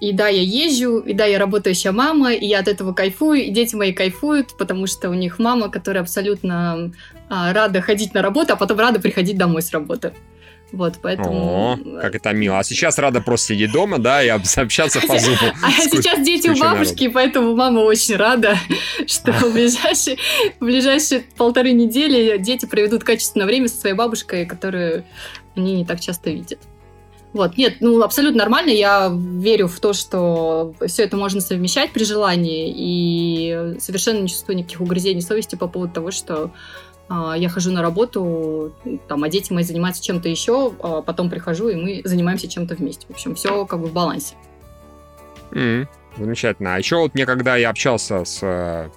и 0.00 0.12
да, 0.12 0.28
я 0.28 0.42
езжу, 0.42 0.98
и 0.98 1.14
да, 1.14 1.24
я 1.24 1.38
работающая 1.38 1.92
мама, 1.92 2.34
и 2.34 2.46
я 2.46 2.58
от 2.60 2.68
этого 2.68 2.92
кайфую, 2.92 3.44
и 3.44 3.50
дети 3.50 3.74
мои 3.74 3.92
кайфуют, 3.92 4.56
потому 4.58 4.86
что 4.86 5.08
у 5.08 5.14
них 5.14 5.38
мама, 5.38 5.70
которая 5.70 6.02
абсолютно 6.02 6.92
а, 7.28 7.52
рада 7.52 7.80
ходить 7.80 8.12
на 8.12 8.20
работу, 8.20 8.52
а 8.52 8.56
потом 8.56 8.78
рада 8.78 9.00
приходить 9.00 9.38
домой 9.38 9.62
с 9.62 9.72
работы. 9.72 10.12
Вот, 10.72 10.94
поэтому... 11.00 11.74
О, 11.74 12.00
как 12.00 12.16
это 12.16 12.32
мило. 12.32 12.58
А 12.58 12.64
сейчас 12.64 12.98
рада 12.98 13.20
просто 13.20 13.54
сидеть 13.54 13.70
дома, 13.70 13.98
да, 13.98 14.24
и 14.24 14.28
общаться 14.28 15.00
по 15.00 15.18
зуму. 15.18 15.36
А 15.62 15.70
сейчас 15.70 16.20
дети 16.24 16.48
у 16.48 16.58
бабушки, 16.58 17.06
поэтому 17.06 17.54
мама 17.54 17.80
очень 17.80 18.16
рада, 18.16 18.58
что 19.06 19.32
в 19.32 19.52
ближайшие, 19.52 20.16
в 20.58 20.64
ближайшие 20.64 21.22
полторы 21.36 21.72
недели 21.72 22.38
дети 22.38 22.66
проведут 22.66 23.04
качественное 23.04 23.46
время 23.46 23.68
со 23.68 23.76
своей 23.76 23.94
бабушкой, 23.94 24.46
которую 24.46 25.04
они 25.54 25.76
не 25.76 25.84
так 25.84 26.00
часто 26.00 26.30
видят. 26.30 26.58
Вот, 27.34 27.56
нет, 27.56 27.78
ну 27.80 28.00
абсолютно 28.02 28.38
нормально. 28.38 28.70
Я 28.70 29.12
верю 29.12 29.66
в 29.66 29.80
то, 29.80 29.92
что 29.92 30.72
все 30.86 31.02
это 31.02 31.16
можно 31.16 31.40
совмещать 31.40 31.92
при 31.92 32.04
желании, 32.04 32.72
и 32.74 33.76
совершенно 33.80 34.20
не 34.20 34.28
чувствую 34.28 34.56
никаких 34.56 34.80
угрызений 34.80 35.20
совести 35.20 35.56
по 35.56 35.66
поводу 35.66 35.92
того, 35.92 36.10
что 36.12 36.52
а, 37.08 37.36
я 37.36 37.48
хожу 37.48 37.72
на 37.72 37.82
работу, 37.82 38.72
там, 39.08 39.24
а 39.24 39.28
дети 39.28 39.52
мои 39.52 39.64
занимаются 39.64 40.02
чем-то 40.02 40.28
еще, 40.28 40.72
а 40.80 41.02
потом 41.02 41.28
прихожу, 41.28 41.68
и 41.68 41.74
мы 41.74 42.02
занимаемся 42.04 42.46
чем-то 42.46 42.76
вместе. 42.76 43.06
В 43.08 43.10
общем, 43.10 43.34
все 43.34 43.66
как 43.66 43.80
бы 43.80 43.88
в 43.88 43.92
балансе. 43.92 44.36
Mm, 45.50 45.88
замечательно. 46.16 46.74
А 46.74 46.78
еще 46.78 46.96
вот 46.96 47.14
мне, 47.14 47.26
когда 47.26 47.56
я 47.56 47.70
общался 47.70 48.24
с 48.24 48.40
э, 48.42 48.88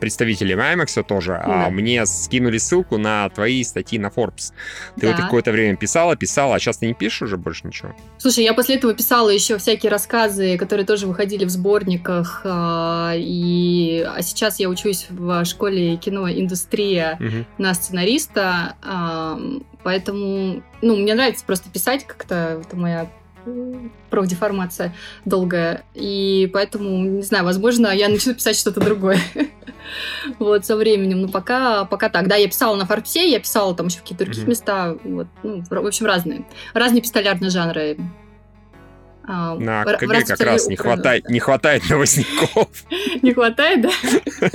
представителем 0.00 0.60
IMAX 0.60 1.02
тоже, 1.02 1.36
а 1.36 1.46
да. 1.46 1.66
а 1.66 1.70
мне 1.70 2.04
скинули 2.06 2.58
ссылку 2.58 2.98
на 2.98 3.28
твои 3.30 3.62
статьи 3.64 3.98
на 3.98 4.08
Forbes. 4.08 4.52
Ты 4.96 5.02
да. 5.02 5.08
вот 5.08 5.16
какое-то 5.16 5.52
время 5.52 5.76
писала, 5.76 6.16
писала, 6.16 6.56
а 6.56 6.58
сейчас 6.58 6.78
ты 6.78 6.86
не 6.86 6.94
пишешь 6.94 7.22
уже 7.22 7.36
больше 7.36 7.66
ничего? 7.66 7.94
Слушай, 8.18 8.44
я 8.44 8.54
после 8.54 8.76
этого 8.76 8.94
писала 8.94 9.30
еще 9.30 9.58
всякие 9.58 9.90
рассказы, 9.90 10.58
которые 10.58 10.86
тоже 10.86 11.06
выходили 11.06 11.44
в 11.44 11.50
сборниках, 11.50 12.42
а, 12.44 13.12
и 13.16 14.06
а 14.06 14.22
сейчас 14.22 14.60
я 14.60 14.68
учусь 14.68 15.06
в 15.08 15.44
школе 15.44 15.96
киноиндустрия 15.96 17.16
угу. 17.18 17.46
на 17.58 17.74
сценариста, 17.74 18.76
поэтому, 19.82 20.62
ну, 20.82 20.96
мне 20.96 21.14
нравится 21.14 21.44
просто 21.44 21.70
писать 21.70 22.06
как-то, 22.06 22.62
это 22.64 22.76
моя 22.76 23.10
профдеформация 24.10 24.94
долгая. 25.24 25.84
И 25.94 26.50
поэтому, 26.52 27.04
не 27.04 27.22
знаю, 27.22 27.44
возможно, 27.44 27.88
я 27.88 28.08
начну 28.08 28.34
писать 28.34 28.56
что-то 28.56 28.80
другое. 28.80 29.18
вот, 30.38 30.64
со 30.64 30.76
временем. 30.76 31.22
Но 31.22 31.28
пока, 31.28 31.84
пока 31.84 32.08
так. 32.08 32.28
Да, 32.28 32.36
я 32.36 32.48
писала 32.48 32.76
на 32.76 32.86
Форбсе, 32.86 33.30
я 33.30 33.40
писала 33.40 33.74
там 33.74 33.86
еще 33.86 33.98
в 33.98 34.02
какие-то 34.02 34.24
другие 34.24 34.46
места. 34.46 34.96
Вот, 35.04 35.28
ну, 35.42 35.62
в 35.68 35.86
общем, 35.86 36.06
разные. 36.06 36.44
Разные 36.74 37.02
пистолярные 37.02 37.50
жанры. 37.50 37.98
А, 39.28 39.56
на 39.56 39.84
КГ 39.84 40.24
как 40.24 40.40
раз 40.40 40.68
не 40.68 40.76
хватает, 40.76 41.28
не 41.28 41.40
хватает 41.40 41.88
новостников. 41.90 42.68
Не 43.22 43.32
хватает, 43.32 43.82
да? 43.82 43.90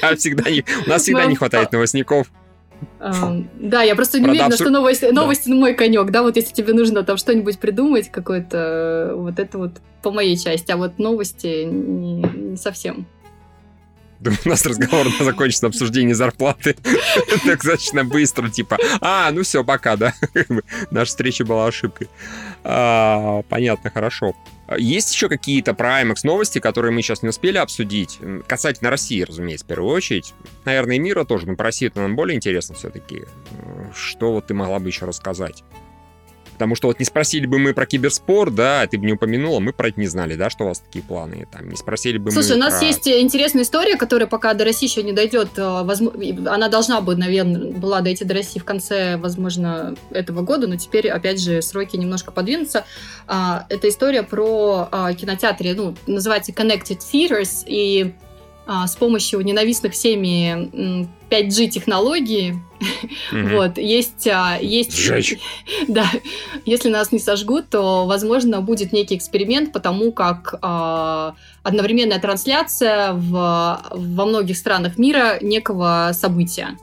Да, 0.00 0.16
всегда 0.16 0.44
у 0.86 0.88
нас 0.88 1.02
всегда 1.02 1.26
не 1.26 1.36
хватает 1.36 1.72
новостников. 1.72 2.28
Да, 2.98 3.82
я 3.82 3.94
просто 3.94 4.20
не 4.20 4.28
уверена, 4.28 4.54
что 4.54 4.70
новости, 4.70 5.06
новости 5.06 5.48
мой 5.48 5.74
конек, 5.74 6.10
да, 6.10 6.22
вот 6.22 6.36
если 6.36 6.52
тебе 6.52 6.72
нужно 6.72 7.02
там 7.02 7.16
что-нибудь 7.16 7.58
придумать, 7.58 8.10
какое-то, 8.10 9.12
вот 9.16 9.38
это 9.38 9.58
вот 9.58 9.72
по 10.02 10.10
моей 10.10 10.36
части, 10.36 10.70
а 10.70 10.76
вот 10.76 10.98
новости 10.98 11.64
не, 11.64 12.56
совсем. 12.56 13.06
У 14.44 14.48
нас 14.48 14.64
разговор 14.64 15.06
закончится 15.20 15.64
на 15.64 15.68
обсуждении 15.68 16.12
зарплаты. 16.12 16.76
Так 17.44 17.62
достаточно 17.62 18.04
быстро, 18.04 18.48
типа, 18.48 18.78
а, 19.00 19.30
ну 19.32 19.42
все, 19.42 19.64
пока, 19.64 19.96
да. 19.96 20.14
Наша 20.90 21.10
встреча 21.10 21.44
была 21.44 21.66
ошибкой. 21.66 22.08
А, 22.62 23.42
понятно, 23.48 23.90
хорошо. 23.90 24.34
Есть 24.78 25.12
еще 25.12 25.28
какие-то 25.28 25.74
про 25.74 26.02
IMAX 26.02 26.18
новости, 26.24 26.58
которые 26.58 26.92
мы 26.92 27.02
сейчас 27.02 27.22
не 27.22 27.28
успели 27.28 27.58
обсудить? 27.58 28.18
Касательно 28.46 28.90
России, 28.90 29.22
разумеется, 29.22 29.64
в 29.64 29.68
первую 29.68 29.92
очередь. 29.94 30.34
Наверное, 30.64 30.96
и 30.96 30.98
мира 30.98 31.24
тоже, 31.24 31.46
но 31.46 31.56
про 31.56 31.64
Россию 31.64 31.90
это 31.90 32.00
нам 32.00 32.16
более 32.16 32.36
интересно 32.36 32.74
все-таки. 32.74 33.24
Что 33.94 34.32
вот 34.32 34.46
ты 34.46 34.54
могла 34.54 34.78
бы 34.78 34.88
еще 34.88 35.06
рассказать? 35.06 35.64
Потому 36.54 36.76
что 36.76 36.88
вот 36.88 36.98
не 36.98 37.04
спросили 37.04 37.46
бы 37.46 37.58
мы 37.58 37.74
про 37.74 37.84
киберспорт, 37.84 38.54
да, 38.54 38.86
ты 38.86 38.96
бы 38.96 39.04
не 39.04 39.12
упомянула, 39.12 39.60
мы 39.60 39.72
про 39.72 39.88
это 39.88 40.00
не 40.00 40.06
знали, 40.06 40.34
да, 40.34 40.50
что 40.50 40.64
у 40.64 40.68
вас 40.68 40.78
такие 40.78 41.04
планы. 41.04 41.46
Там, 41.50 41.68
не 41.68 41.76
спросили 41.76 42.18
бы 42.18 42.30
Слушай, 42.30 42.52
мы 42.52 42.56
у 42.56 42.60
нас 42.60 42.78
про... 42.78 42.86
есть 42.86 43.06
интересная 43.08 43.62
история, 43.62 43.96
которая 43.96 44.26
пока 44.26 44.54
до 44.54 44.64
России 44.64 44.86
еще 44.86 45.02
не 45.02 45.12
дойдет. 45.12 45.50
Э, 45.56 45.84
она 46.46 46.68
должна 46.68 47.00
бы, 47.00 47.16
наверное, 47.16 47.72
была 47.72 48.00
дойти 48.00 48.24
до 48.24 48.34
России 48.34 48.58
в 48.58 48.64
конце, 48.64 49.16
возможно, 49.16 49.94
этого 50.10 50.42
года, 50.42 50.66
но 50.66 50.76
теперь, 50.76 51.08
опять 51.08 51.40
же, 51.40 51.60
сроки 51.60 51.96
немножко 51.96 52.30
подвинутся. 52.30 52.84
А, 53.26 53.66
это 53.68 53.88
история 53.88 54.22
про 54.22 54.88
а, 54.90 55.12
кинотеатры, 55.14 55.74
ну, 55.74 55.94
называется 56.06 56.52
Connected 56.52 56.98
Theaters, 56.98 57.64
и 57.66 58.14
а, 58.66 58.86
с 58.86 58.96
помощью 58.96 59.40
ненавистных 59.40 59.92
всеми 59.92 61.08
5G 61.42 61.68
технологии. 61.68 62.62
Mm-hmm. 63.32 63.56
вот, 63.56 63.78
есть... 63.78 64.26
А, 64.28 64.58
есть 64.60 64.96
Сжечь. 64.96 65.38
да, 65.88 66.06
если 66.64 66.90
нас 66.90 67.12
не 67.12 67.18
сожгут, 67.18 67.70
то, 67.70 68.06
возможно, 68.06 68.60
будет 68.60 68.92
некий 68.92 69.16
эксперимент, 69.16 69.72
потому 69.72 70.12
как 70.12 70.54
э, 70.62 71.32
одновременная 71.62 72.20
трансляция 72.20 73.12
в, 73.12 73.82
во 73.90 74.24
многих 74.26 74.56
странах 74.56 74.98
мира 74.98 75.38
некого 75.40 76.10
события. 76.12 76.76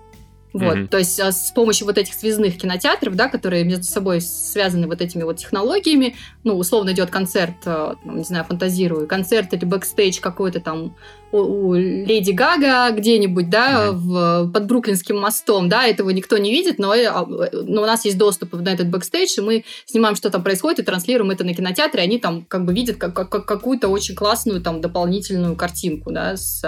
Вот, 0.53 0.77
mm-hmm. 0.77 0.87
то 0.87 0.97
есть 0.97 1.19
а, 1.19 1.31
с 1.31 1.51
помощью 1.51 1.87
вот 1.87 1.97
этих 1.97 2.13
связных 2.13 2.57
кинотеатров, 2.57 3.15
да, 3.15 3.29
которые 3.29 3.63
между 3.63 3.85
собой 3.85 4.19
связаны 4.19 4.85
вот 4.85 5.01
этими 5.01 5.23
вот 5.23 5.37
технологиями, 5.37 6.15
ну, 6.43 6.57
условно 6.57 6.91
идет 6.91 7.09
концерт, 7.09 7.55
э, 7.65 7.93
не 8.03 8.23
знаю, 8.23 8.43
фантазирую, 8.43 9.07
концерт 9.07 9.53
или 9.53 9.63
бэкстейдж 9.63 10.19
какой-то 10.19 10.59
там 10.59 10.95
у, 11.31 11.37
у 11.37 11.73
Леди 11.75 12.31
Гага 12.31 12.91
где-нибудь, 12.91 13.49
да, 13.49 13.87
mm-hmm. 13.87 13.93
в, 13.93 14.51
под 14.51 14.65
Бруклинским 14.65 15.17
мостом, 15.17 15.69
да, 15.69 15.85
этого 15.85 16.09
никто 16.09 16.37
не 16.37 16.51
видит, 16.51 16.79
но, 16.79 16.93
э, 16.93 17.05
а, 17.05 17.25
но 17.25 17.83
у 17.83 17.85
нас 17.85 18.03
есть 18.03 18.17
доступ 18.17 18.53
на 18.53 18.69
этот 18.69 18.89
бэкстейдж, 18.89 19.35
и 19.37 19.41
мы 19.41 19.63
снимаем, 19.85 20.17
что 20.17 20.29
там 20.29 20.43
происходит, 20.43 20.79
и 20.79 20.83
транслируем 20.83 21.31
это 21.31 21.45
на 21.45 21.53
кинотеатре, 21.53 22.01
и 22.01 22.05
они 22.05 22.19
там 22.19 22.43
как 22.43 22.65
бы 22.65 22.73
видят 22.73 22.97
как, 22.97 23.13
как, 23.13 23.45
какую-то 23.45 23.87
очень 23.87 24.15
классную 24.15 24.61
там 24.61 24.81
дополнительную 24.81 25.55
картинку, 25.55 26.11
да, 26.11 26.35
с 26.35 26.61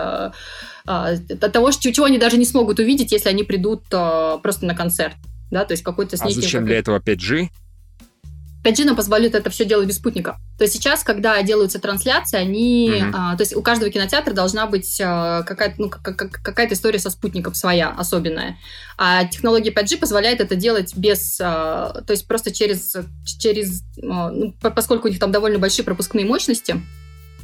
а, 0.85 1.15
того, 1.17 1.71
чего 1.71 2.05
они 2.05 2.17
даже 2.17 2.37
не 2.37 2.45
смогут 2.45 2.79
увидеть, 2.79 3.11
если 3.11 3.29
они 3.29 3.43
придут 3.43 3.83
а, 3.91 4.37
просто 4.37 4.65
на 4.65 4.75
концерт. 4.75 5.15
Да, 5.51 5.65
то 5.65 5.73
есть 5.73 5.83
какой-то 5.83 6.17
А 6.19 6.29
зачем 6.29 6.65
для 6.65 6.79
этого 6.79 6.99
5G? 6.99 7.49
5G 8.63 8.85
нам 8.85 8.95
позволяет 8.95 9.35
это 9.35 9.49
все 9.49 9.65
делать 9.65 9.87
без 9.87 9.97
спутника. 9.97 10.37
То 10.57 10.63
есть 10.63 10.73
сейчас, 10.73 11.03
когда 11.03 11.41
делаются 11.43 11.79
трансляции, 11.79 12.37
они, 12.37 12.89
mm-hmm. 12.89 13.11
а, 13.13 13.35
то 13.35 13.41
есть 13.41 13.55
у 13.55 13.61
каждого 13.61 13.91
кинотеатра 13.91 14.33
должна 14.33 14.67
быть 14.67 15.01
а, 15.03 15.43
какая-то, 15.43 15.75
ну, 15.77 15.89
какая-то 15.89 16.73
история 16.73 16.99
со 16.99 17.09
спутником 17.09 17.53
своя, 17.53 17.89
особенная. 17.89 18.57
А 18.97 19.25
технология 19.25 19.71
5G 19.71 19.97
позволяет 19.97 20.39
это 20.39 20.55
делать 20.55 20.95
без, 20.95 21.39
а, 21.41 22.01
то 22.07 22.11
есть 22.11 22.25
просто 22.25 22.53
через, 22.53 22.95
через 23.37 23.83
а, 24.01 24.31
ну, 24.31 24.55
поскольку 24.61 25.07
у 25.07 25.11
них 25.11 25.19
там 25.19 25.31
довольно 25.31 25.59
большие 25.59 25.83
пропускные 25.83 26.25
мощности, 26.25 26.81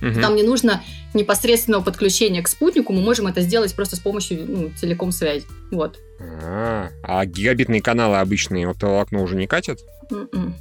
Угу. 0.02 0.20
Нам 0.20 0.36
не 0.36 0.44
нужно 0.44 0.84
непосредственного 1.14 1.84
подключения 1.84 2.42
к 2.42 2.48
спутнику, 2.48 2.94
мы 2.94 3.02
можем 3.02 3.28
это 3.28 3.42
сделать 3.42 3.76
просто 3.76 3.96
с 3.96 4.00
помощью 4.00 4.46
ну, 4.48 4.72
телеком-связи. 4.80 5.46
Вот. 5.72 6.00
А, 6.20 6.90
а 7.04 7.26
гигабитные 7.26 7.82
каналы 7.82 8.18
обычные 8.18 8.68
вот 8.68 8.84
окно 8.84 9.24
уже 9.24 9.36
не 9.36 9.48
катят? 9.48 9.80
Mm-mm. 10.12 10.30
М-м. 10.34 10.56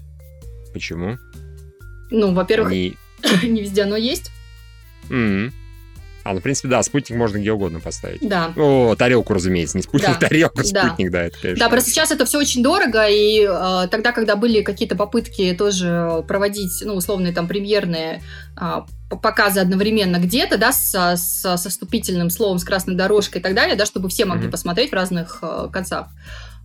Почему? 0.73 1.19
Ну, 2.11 2.33
во-первых, 2.33 2.73
Они... 2.73 2.97
не 3.43 3.63
везде 3.63 3.83
оно 3.83 3.97
есть. 3.97 4.31
Mm-hmm. 5.09 5.53
А, 6.29 6.35
ну, 6.35 6.41
в 6.41 6.43
принципе, 6.43 6.69
да, 6.69 6.83
спутник 6.83 7.17
можно 7.17 7.39
где 7.39 7.53
угодно 7.53 7.81
поставить. 7.81 8.19
Да. 8.21 8.53
О, 8.55 8.95
тарелку, 8.97 9.33
разумеется, 9.33 9.79
не 9.79 9.83
спутник, 9.83 10.19
да. 10.21 10.29
тарелку, 10.29 10.63
спутник, 10.63 11.11
да. 11.11 11.21
да, 11.21 11.25
это, 11.25 11.39
конечно. 11.41 11.65
Да, 11.65 11.71
просто 11.71 11.89
сейчас 11.89 12.11
это 12.11 12.27
все 12.27 12.39
очень 12.39 12.63
дорого, 12.63 13.07
и 13.09 13.49
э, 13.49 13.89
тогда, 13.91 14.13
когда 14.13 14.37
были 14.37 14.61
какие-то 14.61 14.95
попытки 14.95 15.55
тоже 15.59 16.23
проводить, 16.29 16.83
ну, 16.85 16.97
условные 16.97 17.33
там 17.33 17.49
премьерные 17.49 18.23
э, 18.61 18.81
показы 19.23 19.61
одновременно 19.61 20.19
где-то, 20.19 20.59
да, 20.59 20.71
со, 20.71 21.17
со, 21.17 21.57
со 21.57 21.71
вступительным 21.71 22.29
словом, 22.29 22.59
с 22.59 22.65
красной 22.65 22.95
дорожкой 22.95 23.41
и 23.41 23.43
так 23.43 23.55
далее, 23.55 23.75
да, 23.75 23.87
чтобы 23.87 24.11
все 24.11 24.27
могли 24.27 24.49
mm-hmm. 24.49 24.51
посмотреть 24.51 24.91
в 24.91 24.95
разных 24.95 25.39
э, 25.41 25.69
концах 25.73 26.09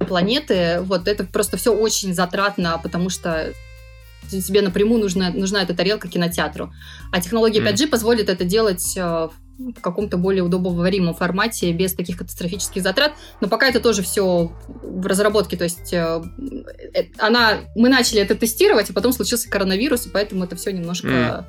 планеты. 0.05 0.82
Вот 0.82 1.07
это 1.07 1.24
просто 1.24 1.55
все 1.55 1.74
очень 1.74 2.14
затратно, 2.14 2.78
потому 2.84 3.09
что 3.09 3.53
тебе 4.30 4.61
напрямую 4.61 5.01
нужна, 5.01 5.30
нужна 5.32 5.61
эта 5.64 5.74
тарелка 5.74 6.07
кинотеатру. 6.07 6.74
А 7.11 7.22
технология 7.22 7.59
5G 7.59 7.86
mm. 7.86 7.88
позволит 7.88 8.30
это 8.30 8.43
делать 8.43 8.93
э, 8.95 9.30
в 9.57 9.79
каком-то 9.81 10.17
более 10.17 10.43
удобоваримом 10.43 11.13
формате, 11.13 11.71
без 11.71 11.93
таких 11.93 12.17
катастрофических 12.17 12.81
затрат. 12.81 13.13
Но 13.41 13.47
пока 13.47 13.67
это 13.67 13.79
тоже 13.79 14.01
все 14.01 14.51
в 14.67 15.05
разработке. 15.05 15.57
То 15.57 15.63
есть 15.63 15.93
э, 15.93 16.21
э, 16.93 17.03
она, 17.17 17.61
мы 17.75 17.89
начали 17.89 18.21
это 18.21 18.35
тестировать, 18.35 18.89
а 18.89 18.93
потом 18.93 19.13
случился 19.13 19.49
коронавирус, 19.49 20.07
и 20.07 20.09
поэтому 20.09 20.43
это 20.43 20.55
все 20.55 20.71
немножко... 20.71 21.47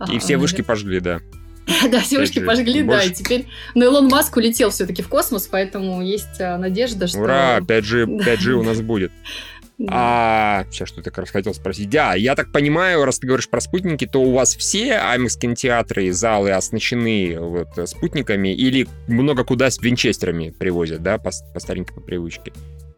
Mm. 0.00 0.12
И 0.12 0.18
все 0.18 0.36
вышки 0.36 0.62
пожгли, 0.62 1.00
да. 1.00 1.20
Да, 1.90 2.00
все 2.00 2.18
вышки 2.18 2.40
пожгли, 2.40 2.82
да, 2.82 3.02
и 3.02 3.12
теперь... 3.12 3.46
Но 3.74 3.84
Илон 3.84 4.08
Маск 4.08 4.36
улетел 4.36 4.70
все-таки 4.70 5.02
в 5.02 5.08
космос, 5.08 5.46
поэтому 5.46 6.02
есть 6.02 6.40
э, 6.40 6.56
надежда, 6.56 7.06
что... 7.06 7.20
Ура, 7.20 7.58
5G, 7.60 8.06
5G 8.24 8.50
у 8.52 8.62
нас 8.62 8.80
будет. 8.80 9.12
А, 9.88 10.64
сейчас 10.70 10.88
что-то 10.88 11.10
как 11.10 11.18
раз 11.18 11.30
хотел 11.30 11.52
спросить. 11.54 11.90
Да, 11.90 12.14
я 12.14 12.34
так 12.34 12.52
понимаю, 12.52 13.04
раз 13.04 13.18
ты 13.18 13.26
говоришь 13.26 13.48
про 13.48 13.60
спутники, 13.60 14.06
то 14.06 14.22
у 14.22 14.32
вас 14.32 14.54
все 14.54 14.90
IMAX 14.90 15.38
кинотеатры, 15.38 16.12
залы 16.12 16.52
оснащены 16.52 17.36
вот, 17.38 17.88
спутниками 17.88 18.54
или 18.54 18.86
много 19.08 19.44
куда 19.44 19.70
с 19.70 19.80
винчестерами 19.80 20.50
привозят, 20.50 21.02
да, 21.02 21.18
по, 21.18 21.30
по 21.52 21.60
старенькой 21.60 21.94
по 21.94 22.00
привычке? 22.00 22.52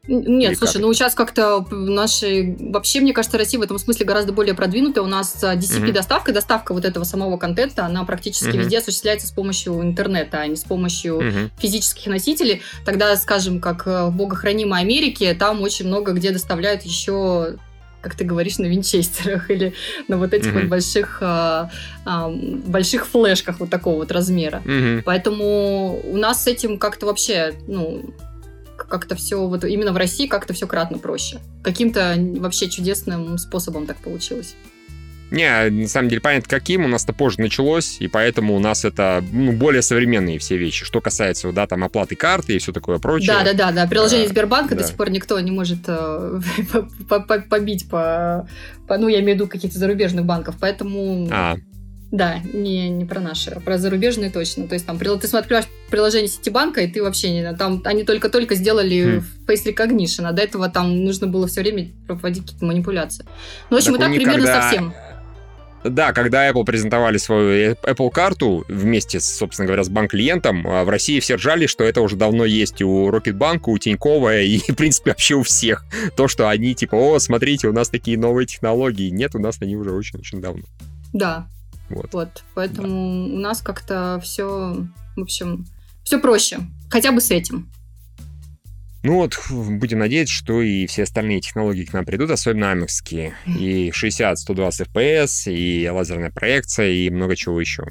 Нет, 0.08 0.50
Или 0.52 0.54
слушай, 0.54 0.74
как 0.74 0.82
ну 0.82 0.92
сейчас 0.94 1.14
как-то 1.14 1.66
наши... 1.70 2.56
Вообще, 2.60 3.00
мне 3.00 3.12
кажется, 3.12 3.38
Россия 3.38 3.58
в 3.58 3.62
этом 3.62 3.78
смысле 3.78 4.06
гораздо 4.06 4.32
более 4.32 4.54
продвинутая. 4.54 5.02
У 5.02 5.08
нас 5.08 5.42
DCP-доставка, 5.42 6.32
доставка 6.32 6.74
вот 6.74 6.84
этого 6.84 7.04
самого 7.04 7.36
контента, 7.38 7.84
она 7.84 8.04
практически 8.04 8.48
Мгм. 8.50 8.58
везде 8.60 8.78
осуществляется 8.78 9.26
с 9.26 9.32
помощью 9.32 9.82
интернета, 9.82 10.38
а 10.38 10.46
не 10.46 10.56
с 10.56 10.64
помощью 10.64 11.20
Мгм. 11.20 11.50
физических 11.58 12.06
носителей. 12.06 12.62
Тогда, 12.84 13.16
скажем, 13.16 13.60
как 13.60 13.86
э, 13.86 14.06
в 14.06 14.16
богохранимой 14.16 14.80
Америке, 14.80 15.34
там 15.34 15.62
очень 15.62 15.86
много 15.86 16.12
где 16.12 16.30
доставляют 16.30 16.82
еще 16.82 17.56
как 18.02 18.14
ты 18.14 18.24
говоришь, 18.24 18.58
на 18.58 18.66
винчестерах 18.66 19.50
или 19.50 19.74
на 20.06 20.16
вот 20.16 20.32
этих 20.32 20.52
Мгм. 20.52 20.60
вот 20.60 20.68
больших, 20.68 21.18
а, 21.22 21.70
а, 22.04 22.28
больших 22.30 23.04
флешках 23.08 23.58
вот 23.58 23.68
такого 23.68 23.96
вот 23.96 24.12
размера. 24.12 24.62
Мгм. 24.64 25.02
Поэтому 25.04 26.00
у 26.04 26.16
нас 26.16 26.44
с 26.44 26.46
этим 26.46 26.78
как-то 26.78 27.06
вообще, 27.06 27.54
ну, 27.66 28.04
как-то 28.88 29.14
все, 29.16 29.46
вот 29.46 29.64
именно 29.64 29.92
в 29.92 29.96
России 29.96 30.26
как-то 30.26 30.54
все 30.54 30.66
кратно 30.66 30.98
проще. 30.98 31.38
Каким-то 31.62 32.16
вообще 32.38 32.68
чудесным 32.68 33.38
способом 33.38 33.86
так 33.86 33.96
получилось. 33.98 34.54
Не, 35.30 35.70
на 35.70 35.88
самом 35.88 36.08
деле 36.08 36.20
понятно, 36.20 36.48
каким. 36.48 36.84
У 36.84 36.88
нас-то 36.88 37.12
позже 37.12 37.40
началось, 37.40 37.96
и 37.98 38.06
поэтому 38.06 38.54
у 38.54 38.60
нас 38.60 38.84
это 38.84 39.24
ну, 39.32 39.50
более 39.50 39.82
современные 39.82 40.38
все 40.38 40.56
вещи. 40.56 40.84
Что 40.84 41.00
касается, 41.00 41.50
да, 41.50 41.66
там 41.66 41.82
оплаты 41.82 42.14
карты 42.14 42.54
и 42.54 42.58
все 42.58 42.72
такое 42.72 42.98
прочее. 42.98 43.26
Да, 43.34 43.42
да, 43.42 43.52
да, 43.52 43.72
да. 43.72 43.86
Приложение 43.88 44.26
Да, 44.28 44.32
Сбербанка 44.32 44.76
да. 44.76 44.82
до 44.82 44.86
сих 44.86 44.96
пор 44.96 45.10
никто 45.10 45.38
не 45.40 45.50
может 45.50 45.80
э, 45.88 46.40
по- 47.08 47.20
по- 47.20 47.40
побить 47.40 47.88
по, 47.90 48.48
по- 48.86 48.98
ну, 48.98 49.08
я 49.08 49.18
имею 49.18 49.32
в 49.32 49.40
виду 49.40 49.48
каких-то 49.48 49.78
зарубежных 49.80 50.24
банков, 50.24 50.54
поэтому, 50.60 51.28
А, 51.32 51.56
да, 52.12 52.38
не, 52.52 52.88
не 52.88 53.04
про 53.04 53.20
наши, 53.20 53.50
а 53.50 53.60
про 53.60 53.78
зарубежные 53.78 54.30
точно. 54.30 54.68
То 54.68 54.74
есть 54.74 54.86
там 54.86 54.98
ты 54.98 55.26
смотри, 55.26 55.38
открываешь 55.38 55.66
приложение 55.90 56.28
Ситибанка, 56.28 56.80
и 56.80 56.88
ты 56.88 57.02
вообще 57.02 57.30
не, 57.30 57.54
там 57.54 57.82
они 57.84 58.04
только-только 58.04 58.54
сделали 58.54 59.18
Хм. 59.18 59.24
face 59.46 59.66
recognition, 59.66 60.24
а 60.24 60.32
до 60.32 60.42
этого 60.42 60.68
там 60.68 61.04
нужно 61.04 61.26
было 61.26 61.46
все 61.46 61.62
время 61.62 61.90
проводить 62.06 62.44
какие-то 62.44 62.64
манипуляции. 62.64 63.24
Ну, 63.70 63.76
в 63.76 63.80
общем, 63.80 63.92
Так 63.92 64.00
и 64.00 64.02
так 64.02 64.10
них 64.10 64.22
примерно 64.22 64.46
совсем. 64.46 64.94
Да, 65.84 66.12
когда 66.12 66.48
Apple 66.50 66.64
презентовали 66.64 67.16
свою 67.16 67.74
Apple 67.74 68.10
карту 68.10 68.64
вместе, 68.68 69.20
собственно 69.20 69.66
говоря, 69.66 69.84
с 69.84 69.88
банк-клиентом, 69.88 70.66
а 70.66 70.84
в 70.84 70.88
России 70.88 71.20
все 71.20 71.36
ржали, 71.36 71.66
что 71.66 71.84
это 71.84 72.00
уже 72.00 72.16
давно 72.16 72.44
есть 72.44 72.82
у 72.82 73.10
Рокетбанка, 73.10 73.68
у 73.68 73.78
Тинькова 73.78 74.40
и, 74.40 74.58
в 74.72 74.74
принципе, 74.74 75.10
вообще 75.10 75.34
у 75.34 75.42
всех. 75.42 75.84
То, 76.16 76.28
что 76.28 76.48
они 76.48 76.74
типа, 76.74 76.96
о, 76.96 77.18
смотрите, 77.18 77.68
у 77.68 77.72
нас 77.72 77.88
такие 77.88 78.18
новые 78.18 78.46
технологии. 78.46 79.10
Нет, 79.10 79.34
у 79.34 79.38
нас 79.38 79.58
они 79.60 79.76
уже 79.76 79.92
очень-очень 79.92 80.40
давно. 80.40 80.64
Да, 81.12 81.46
Вот. 81.88 82.12
вот. 82.12 82.44
Поэтому 82.54 83.34
у 83.34 83.38
нас 83.38 83.60
как-то 83.60 84.20
все, 84.22 84.86
в 85.16 85.20
общем, 85.20 85.66
все 86.04 86.18
проще. 86.18 86.58
Хотя 86.90 87.12
бы 87.12 87.20
с 87.20 87.30
этим. 87.30 87.70
Ну 89.02 89.16
вот, 89.16 89.38
будем 89.50 90.00
надеяться, 90.00 90.34
что 90.34 90.62
и 90.62 90.86
все 90.86 91.04
остальные 91.04 91.40
технологии 91.40 91.84
к 91.84 91.92
нам 91.92 92.04
придут, 92.04 92.30
особенно 92.30 92.72
амексские. 92.72 93.34
И 93.46 93.90
60-120 93.90 94.88
FPS, 94.92 95.52
и 95.52 95.88
лазерная 95.88 96.30
проекция, 96.30 96.90
и 96.90 97.08
много 97.10 97.36
чего 97.36 97.60
еще. 97.60 97.84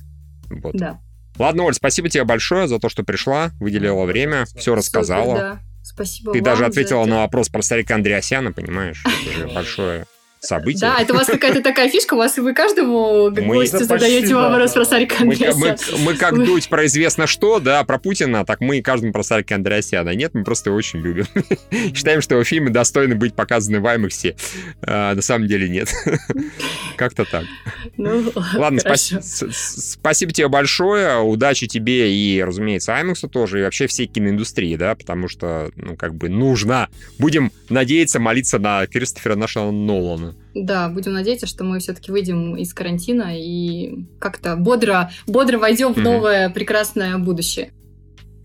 Вот. 0.49 0.75
Да. 0.75 0.99
Ладно, 1.37 1.63
Оль, 1.63 1.73
спасибо 1.73 2.09
тебе 2.09 2.25
большое 2.25 2.67
за 2.67 2.79
то, 2.79 2.89
что 2.89 3.03
пришла, 3.03 3.51
выделила 3.59 4.05
время, 4.05 4.45
все 4.57 4.75
рассказала. 4.75 5.35
Супер, 5.35 5.41
да. 5.41 5.59
Спасибо 5.83 6.33
Ты 6.33 6.39
вам 6.39 6.43
даже 6.43 6.65
ответила 6.65 7.05
на 7.05 7.17
вопрос 7.17 7.47
про 7.47 7.61
старика 7.61 7.95
Андреасяна, 7.95 8.51
понимаешь? 8.51 9.03
Это 9.05 9.37
же 9.37 9.47
большое 9.53 10.05
событие. 10.45 10.79
Да, 10.81 11.01
это 11.01 11.13
у 11.13 11.17
вас 11.17 11.27
какая-то 11.27 11.61
такая 11.61 11.89
фишка, 11.89 12.13
у 12.13 12.17
вас 12.17 12.37
и 12.37 12.41
вы 12.41 12.53
каждому 12.53 13.29
гостю 13.31 13.79
Да, 13.79 13.85
задаете 13.85 14.35
вопрос 14.35 14.73
про. 14.73 14.85
Сарика 14.85 15.15
Мы, 15.25 15.33
Андреасяна. 15.33 15.77
мы- 15.99 16.15
как 16.15 16.43
дуть 16.43 16.69
про 16.69 16.85
известно 16.85 17.27
что, 17.27 17.59
да, 17.59 17.83
про 17.83 17.97
Путина, 17.97 18.45
так 18.45 18.61
мы 18.61 18.77
и 18.77 18.81
каждому 18.81 19.11
про 19.13 19.23
Сарика 19.23 19.55
Андреасяна. 19.55 20.11
Нет, 20.11 20.33
мы 20.33 20.43
просто 20.43 20.69
его 20.69 20.77
очень 20.77 20.99
любим. 20.99 21.25
Считаем, 21.95 22.21
что 22.21 22.35
его 22.35 22.43
фильмы 22.43 22.69
достойны 22.69 23.15
быть 23.15 23.35
показаны 23.35 23.79
в 23.79 23.85
IMAX. 23.85 24.35
А, 24.83 25.13
на 25.15 25.21
самом 25.21 25.47
деле 25.47 25.67
нет. 25.69 25.89
Как-то 26.97 27.25
так. 27.25 27.45
Ну, 27.97 28.31
Ладно, 28.53 28.81
спасибо 29.21 30.31
тебе 30.31 30.47
большое, 30.47 31.19
удачи 31.19 31.67
тебе 31.67 32.13
и, 32.13 32.41
разумеется, 32.43 32.93
IMAX 32.93 33.27
тоже, 33.27 33.59
и 33.59 33.63
вообще 33.63 33.87
всей 33.87 34.07
киноиндустрии, 34.07 34.75
да, 34.75 34.95
потому 34.95 35.27
что, 35.27 35.71
ну, 35.75 35.95
как 35.95 36.13
бы 36.15 36.29
нужно. 36.29 36.89
Будем 37.17 37.51
надеяться, 37.69 38.19
молиться 38.19 38.59
на 38.59 38.85
Кристофера 38.87 39.35
нашего 39.35 39.71
Нолана. 39.71 40.34
Да, 40.53 40.87
будем 40.87 41.13
надеяться, 41.13 41.47
что 41.47 41.65
мы 41.65 41.79
все-таки 41.79 42.11
выйдем 42.11 42.55
из 42.55 42.73
карантина 42.73 43.37
и 43.37 44.05
как-то 44.19 44.55
бодро, 44.55 45.11
бодро 45.27 45.57
войдем 45.57 45.93
в 45.93 45.97
новое 45.97 46.49
прекрасное 46.49 47.17
будущее. 47.17 47.71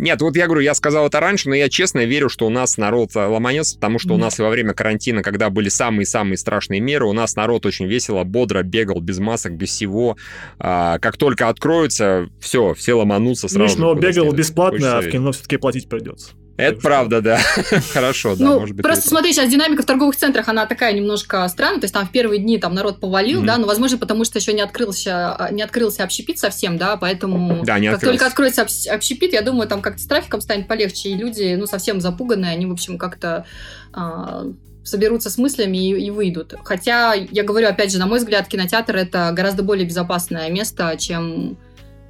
Нет, 0.01 0.23
вот 0.23 0.35
я 0.35 0.47
говорю, 0.47 0.63
я 0.63 0.75
сказал 0.75 1.07
это 1.07 1.21
раньше, 1.21 1.51
но 1.51 1.55
я 1.55 1.69
честно 1.69 2.07
верю, 2.07 2.31
что 2.31 2.47
у 2.47 2.51
нас 2.51 2.79
народ 2.79 3.15
э, 3.15 3.27
ломанется, 3.27 3.75
потому 3.75 3.99
что 3.99 4.15
у 4.15 4.17
нас 4.17 4.39
и 4.39 4.43
во 4.43 4.49
время 4.49 4.73
карантина, 4.73 5.23
когда 5.23 5.51
были 5.51 5.69
самые-самые 5.69 6.39
страшные 6.39 6.81
меры, 6.81 7.05
у 7.05 7.13
нас 7.13 7.37
народ 7.37 7.67
очень 7.67 7.87
весело, 7.87 8.25
бодро 8.25 8.63
бегал, 8.63 9.01
без 9.01 9.19
масок, 9.19 9.57
без 9.57 9.69
всего. 9.69 10.17
А, 10.59 10.99
как 11.01 11.19
только 11.19 11.51
откроются, 11.51 12.31
все, 12.41 12.73
все 12.73 12.95
ломанутся 12.95 13.49
сразу. 13.49 13.63
Миш, 13.63 13.77
но 13.77 13.95
бегал 13.95 14.33
бесплатно, 14.33 14.99
а 14.99 15.03
в 15.03 15.09
кино 15.09 15.33
все-таки 15.33 15.59
платить 15.59 15.87
придется. 15.89 16.31
Это 16.61 16.81
что- 16.81 16.89
правда, 16.89 17.21
да. 17.21 17.39
Хорошо, 17.93 18.37
да, 18.37 18.45
ну, 18.45 18.61
может 18.61 18.77
быть. 18.77 18.83
просто 18.85 19.09
смотри, 19.09 19.33
сейчас 19.33 19.51
динамика 19.51 19.83
в 19.83 19.87
торговых 19.87 20.17
центрах, 20.17 20.49
она 20.49 20.67
такая 20.67 20.93
немножко 20.93 21.47
странная, 21.49 21.81
то 21.81 21.85
есть 21.85 21.95
там 21.95 22.07
в 22.07 22.11
первые 22.13 22.41
дни 22.41 22.59
там 22.59 22.75
народ 22.75 23.01
повалил, 23.01 23.39
Мгм. 23.39 23.47
да, 23.47 23.57
но, 23.59 23.67
возможно, 23.67 23.99
потому 23.99 24.25
что 24.25 24.39
еще 24.39 24.53
не 24.53 24.61
открылся, 24.61 25.35
а, 25.35 25.51
не 25.51 25.63
открылся 25.63 26.05
общепит 26.05 26.39
совсем, 26.39 26.79
да, 26.79 26.97
поэтому 26.97 27.65
Да, 27.65 27.79
не 27.79 27.87
как 27.87 27.97
открылся. 27.97 28.07
только 28.19 28.27
откроется 28.27 28.63
общ- 28.63 28.89
общепит, 28.89 29.33
я 29.33 29.43
думаю, 29.43 29.69
там 29.69 29.81
как-то 29.83 30.01
с 30.03 30.07
трафиком 30.07 30.41
станет 30.41 30.69
полегче, 30.69 31.11
и 31.11 31.15
люди, 31.15 31.55
ну, 31.59 31.67
совсем 31.67 32.01
запуганные, 32.01 32.53
они, 32.53 32.67
в 32.67 32.73
общем, 32.73 32.99
как-то 32.99 33.45
а, 33.93 34.45
соберутся 34.85 35.31
с 35.31 35.37
мыслями 35.39 35.77
и, 35.77 36.07
и 36.07 36.11
выйдут. 36.11 36.55
Хотя, 36.65 37.13
я 37.15 37.43
говорю, 37.43 37.69
опять 37.69 37.93
же, 37.93 37.99
на 37.99 38.07
мой 38.07 38.19
взгляд, 38.19 38.49
кинотеатр 38.49 38.97
это 38.97 39.31
гораздо 39.33 39.63
более 39.63 39.87
безопасное 39.87 40.51
место, 40.51 40.97
чем 40.99 41.59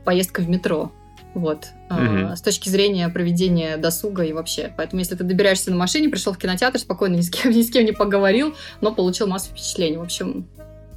поездка 0.05 0.41
в 0.41 0.49
метро. 0.49 0.93
Вот. 1.35 1.69
Мгм. 1.89 2.35
С 2.37 2.43
точки 2.43 2.69
зрения 2.69 3.09
проведения 3.09 3.77
досуга 3.77 4.25
и 4.25 4.33
вообще. 4.33 4.73
Поэтому, 4.77 5.01
если 5.01 5.15
ты 5.15 5.25
добираешься 5.25 5.71
на 5.71 5.77
машине, 5.77 6.09
пришел 6.09 6.33
в 6.33 6.39
кинотеатр, 6.39 6.79
спокойно 6.79 7.17
ни 7.17 7.21
с 7.21 7.31
кем, 7.31 7.53
ни 7.57 7.63
с 7.63 7.71
кем 7.71 7.85
не 7.85 7.93
поговорил, 7.93 8.55
но 8.81 8.93
получил 8.93 9.27
массу 9.27 9.51
впечатлений. 9.51 9.97
В 9.97 10.03
общем, 10.03 10.49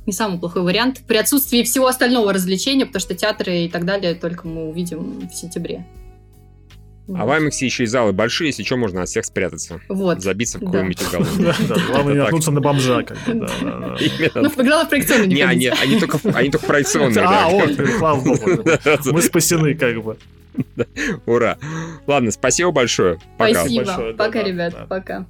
не 0.06 0.14
самый 0.14 0.40
плохой 0.40 0.64
вариант. 0.64 1.02
При 1.08 1.18
отсутствии 1.18 1.64
всего 1.64 1.88
остального 1.88 2.34
развлечения, 2.34 2.86
потому 2.86 3.02
что 3.02 3.16
театры 3.16 3.66
и 3.66 3.70
так 3.70 3.86
далее 3.86 4.16
только 4.16 4.48
мы 4.48 4.70
увидим 4.70 5.28
в 5.28 5.34
сентябре. 5.34 5.86
А 7.10 7.26
в 7.26 7.30
IMAX 7.30 7.52
еще 7.62 7.84
и 7.84 7.86
залы 7.86 8.14
большие, 8.14 8.48
если 8.48 8.64
что, 8.64 8.78
можно 8.78 9.02
от 9.02 9.10
всех 9.10 9.26
спрятаться. 9.26 9.82
Вот. 9.90 10.22
Забиться 10.22 10.58
в 10.58 10.62
Да. 10.62 10.68
какой-нибудь. 10.68 11.00
Да, 11.38 11.56
да, 11.76 11.82
главное 11.88 12.14
не 12.14 12.20
наткнуться 12.20 12.52
на 12.52 12.62
бомжа, 12.62 13.04
как 13.04 13.18
бы, 13.26 13.34
да, 13.34 13.48
да. 13.62 13.98
Ну, 14.36 14.50
главное, 14.50 14.86
в 14.86 14.90
проекционную 14.90 15.28
не 15.28 15.36
Не, 15.36 15.70
они, 15.72 16.00
только, 16.00 16.20
они 16.34 16.50
только 16.50 16.66
проекционные. 16.66 17.26
А, 17.26 17.50
вот, 17.50 17.72
слава 17.98 18.22
богу. 18.22 18.64
Мы 19.12 19.22
спасены, 19.22 19.74
как 19.76 20.02
бы. 20.02 20.18
Ура. 21.26 21.58
Ладно, 22.08 22.32
спасибо 22.32 22.72
большое. 22.72 23.20
Пока. 23.38 23.62
Спасибо. 23.62 24.14
Пока, 24.18 24.44
ребят. 24.44 24.88
Пока. 24.88 25.26